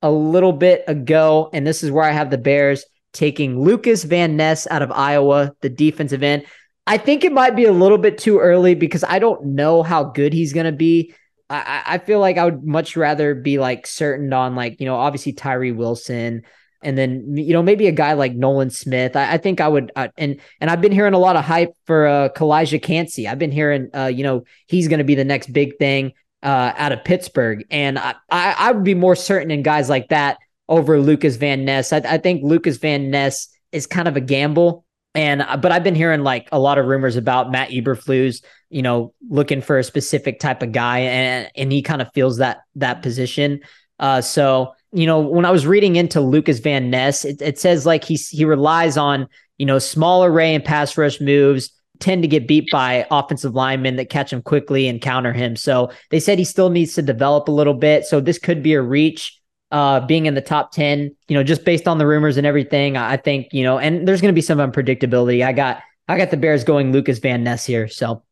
a 0.02 0.10
little 0.10 0.54
bit 0.54 0.86
ago, 0.88 1.50
and 1.52 1.68
this 1.68 1.84
is 1.84 1.92
where 1.92 2.06
I 2.06 2.12
have 2.12 2.30
the 2.30 2.38
Bears 2.38 2.86
taking 3.12 3.60
Lucas 3.60 4.06
Van 4.06 4.38
Ness 4.38 4.68
out 4.72 4.84
of 4.84 4.92
Iowa, 4.94 5.52
the 5.60 5.70
defensive 5.70 6.24
end. 6.24 6.46
I 6.90 6.98
think 6.98 7.24
it 7.24 7.32
might 7.32 7.56
be 7.56 7.66
a 7.66 7.72
little 7.72 8.00
bit 8.00 8.18
too 8.18 8.40
early 8.40 8.74
because 8.74 9.04
I 9.04 9.20
don't 9.20 9.46
know 9.46 9.84
how 9.84 10.06
good 10.06 10.34
he's 10.34 10.54
going 10.54 10.66
to 10.66 10.72
be. 10.72 11.14
I, 11.48 11.84
I 11.86 11.98
feel 12.00 12.20
like 12.20 12.40
I 12.40 12.46
would 12.46 12.64
much 12.64 12.98
rather 12.98 13.36
be 13.36 13.60
like 13.60 13.86
certain 13.86 14.34
on 14.34 14.56
like, 14.56 14.80
you 14.80 14.88
know, 14.88 14.96
obviously 14.96 15.34
Tyree 15.34 15.72
Wilson 15.72 16.42
and 16.82 16.98
then, 16.98 17.38
you 17.38 17.54
know, 17.54 17.62
maybe 17.62 17.86
a 17.86 17.92
guy 17.92 18.14
like 18.14 18.34
Nolan 18.34 18.72
Smith. 18.72 19.16
I, 19.16 19.34
I 19.34 19.38
think 19.38 19.62
I 19.62 19.68
would, 19.68 19.92
uh, 19.96 20.08
and, 20.18 20.42
and 20.60 20.72
I've 20.72 20.82
been 20.82 20.92
hearing 20.92 21.14
a 21.14 21.20
lot 21.20 21.36
of 21.36 21.46
hype 21.46 21.74
for 21.86 22.08
uh, 22.08 22.30
Calijah 22.30 22.82
Kancey. 22.82 23.28
I've 23.28 23.38
been 23.38 23.52
hearing, 23.52 23.92
uh, 23.96 24.08
you 24.08 24.24
know, 24.24 24.46
he's 24.66 24.88
going 24.88 24.98
to 24.98 25.04
be 25.04 25.14
the 25.14 25.24
next 25.24 25.54
big 25.54 25.78
thing 25.78 26.14
uh, 26.42 26.74
out 26.76 26.92
of 26.92 27.04
Pittsburgh. 27.04 27.66
And 27.70 28.00
I, 28.00 28.16
I, 28.32 28.56
I 28.58 28.72
would 28.72 28.84
be 28.84 28.96
more 28.96 29.16
certain 29.16 29.52
in 29.52 29.62
guys 29.62 29.90
like 29.90 30.10
that 30.10 30.40
over 30.68 31.00
Lucas 31.00 31.36
Van 31.36 31.66
Ness. 31.66 31.94
I, 31.94 31.98
I 31.98 32.18
think 32.18 32.42
Lucas 32.44 32.78
Van 32.78 33.12
Ness 33.12 33.48
is 33.72 33.86
kind 33.86 34.08
of 34.08 34.18
a 34.18 34.22
gamble 34.22 34.86
and 35.16 35.42
uh, 35.42 35.58
but 35.58 35.72
I've 35.72 35.84
been 35.84 35.96
hearing 35.96 36.24
like 36.24 36.48
a 36.52 36.60
lot 36.60 36.78
of 36.78 36.86
rumors 36.86 37.16
about 37.16 37.52
Matt 37.52 37.70
Eberflus, 37.70 38.44
you 38.70 38.82
know, 38.82 39.14
looking 39.30 39.62
for 39.62 39.78
a 39.78 39.84
specific 39.84 40.40
type 40.40 40.62
of 40.62 40.72
guy, 40.72 41.00
and 41.00 41.50
and 41.56 41.72
he 41.72 41.82
kind 41.82 42.02
of 42.02 42.12
feels 42.14 42.38
that 42.38 42.60
that 42.76 43.02
position. 43.02 43.62
Uh, 44.00 44.22
so 44.22 44.74
you 44.92 45.06
know, 45.06 45.20
when 45.20 45.46
I 45.46 45.52
was 45.52 45.68
reading 45.68 45.96
into 45.96 46.22
Lucas 46.22 46.60
Van 46.60 46.90
Ness, 46.90 47.26
it, 47.26 47.42
it 47.42 47.60
says 47.60 47.86
like 47.86 48.04
he 48.04 48.16
he 48.16 48.46
relies 48.46 48.98
on 48.98 49.28
you 49.58 49.66
know 49.66 49.80
small 49.80 50.24
array 50.24 50.54
and 50.54 50.64
pass 50.64 50.98
rush 50.98 51.20
moves 51.20 51.72
tend 52.00 52.22
to 52.22 52.28
get 52.28 52.48
beat 52.48 52.70
by 52.72 53.06
offensive 53.12 53.56
linemen 53.56 53.98
that 53.98 54.10
catch 54.10 54.32
him 54.32 54.42
quickly 54.42 54.88
and 54.88 55.02
counter 55.02 55.34
him. 55.34 55.56
So 55.56 55.92
they 56.12 56.20
said 56.20 56.40
he 56.40 56.46
still 56.46 56.70
needs 56.70 56.94
to 56.94 57.02
develop 57.02 57.48
a 57.48 57.52
little 57.52 57.74
bit. 57.74 58.06
So 58.06 58.22
this 58.22 58.40
could 58.40 58.64
be 58.64 58.74
a 58.74 58.82
reach 58.82 59.39
uh, 59.72 60.00
being 60.02 60.26
in 60.26 60.34
the 60.34 60.42
top 60.42 60.72
10, 60.72 61.16
you 61.28 61.36
know, 61.36 61.44
just 61.44 61.64
based 61.64 61.88
on 61.88 61.98
the 61.98 62.08
rumors 62.08 62.38
and 62.38 62.48
everything, 62.48 62.98
I 62.98 63.18
think, 63.18 63.54
you 63.54 63.64
know, 63.64 63.78
and 63.78 64.08
there's 64.08 64.22
going 64.22 64.34
to 64.34 64.36
be 64.36 64.42
some 64.42 64.58
unpredictability. 64.58 65.46
I 65.46 65.54
got, 65.54 65.82
I 66.08 66.18
got 66.18 66.32
the 66.32 66.38
Bears 66.38 66.64
going 66.64 66.92
Lucas 66.92 67.20
Van 67.20 67.44
Ness 67.44 67.66
here. 67.66 67.88
So, 67.88 68.24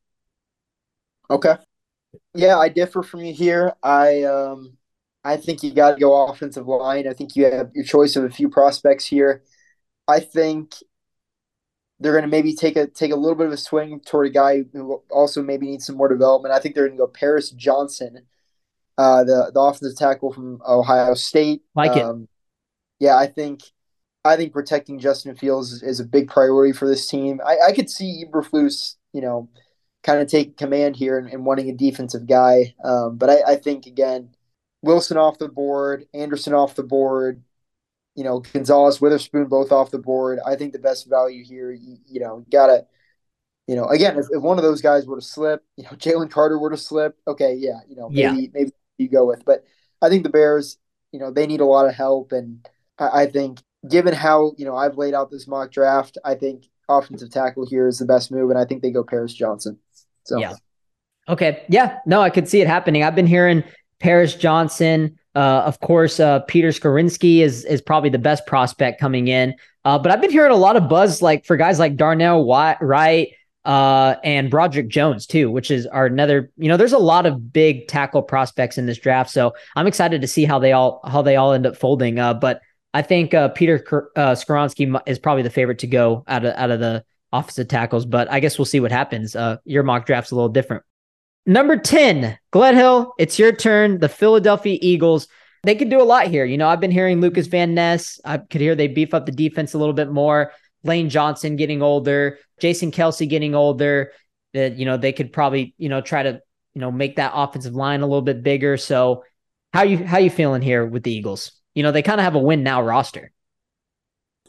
okay. 1.29 1.57
Yeah, 2.33 2.57
I 2.57 2.69
differ 2.69 3.03
from 3.03 3.21
you 3.21 3.33
here. 3.33 3.73
I, 3.83 4.23
um, 4.23 4.77
I 5.23 5.37
think 5.37 5.61
you 5.61 5.73
got 5.73 5.95
to 5.95 5.99
go 5.99 6.27
offensive 6.27 6.67
line. 6.67 7.07
I 7.07 7.13
think 7.13 7.35
you 7.35 7.45
have 7.45 7.71
your 7.75 7.83
choice 7.83 8.15
of 8.15 8.23
a 8.23 8.29
few 8.29 8.49
prospects 8.49 9.05
here. 9.05 9.43
I 10.07 10.21
think 10.21 10.75
they're 11.99 12.13
going 12.13 12.23
to 12.23 12.29
maybe 12.29 12.55
take 12.55 12.77
a 12.77 12.87
take 12.87 13.11
a 13.11 13.15
little 13.15 13.35
bit 13.35 13.47
of 13.47 13.53
a 13.53 13.57
swing 13.57 13.99
toward 13.99 14.27
a 14.27 14.29
guy 14.29 14.63
who 14.71 15.01
also 15.11 15.41
maybe 15.41 15.67
needs 15.67 15.85
some 15.85 15.97
more 15.97 16.07
development. 16.07 16.53
I 16.53 16.59
think 16.59 16.75
they're 16.75 16.87
going 16.87 16.97
to 16.97 17.03
go 17.03 17.07
Paris 17.07 17.49
Johnson 17.51 18.25
uh, 18.97 19.23
the 19.23 19.51
the 19.53 19.59
offensive 19.59 19.97
tackle 19.97 20.33
from 20.33 20.61
Ohio 20.67 21.13
State. 21.13 21.61
Like 21.75 21.91
um, 21.91 22.23
it. 22.23 23.05
Yeah, 23.05 23.17
I 23.17 23.27
think 23.27 23.61
I 24.25 24.35
think 24.35 24.53
protecting 24.53 24.99
Justin 24.99 25.35
Fields 25.35 25.71
is, 25.71 25.83
is 25.83 25.99
a 25.99 26.05
big 26.05 26.27
priority 26.27 26.73
for 26.73 26.87
this 26.87 27.07
team. 27.07 27.39
I, 27.45 27.57
I 27.67 27.71
could 27.71 27.89
see 27.89 28.25
Eberflus, 28.25 28.95
you 29.13 29.21
know, 29.21 29.49
kind 30.03 30.21
of 30.21 30.27
take 30.27 30.57
command 30.57 30.95
here 30.95 31.17
and, 31.17 31.29
and 31.29 31.45
wanting 31.45 31.69
a 31.69 31.73
defensive 31.73 32.27
guy. 32.27 32.75
Um, 32.83 33.17
but 33.17 33.29
I, 33.29 33.53
I 33.53 33.55
think 33.55 33.85
again, 33.85 34.29
Wilson 34.81 35.17
off 35.17 35.37
the 35.37 35.49
board, 35.49 36.05
Anderson 36.13 36.53
off 36.53 36.75
the 36.75 36.83
board, 36.83 37.41
you 38.15 38.23
know, 38.23 38.39
Gonzalez, 38.39 38.99
Witherspoon 38.99 39.45
both 39.45 39.71
off 39.71 39.91
the 39.91 39.99
board. 39.99 40.39
I 40.45 40.55
think 40.55 40.73
the 40.73 40.79
best 40.79 41.07
value 41.07 41.43
here, 41.43 41.71
you, 41.71 41.97
you 42.07 42.19
know, 42.19 42.45
gotta 42.51 42.85
you 43.67 43.75
know, 43.75 43.85
again, 43.87 44.17
if, 44.17 44.27
if 44.31 44.41
one 44.41 44.57
of 44.57 44.63
those 44.63 44.81
guys 44.81 45.05
were 45.05 45.19
to 45.19 45.25
slip, 45.25 45.63
you 45.75 45.83
know, 45.83 45.89
Jalen 45.91 46.31
Carter 46.31 46.57
were 46.57 46.69
to 46.69 46.77
slip, 46.77 47.17
okay, 47.27 47.53
yeah, 47.53 47.79
you 47.87 47.95
know, 47.95 48.09
maybe 48.09 48.43
yeah. 48.43 48.49
maybe 48.53 48.71
you 48.97 49.09
go 49.09 49.25
with. 49.25 49.43
But 49.45 49.63
I 50.01 50.09
think 50.09 50.23
the 50.23 50.29
Bears, 50.29 50.77
you 51.11 51.19
know, 51.19 51.31
they 51.31 51.47
need 51.47 51.61
a 51.61 51.65
lot 51.65 51.87
of 51.87 51.95
help, 51.95 52.31
and 52.31 52.67
I, 52.97 53.21
I 53.21 53.25
think 53.27 53.59
given 53.87 54.13
how 54.13 54.53
you 54.57 54.65
know 54.65 54.75
I've 54.75 54.97
laid 54.97 55.13
out 55.13 55.31
this 55.31 55.47
mock 55.47 55.71
draft, 55.71 56.17
I 56.23 56.35
think 56.35 56.65
offensive 56.89 57.29
tackle 57.29 57.65
here 57.65 57.87
is 57.87 57.99
the 57.99 58.05
best 58.05 58.31
move, 58.31 58.49
and 58.49 58.59
I 58.59 58.65
think 58.65 58.81
they 58.81 58.91
go 58.91 59.03
Paris 59.03 59.33
Johnson. 59.33 59.77
So 60.23 60.39
yeah, 60.39 60.53
okay, 61.29 61.63
yeah, 61.69 61.99
no, 62.05 62.21
I 62.21 62.29
could 62.29 62.47
see 62.47 62.61
it 62.61 62.67
happening. 62.67 63.03
I've 63.03 63.15
been 63.15 63.27
hearing 63.27 63.63
Paris 63.99 64.35
Johnson. 64.35 65.17
Uh, 65.35 65.61
of 65.65 65.79
course, 65.79 66.19
uh, 66.19 66.39
Peter 66.41 66.69
Skoronski 66.69 67.39
is 67.39 67.63
is 67.65 67.81
probably 67.81 68.09
the 68.09 68.19
best 68.19 68.45
prospect 68.45 68.99
coming 68.99 69.27
in. 69.27 69.53
Uh, 69.85 69.97
but 69.97 70.11
I've 70.11 70.21
been 70.21 70.31
hearing 70.31 70.51
a 70.51 70.57
lot 70.57 70.75
of 70.75 70.89
buzz 70.89 71.21
like 71.21 71.45
for 71.45 71.55
guys 71.55 71.79
like 71.79 71.95
Darnell 71.95 72.45
Wright, 72.45 73.29
uh, 73.67 74.15
and 74.23 74.49
Broderick 74.49 74.87
Jones 74.87 75.27
too, 75.27 75.51
which 75.51 75.69
is 75.69 75.85
our 75.87 76.05
another. 76.05 76.49
You 76.57 76.69
know, 76.69 76.77
there's 76.77 76.93
a 76.93 76.97
lot 76.97 77.25
of 77.25 77.51
big 77.51 77.89
tackle 77.89 78.23
prospects 78.23 78.77
in 78.77 78.85
this 78.85 78.97
draft, 78.97 79.29
so 79.29 79.53
I'm 79.75 79.87
excited 79.87 80.21
to 80.21 80.27
see 80.27 80.45
how 80.45 80.57
they 80.57 80.71
all 80.71 81.01
how 81.05 81.21
they 81.21 81.35
all 81.35 81.51
end 81.51 81.65
up 81.65 81.75
folding. 81.75 82.17
Uh, 82.17 82.33
but 82.33 82.61
I 82.93 83.01
think 83.01 83.33
uh, 83.33 83.49
Peter 83.49 84.09
uh, 84.15 84.31
Skoronski 84.31 84.99
is 85.05 85.19
probably 85.19 85.43
the 85.43 85.49
favorite 85.49 85.79
to 85.79 85.87
go 85.87 86.23
out 86.27 86.45
of 86.45 86.55
out 86.55 86.71
of 86.71 86.79
the 86.79 87.03
offensive 87.33 87.67
tackles. 87.67 88.05
But 88.05 88.31
I 88.31 88.39
guess 88.39 88.57
we'll 88.57 88.65
see 88.65 88.79
what 88.79 88.93
happens. 88.93 89.35
Uh, 89.35 89.57
your 89.65 89.83
mock 89.83 90.05
draft's 90.05 90.31
a 90.31 90.35
little 90.35 90.49
different. 90.49 90.83
Number 91.45 91.75
ten, 91.75 92.39
Gledhill, 92.53 93.11
it's 93.19 93.37
your 93.37 93.51
turn. 93.51 93.99
The 93.99 94.09
Philadelphia 94.09 94.79
Eagles. 94.81 95.27
They 95.63 95.75
could 95.75 95.89
do 95.89 96.01
a 96.01 96.03
lot 96.03 96.27
here. 96.27 96.45
You 96.45 96.57
know, 96.57 96.69
I've 96.69 96.79
been 96.79 96.91
hearing 96.91 97.19
Lucas 97.19 97.47
Van 97.47 97.73
Ness. 97.73 98.21
I 98.23 98.37
could 98.37 98.61
hear 98.61 98.75
they 98.75 98.87
beef 98.87 99.13
up 99.13 99.25
the 99.25 99.33
defense 99.33 99.73
a 99.73 99.77
little 99.77 99.93
bit 99.93 100.09
more. 100.09 100.53
Lane 100.83 101.09
Johnson 101.09 101.57
getting 101.57 101.81
older, 101.81 102.39
Jason 102.59 102.91
Kelce 102.91 103.27
getting 103.29 103.55
older, 103.55 104.11
that 104.53 104.77
you 104.77 104.85
know 104.85 104.97
they 104.97 105.13
could 105.13 105.31
probably 105.31 105.73
you 105.77 105.89
know 105.89 106.01
try 106.01 106.23
to 106.23 106.41
you 106.73 106.81
know 106.81 106.91
make 106.91 107.15
that 107.17 107.31
offensive 107.35 107.75
line 107.75 108.01
a 108.01 108.07
little 108.07 108.21
bit 108.21 108.43
bigger. 108.43 108.77
So 108.77 109.23
how 109.73 109.83
you 109.83 110.03
how 110.05 110.17
you 110.17 110.29
feeling 110.29 110.61
here 110.61 110.85
with 110.85 111.03
the 111.03 111.11
Eagles? 111.11 111.51
You 111.75 111.83
know 111.83 111.91
they 111.91 112.01
kind 112.01 112.19
of 112.19 112.23
have 112.23 112.35
a 112.35 112.39
win 112.39 112.63
now 112.63 112.81
roster. 112.81 113.31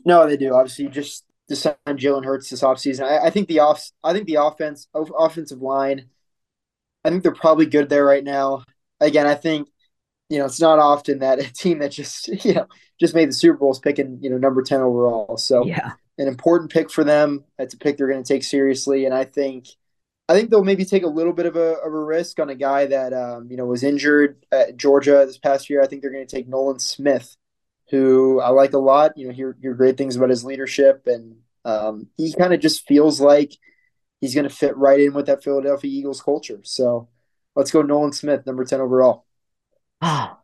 No, 0.04 0.26
they 0.26 0.36
do. 0.36 0.54
Obviously, 0.54 0.88
just 0.88 1.24
to 1.48 1.56
sign 1.56 1.74
Jalen 1.86 2.24
Hurts 2.24 2.50
this 2.50 2.62
offseason. 2.62 3.04
I, 3.04 3.26
I 3.26 3.30
think 3.30 3.48
the 3.48 3.60
off 3.60 3.90
I 4.04 4.12
think 4.12 4.26
the 4.26 4.42
offense 4.42 4.88
offensive 4.94 5.60
line. 5.60 6.06
I 7.04 7.10
think 7.10 7.22
they're 7.22 7.32
probably 7.32 7.66
good 7.66 7.88
there 7.88 8.04
right 8.04 8.24
now. 8.24 8.64
Again, 9.00 9.26
I 9.26 9.34
think 9.34 9.68
you 10.28 10.38
know 10.38 10.44
it's 10.44 10.60
not 10.60 10.78
often 10.78 11.20
that 11.20 11.38
a 11.38 11.52
team 11.52 11.78
that 11.78 11.92
just 11.92 12.28
you 12.44 12.54
know 12.54 12.66
just 13.00 13.14
made 13.14 13.28
the 13.28 13.34
Super 13.34 13.58
Bowl 13.58 13.72
is 13.72 13.78
picking 13.78 14.18
you 14.20 14.30
know 14.30 14.38
number 14.38 14.62
ten 14.62 14.80
overall. 14.80 15.36
So 15.36 15.64
yeah, 15.64 15.92
an 16.18 16.28
important 16.28 16.70
pick 16.70 16.90
for 16.90 17.04
them. 17.04 17.44
It's 17.58 17.74
a 17.74 17.78
pick 17.78 17.96
they're 17.96 18.08
going 18.08 18.22
to 18.22 18.32
take 18.32 18.44
seriously, 18.44 19.04
and 19.04 19.14
I 19.14 19.24
think 19.24 19.68
I 20.28 20.34
think 20.34 20.50
they'll 20.50 20.64
maybe 20.64 20.84
take 20.84 21.04
a 21.04 21.08
little 21.08 21.32
bit 21.32 21.46
of 21.46 21.56
a, 21.56 21.78
of 21.78 21.92
a 21.92 22.04
risk 22.04 22.38
on 22.38 22.50
a 22.50 22.54
guy 22.54 22.86
that 22.86 23.14
um, 23.14 23.48
you 23.50 23.56
know 23.56 23.64
was 23.64 23.82
injured 23.82 24.44
at 24.52 24.76
Georgia 24.76 25.24
this 25.26 25.38
past 25.38 25.70
year. 25.70 25.82
I 25.82 25.86
think 25.86 26.02
they're 26.02 26.12
going 26.12 26.26
to 26.26 26.36
take 26.36 26.48
Nolan 26.48 26.80
Smith, 26.80 27.36
who 27.90 28.40
I 28.40 28.50
like 28.50 28.74
a 28.74 28.78
lot. 28.78 29.16
You 29.16 29.28
know, 29.28 29.32
hear 29.32 29.56
hear 29.60 29.74
great 29.74 29.96
things 29.96 30.16
about 30.16 30.30
his 30.30 30.44
leadership, 30.44 31.06
and 31.06 31.36
um, 31.64 32.08
he 32.16 32.34
kind 32.34 32.52
of 32.52 32.60
just 32.60 32.86
feels 32.86 33.20
like 33.20 33.52
he's 34.20 34.34
going 34.34 34.48
to 34.48 34.54
fit 34.54 34.76
right 34.76 35.00
in 35.00 35.14
with 35.14 35.26
that 35.26 35.42
Philadelphia 35.42 35.90
Eagles 35.90 36.20
culture. 36.20 36.60
So 36.62 37.08
let's 37.54 37.70
go, 37.70 37.80
Nolan 37.80 38.12
Smith, 38.12 38.44
number 38.44 38.64
ten 38.64 38.80
overall. 38.80 39.24
Ah, 40.02 40.38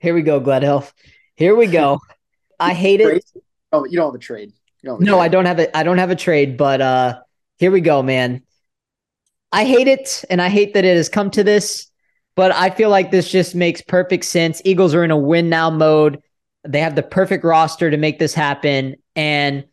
here 0.00 0.14
we 0.14 0.22
go, 0.22 0.40
Gledhill. 0.40 0.90
Here 1.36 1.54
we 1.54 1.66
go. 1.66 2.00
I 2.58 2.72
hate 2.72 3.00
it. 3.00 3.24
Oh, 3.72 3.84
you 3.84 3.96
don't 3.96 4.08
have 4.08 4.14
a 4.14 4.18
trade. 4.18 4.52
No, 4.84 5.18
I 5.18 5.28
don't 5.28 5.46
have 5.46 5.58
a 5.58 5.76
I 5.76 5.82
don't 5.82 5.98
have 5.98 6.10
a 6.10 6.16
trade, 6.16 6.56
but 6.56 6.80
uh 6.80 7.18
here 7.58 7.70
we 7.70 7.80
go, 7.80 8.02
man. 8.02 8.42
I 9.52 9.64
hate 9.64 9.88
it 9.88 10.24
and 10.30 10.42
I 10.42 10.48
hate 10.48 10.74
that 10.74 10.84
it 10.84 10.96
has 10.96 11.08
come 11.08 11.30
to 11.30 11.44
this, 11.44 11.88
but 12.34 12.52
I 12.52 12.70
feel 12.70 12.90
like 12.90 13.10
this 13.10 13.30
just 13.30 13.54
makes 13.54 13.80
perfect 13.80 14.24
sense. 14.24 14.60
Eagles 14.64 14.94
are 14.94 15.04
in 15.04 15.10
a 15.10 15.16
win 15.16 15.48
now 15.48 15.70
mode. 15.70 16.20
They 16.66 16.80
have 16.80 16.96
the 16.96 17.02
perfect 17.02 17.44
roster 17.44 17.90
to 17.90 17.96
make 17.96 18.18
this 18.18 18.34
happen. 18.34 18.96
And 19.14 19.64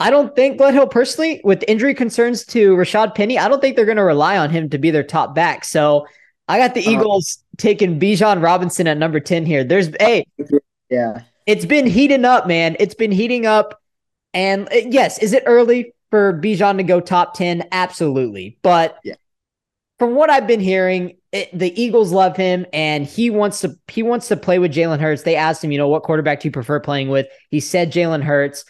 I 0.00 0.10
don't 0.10 0.34
think 0.36 0.60
Gledhill 0.60 0.90
personally, 0.90 1.40
with 1.44 1.64
injury 1.66 1.94
concerns 1.94 2.44
to 2.46 2.76
Rashad 2.76 3.14
Penny, 3.14 3.38
I 3.38 3.48
don't 3.48 3.60
think 3.60 3.74
they're 3.74 3.84
going 3.84 3.96
to 3.96 4.04
rely 4.04 4.38
on 4.38 4.50
him 4.50 4.70
to 4.70 4.78
be 4.78 4.90
their 4.90 5.02
top 5.02 5.34
back. 5.34 5.64
So 5.64 6.06
I 6.46 6.58
got 6.58 6.74
the 6.74 6.80
uh-huh. 6.80 6.90
Eagles 6.90 7.42
taking 7.56 7.98
Bijan 7.98 8.42
Robinson 8.42 8.86
at 8.86 8.98
number 8.98 9.20
10 9.20 9.46
here. 9.46 9.64
There's 9.64 9.90
hey, 9.98 10.26
yeah. 10.90 11.22
It's 11.46 11.64
been 11.64 11.86
heating 11.86 12.24
up, 12.24 12.46
man. 12.46 12.76
It's 12.78 12.94
been 12.94 13.12
heating 13.12 13.46
up. 13.46 13.80
And 14.34 14.68
uh, 14.68 14.76
yes, 14.88 15.18
is 15.18 15.32
it 15.32 15.44
early 15.46 15.94
for 16.10 16.38
Bijan 16.38 16.76
to 16.76 16.82
go 16.82 17.00
top 17.00 17.34
10? 17.34 17.68
Absolutely. 17.72 18.58
But 18.62 18.98
yeah. 19.04 19.14
from 19.98 20.14
what 20.14 20.28
I've 20.28 20.46
been 20.46 20.60
hearing, 20.60 21.16
it, 21.32 21.56
the 21.56 21.80
Eagles 21.80 22.12
love 22.12 22.36
him 22.36 22.66
and 22.72 23.06
he 23.06 23.30
wants 23.30 23.60
to 23.62 23.76
he 23.88 24.02
wants 24.02 24.28
to 24.28 24.36
play 24.36 24.58
with 24.58 24.74
Jalen 24.74 25.00
Hurts. 25.00 25.22
They 25.22 25.36
asked 25.36 25.64
him, 25.64 25.72
you 25.72 25.78
know, 25.78 25.88
what 25.88 26.02
quarterback 26.02 26.40
do 26.40 26.48
you 26.48 26.52
prefer 26.52 26.80
playing 26.80 27.08
with? 27.08 27.26
He 27.50 27.60
said 27.60 27.92
Jalen 27.92 28.22
Hurts. 28.22 28.64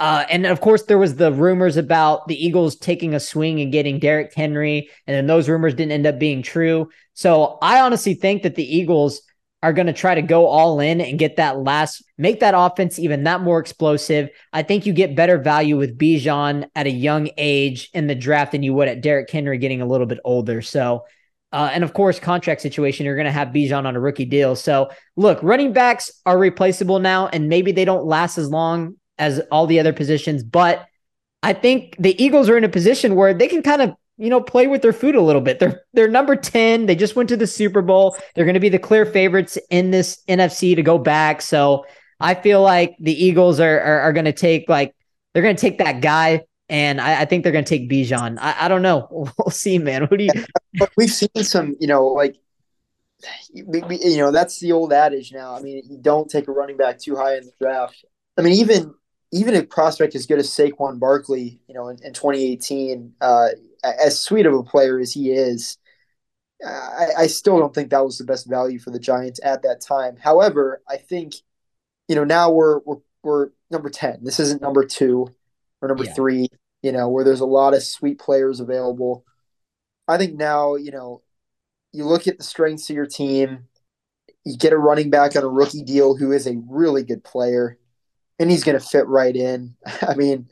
Uh, 0.00 0.24
and 0.30 0.46
of 0.46 0.60
course, 0.60 0.84
there 0.84 0.98
was 0.98 1.16
the 1.16 1.32
rumors 1.32 1.76
about 1.76 2.28
the 2.28 2.46
Eagles 2.46 2.76
taking 2.76 3.14
a 3.14 3.20
swing 3.20 3.60
and 3.60 3.72
getting 3.72 3.98
Derrick 3.98 4.32
Henry, 4.32 4.88
and 5.08 5.16
then 5.16 5.26
those 5.26 5.48
rumors 5.48 5.74
didn't 5.74 5.90
end 5.90 6.06
up 6.06 6.20
being 6.20 6.40
true. 6.40 6.88
So 7.14 7.58
I 7.60 7.80
honestly 7.80 8.14
think 8.14 8.44
that 8.44 8.54
the 8.54 8.76
Eagles 8.76 9.22
are 9.62 9.72
going 9.72 9.86
to 9.88 9.92
try 9.92 10.14
to 10.14 10.22
go 10.22 10.46
all 10.46 10.78
in 10.78 11.00
and 11.00 11.18
get 11.18 11.36
that 11.36 11.58
last, 11.58 12.02
make 12.16 12.40
that 12.40 12.54
offense 12.56 12.98
even 12.98 13.24
that 13.24 13.40
more 13.40 13.58
explosive. 13.58 14.30
I 14.52 14.62
think 14.62 14.86
you 14.86 14.92
get 14.92 15.16
better 15.16 15.36
value 15.38 15.76
with 15.76 15.98
Bijan 15.98 16.68
at 16.76 16.86
a 16.86 16.90
young 16.90 17.30
age 17.36 17.90
in 17.92 18.06
the 18.06 18.14
draft 18.14 18.52
than 18.52 18.62
you 18.62 18.72
would 18.74 18.88
at 18.88 19.00
Derrick 19.00 19.30
Henry 19.30 19.58
getting 19.58 19.80
a 19.80 19.86
little 19.86 20.06
bit 20.06 20.20
older. 20.24 20.62
So, 20.62 21.04
uh, 21.52 21.70
and 21.72 21.82
of 21.82 21.92
course, 21.92 22.20
contract 22.20 22.60
situation, 22.60 23.04
you're 23.04 23.16
going 23.16 23.24
to 23.24 23.32
have 23.32 23.48
Bijan 23.48 23.84
on 23.84 23.96
a 23.96 24.00
rookie 24.00 24.26
deal. 24.26 24.54
So, 24.54 24.90
look, 25.16 25.42
running 25.42 25.72
backs 25.72 26.12
are 26.24 26.38
replaceable 26.38 27.00
now, 27.00 27.26
and 27.28 27.48
maybe 27.48 27.72
they 27.72 27.84
don't 27.84 28.04
last 28.04 28.38
as 28.38 28.50
long 28.50 28.94
as 29.18 29.40
all 29.50 29.66
the 29.66 29.80
other 29.80 29.92
positions, 29.92 30.44
but 30.44 30.86
I 31.42 31.52
think 31.52 31.96
the 31.98 32.20
Eagles 32.22 32.48
are 32.48 32.56
in 32.56 32.64
a 32.64 32.68
position 32.68 33.14
where 33.14 33.34
they 33.34 33.48
can 33.48 33.62
kind 33.62 33.82
of 33.82 33.94
you 34.18 34.28
know, 34.30 34.40
play 34.40 34.66
with 34.66 34.82
their 34.82 34.92
food 34.92 35.14
a 35.14 35.22
little 35.22 35.40
bit. 35.40 35.60
They're 35.60 35.82
they're 35.94 36.08
number 36.08 36.36
10. 36.36 36.86
They 36.86 36.96
just 36.96 37.16
went 37.16 37.28
to 37.30 37.36
the 37.36 37.46
Super 37.46 37.82
Bowl. 37.82 38.16
They're 38.34 38.44
going 38.44 38.54
to 38.54 38.60
be 38.60 38.68
the 38.68 38.78
clear 38.78 39.06
favorites 39.06 39.56
in 39.70 39.90
this 39.90 40.22
NFC 40.28 40.74
to 40.76 40.82
go 40.82 40.98
back. 40.98 41.40
So 41.40 41.86
I 42.20 42.34
feel 42.34 42.60
like 42.62 42.96
the 42.98 43.12
Eagles 43.12 43.60
are 43.60 43.80
are, 43.80 44.00
are 44.00 44.12
going 44.12 44.24
to 44.24 44.32
take 44.32 44.68
like 44.68 44.94
they're 45.32 45.42
going 45.42 45.56
to 45.56 45.60
take 45.60 45.78
that 45.78 46.00
guy, 46.00 46.44
and 46.68 47.00
I, 47.00 47.22
I 47.22 47.24
think 47.24 47.44
they're 47.44 47.52
going 47.52 47.64
to 47.64 47.78
take 47.78 47.88
Bijan. 47.88 48.38
I, 48.40 48.66
I 48.66 48.68
don't 48.68 48.82
know. 48.82 49.08
We'll 49.38 49.50
see, 49.50 49.78
man. 49.78 50.06
Who 50.06 50.16
do 50.16 50.24
you? 50.24 50.30
But 50.78 50.90
we've 50.96 51.10
seen 51.10 51.30
some, 51.42 51.76
you 51.80 51.88
know, 51.88 52.06
like 52.06 52.36
you 53.52 54.16
know, 54.18 54.30
that's 54.30 54.60
the 54.60 54.72
old 54.72 54.92
adage 54.92 55.32
now. 55.32 55.54
I 55.54 55.60
mean, 55.60 55.82
you 55.88 55.98
don't 55.98 56.30
take 56.30 56.46
a 56.46 56.52
running 56.52 56.76
back 56.76 56.98
too 57.00 57.16
high 57.16 57.36
in 57.36 57.44
the 57.44 57.52
draft. 57.60 58.04
I 58.36 58.42
mean, 58.42 58.52
even 58.54 58.94
even 59.32 59.54
a 59.54 59.62
prospect 59.62 60.14
as 60.14 60.26
good 60.26 60.38
as 60.38 60.48
Saquon 60.48 60.98
Barkley, 60.98 61.60
you 61.68 61.74
know, 61.74 61.88
in, 61.88 61.98
in 62.02 62.12
2018, 62.12 63.12
uh, 63.20 63.48
as 63.84 64.20
sweet 64.20 64.46
of 64.46 64.54
a 64.54 64.62
player 64.62 64.98
as 64.98 65.12
he 65.12 65.30
is, 65.30 65.78
I, 66.64 67.06
I, 67.18 67.26
still 67.28 67.58
don't 67.58 67.74
think 67.74 67.90
that 67.90 68.04
was 68.04 68.18
the 68.18 68.24
best 68.24 68.48
value 68.48 68.78
for 68.78 68.90
the 68.90 68.98
Giants 68.98 69.40
at 69.44 69.62
that 69.62 69.80
time. 69.80 70.16
However, 70.16 70.82
I 70.88 70.96
think, 70.96 71.34
you 72.08 72.16
know, 72.16 72.24
now 72.24 72.50
we're 72.50 72.80
we're, 72.80 72.96
we're 73.22 73.50
number 73.70 73.90
ten. 73.90 74.18
This 74.22 74.40
isn't 74.40 74.62
number 74.62 74.84
two 74.84 75.28
or 75.80 75.88
number 75.88 76.04
yeah. 76.04 76.14
three. 76.14 76.48
You 76.82 76.92
know, 76.92 77.08
where 77.08 77.24
there's 77.24 77.40
a 77.40 77.46
lot 77.46 77.74
of 77.74 77.82
sweet 77.82 78.18
players 78.18 78.60
available. 78.60 79.24
I 80.06 80.16
think 80.16 80.34
now, 80.34 80.76
you 80.76 80.90
know, 80.90 81.22
you 81.92 82.04
look 82.04 82.26
at 82.26 82.38
the 82.38 82.44
strengths 82.44 82.88
of 82.90 82.96
your 82.96 83.06
team. 83.06 83.68
You 84.44 84.56
get 84.56 84.72
a 84.72 84.78
running 84.78 85.10
back 85.10 85.36
on 85.36 85.42
a 85.42 85.48
rookie 85.48 85.82
deal 85.82 86.16
who 86.16 86.32
is 86.32 86.46
a 86.46 86.60
really 86.68 87.02
good 87.02 87.22
player, 87.22 87.78
and 88.38 88.50
he's 88.50 88.64
going 88.64 88.78
to 88.78 88.84
fit 88.84 89.06
right 89.06 89.34
in. 89.34 89.76
I 90.02 90.14
mean, 90.14 90.48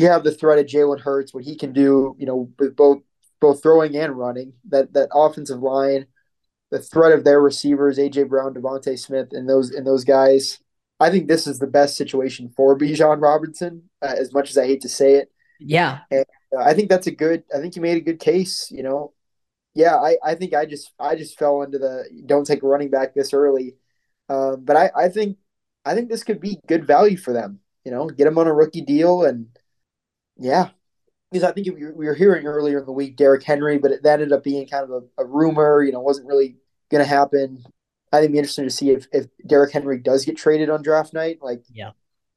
you 0.00 0.06
have 0.06 0.24
the 0.24 0.32
threat 0.32 0.58
of 0.58 0.66
Jalen 0.66 1.00
Hurts, 1.00 1.34
what 1.34 1.44
he 1.44 1.56
can 1.56 1.72
do, 1.72 2.16
you 2.18 2.26
know, 2.26 2.50
with 2.58 2.74
both 2.74 3.02
both 3.40 3.62
throwing 3.62 3.96
and 3.96 4.16
running. 4.16 4.54
That 4.68 4.92
that 4.94 5.10
offensive 5.12 5.60
line, 5.60 6.06
the 6.70 6.80
threat 6.80 7.12
of 7.12 7.24
their 7.24 7.40
receivers, 7.40 7.98
AJ 7.98 8.28
Brown, 8.28 8.54
DeVonta 8.54 8.98
Smith, 8.98 9.28
and 9.32 9.48
those 9.48 9.70
and 9.70 9.86
those 9.86 10.04
guys. 10.04 10.58
I 10.98 11.10
think 11.10 11.28
this 11.28 11.46
is 11.46 11.58
the 11.58 11.66
best 11.66 11.96
situation 11.96 12.52
for 12.54 12.76
Bijan 12.76 13.22
Robinson. 13.22 13.88
Uh, 14.02 14.14
as 14.18 14.32
much 14.32 14.50
as 14.50 14.58
I 14.58 14.66
hate 14.66 14.82
to 14.82 14.88
say 14.88 15.14
it, 15.14 15.30
yeah, 15.58 16.00
and, 16.10 16.24
uh, 16.56 16.62
I 16.62 16.74
think 16.74 16.88
that's 16.88 17.06
a 17.06 17.12
good. 17.12 17.44
I 17.54 17.58
think 17.58 17.76
you 17.76 17.82
made 17.82 17.96
a 17.96 18.02
good 18.04 18.20
case. 18.20 18.70
You 18.70 18.82
know, 18.82 19.12
yeah, 19.74 19.96
I, 19.96 20.16
I 20.24 20.34
think 20.34 20.54
I 20.54 20.66
just 20.66 20.92
I 20.98 21.14
just 21.16 21.38
fell 21.38 21.62
into 21.62 21.78
the 21.78 22.04
don't 22.26 22.46
take 22.46 22.62
a 22.62 22.66
running 22.66 22.90
back 22.90 23.14
this 23.14 23.32
early, 23.32 23.76
um, 24.28 24.64
but 24.64 24.76
I 24.76 24.90
I 24.96 25.08
think 25.08 25.38
I 25.84 25.94
think 25.94 26.08
this 26.08 26.24
could 26.24 26.40
be 26.40 26.58
good 26.66 26.86
value 26.86 27.16
for 27.16 27.32
them. 27.32 27.60
You 27.84 27.92
know, 27.92 28.06
get 28.06 28.24
them 28.24 28.38
on 28.38 28.46
a 28.46 28.52
rookie 28.52 28.82
deal 28.82 29.24
and 29.24 29.46
yeah, 30.40 30.70
because 31.30 31.44
I 31.44 31.52
think 31.52 31.68
we 31.76 32.06
were 32.06 32.14
hearing 32.14 32.46
earlier 32.46 32.80
in 32.80 32.86
the 32.86 32.92
week 32.92 33.16
Derrick 33.16 33.44
Henry, 33.44 33.78
but 33.78 33.92
it, 33.92 34.02
that 34.02 34.20
ended 34.20 34.32
up 34.32 34.42
being 34.42 34.66
kind 34.66 34.84
of 34.84 34.90
a, 34.90 35.22
a 35.22 35.24
rumor. 35.24 35.82
You 35.82 35.92
know, 35.92 36.00
wasn't 36.00 36.26
really 36.26 36.56
going 36.90 37.04
to 37.04 37.08
happen. 37.08 37.62
I 38.12 38.16
think 38.16 38.24
it'd 38.24 38.32
be 38.32 38.38
interesting 38.38 38.64
to 38.64 38.70
see 38.70 38.90
if 38.90 39.06
if 39.12 39.26
Derrick 39.46 39.72
Henry 39.72 39.98
does 39.98 40.24
get 40.24 40.36
traded 40.36 40.70
on 40.70 40.82
draft 40.82 41.14
night, 41.14 41.38
like 41.40 41.62
yeah, 41.72 41.90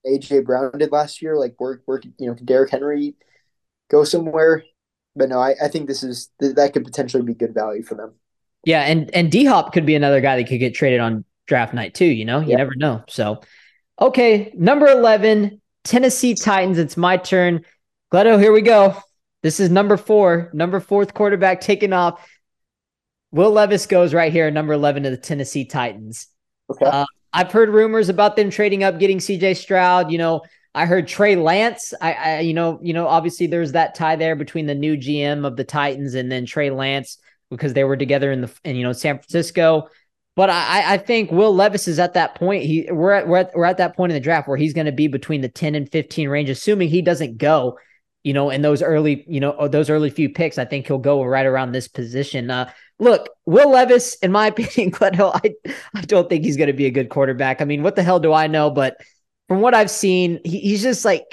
AJ 0.05 0.45
Brown 0.45 0.77
did 0.77 0.91
last 0.91 1.21
year. 1.21 1.37
Like, 1.37 1.55
where 1.57 1.81
where 1.85 2.01
you 2.19 2.27
know 2.27 2.35
can 2.35 2.45
Derrick 2.45 2.71
Henry 2.71 3.15
go 3.89 4.03
somewhere? 4.03 4.63
But 5.15 5.29
no, 5.29 5.39
I, 5.39 5.55
I 5.63 5.67
think 5.67 5.87
this 5.87 6.03
is 6.03 6.29
that 6.39 6.73
could 6.73 6.85
potentially 6.85 7.23
be 7.23 7.33
good 7.33 7.53
value 7.53 7.83
for 7.83 7.95
them. 7.95 8.13
Yeah, 8.65 8.81
and 8.81 9.13
and 9.15 9.31
D 9.31 9.45
Hop 9.45 9.73
could 9.73 9.85
be 9.85 9.95
another 9.95 10.21
guy 10.21 10.37
that 10.37 10.47
could 10.47 10.59
get 10.59 10.75
traded 10.75 10.99
on 10.99 11.25
draft 11.47 11.73
night 11.73 11.93
too. 11.93 12.05
You 12.05 12.25
know, 12.25 12.39
you 12.39 12.51
yeah. 12.51 12.57
never 12.57 12.75
know. 12.75 13.03
So, 13.09 13.41
okay, 13.99 14.53
number 14.55 14.87
eleven, 14.87 15.61
Tennessee 15.83 16.35
Titans. 16.35 16.77
It's 16.77 16.97
my 16.97 17.17
turn. 17.17 17.65
Gledo, 18.13 18.39
here 18.39 18.51
we 18.51 18.61
go. 18.61 18.95
This 19.41 19.59
is 19.59 19.71
number 19.71 19.97
four, 19.97 20.51
number 20.53 20.79
fourth 20.79 21.15
quarterback 21.15 21.61
taking 21.61 21.93
off. 21.93 22.23
Will 23.31 23.49
Levis 23.49 23.87
goes 23.87 24.13
right 24.13 24.31
here, 24.31 24.51
number 24.51 24.73
11 24.73 25.01
to 25.01 25.09
the 25.09 25.17
Tennessee 25.17 25.65
Titans. 25.65 26.27
Okay. 26.69 26.85
Uh, 26.85 27.05
I've 27.33 27.51
heard 27.51 27.69
rumors 27.69 28.09
about 28.09 28.35
them 28.35 28.51
trading 28.51 28.83
up, 28.83 28.99
getting 28.99 29.17
CJ 29.17 29.57
Stroud. 29.57 30.11
You 30.11 30.19
know, 30.19 30.41
I 30.75 30.85
heard 30.85 31.07
Trey 31.07 31.35
Lance. 31.35 31.91
I, 31.99 32.13
I, 32.13 32.39
you 32.41 32.53
know, 32.53 32.77
you 32.83 32.93
know, 32.93 33.07
obviously 33.07 33.47
there's 33.47 33.71
that 33.71 33.95
tie 33.95 34.15
there 34.15 34.35
between 34.35 34.67
the 34.67 34.75
new 34.75 34.95
GM 34.95 35.43
of 35.43 35.55
the 35.55 35.63
Titans 35.63 36.13
and 36.13 36.31
then 36.31 36.45
Trey 36.45 36.69
Lance 36.69 37.17
because 37.49 37.73
they 37.73 37.83
were 37.83 37.97
together 37.97 38.31
in 38.31 38.41
the, 38.41 38.53
in, 38.63 38.75
you 38.75 38.83
know, 38.83 38.93
San 38.93 39.17
Francisco. 39.17 39.89
But 40.35 40.51
I, 40.51 40.93
I 40.93 40.97
think 40.97 41.31
Will 41.31 41.55
Levis 41.55 41.87
is 41.87 41.97
at 41.97 42.13
that 42.13 42.35
point. 42.35 42.61
He 42.61 42.87
we're 42.91 43.13
at 43.13 43.27
we're 43.27 43.37
at, 43.37 43.55
we're 43.55 43.65
at 43.65 43.77
that 43.77 43.95
point 43.95 44.11
in 44.11 44.15
the 44.15 44.19
draft 44.23 44.47
where 44.47 44.57
he's 44.57 44.73
going 44.73 44.85
to 44.85 44.91
be 44.91 45.07
between 45.07 45.41
the 45.41 45.49
10 45.49 45.73
and 45.73 45.91
15 45.91 46.29
range, 46.29 46.51
assuming 46.51 46.89
he 46.89 47.01
doesn't 47.01 47.39
go 47.39 47.79
you 48.23 48.33
know, 48.33 48.49
in 48.49 48.61
those 48.61 48.81
early, 48.81 49.25
you 49.27 49.39
know, 49.39 49.67
those 49.67 49.89
early 49.89 50.09
few 50.09 50.29
picks, 50.29 50.57
I 50.57 50.65
think 50.65 50.87
he'll 50.87 50.97
go 50.97 51.23
right 51.23 51.45
around 51.45 51.71
this 51.71 51.87
position. 51.87 52.49
Uh, 52.49 52.71
look, 52.99 53.29
Will 53.45 53.69
Levis, 53.69 54.15
in 54.15 54.31
my 54.31 54.47
opinion, 54.55 54.91
Gledhill, 54.91 55.39
I, 55.43 55.73
I 55.93 56.01
don't 56.01 56.29
think 56.29 56.43
he's 56.43 56.57
going 56.57 56.67
to 56.67 56.73
be 56.73 56.85
a 56.85 56.91
good 56.91 57.09
quarterback. 57.09 57.61
I 57.61 57.65
mean, 57.65 57.83
what 57.83 57.95
the 57.95 58.03
hell 58.03 58.19
do 58.19 58.31
I 58.31 58.47
know? 58.47 58.69
But 58.69 58.97
from 59.47 59.61
what 59.61 59.73
I've 59.73 59.91
seen, 59.91 60.39
he, 60.45 60.59
he's 60.59 60.81
just 60.81 61.03
like, 61.03 61.23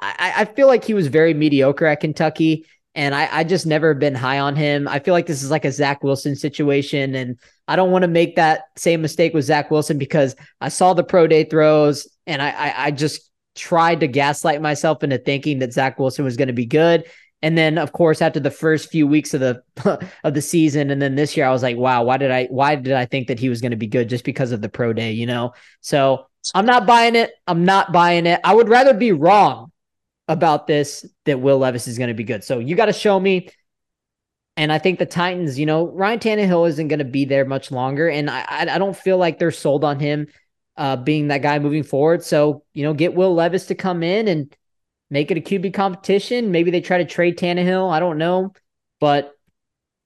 I, 0.00 0.32
I 0.38 0.44
feel 0.46 0.68
like 0.68 0.84
he 0.84 0.94
was 0.94 1.08
very 1.08 1.34
mediocre 1.34 1.86
at 1.86 2.00
Kentucky. 2.00 2.66
And 2.94 3.14
I, 3.14 3.28
I 3.30 3.44
just 3.44 3.66
never 3.66 3.94
been 3.94 4.14
high 4.14 4.38
on 4.40 4.56
him. 4.56 4.88
I 4.88 4.98
feel 4.98 5.14
like 5.14 5.26
this 5.26 5.42
is 5.42 5.50
like 5.50 5.64
a 5.64 5.70
Zach 5.70 6.02
Wilson 6.02 6.34
situation. 6.34 7.14
And 7.14 7.38
I 7.68 7.76
don't 7.76 7.92
want 7.92 8.02
to 8.02 8.08
make 8.08 8.36
that 8.36 8.62
same 8.76 9.02
mistake 9.02 9.34
with 9.34 9.44
Zach 9.44 9.70
Wilson 9.70 9.98
because 9.98 10.34
I 10.60 10.68
saw 10.68 10.94
the 10.94 11.04
pro 11.04 11.26
day 11.26 11.44
throws 11.44 12.08
and 12.26 12.42
I, 12.42 12.50
I, 12.50 12.86
I 12.86 12.90
just 12.90 13.27
tried 13.58 14.00
to 14.00 14.06
gaslight 14.06 14.62
myself 14.62 15.02
into 15.02 15.18
thinking 15.18 15.58
that 15.58 15.72
Zach 15.72 15.98
Wilson 15.98 16.24
was 16.24 16.36
going 16.36 16.48
to 16.48 16.54
be 16.54 16.66
good. 16.66 17.04
And 17.42 17.56
then, 17.56 17.78
of 17.78 17.92
course, 17.92 18.20
after 18.22 18.40
the 18.40 18.50
first 18.50 18.90
few 18.90 19.06
weeks 19.06 19.34
of 19.34 19.40
the 19.40 19.62
of 20.24 20.34
the 20.34 20.42
season, 20.42 20.90
and 20.90 21.00
then 21.00 21.14
this 21.14 21.36
year, 21.36 21.46
I 21.46 21.50
was 21.50 21.62
like, 21.62 21.76
"Wow, 21.76 22.02
why 22.04 22.16
did 22.16 22.30
I 22.30 22.46
why 22.46 22.74
did 22.74 22.94
I 22.94 23.04
think 23.04 23.28
that 23.28 23.38
he 23.38 23.48
was 23.48 23.60
going 23.60 23.70
to 23.70 23.76
be 23.76 23.86
good 23.86 24.08
just 24.08 24.24
because 24.24 24.50
of 24.50 24.60
the 24.60 24.68
pro 24.68 24.92
day?" 24.92 25.12
You 25.12 25.26
know. 25.26 25.52
So 25.80 26.26
I'm 26.54 26.66
not 26.66 26.86
buying 26.86 27.14
it. 27.14 27.32
I'm 27.46 27.64
not 27.64 27.92
buying 27.92 28.26
it. 28.26 28.40
I 28.42 28.54
would 28.54 28.68
rather 28.68 28.94
be 28.94 29.12
wrong 29.12 29.70
about 30.26 30.66
this 30.66 31.06
that 31.26 31.40
Will 31.40 31.58
Levis 31.58 31.86
is 31.86 31.96
going 31.96 32.08
to 32.08 32.14
be 32.14 32.24
good. 32.24 32.42
So 32.42 32.58
you 32.58 32.74
got 32.74 32.86
to 32.86 32.92
show 32.92 33.18
me. 33.18 33.50
And 34.56 34.72
I 34.72 34.80
think 34.80 34.98
the 34.98 35.06
Titans, 35.06 35.56
you 35.56 35.66
know, 35.66 35.86
Ryan 35.86 36.18
Tannehill 36.18 36.68
isn't 36.68 36.88
going 36.88 36.98
to 36.98 37.04
be 37.04 37.24
there 37.24 37.44
much 37.44 37.70
longer, 37.70 38.08
and 38.08 38.28
I 38.28 38.44
I 38.48 38.78
don't 38.78 38.96
feel 38.96 39.16
like 39.16 39.38
they're 39.38 39.52
sold 39.52 39.84
on 39.84 40.00
him 40.00 40.26
uh, 40.78 40.96
being 40.96 41.28
that 41.28 41.42
guy 41.42 41.58
moving 41.58 41.82
forward. 41.82 42.22
So, 42.22 42.62
you 42.72 42.84
know, 42.84 42.94
get 42.94 43.14
Will 43.14 43.34
Levis 43.34 43.66
to 43.66 43.74
come 43.74 44.02
in 44.02 44.28
and 44.28 44.56
make 45.10 45.30
it 45.30 45.36
a 45.36 45.40
QB 45.40 45.74
competition. 45.74 46.52
Maybe 46.52 46.70
they 46.70 46.80
try 46.80 46.98
to 46.98 47.04
trade 47.04 47.36
Tannehill. 47.36 47.92
I 47.92 47.98
don't 48.00 48.16
know, 48.16 48.52
but 49.00 49.32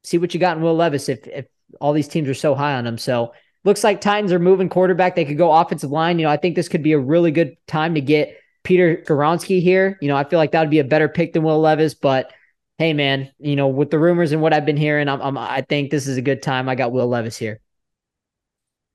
see 0.03 0.19
what 0.19 0.33
you 0.33 0.41
got 0.41 0.57
in 0.57 0.63
Will 0.63 0.75
Levis 0.75 1.09
if, 1.09 1.27
if 1.29 1.47
all 1.81 1.93
these 1.93 2.09
teams 2.09 2.29
are 2.29 2.35
so 2.35 2.55
high 2.55 2.75
on 2.75 2.87
him. 2.87 2.97
So 2.97 3.35
looks 3.65 3.85
like 3.85 4.01
Titans 4.01 4.33
are 4.33 4.39
moving 4.39 4.71
quarterback. 4.71 5.15
They 5.15 5.27
could 5.27 5.39
go 5.39 5.53
offensive 5.53 5.91
line. 5.91 6.19
You 6.19 6.25
know, 6.25 6.33
I 6.33 6.39
think 6.39 6.57
this 6.57 6.69
could 6.69 6.83
be 6.83 6.93
a 6.93 6.99
really 6.99 7.31
good 7.31 7.57
time 7.67 7.95
to 7.95 8.01
get 8.01 8.37
Peter 8.65 9.03
Skoronski 9.07 9.61
here. 9.61 9.99
You 10.01 10.09
know, 10.09 10.17
I 10.17 10.25
feel 10.25 10.39
like 10.39 10.53
that 10.53 10.61
would 10.61 10.71
be 10.71 10.79
a 10.79 10.85
better 10.85 11.09
pick 11.09 11.35
than 11.35 11.43
Will 11.43 11.61
Levis, 11.61 11.95
but 11.95 12.33
hey, 12.79 12.95
man, 12.95 13.31
you 13.39 13.57
know, 13.57 13.69
with 13.69 13.91
the 13.91 13.99
rumors 13.99 14.33
and 14.33 14.41
what 14.41 14.55
I've 14.55 14.67
been 14.67 14.77
hearing, 14.79 15.09
I'm, 15.09 15.21
I'm 15.21 15.39
I 15.39 15.61
think 15.61 15.91
this 15.91 16.07
is 16.07 16.17
a 16.17 16.23
good 16.23 16.43
time. 16.43 16.69
I 16.69 16.75
got 16.75 16.93
Will 16.93 17.07
Levis 17.07 17.37
here. 17.37 17.61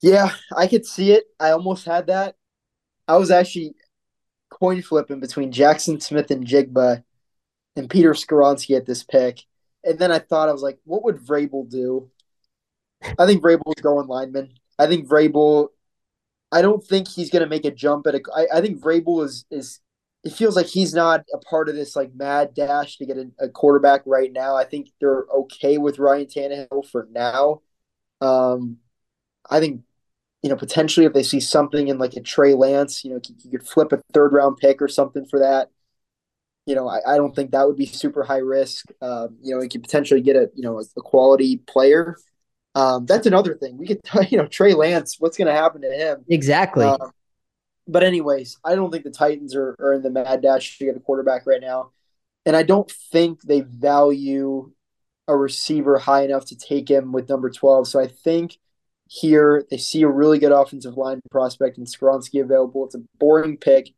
Yeah, 0.02 0.32
I 0.56 0.68
could 0.68 0.86
see 0.86 1.12
it. 1.12 1.26
I 1.40 1.52
almost 1.52 1.86
had 1.86 2.08
that. 2.08 2.36
I 3.08 3.18
was 3.18 3.32
actually 3.32 3.76
coin 4.50 4.82
flipping 4.82 5.20
between 5.20 5.52
Jaxon 5.52 6.02
Smith-Njigba 6.02 7.04
and 7.76 7.90
Peter 7.90 8.12
Skoronski 8.14 8.78
at 8.78 8.86
this 8.86 9.04
pick. 9.04 9.42
And 9.84 9.98
then 9.98 10.12
I 10.12 10.20
thought, 10.20 10.50
I 10.50 10.54
was 10.54 10.62
like, 10.62 10.80
what 10.84 11.04
would 11.04 11.18
Vrabel 11.18 11.70
do? 11.70 12.10
I 13.18 13.26
think 13.26 13.44
Vrabel's 13.44 13.82
going 13.82 14.08
lineman. 14.08 14.54
I 14.78 14.88
think 14.88 15.08
Vrabel, 15.08 15.70
I 16.52 16.62
don't 16.62 16.84
think 16.84 17.08
he's 17.08 17.30
going 17.30 17.44
to 17.44 17.50
make 17.50 17.66
a 17.66 17.72
jump 17.72 18.08
at 18.08 18.16
a. 18.16 18.22
I, 18.36 18.58
I 18.58 18.62
think 18.62 18.82
Vrabel 18.82 19.24
is, 19.24 19.46
is, 19.52 19.80
it 20.24 20.34
feels 20.34 20.56
like 20.56 20.66
he's 20.66 20.94
not 20.94 21.24
a 21.34 21.38
part 21.38 21.70
of 21.70 21.76
this 21.76 21.96
like 21.96 22.14
mad 22.14 22.54
dash 22.54 22.98
to 22.98 23.06
get 23.06 23.18
a, 23.18 23.30
a 23.40 23.50
quarterback 23.50 24.02
right 24.06 24.32
now. 24.32 24.56
I 24.56 24.66
think 24.66 24.90
they're 25.00 25.26
okay 25.34 25.78
with 25.78 26.00
Ryan 26.00 26.26
Tannehill 26.26 26.90
for 26.90 27.08
now. 27.12 27.62
Um, 28.20 28.78
I 29.50 29.60
think 29.60 29.84
you 30.44 30.50
know, 30.50 30.56
potentially 30.56 31.06
if 31.06 31.14
they 31.14 31.24
see 31.24 31.40
something 31.40 31.88
in 31.88 31.98
like 31.98 32.16
a 32.16 32.22
Trey 32.22 32.54
Lance, 32.54 33.04
you 33.04 33.12
know, 33.12 33.20
you 33.44 33.52
could 33.52 33.68
flip 33.68 33.92
a 33.92 34.02
third 34.14 34.34
round 34.34 34.58
pick 34.58 34.82
or 34.82 34.88
something 34.88 35.26
for 35.26 35.40
that. 35.40 35.70
You 36.66 36.76
know, 36.76 36.88
I, 36.88 37.00
I 37.08 37.18
don't 37.18 37.36
think 37.36 37.52
that 37.52 37.66
would 37.66 37.78
be 37.78 37.86
super 37.86 38.24
high 38.24 38.38
risk. 38.38 38.86
Um, 39.02 39.38
you 39.42 39.56
know, 39.56 39.62
you 39.62 39.70
could 39.70 39.84
potentially 39.84 40.22
get 40.22 40.36
a 40.36 40.50
you 40.54 40.64
know 40.64 40.80
a, 40.80 40.84
a 40.98 41.02
quality 41.02 41.58
player. 41.58 42.18
Um, 42.76 43.06
that's 43.06 43.26
another 43.26 43.56
thing. 43.56 43.78
We 43.78 43.88
could, 43.88 44.02
you 44.30 44.38
know, 44.38 44.48
Trey 44.48 44.74
Lance. 44.74 45.16
What's 45.20 45.38
going 45.38 45.48
to 45.48 45.54
happen 45.54 45.82
to 45.82 45.90
him? 45.90 46.26
Exactly. 46.30 46.86
Uh, 46.86 46.98
but 47.88 48.04
anyways, 48.04 48.58
I 48.64 48.76
don't 48.76 48.92
think 48.92 49.06
the 49.06 49.12
Titans 49.12 49.56
are, 49.56 49.76
are 49.80 49.94
in 49.94 50.04
the 50.04 50.10
mad 50.10 50.42
dash 50.42 50.78
to 50.78 50.86
get 50.86 50.98
a 50.98 51.00
quarterback 51.00 51.48
right 51.48 51.62
now, 51.62 51.92
and 52.46 52.56
I 52.56 52.64
don't 52.64 52.92
think 53.12 53.42
they 53.42 53.62
value 53.62 54.72
a 55.28 55.36
receiver 55.36 55.98
high 55.98 56.24
enough 56.24 56.46
to 56.46 56.56
take 56.56 56.90
him 56.90 57.12
with 57.12 57.30
number 57.30 57.50
twelve. 57.50 57.88
So 57.88 58.00
I 58.00 58.08
think 58.08 58.58
here. 59.10 59.66
They 59.70 59.78
see 59.78 60.04
a 60.04 60.08
really 60.08 60.40
good 60.40 60.52
offensive 60.52 60.98
line 60.98 61.22
prospect 61.32 61.78
in 61.78 61.86
Skoronski 61.86 62.42
available. 62.42 62.86
It's 62.86 62.96
a 62.96 63.04
boring 63.20 63.58
pick, 63.58 63.90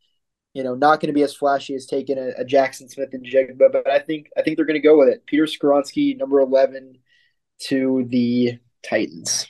you 0.53 0.63
know, 0.63 0.75
not 0.75 0.99
going 0.99 1.07
to 1.07 1.13
be 1.13 1.23
as 1.23 1.35
flashy 1.35 1.75
as 1.75 1.85
taking 1.85 2.17
a, 2.17 2.29
a 2.39 2.45
Jaxon 2.45 2.89
Smith-Njigba, 2.89 3.57
but, 3.57 3.71
but 3.71 3.89
I 3.89 3.99
think 3.99 4.29
I 4.37 4.41
think 4.41 4.57
they're 4.57 4.65
going 4.65 4.81
to 4.81 4.87
go 4.87 4.97
with 4.97 5.09
it. 5.09 5.25
Peter 5.25 5.45
Skoronski, 5.45 6.17
number 6.17 6.39
eleven, 6.39 6.97
to 7.63 8.05
the 8.09 8.57
Titans. 8.83 9.47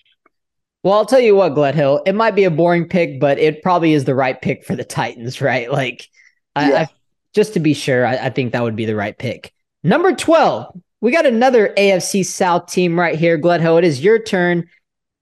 Well, 0.84 0.94
I'll 0.94 1.06
tell 1.06 1.20
you 1.20 1.36
what, 1.36 1.54
Gledhill, 1.54 2.02
it 2.06 2.16
might 2.16 2.36
be 2.36 2.46
a 2.46 2.52
boring 2.52 2.88
pick, 2.88 3.20
but 3.20 3.38
it 3.38 3.62
probably 3.62 3.94
is 3.94 4.06
the 4.06 4.16
right 4.16 4.42
pick 4.42 4.64
for 4.64 4.76
the 4.76 4.86
Titans, 4.86 5.42
right? 5.42 5.72
Like, 5.72 6.08
I, 6.56 6.70
yeah. 6.70 6.80
I 6.82 6.88
just 7.34 7.54
to 7.54 7.60
be 7.60 7.74
sure, 7.74 8.06
I, 8.06 8.16
I 8.16 8.30
think 8.30 8.54
that 8.54 8.64
would 8.64 8.76
be 8.76 8.86
the 8.86 8.96
right 8.96 9.18
pick. 9.18 9.54
Number 9.84 10.14
twelve, 10.14 10.74
we 11.02 11.12
got 11.12 11.26
another 11.26 11.74
AFC 11.78 12.26
South 12.26 12.68
team 12.68 13.00
right 13.00 13.18
here, 13.18 13.38
Gledhill. 13.40 13.78
It 13.78 13.86
is 13.86 14.04
your 14.04 14.20
turn. 14.20 14.68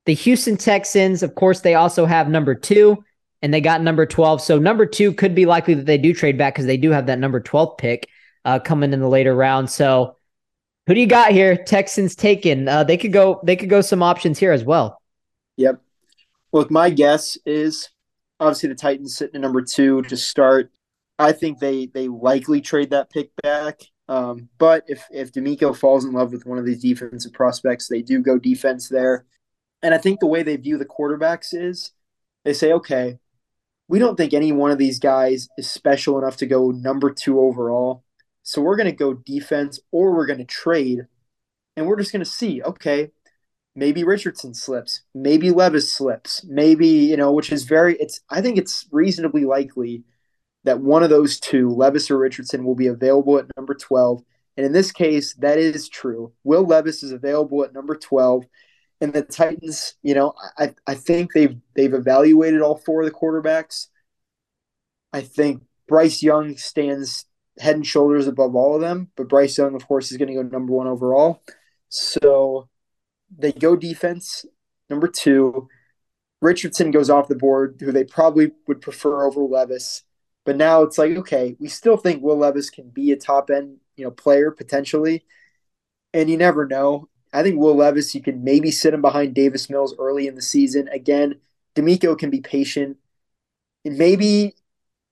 The 0.07 0.13
Houston 0.13 0.55
Texans, 0.55 1.21
of 1.21 1.35
course, 1.35 1.59
they 1.59 1.75
also 1.75 2.05
have 2.05 2.29
number 2.29 2.55
two 2.55 3.03
and 3.41 3.53
they 3.53 3.59
got 3.59 3.81
number 3.81 4.05
12. 4.05 4.41
So 4.41 4.57
number 4.57 4.85
two 4.85 5.11
could 5.11 5.35
be 5.35 5.45
likely 5.45 5.73
that 5.73 5.85
they 5.85 5.97
do 5.97 6.13
trade 6.13 6.37
back 6.37 6.55
because 6.55 6.65
they 6.65 6.77
do 6.77 6.91
have 6.91 7.07
that 7.07 7.19
number 7.19 7.41
12 7.41 7.77
pick 7.77 8.07
uh, 8.45 8.59
coming 8.59 8.93
in 8.93 9.01
the 9.01 9.09
later 9.09 9.35
round. 9.35 9.69
So 9.69 10.15
who 10.87 10.93
do 10.93 11.01
you 11.01 11.07
got 11.07 11.33
here? 11.33 11.57
Texans 11.57 12.15
taken. 12.15 12.69
Uh, 12.69 12.85
they 12.85 12.95
could 12.95 13.11
go. 13.11 13.41
They 13.43 13.57
could 13.57 13.69
go 13.69 13.81
some 13.81 14.01
options 14.01 14.39
here 14.39 14.53
as 14.53 14.63
well. 14.63 15.01
Yep. 15.57 15.81
Look, 16.53 16.71
my 16.71 16.89
guess 16.89 17.37
is 17.45 17.89
obviously 18.39 18.69
the 18.69 18.75
Titans 18.75 19.17
sitting 19.17 19.35
at 19.35 19.41
number 19.41 19.61
two 19.61 20.03
to 20.03 20.15
start. 20.15 20.71
I 21.19 21.33
think 21.33 21.59
they 21.59 21.87
they 21.87 22.07
likely 22.07 22.61
trade 22.61 22.91
that 22.91 23.09
pick 23.09 23.31
back. 23.43 23.81
Um, 24.07 24.47
but 24.57 24.85
if 24.87 25.03
if 25.11 25.33
DeMeco 25.33 25.75
falls 25.75 26.05
in 26.05 26.13
love 26.13 26.31
with 26.31 26.45
one 26.45 26.57
of 26.57 26.65
these 26.65 26.81
defensive 26.81 27.33
prospects, 27.33 27.89
they 27.89 28.01
do 28.01 28.21
go 28.21 28.39
defense 28.39 28.87
there. 28.87 29.25
And 29.81 29.93
I 29.93 29.97
think 29.97 30.19
the 30.19 30.27
way 30.27 30.43
they 30.43 30.55
view 30.55 30.77
the 30.77 30.85
quarterbacks 30.85 31.53
is 31.53 31.91
they 32.43 32.53
say, 32.53 32.71
okay, 32.73 33.19
we 33.87 33.99
don't 33.99 34.15
think 34.15 34.33
any 34.33 34.51
one 34.51 34.71
of 34.71 34.77
these 34.77 34.99
guys 34.99 35.47
is 35.57 35.69
special 35.69 36.17
enough 36.17 36.37
to 36.37 36.45
go 36.45 36.71
number 36.71 37.11
two 37.11 37.39
overall. 37.39 38.03
So 38.43 38.61
we're 38.61 38.75
going 38.75 38.89
to 38.89 38.91
go 38.91 39.13
defense 39.13 39.79
or 39.91 40.13
we're 40.13 40.25
going 40.25 40.39
to 40.39 40.45
trade. 40.45 41.07
And 41.75 41.85
we're 41.85 41.97
just 41.97 42.11
going 42.11 42.23
to 42.23 42.29
see, 42.29 42.61
okay, 42.63 43.11
maybe 43.75 44.03
Richardson 44.03 44.53
slips, 44.53 45.03
maybe 45.13 45.51
Levis 45.51 45.93
slips, 45.93 46.43
maybe, 46.47 46.87
you 46.87 47.15
know, 47.17 47.31
which 47.31 47.51
is 47.51 47.63
very, 47.63 47.95
it's, 47.97 48.21
I 48.29 48.41
think 48.41 48.57
it's 48.57 48.87
reasonably 48.91 49.45
likely 49.45 50.03
that 50.63 50.81
one 50.81 51.03
of 51.03 51.09
those 51.09 51.39
two, 51.39 51.69
Levis 51.69 52.09
or 52.09 52.17
Richardson, 52.17 52.65
will 52.65 52.75
be 52.75 52.87
available 52.87 53.37
at 53.37 53.45
number 53.55 53.75
12. 53.75 54.23
And 54.57 54.65
in 54.65 54.71
this 54.71 54.91
case, 54.91 55.35
that 55.35 55.59
is 55.59 55.87
true. 55.87 56.33
Will 56.43 56.65
Levis 56.65 57.03
is 57.03 57.11
available 57.11 57.63
at 57.63 57.73
number 57.73 57.95
12 57.95 58.45
and 58.99 59.13
the 59.13 59.21
Titans, 59.21 59.95
you 60.01 60.15
know, 60.15 60.33
I, 60.57 60.73
I 60.85 60.95
think 60.95 61.33
they've 61.33 61.55
they've 61.75 61.93
evaluated 61.93 62.61
all 62.61 62.77
four 62.77 63.01
of 63.01 63.07
the 63.07 63.13
quarterbacks. 63.13 63.87
I 65.13 65.21
think 65.21 65.63
Bryce 65.87 66.21
Young 66.21 66.57
stands 66.57 67.25
head 67.59 67.75
and 67.75 67.87
shoulders 67.87 68.27
above 68.27 68.55
all 68.55 68.75
of 68.75 68.81
them, 68.81 69.09
but 69.15 69.29
Bryce 69.29 69.57
Young, 69.57 69.75
of 69.75 69.87
course, 69.87 70.11
is 70.11 70.17
going 70.17 70.27
to 70.29 70.35
go 70.35 70.41
number 70.43 70.73
one 70.73 70.87
overall. 70.87 71.43
So 71.89 72.69
they 73.35 73.51
go 73.51 73.75
defense. 73.75 74.45
Number 74.89 75.07
two, 75.07 75.67
Richardson 76.41 76.91
goes 76.91 77.09
off 77.09 77.27
the 77.27 77.35
board, 77.35 77.77
who 77.79 77.91
they 77.91 78.03
probably 78.03 78.51
would 78.67 78.81
prefer 78.81 79.25
over 79.25 79.41
Levis. 79.41 80.03
But 80.45 80.55
now 80.55 80.83
it's 80.83 80.97
like, 80.97 81.17
okay, 81.17 81.55
we 81.59 81.67
still 81.67 81.97
think 81.97 82.23
Will 82.23 82.37
Levis 82.37 82.69
can 82.69 82.89
be 82.89 83.11
a 83.11 83.17
top 83.17 83.49
end, 83.49 83.77
you 83.95 84.05
know, 84.05 84.11
player 84.11 84.51
potentially, 84.51 85.25
and 86.13 86.29
you 86.29 86.37
never 86.37 86.65
know. 86.65 87.09
I 87.33 87.43
think 87.43 87.59
Will 87.59 87.75
Levis, 87.75 88.15
you 88.15 88.21
can 88.21 88.43
maybe 88.43 88.71
sit 88.71 88.93
him 88.93 89.01
behind 89.01 89.33
Davis 89.33 89.69
Mills 89.69 89.95
early 89.99 90.27
in 90.27 90.35
the 90.35 90.41
season. 90.41 90.87
Again, 90.89 91.35
DeMeco 91.75 92.17
can 92.17 92.29
be 92.29 92.41
patient. 92.41 92.97
And 93.85 93.97
maybe 93.97 94.55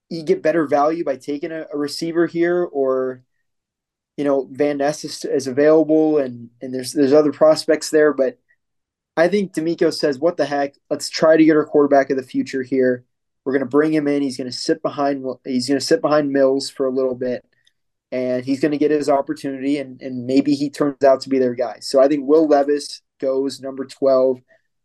you 0.10 0.24
get 0.24 0.42
better 0.42 0.68
value 0.68 1.04
by 1.04 1.18
taking 1.18 1.52
a, 1.52 1.66
a 1.74 1.78
receiver 1.78 2.28
here 2.28 2.64
or 2.64 3.24
you 4.18 4.24
know, 4.24 4.48
Van 4.50 4.78
Ness 4.78 5.04
is, 5.04 5.26
is, 5.26 5.48
available 5.48 6.20
and 6.20 6.50
and 6.62 6.74
there's 6.74 6.94
there's 6.94 7.12
other 7.12 7.34
prospects 7.34 7.90
there, 7.90 8.14
but 8.14 8.40
I 9.18 9.28
think 9.28 9.54
DeMeco 9.54 9.94
says, 9.94 10.20
what 10.20 10.38
the 10.38 10.46
heck? 10.46 10.76
Let's 10.90 11.10
try 11.10 11.36
to 11.38 11.44
get 11.44 11.58
our 11.58 11.66
quarterback 11.66 12.10
of 12.10 12.18
the 12.18 12.24
future 12.24 12.64
here. 12.64 13.04
We're 13.44 13.54
gonna 13.54 13.66
bring 13.66 13.94
him 13.94 14.08
in. 14.08 14.22
He's 14.22 14.38
gonna 14.38 14.52
sit 14.54 14.82
behind 14.82 15.26
he's 15.44 15.68
gonna 15.68 15.82
sit 15.82 16.02
behind 16.02 16.32
Mills 16.32 16.70
for 16.70 16.86
a 16.86 16.92
little 16.92 17.16
bit 17.16 17.46
and 18.16 18.46
he's 18.46 18.62
going 18.62 18.72
to 18.72 18.84
get 18.86 18.92
his 18.92 19.10
opportunity, 19.10 19.76
and, 19.82 20.02
and 20.06 20.26
maybe 20.26 20.56
he 20.56 20.70
turns 20.70 21.04
out 21.04 21.20
to 21.22 21.30
be 21.30 21.40
their 21.40 21.56
guy. 21.56 21.78
So 21.82 21.96
I 22.04 22.08
think 22.08 22.22
Will 22.30 22.48
Levis 22.48 23.02
goes 23.20 23.60
number 23.60 23.86
twelve 23.86 24.40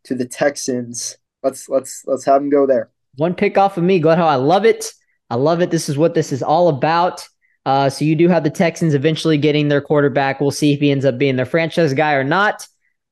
to 0.07 0.15
the 0.15 0.27
Texans. 0.27 1.17
Let's 1.43 1.69
let's 1.69 2.03
let's 2.05 2.25
have 2.25 2.41
him 2.41 2.49
go 2.49 2.67
there. 2.67 2.89
One 3.15 3.35
pick 3.35 3.57
off 3.57 3.77
of 3.77 3.83
me, 3.83 4.01
Glenho. 4.01 4.27
I 4.37 4.39
love 4.53 4.65
it. 4.65 4.91
I 5.29 5.35
love 5.35 5.61
it. 5.61 5.71
This 5.71 5.87
is 5.89 5.97
what 5.97 6.13
this 6.13 6.31
is 6.31 6.43
all 6.43 6.67
about. 6.67 7.27
Uh, 7.65 7.89
so 7.89 8.03
you 8.05 8.15
do 8.15 8.27
have 8.27 8.43
the 8.43 8.49
Texans 8.49 8.93
eventually 8.93 9.37
getting 9.37 9.69
their 9.69 9.81
quarterback. 9.81 10.41
We'll 10.41 10.51
see 10.51 10.73
if 10.73 10.79
he 10.79 10.91
ends 10.91 11.05
up 11.05 11.17
being 11.17 11.35
their 11.35 11.45
franchise 11.45 11.93
guy 11.93 12.13
or 12.13 12.23
not. 12.23 12.67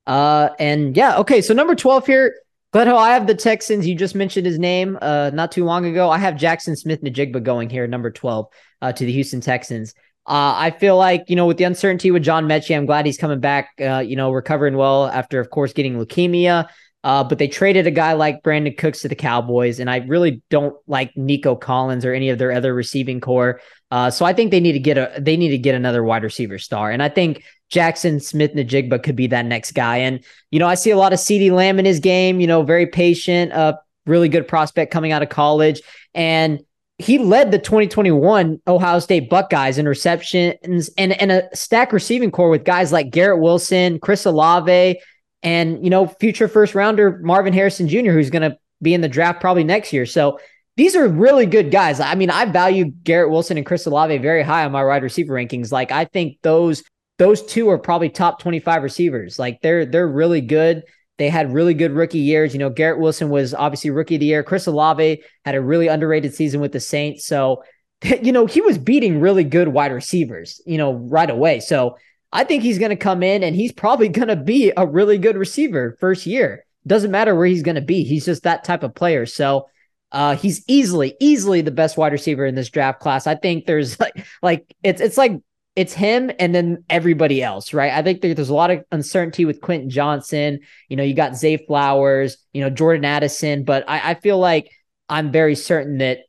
Uh, 0.07 0.49
and 0.59 0.97
yeah, 0.97 1.17
okay. 1.20 1.41
So 1.41 1.53
number 1.53 1.76
twelve 1.76 2.05
here, 2.07 2.34
Glenho. 2.74 2.97
I 2.97 3.13
have 3.13 3.28
the 3.28 3.36
Texans. 3.36 3.88
You 3.88 3.95
just 3.95 4.15
mentioned 4.15 4.45
his 4.45 4.57
name 4.57 4.97
uh, 5.01 5.30
not 5.34 5.51
too 5.51 5.65
long 5.65 5.86
ago. 5.86 6.09
I 6.09 6.17
have 6.17 6.36
Jaxon 6.36 6.78
Smith-Njigba 6.78 7.43
going 7.43 7.70
here, 7.70 7.88
number 7.88 8.11
twelve, 8.11 8.47
uh, 8.82 8.91
to 8.91 9.05
the 9.05 9.11
Houston 9.11 9.41
Texans. 9.41 9.93
Uh, 10.28 10.53
I 10.55 10.72
feel 10.72 10.95
like, 10.95 11.24
you 11.28 11.36
know, 11.36 11.47
with 11.47 11.57
the 11.57 11.63
uncertainty 11.63 12.11
with 12.11 12.24
John 12.24 12.47
Metchie, 12.47 12.76
I'm 12.76 12.86
glad 12.86 13.05
he's 13.05 13.17
coming 13.17 13.39
back, 13.39 13.70
uh, 13.82 13.99
you 13.99 14.15
know, 14.15 14.32
recovering 14.32 14.78
well 14.78 15.07
after, 15.07 15.39
of 15.39 15.49
course, 15.49 15.74
getting 15.74 15.95
leukemia. 15.95 16.70
Uh, 17.03 17.24
but 17.24 17.38
they 17.38 17.47
traded 17.47 17.88
a 17.88 17.91
guy 17.91 18.11
like 18.11 18.43
Brandin 18.43 18.78
Cooks 18.78 19.01
to 19.01 19.07
the 19.07 19.15
Cowboys, 19.15 19.80
and 19.80 19.89
I 19.89 19.99
really 19.99 20.41
don't 20.49 20.76
like 20.86 21.15
Nico 21.15 21.55
Collins 21.55 22.03
or 22.03 22.13
any 22.13 22.30
of 22.30 22.38
their 22.38 22.51
other 22.51 22.74
receiving 22.74 23.22
corps. 23.22 23.61
Uh, 23.89 24.11
so 24.11 24.26
I 24.26 24.34
think 24.34 24.51
they 24.51 24.59
need 24.59 24.74
to 24.74 24.80
get 24.80 24.97
a 24.97 25.13
they 25.17 25.38
need 25.38 25.49
to 25.49 25.57
get 25.57 25.76
another 25.76 26.03
wide 26.03 26.24
receiver 26.24 26.57
star, 26.57 26.91
and 26.91 27.01
I 27.01 27.07
think 27.07 27.45
Jaxon 27.72 28.22
Smith-Njigba 28.22 29.01
could 29.01 29.15
be 29.15 29.28
that 29.28 29.45
next 29.45 29.72
guy. 29.72 29.97
And 29.97 30.24
you 30.51 30.59
know, 30.59 30.67
I 30.67 30.76
see 30.76 30.91
a 30.91 30.97
lot 30.97 31.13
of 31.13 31.20
CeeDee 31.20 31.51
Lamb 31.51 31.80
in 31.80 31.86
his 31.86 32.01
game. 32.01 32.41
You 32.41 32.47
know, 32.47 32.63
very 32.63 32.86
patient, 32.86 33.53
uh, 33.53 33.78
really 34.05 34.28
good 34.28 34.45
prospect 34.45 34.91
coming 34.91 35.13
out 35.13 35.24
of 35.24 35.30
college, 35.30 35.82
and 36.13 36.59
he 37.00 37.18
led 37.18 37.52
the 37.52 37.58
2021 37.58 38.62
Ohio 38.68 39.00
State 39.00 39.30
Buckeyes 39.30 39.78
in 39.78 39.88
receptions 39.88 40.89
and, 40.97 41.14
and 41.14 41.32
a 41.32 41.56
stack 41.56 41.93
receiving 41.93 42.30
corps 42.30 42.50
with 42.50 42.66
guys 42.66 42.91
like 42.91 43.10
Garrett 43.10 43.39
Wilson, 43.39 44.00
Chris 44.00 44.26
Olave, 44.26 45.00
and 45.42 45.84
you 45.84 45.89
know 45.89 46.08
future 46.08 46.50
first 46.50 46.76
rounder 46.76 47.20
Marvin 47.24 47.54
Harrison 47.54 47.88
Jr., 47.88 48.12
who's 48.12 48.30
going 48.30 48.51
to 48.51 48.58
be 48.82 48.93
in 48.93 49.00
the 49.00 49.08
draft 49.08 49.39
probably 49.39 49.63
next 49.63 49.93
year. 49.93 50.05
So 50.05 50.39
these 50.76 50.96
are 50.96 51.08
really 51.08 51.46
good 51.46 51.71
guys. 51.71 52.01
I 52.01 52.16
mean, 52.16 52.30
I 52.30 52.46
value 52.46 52.86
Garrett 52.86 53.32
Wilson 53.32 53.58
and 53.58 53.66
Chris 53.66 53.86
Olave 53.86 54.17
very 54.17 54.43
high 54.43 54.66
on 54.66 54.71
my 54.74 54.84
wide 54.84 55.04
receiver 55.04 55.34
rankings. 55.34 55.71
Like 55.71 55.92
I 55.92 56.04
think 56.04 56.38
those 56.42 56.84
those 57.17 57.42
two 57.46 57.70
are 57.70 57.78
probably 57.78 58.09
top 58.09 58.42
25 58.42 58.84
receivers. 58.84 59.39
Like 59.39 59.62
they're 59.62 59.86
they're 59.86 60.08
really 60.08 60.42
good. 60.42 60.84
They 61.20 61.28
had 61.29 61.54
really 61.54 61.74
good 61.74 61.91
rookie 61.91 62.17
years. 62.17 62.54
You 62.54 62.59
know, 62.59 62.70
Garrett 62.70 63.00
Wilson 63.00 63.29
was 63.29 63.54
obviously 63.54 63.91
rookie 63.91 64.16
of 64.16 64.21
the 64.21 64.28
year. 64.28 64.41
Chris 64.41 64.66
Olave 64.67 65.21
had 65.43 65.54
a 65.54 65.62
really 65.62 65.87
underrated 65.87 66.33
season 66.33 66.62
with 66.62 66.71
the 66.71 66.79
Saints. 66.79 67.25
So, 67.25 67.62
you 68.24 68.32
know, 68.32 68.46
he 68.46 68.62
was 68.62 68.78
beating 68.78 69.20
really 69.20 69.43
good 69.43 69.67
wide 69.67 69.91
receivers, 69.91 70.62
you 70.66 70.78
know, 70.78 70.93
right 70.93 71.29
away. 71.29 71.59
So 71.59 71.97
I 72.32 72.46
think 72.46 72.63
he's 72.63 72.79
going 72.79 72.91
to 72.91 72.96
come 72.96 73.21
in 73.21 73.43
and 73.43 73.54
he's 73.54 73.74
probably 73.74 74.08
going 74.09 74.29
to 74.29 74.37
be 74.37 74.71
a 74.75 74.87
really 74.87 75.17
good 75.17 75.36
receiver 75.36 75.97
first 76.00 76.25
year. 76.25 76.66
Doesn't 76.87 77.12
matter 77.12 77.36
where 77.36 77.46
he's 77.46 77.63
going 77.63 77.75
to 77.75 77.82
be. 77.82 78.04
He's 78.05 78.25
just 78.25 78.43
that 78.43 78.63
type 78.63 78.83
of 78.83 78.96
player. 78.96 79.25
So, 79.25 79.67
uh, 80.13 80.36
he's 80.36 80.63
easily, 80.67 81.16
easily 81.20 81.62
the 81.62 81.70
best 81.70 81.97
wide 81.97 82.13
receiver 82.13 82.46
in 82.46 82.55
this 82.55 82.70
draft 82.70 83.00
class. 83.00 83.28
I 83.28 83.36
think 83.36 83.66
there's 83.66 84.00
like, 84.00 84.25
like 84.41 84.74
it's, 84.83 85.01
it's 85.01 85.17
like 85.17 85.33
it's 85.80 85.93
him 85.93 86.30
and 86.39 86.54
then 86.54 86.84
everybody 86.89 87.42
else, 87.42 87.74
right? 87.74 87.93
I 87.93 88.01
think 88.01 88.20
there's 88.20 88.50
a 88.50 88.54
lot 88.54 88.70
of 88.70 88.84
uncertainty 88.92 89.46
with 89.46 89.62
Quentin 89.62 89.89
Johnston. 89.89 90.60
You 90.89 90.97
know, 90.97 91.04
you 91.04 91.14
got 91.14 91.38
Zay 91.38 91.56
Flowers, 91.56 92.36
you 92.51 92.60
know, 92.60 92.70
Jordan 92.70 93.06
Addison, 93.06 93.64
but 93.64 93.86
I, 93.88 94.10
I 94.10 94.14
feel 94.16 94.38
like 94.38 94.70
I'm 95.08 95.32
very 95.32 95.56
certain 95.56 96.00
that 96.00 96.20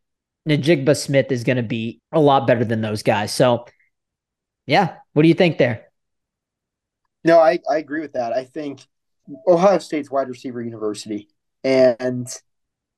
Njigba 0.49 0.97
Smith 0.97 1.33
is 1.33 1.43
going 1.43 1.57
to 1.57 1.65
be 1.65 2.01
a 2.13 2.21
lot 2.21 2.47
better 2.47 2.65
than 2.65 2.81
those 2.81 3.03
guys. 3.03 3.35
So, 3.35 3.67
yeah, 4.67 4.99
what 5.15 5.23
do 5.23 5.29
you 5.29 5.35
think 5.35 5.59
there? 5.59 5.89
No, 7.25 7.41
I, 7.41 7.59
I 7.69 7.79
agree 7.79 8.03
with 8.03 8.13
that. 8.13 8.33
I 8.33 8.45
think 8.45 8.87
Ohio 9.49 9.81
State's 9.81 10.13
wide 10.13 10.29
receiver 10.29 10.63
university. 10.63 11.27
And 11.65 12.29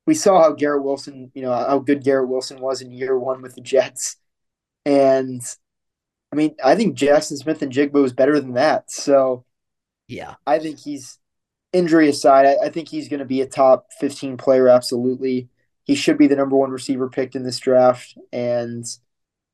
we 0.06 0.12
saw 0.12 0.42
how 0.42 0.52
Garrett 0.52 0.84
Wilson, 0.84 1.32
you 1.32 1.40
know, 1.40 1.54
how 1.54 1.78
good 1.78 2.04
Garrett 2.04 2.28
Wilson 2.28 2.60
was 2.60 2.82
in 2.82 2.92
year 2.92 3.18
one 3.18 3.40
with 3.40 3.54
the 3.54 3.62
Jets. 3.62 4.16
And 4.84 5.40
I 6.32 6.36
mean, 6.36 6.56
I 6.64 6.74
think 6.74 6.96
Jaxon 6.96 7.36
Smith-Njigba 7.36 8.04
is 8.04 8.12
better 8.12 8.40
than 8.40 8.54
that. 8.54 8.90
So 8.90 9.44
yeah, 10.08 10.36
I 10.46 10.58
think 10.58 10.78
he's 10.78 11.18
injury 11.72 12.08
aside, 12.08 12.46
I, 12.46 12.66
I 12.66 12.68
think 12.68 12.88
he's 12.88 13.08
going 13.08 13.20
to 13.20 13.26
be 13.26 13.40
a 13.40 13.46
top 13.46 13.86
15 14.00 14.36
player. 14.36 14.68
Absolutely. 14.68 15.48
He 15.84 15.94
should 15.94 16.18
be 16.18 16.26
the 16.26 16.36
number 16.36 16.56
one 16.56 16.70
receiver 16.70 17.08
picked 17.08 17.34
in 17.34 17.42
this 17.42 17.58
draft. 17.58 18.16
And 18.32 18.84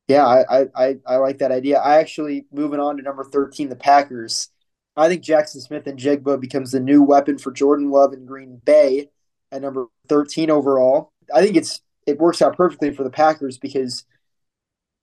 yeah, 0.09 0.27
I, 0.27 0.67
I, 0.75 0.97
I 1.07 1.17
like 1.17 1.39
that 1.39 1.53
idea. 1.53 1.79
I 1.79 1.99
actually, 1.99 2.47
moving 2.53 2.81
on 2.81 2.97
to 2.97 3.03
number 3.03 3.25
13, 3.25 3.69
the 3.69 3.77
Packers. 3.77 4.51
I 4.97 5.09
think 5.09 5.23
Jaxon 5.23 5.61
Smith-Njigba 5.61 6.41
becomes 6.41 6.73
the 6.73 6.81
new 6.81 7.03
weapon 7.03 7.39
for 7.39 7.53
Jordan 7.53 7.91
Love 7.91 8.13
in 8.13 8.27
Green 8.27 8.61
Bay 8.65 9.11
at 9.53 9.63
number 9.63 9.87
13 10.09 10.51
overall. 10.51 11.13
I 11.33 11.43
think 11.43 11.57
it's 11.57 11.81
it 12.07 12.19
works 12.19 12.41
out 12.41 12.57
perfectly 12.57 12.91
for 12.91 13.05
the 13.05 13.11
Packers 13.11 13.59
because 13.59 14.05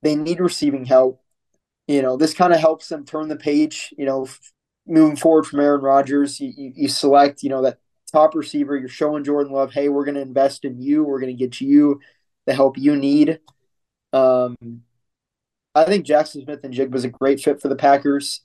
they 0.02 0.16
need 0.16 0.40
receiving 0.40 0.84
help. 0.84 1.22
You 1.86 2.02
know, 2.02 2.16
this 2.16 2.34
kind 2.34 2.52
of 2.52 2.60
helps 2.60 2.88
them 2.88 3.04
turn 3.04 3.28
the 3.28 3.36
page, 3.36 3.94
you 3.96 4.06
know, 4.06 4.26
moving 4.86 5.16
forward 5.16 5.46
from 5.46 5.60
Aaron 5.60 5.82
Rodgers. 5.82 6.40
You, 6.40 6.52
you, 6.56 6.72
you 6.74 6.88
select, 6.88 7.42
you 7.42 7.50
know, 7.50 7.62
that 7.62 7.78
top 8.12 8.34
receiver. 8.34 8.76
You're 8.76 8.88
showing 8.88 9.24
Jordan 9.24 9.52
Love, 9.52 9.72
hey, 9.72 9.88
we're 9.88 10.04
going 10.04 10.16
to 10.16 10.20
invest 10.20 10.64
in 10.64 10.80
you. 10.80 11.04
We're 11.04 11.20
going 11.20 11.36
to 11.36 11.38
get 11.38 11.60
you 11.60 12.00
the 12.46 12.54
help 12.54 12.78
you 12.78 12.96
need. 12.96 13.40
Um, 14.12 14.56
I 15.74 15.84
think 15.84 16.06
Jaxon 16.06 16.42
Smith-Njigba 16.44 16.90
was 16.90 17.04
a 17.04 17.10
great 17.10 17.38
fit 17.40 17.60
for 17.60 17.68
the 17.68 17.76
Packers. 17.76 18.40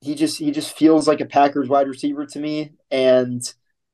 He 0.00 0.14
just 0.14 0.38
he 0.38 0.50
just 0.50 0.74
feels 0.74 1.06
like 1.06 1.20
a 1.20 1.26
Packers 1.26 1.68
wide 1.68 1.86
receiver 1.86 2.24
to 2.24 2.38
me, 2.38 2.72
and 2.90 3.42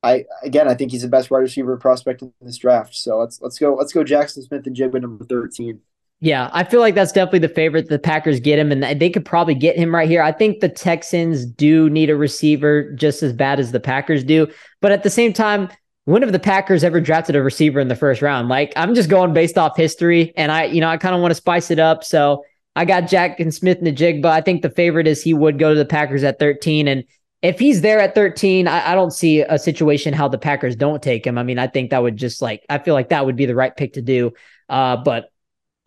I 0.01 0.23
again 0.41 0.69
I 0.69 0.73
think 0.73 0.91
he's 0.91 1.01
the 1.01 1.09
best 1.09 1.29
wide 1.29 1.39
receiver 1.39 1.75
prospect 1.75 2.21
in 2.21 2.31
this 2.39 2.57
draft. 2.57 2.95
So 2.95 3.17
let's 3.17 3.41
let's 3.41 3.59
go 3.59 3.75
let's 3.75 3.91
go 3.91 4.05
Jaxon 4.05 4.47
Smith-Njigba 4.47 5.01
number 5.01 5.25
thirteen. 5.25 5.81
Yeah, 6.19 6.49
I 6.51 6.63
feel 6.63 6.79
like 6.79 6.95
that's 6.95 7.11
definitely 7.11 7.39
the 7.39 7.53
favorite. 7.53 7.89
The 7.89 7.99
Packers 7.99 8.39
get 8.39 8.57
him, 8.57 8.71
and 8.71 8.99
they 8.99 9.09
could 9.09 9.23
probably 9.23 9.53
get 9.53 9.75
him 9.75 9.93
right 9.93 10.09
here. 10.09 10.23
I 10.23 10.31
think 10.31 10.59
the 10.59 10.69
Texans 10.69 11.45
do 11.45 11.91
need 11.91 12.09
a 12.09 12.15
receiver 12.15 12.91
just 12.93 13.21
as 13.21 13.33
bad 13.33 13.59
as 13.59 13.71
the 13.71 13.79
Packers 13.79 14.23
do. 14.23 14.47
But 14.81 14.91
at 14.91 15.03
the 15.03 15.11
same 15.11 15.31
time, 15.31 15.69
when 16.05 16.23
have 16.23 16.31
the 16.31 16.39
Packers 16.39 16.83
ever 16.83 16.99
drafted 16.99 17.35
a 17.35 17.43
receiver 17.43 17.79
in 17.79 17.87
the 17.87 17.95
first 17.95 18.23
round? 18.23 18.49
Like, 18.49 18.73
I'm 18.75 18.95
just 18.95 19.09
going 19.09 19.33
based 19.33 19.59
off 19.59 19.77
history, 19.77 20.33
and 20.35 20.51
I, 20.51 20.63
you 20.63 20.81
know, 20.81 20.89
I 20.89 20.97
kind 20.97 21.13
of 21.13 21.21
want 21.21 21.31
to 21.31 21.35
spice 21.35 21.69
it 21.69 21.77
up. 21.77 22.03
So 22.03 22.43
I 22.75 22.85
got 22.85 23.03
Jaxon 23.03 23.53
Smith 23.53 23.77
in 23.77 23.83
the 23.83 23.91
jig, 23.91 24.23
but 24.23 24.31
I 24.31 24.41
think 24.41 24.63
the 24.63 24.71
favorite 24.71 25.05
is 25.05 25.21
he 25.21 25.35
would 25.35 25.59
go 25.59 25.73
to 25.73 25.77
the 25.77 25.85
Packers 25.85 26.23
at 26.23 26.39
13. 26.39 26.87
And 26.87 27.03
if 27.43 27.59
he's 27.59 27.81
there 27.81 27.99
at 27.99 28.15
13, 28.15 28.67
I, 28.67 28.91
I 28.91 28.95
don't 28.95 29.11
see 29.11 29.41
a 29.41 29.59
situation 29.59 30.13
how 30.13 30.27
the 30.27 30.37
Packers 30.39 30.75
don't 30.75 31.03
take 31.03 31.27
him. 31.27 31.37
I 31.37 31.43
mean, 31.43 31.59
I 31.59 31.67
think 31.67 31.91
that 31.91 32.01
would 32.01 32.17
just 32.17 32.41
like, 32.41 32.65
I 32.69 32.79
feel 32.79 32.95
like 32.95 33.09
that 33.09 33.25
would 33.25 33.35
be 33.35 33.45
the 33.45 33.55
right 33.55 33.75
pick 33.75 33.93
to 33.93 34.01
do. 34.01 34.31
Uh, 34.69 34.97
but 34.97 35.31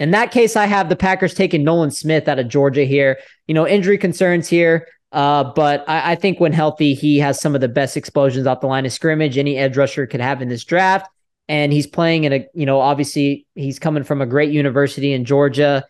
in 0.00 0.10
that 0.12 0.32
case, 0.32 0.56
I 0.56 0.64
have 0.64 0.88
the 0.88 0.96
Packers 0.96 1.34
taking 1.34 1.62
Nolan 1.62 1.90
Smith 1.90 2.26
out 2.26 2.38
of 2.38 2.48
Georgia 2.48 2.84
here. 2.84 3.18
You 3.46 3.54
know, 3.54 3.68
injury 3.68 3.98
concerns 3.98 4.48
here. 4.48 4.88
Uh, 5.12 5.44
but 5.44 5.84
I, 5.88 6.12
I, 6.12 6.14
think 6.14 6.38
when 6.38 6.52
healthy, 6.52 6.94
he 6.94 7.18
has 7.18 7.40
some 7.40 7.56
of 7.56 7.60
the 7.60 7.68
best 7.68 7.96
explosions 7.96 8.46
off 8.46 8.60
the 8.60 8.68
line 8.68 8.86
of 8.86 8.92
scrimmage 8.92 9.36
any 9.36 9.58
edge 9.58 9.76
rusher 9.76 10.06
could 10.06 10.20
have 10.20 10.40
in 10.40 10.48
this 10.48 10.64
draft. 10.64 11.10
And 11.48 11.72
he's 11.72 11.86
playing 11.88 12.24
in 12.24 12.32
a, 12.32 12.46
you 12.54 12.64
know, 12.64 12.80
obviously 12.80 13.44
he's 13.56 13.80
coming 13.80 14.04
from 14.04 14.22
a 14.22 14.26
great 14.26 14.52
university 14.52 15.12
in 15.12 15.24
Georgia. 15.24 15.84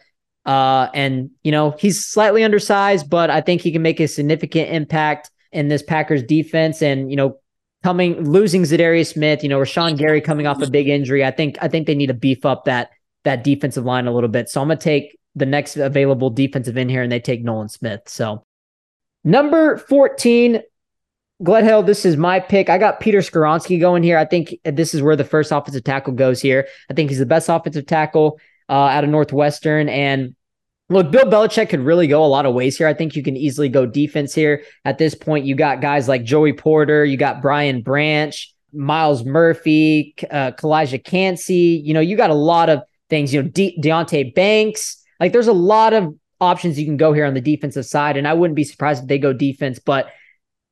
Uh, 0.46 0.88
and, 0.94 1.30
you 1.44 1.52
know, 1.52 1.76
he's 1.78 2.04
slightly 2.04 2.42
undersized, 2.42 3.10
but 3.10 3.28
I 3.28 3.42
think 3.42 3.60
he 3.60 3.70
can 3.70 3.82
make 3.82 4.00
a 4.00 4.08
significant 4.08 4.70
impact 4.70 5.30
in 5.52 5.68
this 5.68 5.82
Packers 5.82 6.22
defense. 6.22 6.80
And, 6.80 7.10
you 7.10 7.16
know, 7.16 7.36
coming 7.82 8.28
losing 8.28 8.62
Za'Darius 8.62 9.12
Smith, 9.12 9.42
you 9.42 9.50
know, 9.50 9.58
Rashan 9.58 9.98
Gary 9.98 10.22
coming 10.22 10.46
off 10.46 10.62
a 10.62 10.70
big 10.70 10.88
injury. 10.88 11.24
I 11.24 11.30
think 11.30 11.58
I 11.60 11.68
think 11.68 11.86
they 11.86 11.94
need 11.94 12.08
to 12.08 12.14
beef 12.14 12.46
up 12.46 12.64
that 12.64 12.90
that 13.24 13.44
defensive 13.44 13.84
line 13.84 14.06
a 14.06 14.12
little 14.12 14.28
bit. 14.28 14.48
So 14.48 14.60
I'm 14.60 14.68
going 14.68 14.78
to 14.78 14.84
take 14.84 15.18
the 15.34 15.47
next 15.47 15.76
available 15.76 16.30
defensive 16.30 16.76
in 16.76 16.88
here 16.88 17.02
and 17.02 17.12
they 17.12 17.20
take 17.20 17.42
Nolan 17.42 17.68
Smith. 17.68 18.02
So 18.06 18.44
number 19.24 19.76
14, 19.76 20.60
Gledhill, 21.42 21.86
this 21.86 22.05
is 22.05 22.16
my 22.16 22.40
pick. 22.40 22.68
I 22.68 22.78
got 22.78 23.01
Peter 23.01 23.18
Skoronski 23.18 23.80
going 23.80 24.02
here. 24.02 24.18
I 24.18 24.24
think 24.24 24.56
this 24.64 24.94
is 24.94 25.02
where 25.02 25.16
the 25.16 25.24
first 25.24 25.52
offensive 25.52 25.84
tackle 25.84 26.12
goes 26.12 26.40
here. 26.40 26.66
I 26.90 26.94
think 26.94 27.10
he's 27.10 27.18
the 27.18 27.26
best 27.26 27.48
offensive 27.48 27.86
tackle 27.86 28.38
uh, 28.68 28.72
out 28.72 29.05
of 29.05 29.10
Northwestern. 29.10 29.88
And 29.88 30.34
look, 30.90 31.10
Bill 31.10 31.24
Belichick 31.24 31.70
could 31.70 31.80
really 31.80 32.06
go 32.06 32.24
a 32.24 32.26
lot 32.26 32.44
of 32.44 32.55
ways 32.55 32.76
here. 32.76 32.86
I 32.86 32.94
think 32.94 33.16
you 33.16 33.22
can 33.22 33.36
easily 33.36 33.68
go 33.68 33.86
defense 33.86 34.34
here. 34.34 34.64
At 34.84 34.98
this 34.98 35.14
point, 35.14 35.47
you 35.47 35.55
got 35.55 35.80
guys 35.80 36.09
like 36.09 36.24
Joey 36.24 36.52
Porter, 36.52 37.05
you 37.05 37.16
got 37.16 37.40
Brian 37.40 37.80
Branch, 37.80 38.55
Myles 38.72 39.24
Murphy, 39.24 40.14
uh, 40.30 40.52
Calijah 40.52 41.02
Kancey. 41.02 41.82
You 41.84 41.94
know, 41.94 42.01
you 42.01 42.16
got 42.16 42.30
a 42.30 42.34
lot 42.34 42.68
of 42.68 42.82
things. 43.10 43.34
You 43.34 43.42
know, 43.42 43.48
De- 43.48 43.78
Deonte 43.80 44.34
Banks. 44.34 45.02
Like, 45.18 45.32
there's 45.32 45.48
a 45.48 45.52
lot 45.52 45.92
of 45.92 46.14
options 46.40 46.78
you 46.78 46.86
can 46.86 46.96
go 46.96 47.12
here 47.12 47.26
on 47.26 47.34
the 47.34 47.40
defensive 47.40 47.84
side, 47.84 48.16
and 48.16 48.26
I 48.26 48.32
wouldn't 48.32 48.56
be 48.56 48.64
surprised 48.64 49.02
if 49.02 49.08
they 49.08 49.18
go 49.18 49.32
defense. 49.32 49.78
But 49.78 50.08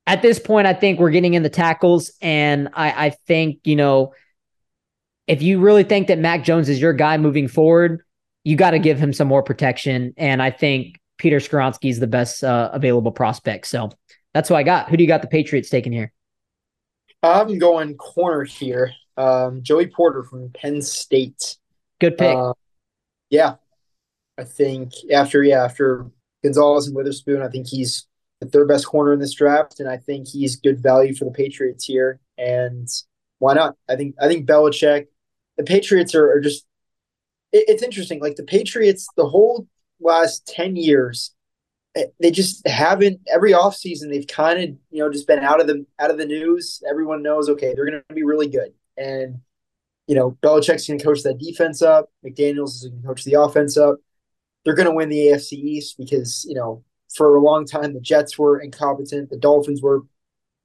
at 0.06 0.22
this 0.22 0.38
point, 0.38 0.66
I 0.66 0.72
think 0.72 0.98
we're 0.98 1.10
getting 1.10 1.34
in 1.34 1.42
the 1.42 1.50
tackles, 1.50 2.12
and 2.22 2.68
I, 2.72 3.06
I 3.06 3.10
think 3.10 3.60
you 3.64 3.76
know 3.76 4.14
if 5.28 5.42
you 5.42 5.60
really 5.60 5.84
think 5.84 6.08
that 6.08 6.18
Mac 6.18 6.42
Jones 6.42 6.68
is 6.68 6.80
your 6.80 6.94
guy 6.94 7.18
moving 7.18 7.46
forward, 7.46 8.02
you 8.44 8.56
got 8.56 8.70
to 8.70 8.78
give 8.78 8.98
him 8.98 9.12
some 9.12 9.28
more 9.28 9.42
protection. 9.42 10.14
And 10.16 10.42
I 10.42 10.50
think 10.50 10.98
Peter 11.18 11.36
Skoronski 11.36 11.90
is 11.90 12.00
the 12.00 12.06
best 12.06 12.42
uh, 12.42 12.70
available 12.72 13.12
prospect. 13.12 13.66
So 13.66 13.90
that's 14.32 14.48
who 14.48 14.54
I 14.54 14.62
got. 14.62 14.88
Who 14.88 14.96
do 14.96 15.04
you 15.04 15.08
got 15.08 15.20
the 15.20 15.28
Patriots 15.28 15.68
taking 15.68 15.92
here? 15.92 16.12
I'm 17.22 17.58
going 17.58 17.94
corner 17.96 18.44
here. 18.44 18.92
Um, 19.18 19.62
Joey 19.62 19.88
Porter 19.88 20.22
from 20.22 20.50
Penn 20.50 20.80
State. 20.80 21.57
Good 22.00 22.16
pick. 22.16 22.36
Uh, 22.36 22.54
yeah, 23.30 23.56
I 24.36 24.44
think 24.44 24.92
after 25.12 25.42
yeah 25.42 25.64
after 25.64 26.06
Gonzalez 26.42 26.86
and 26.86 26.96
Witherspoon, 26.96 27.42
I 27.42 27.48
think 27.48 27.66
he's 27.66 28.06
the 28.40 28.46
third 28.46 28.68
best 28.68 28.86
corner 28.86 29.12
in 29.12 29.18
this 29.18 29.34
draft, 29.34 29.80
and 29.80 29.88
I 29.88 29.96
think 29.96 30.28
he's 30.28 30.56
good 30.56 30.80
value 30.82 31.14
for 31.14 31.24
the 31.24 31.32
Patriots 31.32 31.84
here. 31.84 32.20
And 32.36 32.88
why 33.38 33.54
not? 33.54 33.76
I 33.88 33.96
think 33.96 34.14
I 34.20 34.28
think 34.28 34.46
Belichick, 34.46 35.08
the 35.56 35.64
Patriots 35.64 36.14
are, 36.14 36.30
are 36.30 36.40
just. 36.40 36.64
It, 37.52 37.64
it's 37.68 37.82
interesting. 37.82 38.20
Like 38.20 38.36
the 38.36 38.44
Patriots, 38.44 39.08
the 39.16 39.26
whole 39.26 39.66
last 40.00 40.46
ten 40.46 40.76
years, 40.76 41.32
eh, 41.96 42.04
they 42.20 42.30
just 42.30 42.66
haven't. 42.66 43.20
Every 43.32 43.52
offseason, 43.52 44.08
they've 44.08 44.26
kind 44.26 44.62
of 44.62 44.76
you 44.90 45.02
know 45.02 45.10
just 45.10 45.26
been 45.26 45.40
out 45.40 45.60
of 45.60 45.66
the 45.66 45.84
out 45.98 46.12
of 46.12 46.18
the 46.18 46.26
news. 46.26 46.80
Everyone 46.88 47.22
knows 47.22 47.48
okay, 47.48 47.74
they're 47.74 47.90
going 47.90 48.02
to 48.08 48.14
be 48.14 48.22
really 48.22 48.48
good, 48.48 48.72
and 48.96 49.40
you 50.08 50.14
know, 50.14 50.36
Belichick's 50.42 50.88
going 50.88 50.98
to 50.98 51.04
coach 51.04 51.22
that 51.22 51.38
defense 51.38 51.82
up. 51.82 52.10
McDaniels 52.24 52.76
is 52.76 52.88
going 52.88 53.02
to 53.02 53.06
coach 53.06 53.24
the 53.24 53.34
offense 53.34 53.76
up. 53.76 53.96
They're 54.64 54.74
going 54.74 54.88
to 54.88 54.94
win 54.94 55.10
the 55.10 55.18
AFC 55.18 55.52
East 55.52 55.96
because, 55.98 56.44
you 56.48 56.54
know, 56.54 56.82
for 57.14 57.36
a 57.36 57.40
long 57.40 57.66
time, 57.66 57.92
the 57.92 58.00
Jets 58.00 58.38
were 58.38 58.58
incompetent. 58.58 59.28
The 59.28 59.36
Dolphins 59.36 59.82
were 59.82 60.02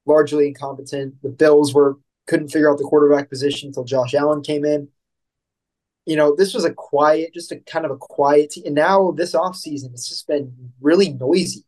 largely 0.05 0.47
incompetent. 0.47 1.21
The 1.21 1.29
Bills 1.29 1.73
were 1.73 1.97
couldn't 2.25 2.49
figure 2.49 2.71
out 2.71 2.77
the 2.77 2.85
quarterback 2.85 3.29
position 3.29 3.67
until 3.67 3.83
Josh 3.83 4.13
Allen 4.13 4.41
came 4.41 4.63
in. 4.63 4.87
You 6.05 6.15
know, 6.15 6.35
this 6.35 6.53
was 6.53 6.63
a 6.63 6.73
quiet, 6.73 7.33
just 7.33 7.51
a 7.51 7.57
kind 7.57 7.83
of 7.83 7.91
a 7.91 7.97
quiet 7.97 8.51
team. 8.51 8.63
And 8.67 8.75
now 8.75 9.11
this 9.11 9.33
offseason, 9.33 9.91
it's 9.93 10.07
just 10.07 10.25
been 10.25 10.71
really 10.79 11.11
noisy. 11.11 11.65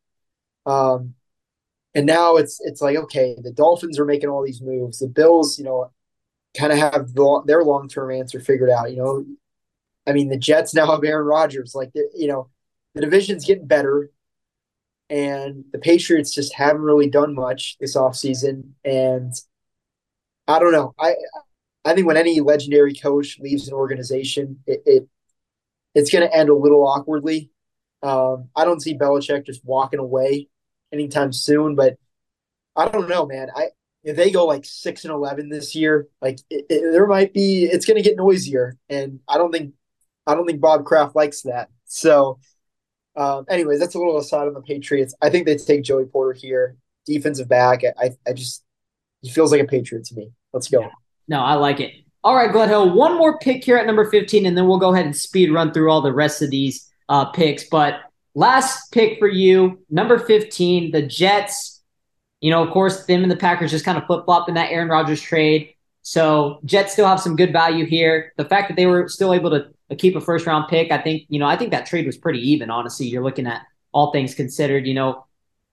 Um, 0.66 1.16
and 1.94 2.06
now 2.06 2.38
it's 2.38 2.60
it's 2.64 2.82
like, 2.82 2.96
okay, 2.96 3.36
the 3.42 3.52
Dolphins 3.52 4.00
are 4.00 4.06
making 4.06 4.30
all 4.30 4.46
these 4.46 4.62
moves. 4.62 5.00
The 5.00 5.08
Bills, 5.08 5.58
you 5.58 5.66
know, 5.66 5.92
kind 6.58 6.72
of 6.72 6.80
have 6.80 7.14
the, 7.14 7.44
their 7.46 7.64
long 7.64 7.88
term 7.88 8.12
answer 8.12 8.40
figured 8.40 8.70
out. 8.70 8.92
You 8.92 8.98
know, 8.98 9.26
I 10.08 10.14
mean, 10.14 10.30
the 10.30 10.38
Jets 10.38 10.74
now 10.74 10.92
have 10.92 11.04
Aaron 11.04 11.26
Rodgers. 11.26 11.76
Like, 11.76 11.92
you 11.94 12.28
know, 12.28 12.50
the 12.94 13.02
division's 13.02 13.46
getting 13.46 13.68
better, 13.68 14.12
and 15.10 15.66
the 15.72 15.80
Patriots 15.80 16.34
just 16.34 16.54
haven't 16.54 16.82
really 16.82 17.10
done 17.10 17.36
much 17.36 17.78
this 17.80 17.96
offseason. 17.96 18.70
And 18.84 19.34
I 20.48 20.60
don't 20.60 20.72
know. 20.72 20.94
I 21.00 21.16
I 21.84 21.94
think 21.94 22.08
when 22.08 22.18
any 22.18 22.40
legendary 22.40 22.94
coach 22.94 23.40
leaves 23.40 23.68
an 23.68 23.74
organization, 23.74 24.60
it, 24.66 24.82
it 24.86 25.08
it's 25.94 26.12
going 26.12 26.28
to 26.28 26.36
end 26.36 26.50
a 26.50 26.56
little 26.56 26.86
awkwardly. 26.86 27.52
Um, 28.04 28.50
I 28.56 28.66
don't 28.66 28.82
see 28.82 28.98
Belichick 28.98 29.46
just 29.46 29.64
walking 29.64 30.00
away 30.00 30.50
anytime 30.92 31.32
soon, 31.32 31.76
but 31.76 31.98
I 32.76 32.88
don't 32.90 33.10
know, 33.10 33.26
man. 33.26 33.50
I 33.56 33.70
if 34.06 34.16
they 34.16 34.30
go 34.30 34.46
like 34.46 34.64
six 34.64 35.04
and 35.04 35.12
eleven 35.12 35.50
this 35.50 35.76
year, 35.76 36.08
like 36.22 36.40
it, 36.50 36.66
it, 36.70 36.92
there 36.92 37.08
might 37.08 37.34
be 37.34 37.66
it's 37.66 37.86
going 37.86 38.02
to 38.02 38.08
get 38.08 38.16
noisier, 38.16 38.78
and 38.88 39.20
I 39.28 39.40
don't 39.40 39.52
think 39.52 39.74
I 40.28 40.36
don't 40.36 40.46
think 40.46 40.62
Bob 40.62 40.86
Kraft 40.86 41.16
likes 41.16 41.42
that. 41.42 41.70
So, 41.86 42.40
um, 43.16 43.46
anyways, 43.50 43.80
that's 43.80 43.96
a 43.96 43.98
little 43.98 44.18
aside 44.18 44.48
on 44.48 44.54
the 44.54 44.62
Patriots. 44.62 45.16
I 45.22 45.32
think 45.32 45.48
they 45.48 45.58
take 45.58 45.84
Joey 45.84 46.06
Porter 46.06 46.34
here, 46.34 46.78
defensive 47.08 47.50
back. 47.50 47.82
I 48.00 48.12
I 48.28 48.34
just 48.34 48.64
he 49.22 49.32
feels 49.32 49.52
like 49.52 49.62
a 49.62 49.66
Patriot 49.66 50.06
to 50.06 50.16
me. 50.16 50.32
Let's 50.54 50.70
go. 50.70 50.88
No, 51.28 51.40
I 51.40 51.56
like 51.56 51.80
it. 51.80 51.92
All 52.24 52.36
right, 52.36 52.52
Gledhill, 52.52 52.94
one 52.94 53.18
more 53.18 53.40
pick 53.40 53.64
here 53.64 53.78
at 53.78 53.88
number 53.88 54.10
15, 54.10 54.46
and 54.46 54.58
then 54.58 54.68
we'll 54.68 54.80
go 54.80 54.94
ahead 54.94 55.06
and 55.06 55.16
speed 55.16 55.52
run 55.52 55.74
through 55.74 55.92
all 55.92 56.02
the 56.02 56.14
rest 56.14 56.42
of 56.42 56.52
these 56.52 56.92
uh, 57.10 57.26
picks. 57.26 57.64
But 57.66 58.02
last 58.36 58.92
pick 58.92 59.20
for 59.20 59.28
you, 59.28 59.84
number 59.90 60.20
15, 60.20 60.92
the 60.92 61.04
Jets 61.04 61.75
you 62.42 62.52
know, 62.52 62.64
of 62.64 62.72
course, 62.72 63.06
them 63.06 63.24
and 63.24 63.32
the 63.32 63.38
Packers 63.38 63.72
just 63.72 63.86
kind 63.86 63.98
of 63.98 64.06
flip 64.06 64.26
flopped 64.26 64.50
in 64.50 64.56
that 64.56 64.72
Aaron 64.72 64.90
Rodgers 64.90 65.22
trade. 65.22 65.74
So 66.02 66.60
Jets 66.66 66.94
still 66.94 67.08
have 67.08 67.20
some 67.20 67.36
good 67.36 67.52
value 67.52 67.86
here. 67.86 68.34
The 68.38 68.46
fact 68.46 68.70
that 68.70 68.76
they 68.76 68.86
were 68.86 69.08
still 69.08 69.34
able 69.34 69.50
to 69.50 69.96
keep 69.96 70.16
a 70.16 70.22
first 70.22 70.46
round 70.46 70.68
pick, 70.70 70.92
I 70.92 71.00
think, 71.00 71.24
you 71.30 71.40
know, 71.40 71.48
I 71.48 71.56
think 71.56 71.72
that 71.72 71.88
trade 71.88 72.06
was 72.06 72.18
pretty 72.18 72.40
even, 72.52 72.70
honestly. 72.70 73.08
You're 73.08 73.24
looking 73.24 73.48
at 73.48 73.64
all 73.92 74.12
things 74.12 74.36
considered, 74.36 74.86
you 74.86 74.94
know, 74.94 75.26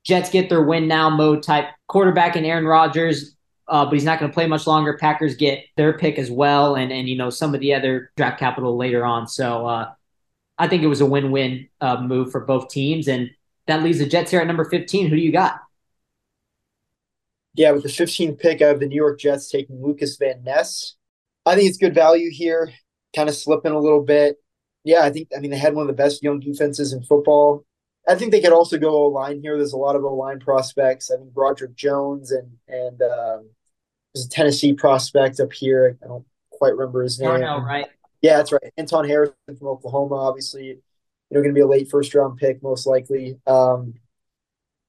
Jets 0.05 0.30
get 0.30 0.48
their 0.48 0.62
win 0.62 0.89
now 0.89 1.10
mode 1.10 1.43
type 1.43 1.66
quarterback 1.86 2.36
in 2.36 2.44
Aaron 2.44 2.64
Rodgers, 2.64 3.36
uh, 3.68 3.84
but 3.84 3.94
he's 3.94 4.05
not 4.05 4.18
going 4.18 4.30
to 4.30 4.34
play 4.34 4.47
much 4.47 4.66
longer. 4.66 4.97
Packers 4.98 5.36
get 5.36 5.64
their 5.76 5.97
pick 5.97 6.18
as 6.18 6.30
well, 6.30 6.74
and 6.74 6.93
and 6.93 7.09
you 7.09 7.16
know 7.16 7.30
some 7.30 7.55
of 7.55 7.60
the 7.60 7.74
other 7.74 8.10
draft 8.16 8.39
capital 8.39 8.76
later 8.76 9.05
on. 9.05 9.28
So 9.28 9.66
uh, 9.66 9.93
I 10.59 10.66
think 10.66 10.82
it 10.82 10.89
was 10.89 11.01
a 11.01 11.06
win-win 11.06 11.68
uh, 11.80 12.01
move 12.01 12.32
for 12.32 12.40
both 12.40 12.68
teams, 12.68 13.06
and 13.06 13.30
that 13.66 13.82
leaves 13.82 13.98
the 13.98 14.06
Jets 14.06 14.30
here 14.30 14.40
at 14.40 14.47
number 14.47 14.64
15. 14.64 15.09
Who 15.09 15.16
do 15.16 15.22
you 15.22 15.32
got? 15.32 15.60
Yeah, 17.55 17.73
with 17.73 17.83
the 17.83 17.89
15th 17.89 18.39
pick, 18.39 18.62
I 18.62 18.69
have 18.69 18.81
the 18.81 18.87
New 18.87 18.97
York 18.97 19.20
Jets 19.20 19.51
taking 19.51 19.83
Lucas 19.83 20.16
Van 20.16 20.43
Ness. 20.43 20.95
I 21.45 21.55
think 21.55 21.69
it's 21.69 21.79
good 21.79 21.95
value 21.95 22.31
here, 22.31 22.73
kind 23.15 23.29
of 23.29 23.35
slipping 23.35 23.73
a 23.73 23.79
little 23.79 24.03
bit. 24.03 24.37
Yeah, 24.85 25.01
I 25.03 25.11
think, 25.11 25.29
I 25.37 25.41
mean, 25.41 25.51
they 25.51 25.59
had 25.59 25.74
one 25.74 25.83
of 25.83 25.89
the 25.89 26.03
best 26.03 26.23
young 26.23 26.41
defenses 26.41 26.93
in 26.93 27.03
football. 27.03 27.65
I 28.09 28.15
think 28.15 28.33
they 28.33 28.41
could 28.41 28.53
also 28.53 28.79
go 28.79 28.91
O 28.91 29.07
line 29.09 29.41
here. 29.43 29.57
There's 29.57 29.74
a 29.74 29.79
lot 29.79 29.97
of 29.97 30.05
O 30.05 30.15
line 30.15 30.41
prospects. 30.41 31.11
I 31.11 31.16
think 31.16 31.33
Broderick 31.33 31.77
Jones 31.77 32.33
and, 32.33 32.51
and, 32.69 33.01
um, 33.03 33.51
there's 34.15 34.27
a 34.27 34.29
Tennessee 34.29 34.73
prospect 34.73 35.41
up 35.41 35.53
here. 35.53 35.99
I 36.03 36.07
don't 36.07 36.27
quite 36.51 36.77
remember 36.77 37.03
his 37.03 37.19
name. 37.19 37.29
Darnell, 37.29 37.62
right? 37.62 37.87
Yeah, 38.20 38.37
that's 38.37 38.53
right. 38.53 38.73
Anton 38.77 39.07
Harrison 39.07 39.35
from 39.47 39.69
Oklahoma, 39.69 40.15
obviously, 40.15 40.66
you 40.66 40.83
know, 41.31 41.41
going 41.41 41.55
to 41.55 41.59
be 41.59 41.61
a 41.61 41.66
late 41.66 41.91
first 41.91 42.15
round 42.15 42.39
pick, 42.39 42.62
most 42.62 42.87
likely. 42.87 43.39
Um, 43.47 43.95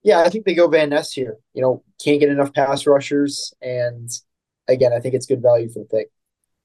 yeah, 0.04 0.20
I 0.20 0.30
think 0.30 0.46
they 0.46 0.54
go 0.54 0.68
Van 0.68 0.90
Ness 0.90 1.12
here. 1.12 1.38
You 1.54 1.62
know, 1.62 1.84
can't 2.04 2.20
get 2.20 2.30
enough 2.30 2.54
pass 2.54 2.86
rushers, 2.86 3.54
and 3.62 4.10
again, 4.68 4.94
I 4.94 5.00
think 5.00 5.16
it's 5.16 5.26
good 5.26 5.42
value 5.42 5.70
for 5.70 5.80
the 5.80 5.86
pick. 5.86 6.12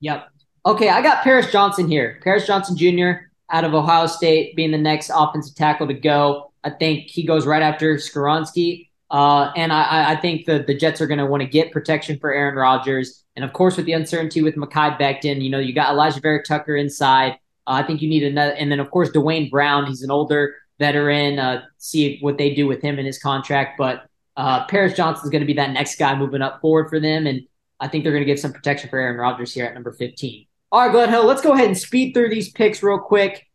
Yep. 0.01 0.29
Okay, 0.67 0.89
I 0.89 1.01
got 1.03 1.25
Paris 1.25 1.51
Johnson 1.51 1.89
here. 1.89 2.21
Paris 2.23 2.47
Johnson 2.47 2.77
Jr. 2.77 3.29
out 3.51 3.65
of 3.65 3.75
Ohio 3.75 4.07
State 4.07 4.55
being 4.57 4.71
the 4.71 4.79
next 4.79 5.11
offensive 5.15 5.55
tackle 5.55 5.87
to 5.87 5.95
go. 5.95 6.53
I 6.65 6.71
think 6.71 7.09
he 7.09 7.25
goes 7.25 7.47
right 7.47 7.63
after 7.63 7.95
Skoronski. 7.95 8.89
Uh, 9.11 9.51
and 9.57 9.73
I, 9.73 10.13
I 10.13 10.17
think 10.17 10.45
the, 10.45 10.65
the 10.67 10.75
Jets 10.75 11.01
are 11.01 11.07
going 11.07 11.19
to 11.19 11.27
want 11.27 11.43
to 11.43 11.49
get 11.49 11.73
protection 11.73 12.19
for 12.19 12.33
Aaron 12.33 12.57
Rodgers. 12.57 13.25
And 13.37 13.45
of 13.45 13.53
course, 13.53 13.77
with 13.77 13.87
the 13.87 13.93
uncertainty 13.93 14.43
with 14.43 14.57
Mekhi 14.57 14.99
Becton, 14.99 15.43
you 15.43 15.49
know, 15.49 15.59
you 15.59 15.73
got 15.73 15.95
Alijah 15.95 16.21
Vera-Tucker 16.21 16.77
inside. 16.77 17.33
Uh, 17.67 17.73
I 17.73 17.83
think 17.85 18.03
you 18.03 18.09
need 18.09 18.25
another. 18.25 18.53
And 18.53 18.71
then, 18.71 18.81
of 18.81 18.91
course, 18.91 19.11
Duane 19.11 19.49
Brown. 19.49 19.87
He's 19.87 20.03
an 20.03 20.11
older 20.11 20.55
veteran. 20.79 21.39
Uh, 21.39 21.63
see 21.79 22.19
what 22.21 22.39
they 22.39 22.55
do 22.55 22.67
with 22.67 22.83
him 22.83 22.99
in 22.99 23.07
his 23.07 23.19
contract. 23.19 23.79
But 23.79 24.09
uh, 24.37 24.67
Paris 24.67 24.95
Johnson 24.95 25.25
is 25.25 25.31
going 25.31 25.41
to 25.41 25.47
be 25.47 25.55
that 25.55 25.71
next 25.73 25.99
guy 25.99 26.15
moving 26.15 26.43
up 26.43 26.61
forward 26.61 26.89
for 26.89 27.01
them. 27.01 27.27
And 27.27 27.47
I 27.81 27.89
think 27.89 28.05
they're 28.05 28.13
going 28.13 28.25
to 28.25 28.27
get 28.27 28.41
some 28.41 28.53
protection 28.53 28.91
for 28.91 28.99
Aaron 28.99 29.17
Rodgers 29.17 29.53
here 29.53 29.67
at 29.67 29.75
number 29.75 29.93
15. 29.93 30.47
All 30.71 30.87
right, 30.87 30.95
Gledhill, 30.95 31.25
let's 31.25 31.41
go 31.41 31.53
ahead 31.53 31.67
and 31.67 31.79
speed 31.79 32.13
through 32.13 32.31
these 32.31 32.51
picks 32.51 32.83
real 32.83 32.99
quick. 32.99 33.47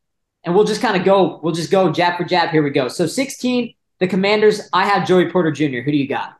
And 0.43 0.55
we'll 0.55 0.65
just 0.65 0.81
kind 0.81 0.97
of 0.97 1.05
go, 1.05 1.39
we'll 1.41 1.53
just 1.53 1.71
go 1.71 1.91
jab 1.91 2.17
for 2.17 2.23
jab. 2.23 2.49
Here 2.49 2.63
we 2.63 2.71
go. 2.71 2.87
So 2.87 3.05
16, 3.05 3.73
the 3.99 4.07
Commanders, 4.07 4.67
I 4.73 4.85
have 4.85 5.07
Joey 5.07 5.29
Porter 5.29 5.51
Jr. 5.51 5.79
Who 5.79 5.91
do 5.91 5.97
you 5.97 6.07
got? 6.07 6.37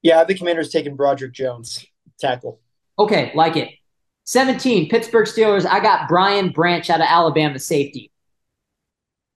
Yeah, 0.00 0.24
the 0.24 0.34
Commanders 0.34 0.70
taking 0.70 0.96
Broderick 0.96 1.32
Jones, 1.32 1.84
tackle. 2.18 2.60
Okay, 2.98 3.32
like 3.34 3.56
it. 3.56 3.70
17, 4.24 4.88
Pittsburgh 4.88 5.26
Steelers, 5.26 5.66
I 5.66 5.80
got 5.80 6.08
Brian 6.08 6.50
Branch 6.50 6.88
out 6.88 7.00
of 7.00 7.06
Alabama, 7.08 7.58
safety. 7.58 8.11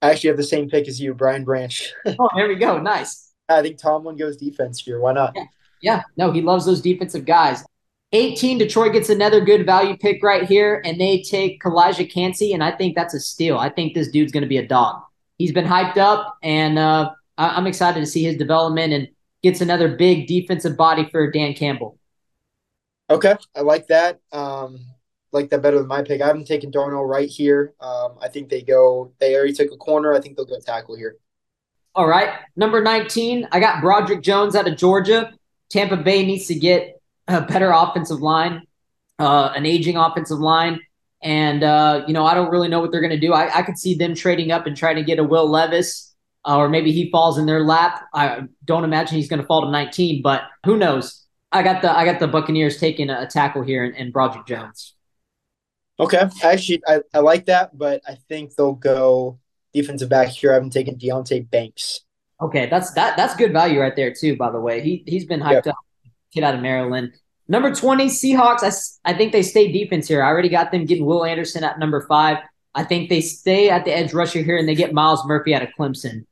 I 0.01 0.11
actually 0.11 0.29
have 0.29 0.37
the 0.37 0.43
same 0.43 0.69
pick 0.69 0.87
as 0.87 0.99
you, 0.99 1.13
Brian 1.13 1.43
Branch. 1.43 1.93
oh, 2.19 2.29
there 2.35 2.47
we 2.47 2.55
go. 2.55 2.79
Nice. 2.79 3.33
I 3.49 3.61
think 3.61 3.77
Tomlin 3.77 4.17
goes 4.17 4.37
defense 4.37 4.81
here. 4.81 4.99
Why 4.99 5.13
not? 5.13 5.33
Yeah. 5.35 5.45
yeah, 5.81 6.03
no, 6.17 6.31
he 6.31 6.41
loves 6.41 6.65
those 6.65 6.81
defensive 6.81 7.25
guys. 7.25 7.63
18, 8.13 8.57
Detroit 8.57 8.93
gets 8.93 9.09
another 9.09 9.41
good 9.41 9.65
value 9.65 9.97
pick 9.97 10.23
right 10.23 10.43
here, 10.43 10.81
and 10.85 10.99
they 10.99 11.21
take 11.21 11.61
Calijah 11.61 12.11
Kancey, 12.11 12.53
and 12.53 12.63
I 12.63 12.71
think 12.71 12.95
that's 12.95 13.13
a 13.13 13.19
steal. 13.19 13.57
I 13.57 13.69
think 13.69 13.93
this 13.93 14.09
dude's 14.09 14.31
going 14.31 14.43
to 14.43 14.47
be 14.47 14.57
a 14.57 14.67
dog 14.67 15.01
he's 15.37 15.51
been 15.51 15.65
hyped 15.65 15.97
up, 15.97 16.37
and 16.43 16.77
uh, 16.77 17.11
I- 17.37 17.57
am 17.57 17.67
excited 17.67 17.99
to 17.99 18.05
see 18.05 18.23
his 18.23 18.37
development 18.37 18.93
and 18.93 19.07
gets 19.43 19.61
another 19.61 19.95
big 19.95 20.27
defensive 20.27 20.75
body 20.75 21.07
for 21.09 21.31
Dan 21.31 21.53
Campbell. 21.53 21.97
Okay, 23.09 23.35
I 23.55 23.61
like 23.61 23.87
that. 23.87 24.19
Um, 24.31 24.79
like 25.37 25.49
that 25.51 25.61
better 25.61 25.77
than 25.77 25.87
my 25.87 26.01
pick. 26.01 26.21
I 26.21 26.27
haven't 26.27 26.47
taken 26.47 26.71
Darnell 26.71 27.05
Wright 27.05 27.29
here. 27.29 27.73
Um, 27.79 28.17
I 28.21 28.27
think 28.27 28.49
they 28.49 28.61
go. 28.61 29.11
They 29.19 29.35
already 29.35 29.53
took 29.53 29.71
a 29.71 29.77
corner. 29.77 30.13
I 30.13 30.19
think 30.19 30.35
they'll 30.35 30.45
go 30.45 30.59
tackle 30.59 30.95
here. 30.95 31.17
All 31.95 32.07
right, 32.07 32.29
number 32.55 32.81
19. 32.81 33.47
I 33.51 33.59
got 33.59 33.81
Broderick 33.81 34.21
Jones 34.21 34.55
out 34.55 34.67
of 34.67 34.77
Georgia. 34.77 35.31
Tampa 35.69 35.97
Bay 35.97 36.25
needs 36.25 36.47
to 36.47 36.55
get 36.55 37.01
a 37.27 37.41
better 37.41 37.71
offensive 37.71 38.21
line, 38.21 38.63
uh, 39.19 39.51
an 39.55 39.65
aging 39.65 39.97
offensive 39.97 40.39
line. 40.39 40.79
And, 41.23 41.63
uh, 41.63 42.03
you 42.07 42.13
know, 42.13 42.25
I 42.25 42.35
don't 42.35 42.51
really 42.51 42.67
know 42.67 42.79
what 42.79 42.91
they're 42.91 43.01
going 43.01 43.11
to 43.11 43.19
do. 43.19 43.33
I, 43.33 43.59
I 43.59 43.61
could 43.63 43.77
see 43.77 43.95
them 43.95 44.13
trading 44.13 44.51
up 44.51 44.67
and 44.67 44.77
trying 44.77 44.97
to 44.97 45.03
get 45.03 45.17
a 45.17 45.23
Will 45.23 45.49
Levis, 45.49 46.13
uh, 46.45 46.57
or 46.57 46.69
maybe 46.69 46.91
he 46.91 47.09
falls 47.09 47.37
in 47.37 47.47
their 47.47 47.63
lap. 47.63 48.03
I 48.13 48.43
don't 48.63 48.83
imagine 48.83 49.17
he's 49.17 49.27
going 49.27 49.41
to 49.41 49.47
fall 49.47 49.61
to 49.61 49.71
19, 49.71 50.21
but 50.21 50.43
who 50.65 50.77
knows? 50.77 51.25
I 51.51 51.63
got 51.63 51.81
the 51.81 51.95
I 51.95 52.05
got 52.05 52.19
the 52.19 52.27
Buccaneers 52.27 52.77
taking 52.77 53.09
a, 53.09 53.25
tackle 53.27 53.63
here 53.63 53.85
and, 53.85 53.95
and 53.95 54.13
Broderick 54.13 54.45
Jones. 54.45 54.93
Okay, 55.99 56.21
actually, 56.43 56.81
I, 56.87 57.01
I 57.13 57.19
like 57.19 57.45
that, 57.47 57.77
but 57.77 58.01
I 58.07 58.15
think 58.15 58.55
they'll 58.55 58.73
go 58.73 59.39
defensive 59.73 60.09
back 60.09 60.29
here. 60.29 60.51
I 60.51 60.55
haven't 60.55 60.71
taken 60.71 60.95
Deonte 60.95 61.49
Banks. 61.49 62.01
Okay, 62.39 62.67
that's 62.67 62.91
that 62.93 63.17
that's 63.17 63.35
good 63.35 63.51
value 63.51 63.79
right 63.79 63.95
there 63.95 64.13
too. 64.13 64.37
By 64.37 64.51
the 64.51 64.59
way, 64.59 64.81
he 64.81 65.03
he's 65.07 65.25
been 65.25 65.39
hyped 65.39 65.67
up. 65.67 65.75
Kid 66.31 66.43
out 66.43 66.53
of 66.53 66.61
Maryland. 66.61 67.13
Number 67.47 67.73
20, 67.73 68.07
Seahawks. 68.07 68.61
I, 69.05 69.11
I 69.11 69.17
think 69.17 69.31
they 69.31 69.41
stay 69.41 69.71
defense 69.71 70.07
here. 70.07 70.21
I 70.21 70.27
already 70.27 70.49
got 70.49 70.71
them 70.71 70.85
getting 70.85 71.05
Will 71.05 71.23
Anderson 71.23 71.63
at 71.63 71.79
number 71.79 72.05
five. 72.05 72.39
I 72.75 72.83
think 72.83 73.09
they 73.09 73.21
stay 73.21 73.69
at 73.69 73.85
the 73.85 73.95
edge 73.95 74.13
rusher 74.13 74.41
here 74.41 74.57
and 74.57 74.67
they 74.67 74.75
get 74.75 74.93
Myles 74.93 75.25
Murphy 75.25 75.55
out 75.55 75.63
of 75.63 75.69
Clemson. 75.79 76.25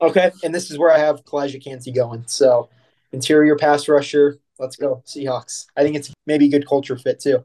Okay. 0.00 0.30
And 0.44 0.54
this 0.54 0.70
is 0.70 0.78
where 0.78 0.92
I 0.92 0.98
have 0.98 1.24
Calijah 1.24 1.62
Kancey 1.62 1.90
going. 1.90 2.24
So 2.26 2.68
interior 3.12 3.56
pass 3.56 3.88
rusher. 3.88 4.38
Let's 4.58 4.76
go. 4.76 5.02
Seahawks. 5.06 5.66
I 5.76 5.82
think 5.82 5.96
it's 5.96 6.12
maybe 6.26 6.46
a 6.46 6.50
good 6.50 6.68
culture 6.68 6.96
fit 6.96 7.18
too. 7.18 7.44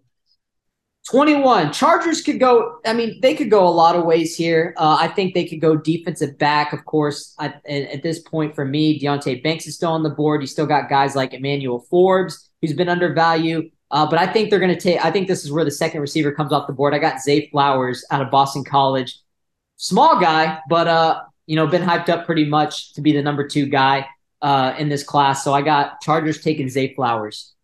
21. 1.10 1.72
Chargers 1.72 2.22
could 2.22 2.40
go, 2.40 2.80
I 2.84 2.94
mean, 2.94 3.19
they 3.22 3.36
could 3.36 3.52
go 3.52 3.68
a 3.68 3.69
lot 3.69 3.95
of 3.95 4.06
ways 4.06 4.36
here. 4.36 4.73
Uh, 4.77 4.98
I 4.99 5.07
think 5.07 5.34
they 5.34 5.45
could 5.45 5.61
go 5.61 5.76
defensive 5.76 6.38
back, 6.40 6.73
of 6.73 6.84
course. 6.86 7.36
I, 7.38 7.53
at 7.69 8.02
this 8.02 8.19
point, 8.19 8.56
for 8.56 8.65
me, 8.65 8.99
Deonte 8.99 9.44
Banks 9.44 9.68
is 9.68 9.76
still 9.76 9.91
on 9.91 10.02
the 10.02 10.10
board. 10.10 10.41
You 10.41 10.48
still 10.48 10.65
got 10.65 10.90
guys 10.90 11.15
like 11.15 11.34
Emmanuel 11.34 11.86
Forbes, 11.91 12.49
who's 12.61 12.73
been 12.73 12.90
undervalued. 12.90 13.72
Uh, 13.91 14.07
but 14.10 14.18
I 14.18 14.26
think 14.26 14.49
they're 14.49 14.60
going 14.60 14.73
to 14.73 14.80
take, 14.80 15.03
I 15.06 15.11
think 15.11 15.27
this 15.27 15.45
is 15.45 15.52
where 15.52 15.64
the 15.64 15.72
second 15.72 16.02
receiver 16.02 16.32
comes 16.32 16.52
off 16.52 16.65
the 16.65 16.73
board. 16.73 16.95
I 16.95 16.99
got 16.99 17.22
Zay 17.22 17.49
Flowers 17.49 18.03
out 18.10 18.22
of 18.22 18.32
Boston 18.32 18.64
College. 18.64 19.19
Small 19.77 20.19
guy, 20.19 20.60
but, 20.69 20.88
uh, 20.88 21.22
you 21.45 21.56
know, 21.56 21.68
been 21.68 21.84
hyped 21.84 22.10
up 22.10 22.26
pretty 22.26 22.45
much 22.45 22.94
to 22.94 23.02
be 23.02 23.11
the 23.11 23.22
number 23.22 23.48
two 23.48 23.68
guy 23.68 24.07
uh, 24.41 24.73
in 24.80 24.90
this 24.90 25.03
class. 25.03 25.44
So 25.44 25.53
I 25.53 25.61
got 25.61 26.02
Chargers 26.02 26.41
taking 26.41 26.68
Zay 26.68 26.95
Flowers. 26.95 27.55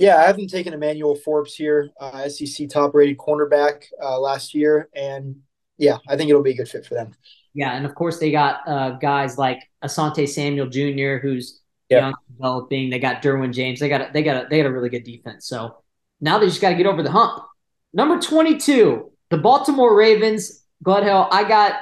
Yeah, 0.00 0.16
I 0.16 0.22
haven't 0.22 0.48
taken 0.48 0.72
Emmanuel 0.72 1.14
Forbes 1.14 1.54
here, 1.54 1.90
uh, 2.00 2.26
SEC 2.26 2.70
top 2.70 2.94
rated 2.94 3.18
cornerback 3.18 3.84
uh, 4.02 4.18
last 4.18 4.54
year. 4.54 4.88
And 4.94 5.36
yeah, 5.76 5.98
I 6.08 6.16
think 6.16 6.30
it'll 6.30 6.42
be 6.42 6.52
a 6.52 6.56
good 6.56 6.70
fit 6.70 6.86
for 6.86 6.94
them. 6.94 7.12
Yeah. 7.52 7.72
And 7.72 7.84
of 7.84 7.94
course, 7.94 8.18
they 8.18 8.30
got 8.30 8.66
uh, 8.66 8.92
guys 8.92 9.36
like 9.36 9.60
Asante 9.84 10.26
Samuel 10.26 10.68
Jr., 10.68 11.18
who's 11.20 11.60
yep. 11.90 12.00
young 12.00 12.14
developing. 12.32 12.88
They 12.88 12.98
got 12.98 13.20
Derwin 13.22 13.52
James. 13.52 13.78
They 13.78 13.90
got 13.90 14.00
a, 14.00 14.10
they 14.10 14.22
got 14.22 14.46
a, 14.46 14.48
they 14.48 14.62
got 14.62 14.70
a 14.70 14.72
really 14.72 14.88
good 14.88 15.04
defense. 15.04 15.46
So 15.46 15.82
now 16.18 16.38
they 16.38 16.46
just 16.46 16.62
got 16.62 16.70
to 16.70 16.76
get 16.76 16.86
over 16.86 17.02
the 17.02 17.10
hump. 17.10 17.44
Number 17.92 18.18
22, 18.18 19.12
the 19.28 19.36
Baltimore 19.36 19.94
Ravens. 19.94 20.64
Gledhill, 20.82 21.28
I 21.30 21.46
got 21.46 21.74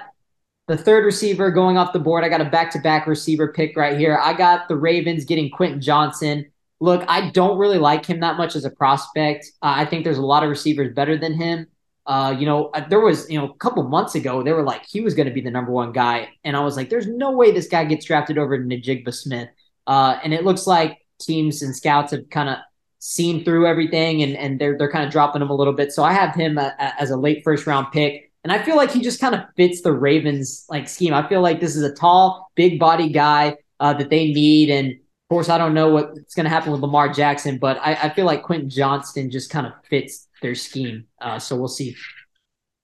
the 0.67 0.77
third 0.77 1.05
receiver 1.05 1.53
going 1.53 1.79
off 1.79 1.93
the 1.93 2.01
board. 2.01 2.25
I 2.25 2.29
got 2.29 2.41
a 2.41 2.47
back 2.47 2.73
to 2.73 2.81
back 2.81 3.07
receiver 3.07 3.53
pick 3.53 3.77
right 3.77 3.97
here. 3.97 4.19
I 4.21 4.33
got 4.33 4.67
the 4.67 4.75
Ravens 4.75 5.25
getting 5.25 5.51
Quentin 5.51 5.81
Johnston. 5.81 6.51
Look, 6.81 7.05
I 7.09 7.31
don't 7.31 7.59
really 7.59 7.79
like 7.79 8.07
him 8.07 8.21
that 8.21 8.37
much 8.37 8.55
as 8.55 8.65
a 8.65 8.71
prospect. 8.71 9.47
Uh, 9.63 9.75
I 9.77 9.85
think 9.85 10.05
there's 10.05 10.19
a 10.19 10.23
lot 10.23 10.45
of 10.45 10.49
receivers 10.49 10.95
better 10.95 11.17
than 11.17 11.35
him. 11.35 11.67
Uh, 12.07 12.35
you 12.39 12.47
know, 12.47 12.69
uh, 12.69 12.89
there 12.89 13.01
was, 13.01 13.29
you 13.29 13.39
know, 13.39 13.51
a 13.51 13.55
couple 13.57 13.83
months 13.83 14.15
ago, 14.15 14.43
they 14.43 14.53
were 14.53 14.63
like, 14.63 14.87
he 14.87 15.01
was 15.01 15.15
going 15.15 15.29
to 15.29 15.35
be 15.35 15.43
the 15.43 15.51
number 15.51 15.73
one 15.73 15.93
guy. 15.93 16.29
And 16.45 16.57
I 16.57 16.61
was 16.61 16.77
like, 16.77 16.89
there's 16.89 17.07
no 17.07 17.33
way 17.33 17.51
this 17.51 17.69
guy 17.69 17.85
gets 17.85 18.07
drafted 18.07 18.39
over 18.39 18.57
to 18.57 18.65
Njigba 18.65 19.13
Smith. 19.13 19.49
Uh, 19.87 20.19
and 20.23 20.33
it 20.33 20.45
looks 20.45 20.67
like 20.67 21.05
teams 21.21 21.63
and 21.63 21.77
scouts 21.77 22.13
have 22.13 22.31
kind 22.31 22.49
of 22.49 22.59
seen 23.01 23.45
through 23.45 23.67
everything 23.67 24.23
and, 24.23 24.37
and 24.37 24.59
they're, 24.59 24.79
they're 24.79 24.91
kind 24.91 25.05
of 25.05 25.13
dropping 25.13 25.43
him 25.43 25.51
a 25.51 25.55
little 25.55 25.73
bit. 25.73 25.93
So 25.93 26.03
I 26.03 26.13
have 26.13 26.35
him 26.35 26.59
uh, 26.59 26.71
as 26.79 27.11
a 27.11 27.17
late 27.17 27.43
first 27.45 27.67
round 27.67 27.89
pick. 27.93 28.31
And 28.43 28.53
I 28.53 28.63
feel 28.63 28.77
like 28.77 28.91
he 28.91 29.03
just 29.03 29.21
kind 29.21 29.35
of 29.35 29.43
fits 29.57 29.83
the 29.83 29.93
Ravens 29.93 30.65
like 30.71 30.89
scheme. 30.89 31.13
I 31.13 31.29
feel 31.29 31.43
like 31.43 31.61
this 31.61 31.77
is 31.77 31.83
a 31.83 31.93
tall, 31.93 32.51
big 32.55 32.79
body 32.79 33.11
guy 33.11 33.57
uh, 33.81 33.93
that 33.95 34.09
they 34.09 34.33
need. 34.33 34.71
And 34.71 34.95
of 35.29 35.35
course, 35.35 35.51
I 35.51 35.59
don't 35.59 35.75
know 35.75 35.91
what's 35.91 36.35
going 36.35 36.45
to 36.45 36.51
happen 36.51 36.73
with 36.73 36.81
Lamar 36.81 37.13
Jackson, 37.13 37.59
but 37.59 37.77
I, 37.83 37.93
I 38.05 38.09
feel 38.09 38.25
like 38.25 38.43
Quentin 38.43 38.71
Johnston 38.71 39.31
just 39.31 39.51
kind 39.51 39.67
of 39.67 39.75
fits 39.85 40.27
their 40.41 40.55
scheme. 40.55 41.05
Uh, 41.21 41.39
so 41.39 41.55
we'll 41.55 41.69
see. 41.69 41.95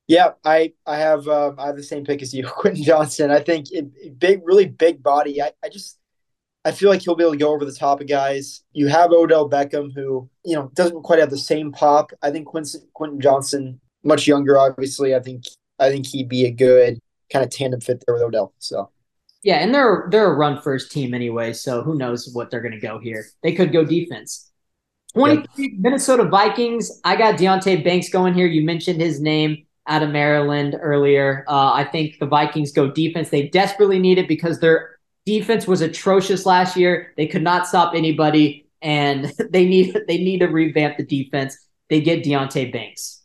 Yeah, 0.09 0.33
I 0.45 0.75
I 0.85 0.99
have 0.99 1.27
um, 1.27 1.55
I 1.59 1.69
have 1.69 1.77
the 1.77 1.83
same 1.83 2.05
pick 2.05 2.21
as 2.21 2.35
you, 2.35 2.47
Quentin 2.47 2.85
Johnston. 2.85 3.31
I 3.31 3.41
think 3.41 3.73
it, 3.73 4.19
big, 4.19 4.43
really 4.45 4.67
big 4.67 5.03
body. 5.03 5.41
I, 5.41 5.53
I 5.65 5.71
just 5.71 5.99
I 6.67 6.73
feel 6.73 6.91
like 6.91 7.01
he'll 7.01 7.15
be 7.15 7.25
able 7.25 7.33
to 7.33 7.39
go 7.39 7.55
over 7.55 7.65
the 7.65 7.73
top 7.73 8.03
of 8.03 8.09
guys. 8.09 8.63
You 8.75 8.89
have 8.89 9.11
Odell 9.13 9.49
Beckham, 9.49 9.95
who 9.95 10.29
you 10.45 10.55
know 10.55 10.71
doesn't 10.75 11.03
quite 11.03 11.21
have 11.21 11.31
the 11.31 11.39
same 11.39 11.73
pop. 11.73 12.11
I 12.21 12.31
think 12.31 12.47
Quincy, 12.47 12.81
Quentin 12.93 13.23
Johnston, 13.23 13.81
much 14.03 14.27
younger, 14.27 14.59
obviously. 14.59 15.15
I 15.15 15.21
think 15.21 15.45
I 15.79 15.89
think 15.89 16.07
he'd 16.09 16.29
be 16.29 16.45
a 16.45 16.51
good 16.51 16.99
kind 17.33 17.43
of 17.43 17.51
tandem 17.51 17.81
fit 17.81 18.05
there 18.07 18.15
with 18.15 18.23
Odell. 18.23 18.53
So 18.59 18.91
yeah, 19.45 19.57
and 19.57 19.75
they're 19.75 20.09
they're 20.11 20.33
a 20.33 20.35
run 20.35 20.61
first 20.63 20.91
team 20.91 21.13
anyway, 21.13 21.53
so 21.53 21.83
who 21.83 21.95
knows 21.97 22.31
what 22.33 22.51
they're 22.51 22.63
going 22.63 22.73
to 22.73 22.81
go 22.81 22.99
here? 22.99 23.27
They 23.43 23.55
could 23.55 23.73
go 23.73 23.85
defense. 23.85 24.51
23 25.15 25.77
Minnesota 25.79 26.25
Vikings. 26.25 27.01
I 27.05 27.15
got 27.15 27.37
Deonte 27.37 27.85
Banks 27.85 28.09
going 28.09 28.35
here. 28.35 28.47
You 28.47 28.65
mentioned 28.65 29.01
his 29.01 29.21
name 29.21 29.67
out 29.87 30.03
of 30.03 30.11
Maryland 30.11 30.77
earlier. 30.81 31.45
Uh, 31.47 31.73
I 31.73 31.85
think 31.85 32.19
the 32.19 32.27
Vikings 32.27 32.73
go 32.73 32.91
defense. 32.91 33.29
They 33.29 33.49
desperately 33.49 33.99
need 33.99 34.19
it 34.19 34.27
because 34.27 34.59
their 34.59 34.99
defense 35.27 35.67
was 35.67 35.83
atrocious 35.83 36.47
last 36.47 36.77
year. 36.77 37.13
They 37.17 37.27
could 37.27 37.43
not 37.43 37.69
stop 37.69 37.95
anybody, 37.95 38.67
and 38.81 39.27
they 39.51 39.67
need 39.67 39.95
they 40.09 40.19
need 40.19 40.39
to 40.39 40.47
revamp 40.47 40.97
the 40.97 41.05
defense. 41.05 41.57
They 41.91 42.01
get 42.01 42.25
Deonte 42.25 42.73
Banks. 42.73 43.23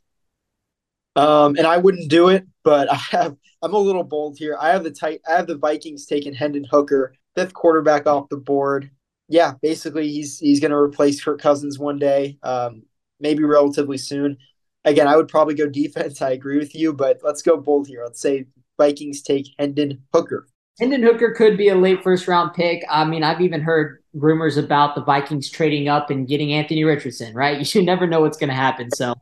Um, 1.15 1.55
and 1.55 1.65
I 1.65 1.77
wouldn't 1.77 2.09
do 2.09 2.27
it, 2.27 2.45
but 2.63 2.91
I 2.91 2.95
have 2.95 3.35
I'm 3.61 3.73
a 3.73 3.77
little 3.77 4.03
bold 4.03 4.37
here. 4.37 4.57
I 4.59 4.69
have 4.69 4.83
the 4.83 4.91
tight 4.91 5.21
I 5.27 5.33
have 5.33 5.47
the 5.47 5.57
Vikings 5.57 6.05
taking 6.05 6.33
Hendon 6.33 6.65
Hooker, 6.69 7.13
fifth 7.35 7.53
quarterback 7.53 8.07
off 8.07 8.29
the 8.29 8.37
board. 8.37 8.89
Yeah, 9.27 9.53
basically 9.61 10.09
he's 10.09 10.39
he's 10.39 10.59
gonna 10.59 10.77
replace 10.79 11.23
Kirk 11.23 11.41
Cousins 11.41 11.77
one 11.77 11.99
day, 11.99 12.37
um, 12.43 12.83
maybe 13.19 13.43
relatively 13.43 13.97
soon. 13.97 14.37
Again, 14.85 15.07
I 15.07 15.17
would 15.17 15.27
probably 15.27 15.55
go 15.55 15.67
defense. 15.67 16.21
I 16.21 16.31
agree 16.31 16.57
with 16.57 16.73
you, 16.73 16.93
but 16.93 17.19
let's 17.23 17.41
go 17.41 17.57
bold 17.57 17.87
here. 17.87 18.03
Let's 18.03 18.21
say 18.21 18.45
Vikings 18.77 19.21
take 19.21 19.47
Hendon 19.59 20.03
Hooker. 20.13 20.47
Hendon 20.79 21.03
Hooker 21.03 21.33
could 21.33 21.57
be 21.57 21.67
a 21.67 21.75
late 21.75 22.01
first 22.01 22.27
round 22.27 22.53
pick. 22.53 22.83
I 22.89 23.03
mean, 23.03 23.21
I've 23.21 23.41
even 23.41 23.61
heard 23.61 24.01
rumors 24.13 24.55
about 24.55 24.95
the 24.95 25.03
Vikings 25.03 25.49
trading 25.49 25.89
up 25.89 26.09
and 26.09 26.27
getting 26.27 26.53
Anthony 26.53 26.85
Richardson, 26.85 27.35
right? 27.35 27.57
You 27.59 27.65
should 27.65 27.85
never 27.85 28.07
know 28.07 28.21
what's 28.21 28.37
going 28.37 28.49
to 28.49 28.55
happen. 28.55 28.89
So 28.91 29.13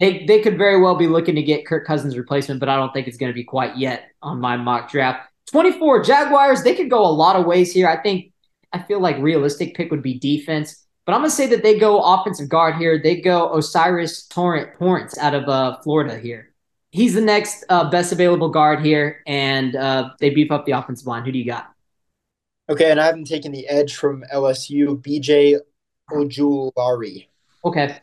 they, 0.00 0.24
they 0.26 0.40
could 0.40 0.58
very 0.58 0.80
well 0.80 0.96
be 0.96 1.06
looking 1.06 1.34
to 1.36 1.42
get 1.42 1.66
Kirk 1.66 1.86
Cousins' 1.86 2.16
replacement, 2.16 2.60
but 2.60 2.68
I 2.68 2.76
don't 2.76 2.92
think 2.92 3.08
it's 3.08 3.16
going 3.16 3.30
to 3.30 3.34
be 3.34 3.44
quite 3.44 3.76
yet 3.76 4.10
on 4.22 4.40
my 4.40 4.56
mock 4.56 4.90
draft. 4.90 5.28
24 5.50 6.02
Jaguars, 6.02 6.62
they 6.62 6.74
could 6.74 6.90
go 6.90 7.04
a 7.04 7.08
lot 7.08 7.36
of 7.36 7.46
ways 7.46 7.72
here. 7.72 7.88
I 7.88 7.96
think, 7.96 8.32
I 8.72 8.82
feel 8.82 9.00
like 9.00 9.16
realistic 9.18 9.74
pick 9.74 9.90
would 9.90 10.02
be 10.02 10.18
defense, 10.18 10.86
but 11.04 11.14
I'm 11.14 11.20
going 11.20 11.30
to 11.30 11.36
say 11.36 11.46
that 11.48 11.62
they 11.62 11.78
go 11.78 12.02
offensive 12.02 12.48
guard 12.48 12.76
here. 12.76 13.00
They 13.00 13.20
go 13.20 13.52
O'Cyrus 13.52 14.26
Torrent, 14.26 14.76
Torrence 14.78 15.16
out 15.18 15.34
of 15.34 15.48
uh, 15.48 15.78
Florida 15.82 16.18
here 16.18 16.52
he's 16.96 17.14
the 17.14 17.20
next 17.20 17.64
uh, 17.68 17.88
best 17.90 18.10
available 18.10 18.48
guard 18.48 18.80
here, 18.84 19.22
and 19.26 19.76
uh, 19.76 20.10
they 20.18 20.30
beef 20.30 20.50
up 20.50 20.64
the 20.64 20.72
offensive 20.72 21.06
line. 21.06 21.24
Who 21.24 21.32
do 21.32 21.38
you 21.38 21.44
got? 21.44 21.70
Okay, 22.68 22.90
and 22.90 22.98
I 22.98 23.06
haven't 23.06 23.26
taken 23.26 23.52
the 23.52 23.68
edge 23.68 23.94
from 23.94 24.24
LSU, 24.32 25.00
BJ 25.00 25.58
Ojulari. 26.10 27.26
Okay, 27.64 27.98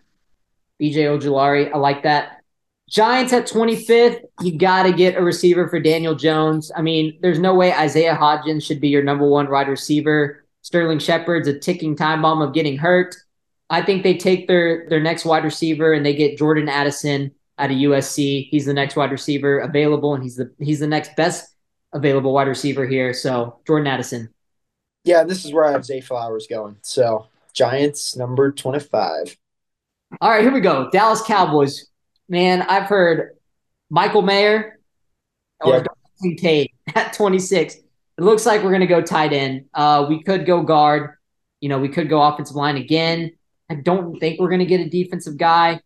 BJ 0.83 1.05
Ojulari, 1.05 1.73
I 1.73 1.77
like 1.77 2.03
that. 2.03 2.41
Giants 2.89 3.31
at 3.31 3.47
25th, 3.47 4.19
you 4.41 4.57
got 4.57 4.83
to 4.83 4.91
get 4.91 5.15
a 5.15 5.23
receiver 5.23 5.69
for 5.69 5.79
Daniel 5.79 6.13
Jones. 6.13 6.71
I 6.75 6.81
mean, 6.81 7.17
there's 7.21 7.39
no 7.39 7.55
way 7.55 7.73
Isaiah 7.73 8.15
Hodgins 8.15 8.63
should 8.63 8.81
be 8.81 8.89
your 8.89 9.01
number 9.01 9.25
one 9.25 9.49
wide 9.49 9.69
receiver. 9.69 10.43
Sterling 10.61 10.99
Shepard's 10.99 11.47
a 11.47 11.57
ticking 11.57 11.95
time 11.95 12.21
bomb 12.21 12.41
of 12.41 12.53
getting 12.53 12.77
hurt. 12.77 13.15
I 13.69 13.81
think 13.81 14.03
they 14.03 14.17
take 14.17 14.47
their 14.47 14.87
their 14.89 14.99
next 14.99 15.25
wide 15.25 15.43
receiver 15.43 15.93
and 15.93 16.05
they 16.05 16.13
get 16.13 16.37
Jordan 16.37 16.69
Addison 16.69 17.31
out 17.57 17.71
of 17.71 17.77
USC. 17.77 18.49
He's 18.49 18.65
the 18.65 18.73
next 18.73 18.95
wide 18.95 19.11
receiver 19.11 19.59
available, 19.59 20.13
and 20.13 20.21
he's 20.21 20.35
the 20.35 20.53
he's 20.59 20.79
the 20.79 20.87
next 20.87 21.15
best 21.15 21.55
available 21.93 22.33
wide 22.33 22.47
receiver 22.47 22.85
here. 22.85 23.13
So 23.13 23.59
Jordan 23.65 23.87
Addison. 23.87 24.33
Yeah, 25.05 25.23
this 25.23 25.45
is 25.45 25.53
where 25.53 25.65
I 25.65 25.71
have 25.71 25.85
Zay 25.85 26.01
Flowers 26.01 26.47
going. 26.47 26.77
So 26.81 27.27
Giants 27.53 28.15
number 28.15 28.51
twenty 28.51 28.79
five. 28.79 29.35
All 30.21 30.29
right, 30.29 30.41
here 30.41 30.51
we 30.51 30.61
go. 30.61 30.89
Dallas 30.91 31.21
Cowboys. 31.21 31.87
Man, 32.29 32.61
I've 32.63 32.83
heard 32.83 33.37
Michael 33.89 34.21
Mayer 34.21 34.79
or 35.59 35.77
yeah. 35.77 35.83
Kincaid 36.21 36.71
at 36.95 37.13
26. 37.13 37.75
It 37.75 37.83
looks 38.17 38.45
like 38.45 38.63
we're 38.63 38.69
going 38.69 38.81
to 38.81 38.87
go 38.87 39.01
tight 39.01 39.33
end. 39.33 39.65
Uh, 39.73 40.05
we 40.07 40.23
could 40.23 40.45
go 40.45 40.61
guard. 40.61 41.15
You 41.61 41.69
know, 41.69 41.79
we 41.79 41.89
could 41.89 42.09
go 42.09 42.21
offensive 42.21 42.55
line 42.55 42.77
again. 42.77 43.31
I 43.69 43.75
don't 43.75 44.19
think 44.19 44.39
we're 44.39 44.49
going 44.49 44.59
to 44.59 44.65
get 44.65 44.81
a 44.81 44.89
defensive 44.89 45.37
guy. 45.37 45.81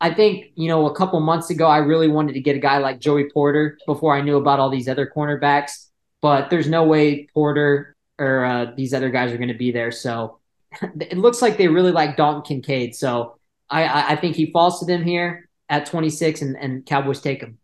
I 0.00 0.14
think, 0.14 0.46
you 0.54 0.68
know, 0.68 0.86
a 0.86 0.94
couple 0.94 1.18
months 1.20 1.50
ago, 1.50 1.66
I 1.66 1.78
really 1.78 2.08
wanted 2.08 2.34
to 2.34 2.40
get 2.40 2.56
a 2.56 2.60
guy 2.60 2.78
like 2.78 3.00
Joey 3.00 3.28
Porter 3.30 3.76
before 3.86 4.14
I 4.14 4.20
knew 4.20 4.36
about 4.36 4.60
all 4.60 4.70
these 4.70 4.88
other 4.88 5.10
cornerbacks. 5.14 5.88
But 6.22 6.50
there's 6.50 6.68
no 6.68 6.84
way 6.84 7.26
Porter 7.34 7.96
or 8.18 8.44
uh, 8.44 8.72
these 8.76 8.94
other 8.94 9.10
guys 9.10 9.32
are 9.32 9.36
going 9.36 9.48
to 9.48 9.54
be 9.54 9.72
there. 9.72 9.90
So 9.90 10.38
it 11.00 11.18
looks 11.18 11.42
like 11.42 11.58
they 11.58 11.68
really 11.68 11.92
like 11.92 12.16
Dalton 12.16 12.42
Kincaid. 12.42 12.94
So 12.94 13.37
I, 13.70 14.12
I 14.12 14.16
think 14.16 14.36
he 14.36 14.50
falls 14.50 14.80
to 14.80 14.86
them 14.86 15.02
here 15.02 15.48
at 15.68 15.86
26 15.86 16.42
and, 16.42 16.56
and 16.56 16.86
Cowboys 16.86 17.20
take 17.20 17.40
him. 17.40 17.58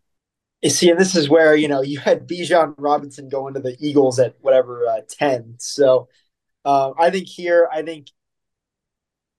You 0.61 0.69
see, 0.69 0.89
and 0.89 0.99
this 0.99 1.15
is 1.15 1.29
where, 1.29 1.55
you 1.55 1.67
know, 1.67 1.81
you 1.81 1.99
had 1.99 2.27
Bijan 2.27 2.73
Robinson 2.77 3.29
going 3.29 3.53
to 3.53 3.59
the 3.59 3.75
Eagles 3.79 4.19
at 4.19 4.35
whatever, 4.41 4.87
uh, 4.87 5.01
10. 5.09 5.55
So 5.59 6.07
uh, 6.63 6.91
I 6.97 7.09
think 7.09 7.27
here, 7.27 7.69
I 7.71 7.81
think, 7.83 8.07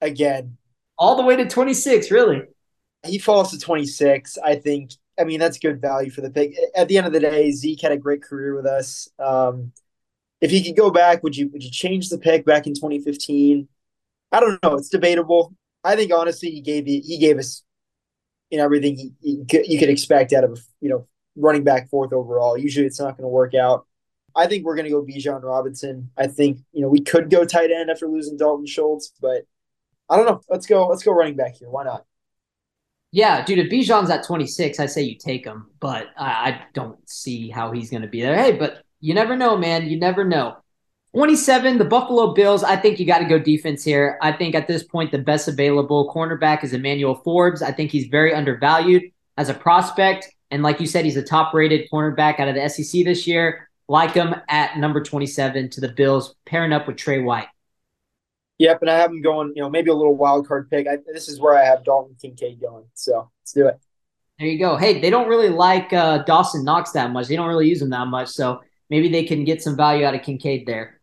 again, 0.00 0.56
all 0.98 1.16
the 1.16 1.24
way 1.24 1.36
to 1.36 1.48
26, 1.48 2.10
really 2.10 2.42
he 3.06 3.18
falls 3.18 3.50
to 3.50 3.58
26. 3.58 4.38
I 4.44 4.56
think, 4.56 4.92
I 5.18 5.24
mean, 5.24 5.40
that's 5.40 5.58
good 5.58 5.80
value 5.80 6.10
for 6.10 6.20
the 6.20 6.30
pick. 6.30 6.54
At 6.74 6.88
the 6.88 6.98
end 6.98 7.06
of 7.06 7.12
the 7.12 7.20
day, 7.20 7.50
Zeke 7.52 7.80
had 7.80 7.92
a 7.92 7.96
great 7.96 8.22
career 8.22 8.54
with 8.54 8.66
us. 8.66 9.08
Um, 9.18 9.72
if 10.40 10.50
he 10.50 10.62
could 10.62 10.76
go 10.76 10.90
back, 10.90 11.22
would 11.22 11.36
you 11.36 11.48
would 11.48 11.62
you 11.62 11.70
change 11.70 12.08
the 12.08 12.18
pick 12.18 12.44
back 12.44 12.66
in 12.66 12.74
2015? 12.74 13.68
I 14.32 14.40
don't 14.40 14.62
know. 14.62 14.74
It's 14.74 14.90
debatable. 14.90 15.54
I 15.86 15.96
think 15.96 16.12
honestly, 16.12 16.50
he 16.50 16.60
gave 16.60 16.84
he 16.86 17.18
gave 17.18 17.38
us 17.38 17.62
you 18.50 18.58
know 18.58 18.64
everything 18.64 19.14
you 19.20 19.46
could 19.46 19.88
expect 19.88 20.32
out 20.32 20.44
of 20.44 20.60
you 20.80 20.88
know 20.88 21.06
running 21.36 21.64
back 21.64 21.88
fourth 21.88 22.12
overall. 22.12 22.58
Usually, 22.58 22.86
it's 22.86 23.00
not 23.00 23.16
going 23.16 23.24
to 23.24 23.28
work 23.28 23.54
out. 23.54 23.86
I 24.34 24.46
think 24.46 24.64
we're 24.64 24.76
going 24.76 24.84
to 24.84 24.90
go 24.90 25.02
Bijan 25.02 25.42
Robinson. 25.42 26.10
I 26.16 26.26
think 26.26 26.58
you 26.72 26.82
know 26.82 26.88
we 26.88 27.00
could 27.00 27.30
go 27.30 27.44
tight 27.44 27.70
end 27.70 27.90
after 27.90 28.08
losing 28.08 28.36
Dalton 28.36 28.66
Schultz, 28.66 29.12
but 29.20 29.46
I 30.10 30.16
don't 30.16 30.26
know. 30.26 30.40
Let's 30.50 30.66
go. 30.66 30.86
Let's 30.88 31.02
go 31.02 31.12
running 31.12 31.36
back 31.36 31.54
here. 31.56 31.70
Why 31.70 31.84
not? 31.84 32.04
Yeah, 33.12 33.44
dude, 33.44 33.60
if 33.60 33.70
Bijan's 33.70 34.10
at 34.10 34.26
26, 34.26 34.78
I 34.78 34.86
say 34.86 35.02
you 35.02 35.16
take 35.16 35.46
him, 35.46 35.70
but 35.80 36.08
I, 36.18 36.26
I 36.26 36.62
don't 36.74 36.98
see 37.08 37.48
how 37.48 37.72
he's 37.72 37.88
going 37.88 38.02
to 38.02 38.08
be 38.08 38.20
there. 38.20 38.36
Hey, 38.36 38.52
but 38.52 38.82
you 39.00 39.14
never 39.14 39.36
know, 39.36 39.56
man. 39.56 39.86
You 39.88 39.98
never 39.98 40.24
know. 40.24 40.58
27, 41.16 41.78
the 41.78 41.84
Buffalo 41.86 42.34
Bills. 42.34 42.62
I 42.62 42.76
think 42.76 43.00
you 43.00 43.06
got 43.06 43.20
to 43.20 43.24
go 43.24 43.38
defense 43.38 43.82
here. 43.82 44.18
I 44.20 44.32
think 44.32 44.54
at 44.54 44.68
this 44.68 44.82
point, 44.82 45.12
the 45.12 45.18
best 45.18 45.48
available 45.48 46.12
cornerback 46.14 46.62
is 46.62 46.74
Emmanuel 46.74 47.14
Forbes. 47.14 47.62
I 47.62 47.72
think 47.72 47.90
he's 47.90 48.08
very 48.08 48.34
undervalued 48.34 49.02
as 49.38 49.48
a 49.48 49.54
prospect. 49.54 50.28
And 50.50 50.62
like 50.62 50.78
you 50.78 50.86
said, 50.86 51.06
he's 51.06 51.16
a 51.16 51.22
top 51.22 51.54
rated 51.54 51.88
cornerback 51.90 52.38
out 52.38 52.48
of 52.48 52.54
the 52.54 52.68
SEC 52.68 53.02
this 53.06 53.26
year. 53.26 53.70
Like 53.88 54.12
him 54.12 54.34
at 54.50 54.76
number 54.76 55.02
27 55.02 55.70
to 55.70 55.80
the 55.80 55.88
Bills, 55.88 56.34
pairing 56.44 56.74
up 56.74 56.86
with 56.86 56.98
Tre 56.98 57.20
White. 57.20 57.48
Yep, 58.58 58.82
and 58.82 58.90
I 58.90 58.98
have 58.98 59.10
him 59.10 59.22
going, 59.22 59.54
you 59.56 59.62
know, 59.62 59.70
maybe 59.70 59.88
a 59.88 59.94
little 59.94 60.16
wild 60.16 60.46
card 60.46 60.68
pick. 60.68 60.86
I, 60.86 60.98
this 61.10 61.30
is 61.30 61.40
where 61.40 61.56
I 61.56 61.64
have 61.64 61.82
Dalton 61.82 62.14
Kincaid 62.20 62.60
going. 62.60 62.84
So 62.92 63.30
let's 63.40 63.52
do 63.54 63.68
it. 63.68 63.80
There 64.38 64.48
you 64.48 64.58
go. 64.58 64.76
Hey, 64.76 65.00
they 65.00 65.08
don't 65.08 65.28
really 65.28 65.48
like 65.48 65.94
uh, 65.94 66.24
Dawson 66.24 66.62
Knox 66.62 66.90
that 66.90 67.10
much. 67.10 67.28
They 67.28 67.36
don't 67.36 67.48
really 67.48 67.70
use 67.70 67.80
him 67.80 67.88
that 67.88 68.08
much. 68.08 68.28
So 68.28 68.60
maybe 68.90 69.08
they 69.08 69.24
can 69.24 69.44
get 69.44 69.62
some 69.62 69.78
value 69.78 70.04
out 70.04 70.14
of 70.14 70.20
Kincaid 70.20 70.66
there. 70.66 70.95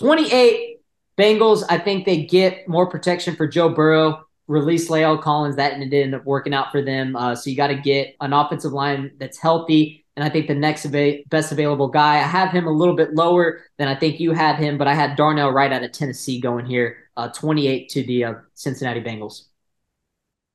28 0.00 0.80
Bengals. 1.18 1.64
I 1.68 1.78
think 1.78 2.04
they 2.04 2.24
get 2.24 2.68
more 2.68 2.88
protection 2.88 3.36
for 3.36 3.46
Joe 3.46 3.68
Burrow. 3.68 4.24
Release 4.46 4.90
La'el 4.90 5.20
Collins. 5.20 5.56
That 5.56 5.78
didn't 5.78 5.94
end 5.94 6.14
up 6.14 6.24
working 6.24 6.52
out 6.52 6.70
for 6.70 6.82
them. 6.82 7.16
Uh, 7.16 7.34
so 7.34 7.48
you 7.48 7.56
got 7.56 7.68
to 7.68 7.76
get 7.76 8.14
an 8.20 8.32
offensive 8.32 8.72
line 8.72 9.12
that's 9.18 9.38
healthy 9.38 10.04
and 10.16 10.24
I 10.24 10.30
think 10.30 10.46
the 10.46 10.54
next 10.54 10.86
best 11.28 11.52
available 11.52 11.88
guy, 11.88 12.16
I 12.18 12.22
have 12.22 12.50
him 12.50 12.66
a 12.66 12.72
little 12.72 12.94
bit 12.94 13.14
lower 13.14 13.62
than 13.78 13.88
I 13.88 13.96
think 13.96 14.20
you 14.20 14.32
had 14.32 14.56
him, 14.56 14.78
but 14.78 14.86
I 14.86 14.94
had 14.94 15.16
Darnell 15.16 15.50
Wright 15.50 15.72
out 15.72 15.82
of 15.82 15.90
Tennessee 15.90 16.40
going 16.40 16.66
here, 16.66 16.98
uh, 17.16 17.28
28 17.28 17.88
to 17.90 18.02
the 18.04 18.24
uh, 18.24 18.34
Cincinnati 18.54 19.00
Bengals. 19.00 19.46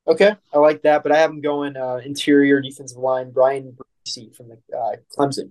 Okay, 0.08 0.34
I 0.52 0.58
like 0.58 0.82
that, 0.82 1.02
but 1.02 1.12
I 1.12 1.18
have 1.18 1.30
him 1.30 1.42
going 1.42 1.76
uh, 1.76 1.96
interior 1.96 2.60
defensive 2.60 2.98
line, 2.98 3.32
Bryan 3.32 3.76
Bresee 3.76 4.34
from 4.34 4.48
the 4.48 4.76
uh, 4.76 4.96
Clemson. 5.16 5.50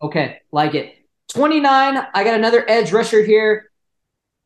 Okay, 0.00 0.38
like 0.52 0.74
it. 0.74 0.94
29, 1.30 2.06
I 2.12 2.24
got 2.24 2.34
another 2.34 2.68
edge 2.68 2.92
rusher 2.92 3.22
here. 3.22 3.70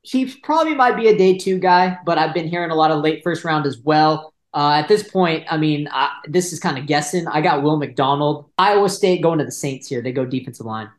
He 0.03 0.27
probably 0.43 0.75
might 0.75 0.97
be 0.97 1.09
a 1.09 1.17
day 1.17 1.39
two 1.39 1.59
guy, 1.59 1.99
but 2.05 2.19
I've 2.19 2.35
been 2.35 2.49
hearing 2.49 2.71
a 2.71 2.75
lot 2.75 2.91
of 2.91 3.03
late 3.03 3.23
first 3.25 3.43
round 3.43 3.67
as 3.67 3.79
well. 3.79 4.35
Uh, 4.53 4.73
at 4.73 4.87
this 4.87 5.09
point, 5.09 5.45
I 5.51 5.57
mean, 5.57 5.89
I, 5.91 6.11
this 6.29 6.53
is 6.53 6.61
kind 6.61 6.79
of 6.79 6.87
guessing. 6.87 7.27
I 7.27 7.41
got 7.41 7.63
Will 7.63 7.77
McDonald. 7.77 8.51
Iowa 8.59 8.89
State 8.89 9.23
going 9.23 9.39
to 9.39 9.45
the 9.45 9.51
Saints 9.51 9.89
here. 9.89 10.03
They 10.03 10.13
go 10.13 10.25
defensive 10.25 10.67
line. 10.67 10.91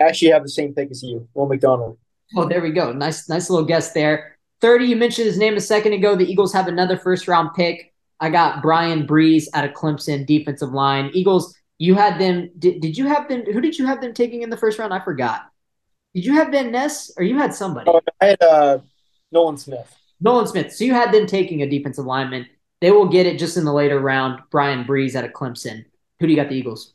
I 0.00 0.04
actually 0.04 0.30
have 0.30 0.42
the 0.42 0.48
same 0.48 0.74
pick 0.74 0.90
as 0.90 1.02
you, 1.02 1.28
Will 1.34 1.46
McDonald. 1.46 1.98
Oh, 2.36 2.48
there 2.48 2.60
we 2.60 2.72
go. 2.72 2.92
Nice, 2.92 3.28
nice 3.28 3.50
little 3.50 3.64
guess 3.64 3.92
there. 3.92 4.38
30, 4.60 4.86
you 4.86 4.96
mentioned 4.96 5.26
his 5.26 5.38
name 5.38 5.56
a 5.56 5.60
second 5.60 5.92
ago. 5.92 6.16
The 6.16 6.30
Eagles 6.30 6.52
have 6.52 6.68
another 6.68 6.96
first 6.96 7.28
round 7.28 7.50
pick. 7.54 7.92
I 8.20 8.30
got 8.30 8.62
Bryan 8.62 9.06
Bresee 9.06 9.46
out 9.54 9.64
of 9.64 9.72
Clemson, 9.72 10.26
defensive 10.26 10.72
line. 10.72 11.10
Eagles, 11.14 11.54
you 11.78 11.94
had 11.94 12.20
them. 12.20 12.50
Did, 12.58 12.80
did 12.80 12.98
you 12.98 13.06
have 13.06 13.28
them? 13.28 13.44
Who 13.44 13.60
did 13.60 13.78
you 13.78 13.86
have 13.86 14.00
them 14.00 14.12
taking 14.12 14.42
in 14.42 14.50
the 14.50 14.56
first 14.56 14.78
round? 14.78 14.92
I 14.92 15.00
forgot. 15.00 15.50
Did 16.14 16.24
you 16.24 16.34
have 16.34 16.48
Van 16.48 16.72
Ness 16.72 17.12
or 17.16 17.24
you 17.24 17.38
had 17.38 17.54
somebody? 17.54 17.90
Oh, 17.90 18.00
I 18.20 18.26
had 18.26 18.42
uh, 18.42 18.78
Nolan 19.30 19.56
Smith. 19.56 19.94
Nolan 20.20 20.46
Smith. 20.46 20.72
So 20.72 20.84
you 20.84 20.94
had 20.94 21.12
them 21.12 21.26
taking 21.26 21.62
a 21.62 21.68
defensive 21.68 22.04
lineman. 22.04 22.46
They 22.80 22.90
will 22.90 23.08
get 23.08 23.26
it 23.26 23.38
just 23.38 23.56
in 23.56 23.64
the 23.64 23.72
later 23.72 24.00
round. 24.00 24.40
Bryan 24.50 24.84
Bresee 24.84 25.14
out 25.14 25.24
of 25.24 25.32
Clemson. 25.32 25.84
Who 26.18 26.26
do 26.26 26.32
you 26.32 26.36
got 26.36 26.48
the 26.48 26.56
Eagles? 26.56 26.94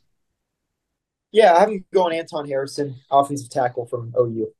Yeah, 1.32 1.54
I'm 1.54 1.84
going 1.92 2.16
Anton 2.16 2.46
Harrison, 2.46 2.94
offensive 3.10 3.50
tackle 3.50 3.86
from 3.86 4.14
OU. 4.16 4.52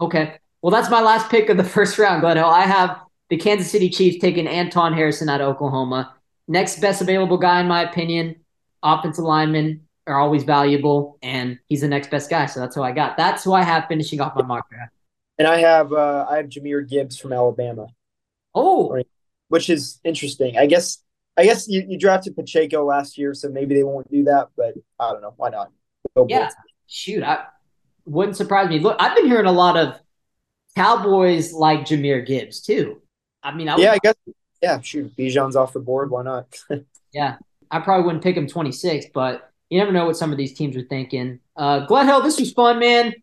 Okay. 0.00 0.38
Well, 0.62 0.70
that's 0.70 0.90
my 0.90 1.00
last 1.00 1.30
pick 1.30 1.48
of 1.48 1.56
the 1.56 1.64
first 1.76 1.98
round, 1.98 2.22
Gledhill. 2.22 2.44
I 2.44 2.62
have 2.62 3.00
the 3.28 3.36
Kansas 3.36 3.70
City 3.70 3.88
Chiefs 3.88 4.18
taking 4.20 4.46
Anton 4.46 4.92
Harrison 4.92 5.28
out 5.28 5.40
of 5.40 5.48
Oklahoma. 5.48 6.14
Next 6.48 6.80
best 6.80 7.00
available 7.00 7.38
guy, 7.38 7.60
in 7.60 7.68
my 7.68 7.82
opinion. 7.82 8.36
Offensive 8.82 9.24
linemen 9.24 9.86
are 10.06 10.18
always 10.18 10.44
valuable, 10.44 11.18
and 11.22 11.58
he's 11.68 11.82
the 11.82 11.88
next 11.88 12.10
best 12.10 12.30
guy. 12.30 12.46
So 12.46 12.60
that's 12.60 12.74
who 12.74 12.82
I 12.82 12.92
got. 12.92 13.16
That's 13.16 13.44
who 13.44 13.52
I 13.52 13.62
have 13.62 13.86
finishing 13.88 14.20
off 14.20 14.34
my 14.34 14.42
mock 14.42 14.68
draft. 14.70 14.92
And 15.38 15.46
I 15.46 15.58
have 15.58 15.92
uh, 15.92 16.26
I 16.28 16.38
have 16.38 16.46
Jahmyr 16.46 16.88
Gibbs 16.88 17.18
from 17.18 17.32
Alabama. 17.32 17.86
Oh, 18.54 19.02
which 19.48 19.70
is 19.70 20.00
interesting. 20.04 20.58
I 20.58 20.66
guess 20.66 21.02
I 21.36 21.44
guess 21.44 21.68
you, 21.68 21.84
you 21.88 21.98
drafted 21.98 22.36
Pacheco 22.36 22.84
last 22.84 23.16
year, 23.16 23.34
so 23.34 23.48
maybe 23.48 23.74
they 23.74 23.82
won't 23.82 24.10
do 24.10 24.24
that. 24.24 24.48
But 24.56 24.74
I 24.98 25.12
don't 25.12 25.22
know. 25.22 25.34
Why 25.36 25.50
not? 25.50 25.70
Go 26.16 26.26
yeah, 26.28 26.50
shoot, 26.86 27.22
I 27.22 27.44
wouldn't 28.04 28.36
surprise 28.36 28.68
me. 28.68 28.78
Look, 28.78 28.96
I've 29.00 29.16
been 29.16 29.26
hearing 29.26 29.46
a 29.46 29.52
lot 29.52 29.76
of 29.76 30.00
Cowboys 30.76 31.52
like 31.52 31.80
Jahmyr 31.80 32.26
Gibbs 32.26 32.60
too. 32.60 33.00
I 33.42 33.54
mean, 33.54 33.68
I 33.68 33.76
yeah, 33.76 33.92
I 33.92 33.98
guess 33.98 34.14
yeah. 34.62 34.80
Shoot, 34.80 35.16
Bijan's 35.16 35.56
off 35.56 35.72
the 35.72 35.80
board. 35.80 36.10
Why 36.10 36.22
not? 36.22 36.54
yeah, 37.12 37.36
I 37.70 37.80
probably 37.80 38.04
wouldn't 38.04 38.24
pick 38.24 38.36
him 38.36 38.46
26, 38.46 39.06
but 39.14 39.50
you 39.68 39.78
never 39.78 39.92
know 39.92 40.06
what 40.06 40.16
some 40.16 40.32
of 40.32 40.38
these 40.38 40.54
teams 40.54 40.76
are 40.76 40.82
thinking. 40.82 41.38
Uh, 41.56 41.86
Gledhill, 41.86 42.22
this 42.22 42.38
was 42.38 42.52
fun, 42.52 42.78
man. 42.78 43.14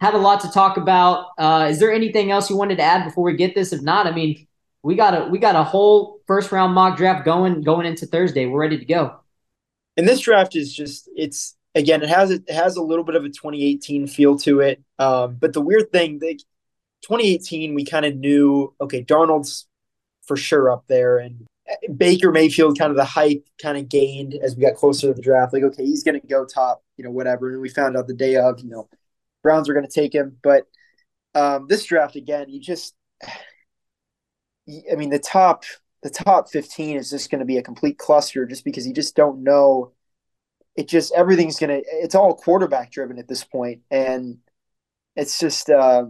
Had 0.00 0.14
a 0.14 0.18
lot 0.18 0.40
to 0.40 0.50
talk 0.50 0.76
about. 0.76 1.28
Uh, 1.38 1.68
is 1.70 1.78
there 1.78 1.92
anything 1.92 2.30
else 2.32 2.50
you 2.50 2.56
wanted 2.56 2.78
to 2.78 2.82
add 2.82 3.04
before 3.04 3.24
we 3.24 3.34
get 3.34 3.54
this? 3.54 3.72
If 3.72 3.82
not, 3.82 4.06
I 4.06 4.10
mean, 4.10 4.46
we 4.82 4.96
got 4.96 5.14
a 5.14 5.26
we 5.26 5.38
got 5.38 5.54
a 5.54 5.62
whole 5.62 6.20
first 6.26 6.50
round 6.50 6.74
mock 6.74 6.96
draft 6.96 7.24
going 7.24 7.62
going 7.62 7.86
into 7.86 8.06
Thursday. 8.06 8.46
We're 8.46 8.60
ready 8.60 8.78
to 8.78 8.84
go. 8.84 9.20
And 9.96 10.08
this 10.08 10.20
draft 10.20 10.56
is 10.56 10.74
just 10.74 11.08
it's 11.14 11.56
again 11.74 12.02
it 12.02 12.08
has 12.08 12.30
it 12.30 12.50
has 12.50 12.76
a 12.76 12.82
little 12.82 13.04
bit 13.04 13.14
of 13.14 13.24
a 13.24 13.28
2018 13.28 14.08
feel 14.08 14.36
to 14.38 14.60
it. 14.60 14.82
Um, 14.98 15.36
but 15.36 15.52
the 15.52 15.60
weird 15.60 15.92
thing, 15.92 16.18
they, 16.18 16.34
2018, 17.02 17.74
we 17.74 17.84
kind 17.84 18.04
of 18.04 18.16
knew 18.16 18.74
okay, 18.80 19.04
Darnold's 19.04 19.66
for 20.22 20.36
sure 20.36 20.70
up 20.70 20.84
there, 20.88 21.18
and 21.18 21.46
Baker 21.96 22.32
Mayfield 22.32 22.78
kind 22.78 22.90
of 22.90 22.96
the 22.96 23.04
hype 23.04 23.46
kind 23.60 23.78
of 23.78 23.88
gained 23.88 24.34
as 24.34 24.56
we 24.56 24.62
got 24.62 24.74
closer 24.74 25.08
to 25.08 25.14
the 25.14 25.22
draft. 25.22 25.52
Like 25.52 25.62
okay, 25.62 25.84
he's 25.84 26.02
going 26.02 26.20
to 26.20 26.26
go 26.26 26.44
top, 26.44 26.82
you 26.96 27.04
know, 27.04 27.10
whatever. 27.10 27.52
And 27.52 27.62
we 27.62 27.68
found 27.68 27.96
out 27.96 28.06
the 28.06 28.14
day 28.14 28.36
of, 28.36 28.60
you 28.60 28.70
know, 28.70 28.88
Browns 29.42 29.68
are 29.68 29.74
going 29.74 29.86
to 29.86 29.92
take 29.92 30.14
him, 30.14 30.36
but 30.42 30.66
um, 31.34 31.66
this 31.68 31.84
draft 31.84 32.16
again, 32.16 32.48
you 32.48 32.60
just 32.60 32.94
I 34.68 34.94
mean, 34.96 35.10
the 35.10 35.18
top 35.18 35.64
the 36.02 36.10
top 36.10 36.50
15 36.50 36.96
is 36.96 37.10
just 37.10 37.30
going 37.30 37.38
to 37.38 37.44
be 37.44 37.58
a 37.58 37.62
complete 37.62 37.98
cluster 37.98 38.44
just 38.44 38.64
because 38.64 38.86
you 38.86 38.92
just 38.92 39.14
don't 39.14 39.42
know 39.42 39.92
it 40.76 40.88
just 40.88 41.12
everything's 41.14 41.58
going 41.58 41.70
to 41.70 41.82
it's 41.86 42.14
all 42.14 42.34
quarterback 42.34 42.90
driven 42.90 43.18
at 43.18 43.28
this 43.28 43.44
point 43.44 43.82
and 43.90 44.38
it's 45.14 45.38
just 45.38 45.68
uh, 45.68 46.06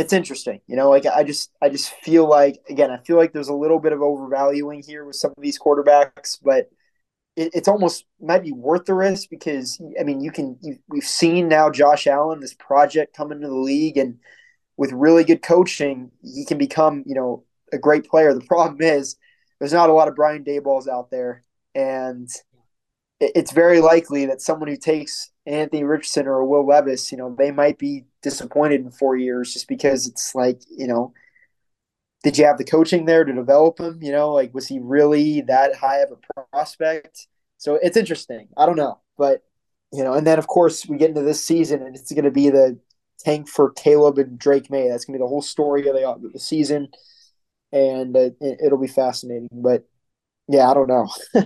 it's 0.00 0.12
interesting 0.12 0.60
you 0.66 0.76
know 0.76 0.90
like 0.90 1.06
i 1.06 1.22
just 1.22 1.50
i 1.62 1.68
just 1.68 1.90
feel 1.90 2.28
like 2.28 2.60
again 2.68 2.90
i 2.90 2.98
feel 2.98 3.16
like 3.16 3.32
there's 3.32 3.48
a 3.48 3.54
little 3.54 3.78
bit 3.78 3.92
of 3.92 4.02
overvaluing 4.02 4.82
here 4.82 5.04
with 5.04 5.16
some 5.16 5.32
of 5.36 5.42
these 5.42 5.58
quarterbacks 5.58 6.38
but 6.42 6.70
it, 7.36 7.50
it's 7.54 7.68
almost 7.68 8.04
might 8.20 8.42
be 8.42 8.52
worth 8.52 8.84
the 8.84 8.94
risk 8.94 9.28
because 9.30 9.80
i 9.98 10.02
mean 10.02 10.20
you 10.20 10.30
can 10.30 10.56
you, 10.60 10.76
we've 10.88 11.04
seen 11.04 11.48
now 11.48 11.70
josh 11.70 12.06
allen 12.06 12.40
this 12.40 12.54
project 12.54 13.16
come 13.16 13.32
into 13.32 13.48
the 13.48 13.54
league 13.54 13.96
and 13.96 14.18
with 14.76 14.92
really 14.92 15.24
good 15.24 15.42
coaching 15.42 16.10
he 16.22 16.44
can 16.44 16.58
become 16.58 17.02
you 17.06 17.14
know 17.14 17.44
a 17.72 17.78
great 17.78 18.08
player. 18.08 18.34
The 18.34 18.40
problem 18.40 18.80
is 18.80 19.16
there's 19.58 19.72
not 19.72 19.90
a 19.90 19.92
lot 19.92 20.08
of 20.08 20.14
Brian 20.14 20.44
Dabolls 20.44 20.88
out 20.88 21.10
there, 21.10 21.44
and 21.74 22.28
it's 23.20 23.52
very 23.52 23.80
likely 23.80 24.26
that 24.26 24.40
someone 24.40 24.68
who 24.68 24.76
takes 24.76 25.30
Anthony 25.46 25.84
Richardson 25.84 26.26
or 26.26 26.44
Will 26.44 26.66
Levis, 26.66 27.12
you 27.12 27.18
know, 27.18 27.34
they 27.36 27.50
might 27.50 27.78
be 27.78 28.04
disappointed 28.22 28.80
in 28.80 28.90
four 28.90 29.16
years 29.16 29.52
just 29.52 29.68
because 29.68 30.06
it's 30.06 30.34
like, 30.34 30.60
you 30.70 30.86
know, 30.86 31.12
did 32.22 32.38
you 32.38 32.44
have 32.44 32.58
the 32.58 32.64
coaching 32.64 33.04
there 33.04 33.24
to 33.24 33.32
develop 33.32 33.78
him? 33.78 33.98
You 34.02 34.12
know, 34.12 34.32
like 34.32 34.54
was 34.54 34.66
he 34.66 34.78
really 34.78 35.42
that 35.42 35.76
high 35.76 35.98
of 35.98 36.10
a 36.12 36.44
prospect? 36.50 37.26
So 37.58 37.78
it's 37.82 37.96
interesting. 37.96 38.48
I 38.56 38.66
don't 38.66 38.76
know, 38.76 39.00
but 39.18 39.42
you 39.92 40.04
know, 40.04 40.14
and 40.14 40.26
then 40.26 40.38
of 40.38 40.46
course 40.46 40.86
we 40.86 40.96
get 40.96 41.10
into 41.10 41.22
this 41.22 41.44
season 41.44 41.82
and 41.82 41.94
it's 41.94 42.12
going 42.12 42.24
to 42.24 42.30
be 42.30 42.48
the 42.50 42.78
tank 43.18 43.48
for 43.48 43.72
Caleb 43.72 44.18
and 44.18 44.38
Drake 44.38 44.70
Maye. 44.70 44.88
That's 44.88 45.04
going 45.04 45.14
to 45.14 45.18
be 45.18 45.24
the 45.24 45.28
whole 45.28 45.42
story 45.42 45.86
of 45.88 45.94
the, 45.94 46.30
the 46.32 46.40
season 46.40 46.88
and 47.72 48.16
uh, 48.16 48.30
it, 48.40 48.70
will 48.70 48.78
be 48.78 48.86
fascinating. 48.86 49.48
But 49.52 49.84
yeah, 50.48 50.70
I 50.70 50.74
don't 50.74 50.88
know. 50.88 51.08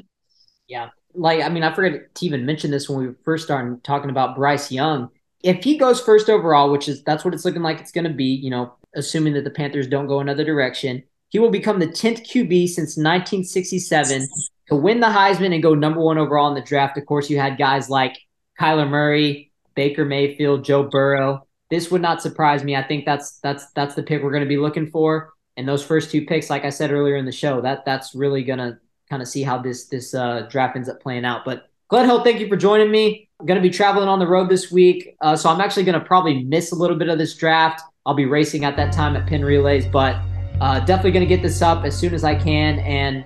yeah, 0.68 0.90
like 1.14 1.42
I 1.42 1.48
mean, 1.48 1.62
I 1.62 1.72
forget 1.72 2.14
to 2.14 2.26
even 2.26 2.46
mention 2.46 2.70
this 2.70 2.88
when 2.88 3.06
we 3.06 3.14
first 3.24 3.44
started 3.44 3.82
talking 3.84 4.10
about 4.10 4.36
Bryce 4.36 4.70
Young. 4.70 5.10
If 5.42 5.62
he 5.62 5.76
goes 5.76 6.00
first 6.00 6.30
overall, 6.30 6.70
which 6.70 6.88
is 6.88 7.02
that's 7.02 7.24
what 7.24 7.34
it's 7.34 7.44
looking 7.44 7.62
like 7.62 7.80
it's 7.80 7.92
going 7.92 8.04
to 8.04 8.12
be, 8.12 8.24
you 8.24 8.50
know, 8.50 8.74
assuming 8.94 9.34
that 9.34 9.44
the 9.44 9.50
Panthers 9.50 9.86
don't 9.86 10.06
go 10.06 10.20
another 10.20 10.44
direction, 10.44 11.02
he 11.28 11.38
will 11.38 11.50
become 11.50 11.78
the 11.78 11.86
10th 11.86 12.26
QB 12.26 12.68
since 12.68 12.96
1967 12.96 14.26
to 14.68 14.76
win 14.76 15.00
the 15.00 15.06
Heisman 15.06 15.52
and 15.52 15.62
go 15.62 15.74
number 15.74 16.00
one 16.00 16.18
overall 16.18 16.48
in 16.48 16.54
the 16.54 16.62
draft. 16.62 16.96
Of 16.96 17.06
course, 17.06 17.28
you 17.28 17.38
had 17.38 17.58
guys 17.58 17.90
like 17.90 18.16
Kyler 18.58 18.88
Murray, 18.88 19.52
Baker 19.74 20.04
Mayfield, 20.04 20.64
Joe 20.64 20.84
Burrow. 20.84 21.46
This 21.70 21.90
would 21.90 22.02
not 22.02 22.22
surprise 22.22 22.64
me. 22.64 22.76
I 22.76 22.82
think 22.82 23.04
that's 23.04 23.38
that's 23.40 23.70
that's 23.72 23.94
the 23.94 24.02
pick 24.02 24.22
we're 24.22 24.30
going 24.30 24.44
to 24.44 24.48
be 24.48 24.56
looking 24.56 24.90
for. 24.90 25.32
And 25.56 25.68
those 25.68 25.84
first 25.84 26.10
two 26.10 26.26
picks, 26.26 26.50
like 26.50 26.64
I 26.64 26.70
said 26.70 26.90
earlier 26.90 27.16
in 27.16 27.26
the 27.26 27.32
show, 27.32 27.60
that 27.60 27.84
that's 27.84 28.14
really 28.14 28.42
gonna 28.42 28.78
kind 29.08 29.22
of 29.22 29.28
see 29.28 29.42
how 29.42 29.58
this 29.58 29.86
this 29.86 30.14
uh, 30.14 30.46
draft 30.50 30.76
ends 30.76 30.88
up 30.88 31.00
playing 31.00 31.24
out. 31.24 31.44
But 31.44 31.68
Gledhill, 31.90 32.24
thank 32.24 32.40
you 32.40 32.48
for 32.48 32.56
joining 32.56 32.90
me. 32.90 33.28
I'm 33.40 33.46
gonna 33.46 33.60
be 33.60 33.70
traveling 33.70 34.08
on 34.08 34.18
the 34.18 34.26
road 34.26 34.48
this 34.48 34.70
week, 34.70 35.16
uh, 35.20 35.36
so 35.36 35.48
I'm 35.48 35.60
actually 35.60 35.84
gonna 35.84 36.00
probably 36.00 36.44
miss 36.44 36.72
a 36.72 36.74
little 36.74 36.96
bit 36.96 37.08
of 37.08 37.18
this 37.18 37.34
draft. 37.34 37.82
I'll 38.06 38.14
be 38.14 38.26
racing 38.26 38.64
at 38.64 38.76
that 38.76 38.92
time 38.92 39.16
at 39.16 39.26
Penn 39.26 39.44
Relays, 39.44 39.86
but 39.86 40.16
uh, 40.60 40.80
definitely 40.80 41.12
gonna 41.12 41.26
get 41.26 41.42
this 41.42 41.62
up 41.62 41.84
as 41.84 41.96
soon 41.96 42.14
as 42.14 42.24
I 42.24 42.34
can. 42.34 42.78
And 42.80 43.24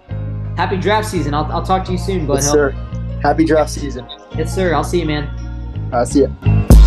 happy 0.56 0.76
draft 0.76 1.09
season. 1.09 1.34
I'll, 1.34 1.50
I'll 1.52 1.64
talk 1.64 1.84
to 1.86 1.92
you 1.92 1.98
soon, 1.98 2.26
Glenn 2.26 2.38
yes, 2.38 2.46
Hill. 2.46 2.55
Sir. 2.55 2.70
Happy 3.22 3.44
draft 3.44 3.70
season. 3.70 4.06
Yes, 4.36 4.55
sir. 4.55 4.74
I'll 4.74 4.84
see 4.84 5.00
you, 5.00 5.06
man. 5.06 5.28
I'll 5.92 6.06
see 6.06 6.20
you. 6.20 6.77